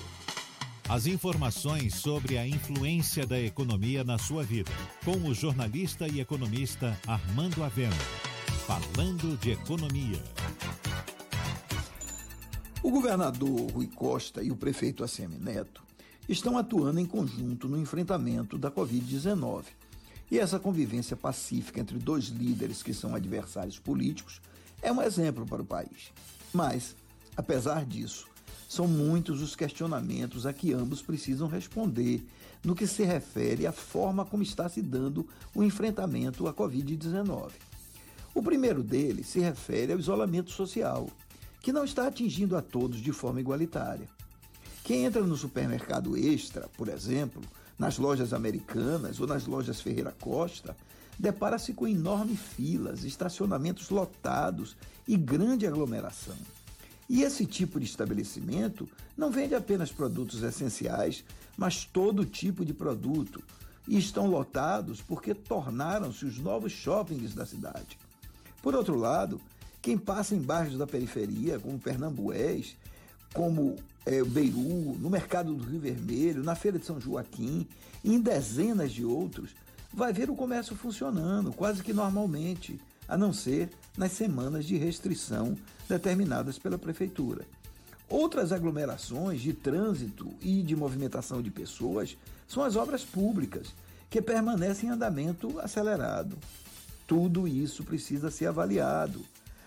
As 0.90 1.06
informações 1.06 1.94
sobre 1.94 2.36
a 2.36 2.44
influência 2.44 3.24
da 3.24 3.38
economia 3.38 4.02
na 4.02 4.18
sua 4.18 4.42
vida, 4.42 4.72
com 5.04 5.18
o 5.18 5.32
jornalista 5.32 6.08
e 6.08 6.18
economista 6.18 6.98
Armando 7.06 7.62
Avena. 7.62 7.94
Falando 8.66 9.38
de 9.38 9.52
economia. 9.52 10.20
O 12.82 12.90
governador 12.90 13.70
Rui 13.70 13.86
Costa 13.86 14.42
e 14.42 14.50
o 14.50 14.56
prefeito 14.56 15.04
ACM 15.04 15.38
Neto 15.38 15.80
estão 16.28 16.58
atuando 16.58 16.98
em 16.98 17.06
conjunto 17.06 17.68
no 17.68 17.78
enfrentamento 17.78 18.58
da 18.58 18.68
Covid-19. 18.68 19.66
E 20.28 20.40
essa 20.40 20.58
convivência 20.58 21.16
pacífica 21.16 21.78
entre 21.78 21.98
dois 21.98 22.24
líderes 22.24 22.82
que 22.82 22.92
são 22.92 23.14
adversários 23.14 23.78
políticos 23.78 24.40
é 24.82 24.90
um 24.90 25.00
exemplo 25.00 25.46
para 25.46 25.62
o 25.62 25.64
país. 25.64 26.10
Mas, 26.52 26.96
apesar 27.36 27.86
disso, 27.86 28.28
são 28.70 28.86
muitos 28.86 29.42
os 29.42 29.56
questionamentos 29.56 30.46
a 30.46 30.52
que 30.52 30.72
ambos 30.72 31.02
precisam 31.02 31.48
responder 31.48 32.24
no 32.62 32.72
que 32.72 32.86
se 32.86 33.02
refere 33.02 33.66
à 33.66 33.72
forma 33.72 34.24
como 34.24 34.44
está 34.44 34.68
se 34.68 34.80
dando 34.80 35.26
o 35.52 35.64
enfrentamento 35.64 36.46
à 36.46 36.54
Covid-19. 36.54 37.50
O 38.32 38.40
primeiro 38.40 38.84
deles 38.84 39.26
se 39.26 39.40
refere 39.40 39.92
ao 39.92 39.98
isolamento 39.98 40.52
social, 40.52 41.10
que 41.60 41.72
não 41.72 41.82
está 41.82 42.06
atingindo 42.06 42.56
a 42.56 42.62
todos 42.62 43.00
de 43.00 43.10
forma 43.10 43.40
igualitária. 43.40 44.08
Quem 44.84 45.04
entra 45.04 45.20
no 45.22 45.36
supermercado 45.36 46.16
Extra, 46.16 46.68
por 46.76 46.88
exemplo, 46.88 47.42
nas 47.76 47.98
lojas 47.98 48.32
americanas 48.32 49.18
ou 49.18 49.26
nas 49.26 49.46
lojas 49.46 49.80
Ferreira 49.80 50.14
Costa, 50.20 50.76
depara-se 51.18 51.74
com 51.74 51.88
enormes 51.88 52.38
filas, 52.38 53.02
estacionamentos 53.02 53.90
lotados 53.90 54.76
e 55.08 55.16
grande 55.16 55.66
aglomeração. 55.66 56.36
E 57.10 57.24
esse 57.24 57.44
tipo 57.44 57.80
de 57.80 57.86
estabelecimento 57.86 58.88
não 59.16 59.32
vende 59.32 59.52
apenas 59.52 59.90
produtos 59.90 60.44
essenciais, 60.44 61.24
mas 61.56 61.84
todo 61.84 62.24
tipo 62.24 62.64
de 62.64 62.72
produto. 62.72 63.42
E 63.88 63.98
estão 63.98 64.28
lotados 64.28 65.02
porque 65.02 65.34
tornaram-se 65.34 66.24
os 66.24 66.38
novos 66.38 66.70
shoppings 66.70 67.34
da 67.34 67.44
cidade. 67.44 67.98
Por 68.62 68.76
outro 68.76 68.96
lado, 68.96 69.40
quem 69.82 69.98
passa 69.98 70.36
em 70.36 70.40
bairros 70.40 70.78
da 70.78 70.86
periferia, 70.86 71.58
como 71.58 71.80
Pernambués, 71.80 72.76
como 73.34 73.74
é, 74.06 74.22
Beiru, 74.22 74.96
no 74.96 75.10
Mercado 75.10 75.52
do 75.52 75.64
Rio 75.64 75.80
Vermelho, 75.80 76.44
na 76.44 76.54
Feira 76.54 76.78
de 76.78 76.86
São 76.86 77.00
Joaquim 77.00 77.66
e 78.04 78.14
em 78.14 78.20
dezenas 78.20 78.92
de 78.92 79.04
outros, 79.04 79.50
vai 79.92 80.12
ver 80.12 80.30
o 80.30 80.36
comércio 80.36 80.76
funcionando 80.76 81.52
quase 81.52 81.82
que 81.82 81.92
normalmente, 81.92 82.80
a 83.10 83.18
não 83.18 83.32
ser 83.32 83.68
nas 83.98 84.12
semanas 84.12 84.64
de 84.64 84.76
restrição 84.76 85.56
determinadas 85.88 86.58
pela 86.60 86.78
Prefeitura. 86.78 87.44
Outras 88.08 88.52
aglomerações 88.52 89.40
de 89.40 89.52
trânsito 89.52 90.32
e 90.40 90.62
de 90.62 90.76
movimentação 90.76 91.42
de 91.42 91.50
pessoas 91.50 92.16
são 92.46 92.62
as 92.62 92.76
obras 92.76 93.04
públicas, 93.04 93.74
que 94.08 94.22
permanecem 94.22 94.88
em 94.88 94.92
andamento 94.92 95.58
acelerado. 95.60 96.38
Tudo 97.06 97.48
isso 97.48 97.82
precisa 97.82 98.30
ser 98.30 98.46
avaliado, 98.46 99.24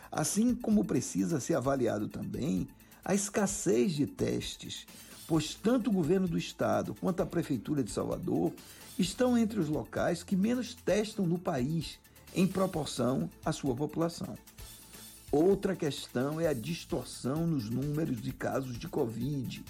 assim 0.09 0.55
como 0.55 0.85
precisa 0.85 1.39
ser 1.39 1.55
avaliado 1.55 2.07
também 2.07 2.67
a 3.03 3.13
escassez 3.13 3.91
de 3.91 4.07
testes, 4.07 4.85
pois 5.27 5.53
tanto 5.53 5.89
o 5.89 5.93
governo 5.93 6.27
do 6.27 6.37
estado 6.37 6.95
quanto 6.95 7.21
a 7.21 7.25
prefeitura 7.25 7.83
de 7.83 7.91
Salvador 7.91 8.53
estão 8.97 9.37
entre 9.37 9.59
os 9.59 9.67
locais 9.67 10.23
que 10.23 10.35
menos 10.35 10.73
testam 10.73 11.25
no 11.25 11.37
país 11.37 11.99
em 12.35 12.47
proporção 12.47 13.29
à 13.45 13.51
sua 13.51 13.75
população. 13.75 14.35
Outra 15.31 15.75
questão 15.75 16.39
é 16.39 16.47
a 16.47 16.53
distorção 16.53 17.47
nos 17.47 17.69
números 17.69 18.21
de 18.21 18.31
casos 18.31 18.77
de 18.77 18.87
Covid, 18.87 19.63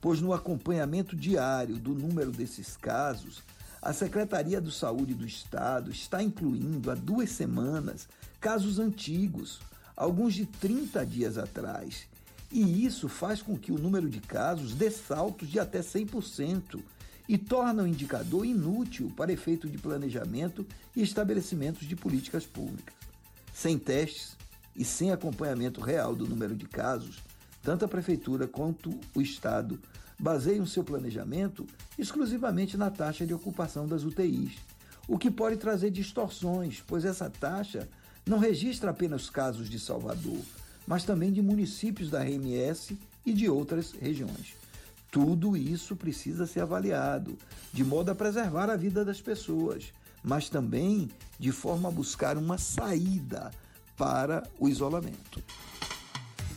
pois 0.00 0.20
no 0.20 0.32
acompanhamento 0.32 1.16
diário 1.16 1.76
do 1.76 1.94
número 1.94 2.30
desses 2.30 2.76
casos, 2.76 3.42
a 3.82 3.92
Secretaria 3.92 4.60
do 4.60 4.70
Saúde 4.70 5.14
do 5.14 5.26
Estado 5.26 5.90
está 5.90 6.22
incluindo 6.22 6.90
há 6.90 6.94
duas 6.94 7.30
semanas 7.30 8.08
casos 8.40 8.78
antigos, 8.78 9.60
alguns 9.96 10.34
de 10.34 10.46
30 10.46 11.04
dias 11.04 11.38
atrás. 11.38 12.06
E 12.52 12.84
isso 12.84 13.08
faz 13.08 13.40
com 13.42 13.56
que 13.56 13.72
o 13.72 13.78
número 13.78 14.08
de 14.08 14.20
casos 14.20 14.74
dê 14.74 14.90
saltos 14.90 15.48
de 15.48 15.58
até 15.58 15.80
100% 15.80 16.80
e 17.30 17.38
torna 17.38 17.84
o 17.84 17.86
indicador 17.86 18.44
inútil 18.44 19.12
para 19.16 19.32
efeito 19.32 19.68
de 19.68 19.78
planejamento 19.78 20.66
e 20.96 21.00
estabelecimentos 21.00 21.86
de 21.86 21.94
políticas 21.94 22.44
públicas. 22.44 22.92
Sem 23.54 23.78
testes 23.78 24.36
e 24.74 24.84
sem 24.84 25.12
acompanhamento 25.12 25.80
real 25.80 26.16
do 26.16 26.26
número 26.26 26.56
de 26.56 26.66
casos, 26.66 27.22
tanto 27.62 27.84
a 27.84 27.88
Prefeitura 27.88 28.48
quanto 28.48 28.98
o 29.14 29.22
Estado 29.22 29.78
baseiam 30.18 30.66
seu 30.66 30.82
planejamento 30.82 31.64
exclusivamente 31.96 32.76
na 32.76 32.90
taxa 32.90 33.24
de 33.24 33.32
ocupação 33.32 33.86
das 33.86 34.02
UTIs, 34.02 34.54
o 35.06 35.16
que 35.16 35.30
pode 35.30 35.56
trazer 35.56 35.92
distorções, 35.92 36.82
pois 36.84 37.04
essa 37.04 37.30
taxa 37.30 37.88
não 38.26 38.38
registra 38.38 38.90
apenas 38.90 39.30
casos 39.30 39.70
de 39.70 39.78
Salvador, 39.78 40.40
mas 40.84 41.04
também 41.04 41.32
de 41.32 41.40
municípios 41.40 42.10
da 42.10 42.24
RMS 42.24 42.98
e 43.24 43.32
de 43.32 43.48
outras 43.48 43.92
regiões. 43.92 44.59
Tudo 45.10 45.56
isso 45.56 45.96
precisa 45.96 46.46
ser 46.46 46.60
avaliado, 46.60 47.36
de 47.72 47.84
modo 47.84 48.10
a 48.10 48.14
preservar 48.14 48.70
a 48.70 48.76
vida 48.76 49.04
das 49.04 49.20
pessoas, 49.20 49.92
mas 50.22 50.48
também 50.48 51.10
de 51.38 51.50
forma 51.50 51.88
a 51.88 51.92
buscar 51.92 52.36
uma 52.36 52.58
saída 52.58 53.50
para 53.96 54.48
o 54.58 54.68
isolamento. 54.68 55.42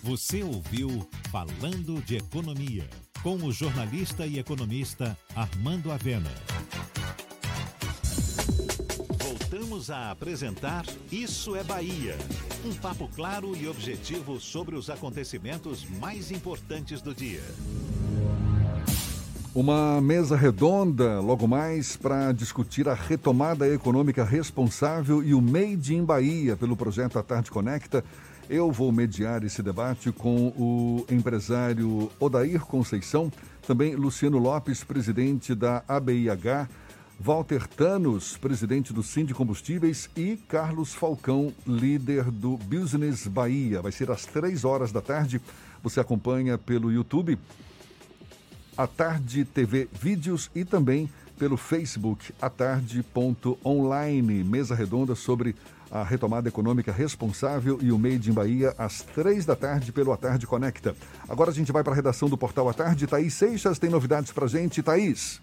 Você 0.04 0.44
ouviu 0.44 1.08
Falando 1.32 2.02
de 2.06 2.18
Economia, 2.18 2.88
com 3.24 3.38
o 3.38 3.52
jornalista 3.52 4.28
e 4.28 4.38
economista 4.38 5.18
Armando 5.34 5.92
Avena. 5.92 6.32
Voltamos 9.18 9.90
a 9.90 10.12
apresentar 10.12 10.86
Isso 11.12 11.56
é 11.56 11.64
Bahia. 11.64 12.18
Um 12.66 12.74
papo 12.76 13.10
claro 13.16 13.56
e 13.56 13.68
objetivo 13.68 14.40
sobre 14.40 14.76
os 14.76 14.90
acontecimentos 14.90 15.86
mais 15.86 16.32
importantes 16.32 17.02
do 17.02 17.16
dia. 17.16 17.44
Uma 19.56 20.02
mesa 20.02 20.36
redonda, 20.36 21.20
logo 21.20 21.48
mais, 21.48 21.96
para 21.96 22.32
discutir 22.32 22.90
a 22.90 22.96
retomada 22.96 23.72
econômica 23.72 24.24
responsável 24.24 25.24
e 25.24 25.36
o 25.36 25.40
Made 25.40 25.94
in 25.94 26.04
Bahia 26.04 26.58
pelo 26.58 26.76
projeto 26.76 27.20
A 27.20 27.24
Tarde 27.24 27.52
Conecta. 27.52 28.04
Eu 28.50 28.72
vou 28.72 28.92
mediar 28.92 29.44
esse 29.44 29.62
debate 29.62 30.12
com 30.12 30.48
o 30.58 31.06
empresário 31.08 32.10
Odair 32.20 32.62
Conceição, 32.62 33.32
também 33.68 33.96
Luciano 33.96 34.40
Lopes, 34.40 34.84
presidente 34.84 35.54
da 35.54 35.84
ABIH, 35.88 36.68
Walter 37.20 37.68
Tanos, 37.68 38.36
presidente 38.36 38.92
do 38.92 39.04
Sim 39.04 39.24
de 39.24 39.36
Combustíveis, 39.36 40.10
e 40.18 40.36
Carlos 40.48 40.96
Falcão, 40.96 41.54
líder 41.68 42.24
do 42.32 42.58
Business 42.58 43.28
Bahia. 43.28 43.84
Vai 43.84 43.92
ser 43.92 44.10
às 44.10 44.26
três 44.26 44.66
horas 44.66 44.92
da 44.92 45.00
tarde. 45.00 45.40
Você 45.84 46.00
acompanha 46.00 46.58
pelo 46.58 46.92
YouTube 46.92 47.38
a 48.78 48.88
Tarde 48.88 49.46
TV 49.46 49.88
Vídeos 49.92 50.50
e 50.56 50.66
também 50.66 51.10
pelo 51.38 51.58
Facebook 51.58 52.34
atarde.online. 52.42 54.44
Mesa 54.44 54.76
redonda 54.76 55.16
sobre 55.16 55.56
a 55.92 56.04
retomada 56.04 56.48
econômica 56.48 56.92
responsável 56.92 57.78
e 57.82 57.92
o 57.92 58.00
Made 58.00 58.30
in 58.30 58.34
Bahia 58.34 58.74
às 58.78 59.02
três 59.02 59.46
da 59.46 59.56
tarde 59.56 59.92
pelo 59.92 60.12
A 60.12 60.18
Tarde 60.18 60.48
Conecta. 60.48 60.96
Agora 61.30 61.52
a 61.52 61.54
gente 61.54 61.72
vai 61.72 61.84
para 61.84 61.94
a 61.94 61.96
redação 61.96 62.28
do 62.28 62.38
portal 62.38 62.68
A 62.68 62.74
Tarde. 62.74 63.06
Thaís 63.06 63.36
Seixas 63.36 63.78
tem 63.78 63.90
novidades 63.90 64.32
para 64.32 64.48
gente. 64.48 64.82
Thaís. 64.82 65.40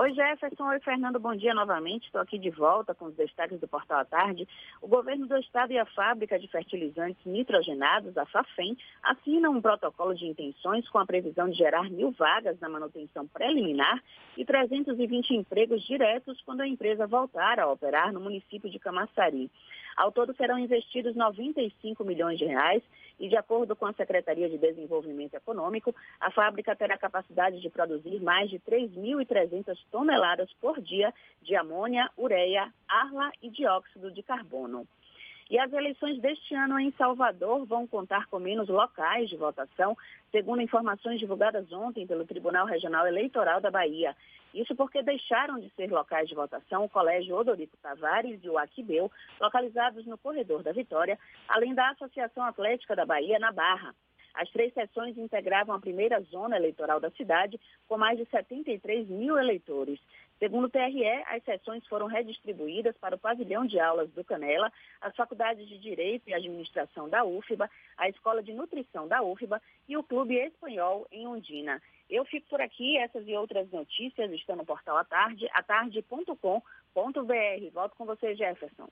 Oi, 0.00 0.14
Jefferson. 0.14 0.68
Oi, 0.68 0.78
Fernando. 0.78 1.18
Bom 1.18 1.34
dia 1.34 1.52
novamente. 1.52 2.06
Estou 2.06 2.20
aqui 2.20 2.38
de 2.38 2.50
volta 2.50 2.94
com 2.94 3.06
os 3.06 3.16
destaques 3.16 3.58
do 3.58 3.66
Portal 3.66 3.98
à 3.98 4.04
Tarde. 4.04 4.46
O 4.80 4.86
governo 4.86 5.26
do 5.26 5.36
Estado 5.38 5.72
e 5.72 5.78
a 5.78 5.84
fábrica 5.86 6.38
de 6.38 6.46
fertilizantes 6.46 7.26
nitrogenados, 7.26 8.16
a 8.16 8.24
FAFEM, 8.24 8.78
assinam 9.02 9.50
um 9.50 9.60
protocolo 9.60 10.14
de 10.14 10.24
intenções 10.24 10.88
com 10.88 10.98
a 10.98 11.04
previsão 11.04 11.50
de 11.50 11.58
gerar 11.58 11.90
mil 11.90 12.12
vagas 12.12 12.60
na 12.60 12.68
manutenção 12.68 13.26
preliminar 13.26 14.00
e 14.36 14.44
320 14.44 15.34
empregos 15.34 15.84
diretos 15.84 16.40
quando 16.42 16.60
a 16.60 16.68
empresa 16.68 17.04
voltar 17.04 17.58
a 17.58 17.66
operar 17.66 18.12
no 18.12 18.20
município 18.20 18.70
de 18.70 18.78
Camaçari. 18.78 19.50
Ao 19.98 20.12
todo 20.12 20.32
serão 20.36 20.56
investidos 20.56 21.16
95 21.16 22.04
milhões 22.04 22.38
de 22.38 22.44
reais 22.44 22.84
e, 23.18 23.28
de 23.28 23.36
acordo 23.36 23.74
com 23.74 23.84
a 23.84 23.92
Secretaria 23.92 24.48
de 24.48 24.56
Desenvolvimento 24.56 25.34
Econômico, 25.34 25.92
a 26.20 26.30
fábrica 26.30 26.76
terá 26.76 26.96
capacidade 26.96 27.60
de 27.60 27.68
produzir 27.68 28.22
mais 28.22 28.48
de 28.48 28.60
3.300 28.60 29.76
toneladas 29.90 30.52
por 30.60 30.80
dia 30.80 31.12
de 31.42 31.56
amônia, 31.56 32.08
ureia, 32.16 32.72
arla 32.86 33.32
e 33.42 33.50
dióxido 33.50 34.12
de 34.12 34.22
carbono. 34.22 34.86
E 35.50 35.58
as 35.58 35.72
eleições 35.72 36.20
deste 36.20 36.54
ano 36.54 36.78
em 36.78 36.92
Salvador 36.92 37.64
vão 37.64 37.86
contar 37.86 38.26
com 38.26 38.38
menos 38.38 38.68
locais 38.68 39.30
de 39.30 39.36
votação, 39.36 39.96
segundo 40.30 40.60
informações 40.60 41.18
divulgadas 41.18 41.72
ontem 41.72 42.06
pelo 42.06 42.26
Tribunal 42.26 42.66
Regional 42.66 43.06
Eleitoral 43.06 43.58
da 43.58 43.70
Bahia. 43.70 44.14
Isso 44.52 44.74
porque 44.76 45.02
deixaram 45.02 45.58
de 45.58 45.70
ser 45.70 45.90
locais 45.90 46.28
de 46.28 46.34
votação 46.34 46.84
o 46.84 46.88
Colégio 46.88 47.34
Odorico 47.34 47.76
Tavares 47.78 48.42
e 48.42 48.48
o 48.48 48.58
Aquibeu, 48.58 49.10
localizados 49.40 50.04
no 50.06 50.18
Corredor 50.18 50.62
da 50.62 50.72
Vitória, 50.72 51.18
além 51.48 51.74
da 51.74 51.90
Associação 51.90 52.44
Atlética 52.44 52.94
da 52.94 53.06
Bahia, 53.06 53.38
na 53.38 53.50
Barra. 53.50 53.94
As 54.38 54.48
três 54.50 54.72
sessões 54.72 55.18
integravam 55.18 55.74
a 55.74 55.80
primeira 55.80 56.20
zona 56.20 56.56
eleitoral 56.56 57.00
da 57.00 57.10
cidade, 57.10 57.58
com 57.88 57.98
mais 57.98 58.16
de 58.16 58.24
73 58.26 59.08
mil 59.08 59.36
eleitores. 59.36 59.98
Segundo 60.38 60.66
o 60.66 60.70
TRE, 60.70 61.04
as 61.26 61.42
sessões 61.42 61.84
foram 61.88 62.06
redistribuídas 62.06 62.96
para 62.98 63.16
o 63.16 63.18
pavilhão 63.18 63.66
de 63.66 63.80
aulas 63.80 64.08
do 64.10 64.22
Canela, 64.22 64.72
as 65.00 65.16
faculdades 65.16 65.68
de 65.68 65.76
Direito 65.78 66.30
e 66.30 66.34
Administração 66.34 67.08
da 67.08 67.24
UFBA, 67.24 67.68
a 67.96 68.08
Escola 68.08 68.40
de 68.40 68.52
Nutrição 68.52 69.08
da 69.08 69.20
UFBA 69.20 69.60
e 69.88 69.96
o 69.96 70.04
Clube 70.04 70.36
Espanhol 70.36 71.04
em 71.10 71.26
Ondina. 71.26 71.82
Eu 72.08 72.24
fico 72.24 72.48
por 72.48 72.60
aqui, 72.60 72.96
essas 72.96 73.26
e 73.26 73.34
outras 73.34 73.68
notícias 73.72 74.30
estão 74.30 74.54
no 74.54 74.64
portal 74.64 74.96
Atarde, 74.98 75.48
atarde.com.br. 75.52 76.62
Volto 77.74 77.96
com 77.96 78.06
você, 78.06 78.36
Jefferson. 78.36 78.88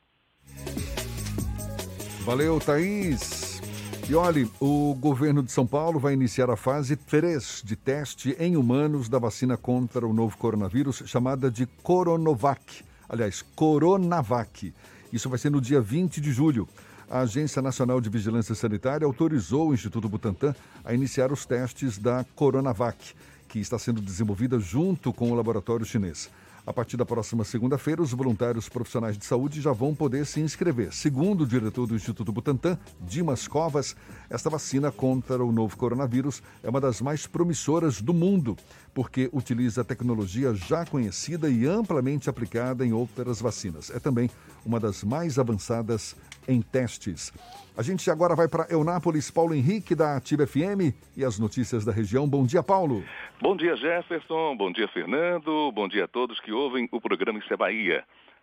Valeu, 2.25 2.59
Thaís. 2.59 3.61
E 4.09 4.15
olhe, 4.15 4.49
o 4.61 4.95
governo 4.95 5.43
de 5.43 5.51
São 5.51 5.67
Paulo 5.67 5.99
vai 5.99 6.13
iniciar 6.15 6.49
a 6.49 6.57
fase 6.57 6.95
3 6.95 7.63
de 7.65 7.75
teste 7.75 8.37
em 8.39 8.57
humanos 8.57 9.09
da 9.09 9.19
vacina 9.19 9.57
contra 9.57 10.07
o 10.07 10.13
novo 10.13 10.39
coronavírus, 10.39 11.03
chamada 11.07 11.51
de 11.51 11.67
Coronavac. 11.83 12.85
Aliás, 13.09 13.43
Coronavac. 13.57 14.73
Isso 15.13 15.29
vai 15.29 15.41
ser 15.41 15.51
no 15.51 15.61
dia 15.61 15.81
20 15.81 16.21
de 16.21 16.31
julho. 16.31 16.69
A 17.11 17.23
Agência 17.23 17.61
Nacional 17.61 18.01
de 18.01 18.09
Vigilância 18.09 18.55
Sanitária 18.55 19.05
autorizou 19.05 19.71
o 19.71 19.75
Instituto 19.75 20.09
Butantan 20.09 20.55
a 20.85 20.95
iniciar 20.95 21.33
os 21.33 21.45
testes 21.45 21.99
da 21.99 22.25
Coronavac, 22.37 23.13
que 23.49 23.59
está 23.59 23.77
sendo 23.77 24.01
desenvolvida 24.01 24.61
junto 24.61 25.13
com 25.13 25.33
o 25.33 25.35
laboratório 25.35 25.85
chinês. 25.85 26.31
A 26.67 26.73
partir 26.73 26.97
da 26.97 27.07
próxima 27.07 27.45
segunda-feira, 27.45 28.03
os 28.03 28.11
voluntários 28.11 28.69
profissionais 28.69 29.17
de 29.17 29.25
saúde 29.25 29.61
já 29.61 29.71
vão 29.71 29.95
poder 29.95 30.27
se 30.27 30.41
inscrever. 30.41 30.93
Segundo 30.93 31.43
o 31.43 31.47
diretor 31.47 31.87
do 31.87 31.95
Instituto 31.95 32.33
Butantan, 32.33 32.77
Dimas 33.01 33.47
Covas, 33.47 33.95
esta 34.29 34.51
vacina 34.51 34.91
contra 34.91 35.45
o 35.45 35.53
novo 35.53 35.77
coronavírus 35.77 36.43
é 36.65 36.69
uma 36.69 36.81
das 36.81 37.01
mais 37.01 37.25
promissoras 37.25 38.03
do 38.03 38.13
mundo, 38.13 38.57
porque 38.93 39.31
utiliza 39.33 39.85
tecnologia 39.85 40.55
já 40.57 40.85
conhecida 40.85 41.49
e 41.49 41.65
amplamente 41.67 42.29
aplicada 42.29 42.85
em 42.85 42.93
outras 42.93 43.41
vacinas. 43.41 43.89
É 43.91 44.01
também 44.01 44.29
uma 44.65 44.81
das 44.81 45.05
mais 45.05 45.39
avançadas 45.39 46.17
em 46.49 46.61
testes. 46.63 47.33
A 47.77 47.83
gente 47.83 48.11
agora 48.11 48.35
vai 48.35 48.49
para 48.49 48.67
Eunápolis, 48.71 49.31
Paulo 49.31 49.55
Henrique, 49.55 49.95
da 49.95 50.17
Ativa 50.17 50.47
FM 50.47 50.97
e 51.15 51.25
as 51.25 51.39
notícias 51.39 51.85
da 51.85 51.93
região. 51.93 52.27
Bom 52.27 52.47
dia, 52.47 52.63
Paulo. 52.63 53.05
Bom 53.41 53.55
dia, 53.55 53.77
Jefferson. 53.77 54.57
Bom 54.57 54.73
dia, 54.73 54.89
Fernando. 54.89 55.71
Bom 55.73 55.87
dia 55.87 56.05
a 56.05 56.09
todos 56.09 56.41
que 56.41 56.53
ouvem 56.53 56.89
o 56.91 57.01
programa 57.01 57.39
Isso 57.39 57.53
é 57.53 57.57
Bahia. 57.57 58.03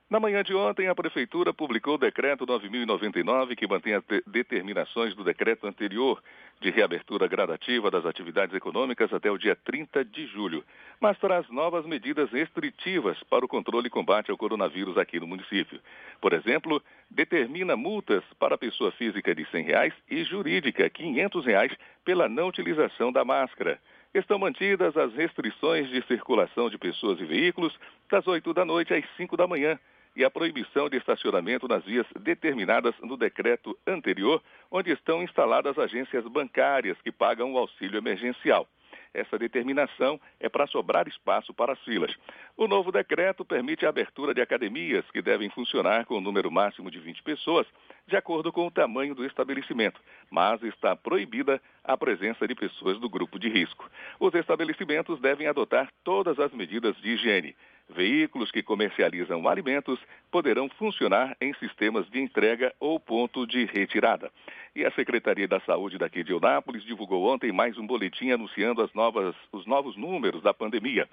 Na 0.09 0.19
manhã 0.19 0.43
de 0.43 0.53
ontem, 0.53 0.87
a 0.87 0.93
Prefeitura 0.93 1.53
publicou 1.53 1.95
o 1.95 1.97
decreto 1.97 2.45
9.099, 2.45 3.55
que 3.55 3.65
mantém 3.65 3.95
as 3.95 4.03
de 4.03 4.21
determinações 4.27 5.15
do 5.15 5.23
decreto 5.23 5.65
anterior 5.65 6.21
de 6.61 6.69
reabertura 6.69 7.27
gradativa 7.27 7.89
das 7.89 8.05
atividades 8.05 8.55
econômicas 8.55 9.11
até 9.11 9.31
o 9.31 9.37
dia 9.37 9.55
30 9.55 10.05
de 10.05 10.27
julho, 10.27 10.63
mas 10.99 11.17
traz 11.17 11.49
novas 11.49 11.85
medidas 11.85 12.29
restritivas 12.31 13.17
para 13.23 13.43
o 13.43 13.47
controle 13.47 13.87
e 13.87 13.89
combate 13.89 14.29
ao 14.29 14.37
coronavírus 14.37 14.97
aqui 14.97 15.19
no 15.19 15.27
município. 15.27 15.79
Por 16.21 16.33
exemplo, 16.33 16.81
determina 17.09 17.75
multas 17.75 18.23
para 18.37 18.57
pessoa 18.57 18.91
física 18.91 19.33
de 19.33 19.45
100 19.49 19.63
reais 19.63 19.93
e 20.09 20.23
jurídica 20.23 20.89
500 20.89 21.45
reais 21.45 21.71
pela 22.05 22.29
não 22.29 22.49
utilização 22.49 23.11
da 23.11 23.25
máscara. 23.25 23.79
Estão 24.13 24.37
mantidas 24.37 24.95
as 24.95 25.11
restrições 25.15 25.89
de 25.89 26.05
circulação 26.05 26.69
de 26.69 26.77
pessoas 26.77 27.19
e 27.19 27.25
veículos 27.25 27.75
das 28.11 28.27
8 28.27 28.53
da 28.53 28.63
noite 28.63 28.93
às 28.93 29.03
5 29.17 29.35
da 29.35 29.47
manhã 29.47 29.79
e 30.15 30.23
a 30.23 30.29
proibição 30.29 30.87
de 30.87 30.97
estacionamento 30.97 31.67
nas 31.67 31.83
vias 31.83 32.05
determinadas 32.19 32.93
no 33.01 33.17
decreto 33.17 33.75
anterior, 33.87 34.39
onde 34.69 34.91
estão 34.91 35.23
instaladas 35.23 35.79
agências 35.79 36.23
bancárias 36.27 36.95
que 37.01 37.11
pagam 37.11 37.53
o 37.53 37.57
auxílio 37.57 37.97
emergencial. 37.97 38.67
Essa 39.11 39.37
determinação 39.39 40.19
é 40.39 40.47
para 40.47 40.67
sobrar 40.67 41.07
espaço 41.07 41.51
para 41.51 41.73
as 41.73 41.79
filas. 41.83 42.15
O 42.55 42.67
novo 42.67 42.91
decreto 42.91 43.43
permite 43.43 43.85
a 43.85 43.89
abertura 43.89 44.33
de 44.33 44.41
academias 44.41 45.05
que 45.11 45.23
devem 45.23 45.49
funcionar 45.49 46.05
com 46.05 46.13
o 46.13 46.17
um 46.17 46.21
número 46.21 46.51
máximo 46.51 46.91
de 46.91 46.99
20 46.99 47.23
pessoas, 47.23 47.65
de 48.07 48.15
acordo 48.15 48.51
com 48.51 48.67
o 48.67 48.71
tamanho 48.71 49.15
do 49.15 49.25
estabelecimento, 49.25 49.99
mas 50.29 50.61
está 50.63 50.95
proibida 50.95 51.61
a 51.83 51.97
presença 51.97 52.47
de 52.47 52.55
pessoas 52.55 52.99
do 52.99 53.09
grupo 53.09 53.39
de 53.39 53.49
risco. 53.49 53.89
Os 54.19 54.33
estabelecimentos 54.33 55.19
devem 55.19 55.47
adotar 55.47 55.89
todas 56.03 56.39
as 56.39 56.51
medidas 56.51 56.95
de 56.97 57.09
higiene. 57.11 57.55
Veículos 57.89 58.49
que 58.49 58.63
comercializam 58.63 59.47
alimentos 59.47 59.99
poderão 60.31 60.69
funcionar 60.69 61.35
em 61.39 61.53
sistemas 61.55 62.09
de 62.09 62.19
entrega 62.19 62.73
ou 62.79 62.99
ponto 62.99 63.45
de 63.45 63.65
retirada. 63.65 64.31
E 64.75 64.83
a 64.83 64.91
Secretaria 64.91 65.47
da 65.47 65.59
Saúde 65.59 65.99
daqui 65.99 66.23
de 66.23 66.31
Eunápolis 66.31 66.83
divulgou 66.83 67.31
ontem 67.31 67.51
mais 67.51 67.77
um 67.77 67.85
boletim 67.85 68.31
anunciando 68.31 68.81
as 68.81 68.91
novas, 68.91 69.35
os 69.51 69.67
novos 69.67 69.95
números 69.95 70.41
da 70.41 70.51
pandemia. 70.51 71.07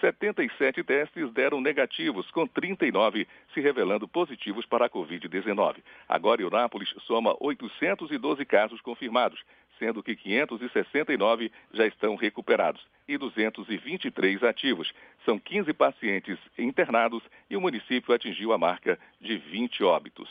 77 0.00 0.82
testes 0.82 1.32
deram 1.32 1.60
negativos, 1.60 2.28
com 2.32 2.44
39 2.44 3.28
se 3.52 3.60
revelando 3.60 4.08
positivos 4.08 4.66
para 4.66 4.86
a 4.86 4.90
Covid-19. 4.90 5.76
Agora, 6.08 6.42
Eunápolis 6.42 6.92
soma 7.06 7.36
812 7.38 8.44
casos 8.44 8.80
confirmados, 8.80 9.40
sendo 9.78 10.02
que 10.02 10.16
569 10.16 11.52
já 11.72 11.86
estão 11.86 12.16
recuperados 12.16 12.84
e 13.06 13.16
223 13.16 14.42
ativos. 14.42 14.92
São 15.24 15.38
15 15.38 15.72
pacientes 15.72 16.38
internados 16.58 17.22
e 17.48 17.56
o 17.56 17.60
município 17.60 18.12
atingiu 18.12 18.52
a 18.52 18.58
marca 18.58 18.98
de 19.20 19.38
20 19.38 19.84
óbitos. 19.84 20.28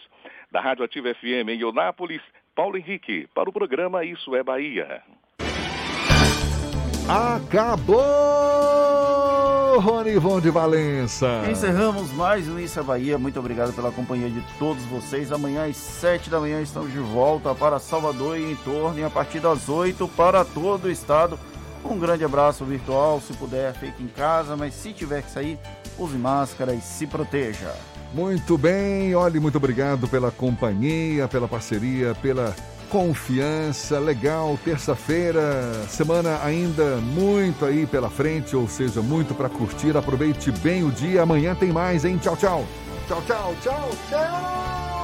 Da 0.51 0.59
Rádio 0.59 0.83
Ativa 0.83 1.13
FM 1.13 1.49
em 1.49 1.61
Eunápolis, 1.61 2.21
Paulo 2.55 2.77
Henrique, 2.77 3.27
para 3.33 3.49
o 3.49 3.53
programa 3.53 4.05
Isso 4.05 4.35
é 4.35 4.43
Bahia. 4.43 5.01
Acabou, 7.09 7.99
Ronivon 9.79 10.39
de 10.39 10.51
Valença. 10.51 11.41
Encerramos 11.49 12.13
mais 12.13 12.47
um 12.47 12.59
Isso 12.59 12.79
é 12.79 12.83
Bahia. 12.83 13.17
Muito 13.17 13.39
obrigado 13.39 13.73
pela 13.73 13.91
companhia 13.91 14.29
de 14.29 14.39
todos 14.59 14.85
vocês. 14.85 15.31
Amanhã 15.31 15.65
às 15.65 15.77
7 15.77 16.29
da 16.29 16.39
manhã 16.39 16.61
estamos 16.61 16.91
de 16.91 16.99
volta 16.99 17.55
para 17.55 17.79
Salvador 17.79 18.37
e 18.37 18.51
em 18.51 18.55
torno 18.57 18.99
e 18.99 19.03
a 19.03 19.09
partir 19.09 19.39
das 19.39 19.67
8 19.67 20.07
para 20.09 20.45
todo 20.45 20.85
o 20.85 20.91
estado. 20.91 21.39
Um 21.83 21.97
grande 21.97 22.23
abraço 22.23 22.63
virtual, 22.63 23.19
se 23.19 23.33
puder, 23.33 23.73
fique 23.73 24.03
em 24.03 24.07
casa, 24.07 24.55
mas 24.55 24.75
se 24.75 24.93
tiver 24.93 25.23
que 25.23 25.31
sair, 25.31 25.57
use 25.97 26.15
máscara 26.17 26.75
e 26.75 26.81
se 26.81 27.07
proteja. 27.07 27.73
Muito 28.13 28.59
bem, 28.59 29.15
olhe, 29.15 29.39
muito 29.39 29.57
obrigado 29.57 30.07
pela 30.07 30.29
companhia, 30.29 31.27
pela 31.27 31.47
parceria, 31.47 32.13
pela 32.21 32.55
confiança. 32.87 33.97
Legal, 33.97 34.57
terça-feira, 34.63 35.41
semana 35.89 36.39
ainda 36.43 36.97
muito 36.97 37.65
aí 37.65 37.87
pela 37.87 38.11
frente, 38.11 38.55
ou 38.55 38.67
seja, 38.67 39.01
muito 39.01 39.33
para 39.33 39.49
curtir. 39.49 39.97
Aproveite 39.97 40.51
bem 40.51 40.83
o 40.83 40.91
dia. 40.91 41.23
Amanhã 41.23 41.55
tem 41.55 41.71
mais, 41.71 42.05
hein? 42.05 42.19
Tchau, 42.21 42.37
tchau. 42.37 42.65
Tchau, 43.07 43.21
tchau, 43.25 43.55
tchau, 43.63 43.89
tchau. 44.09 45.02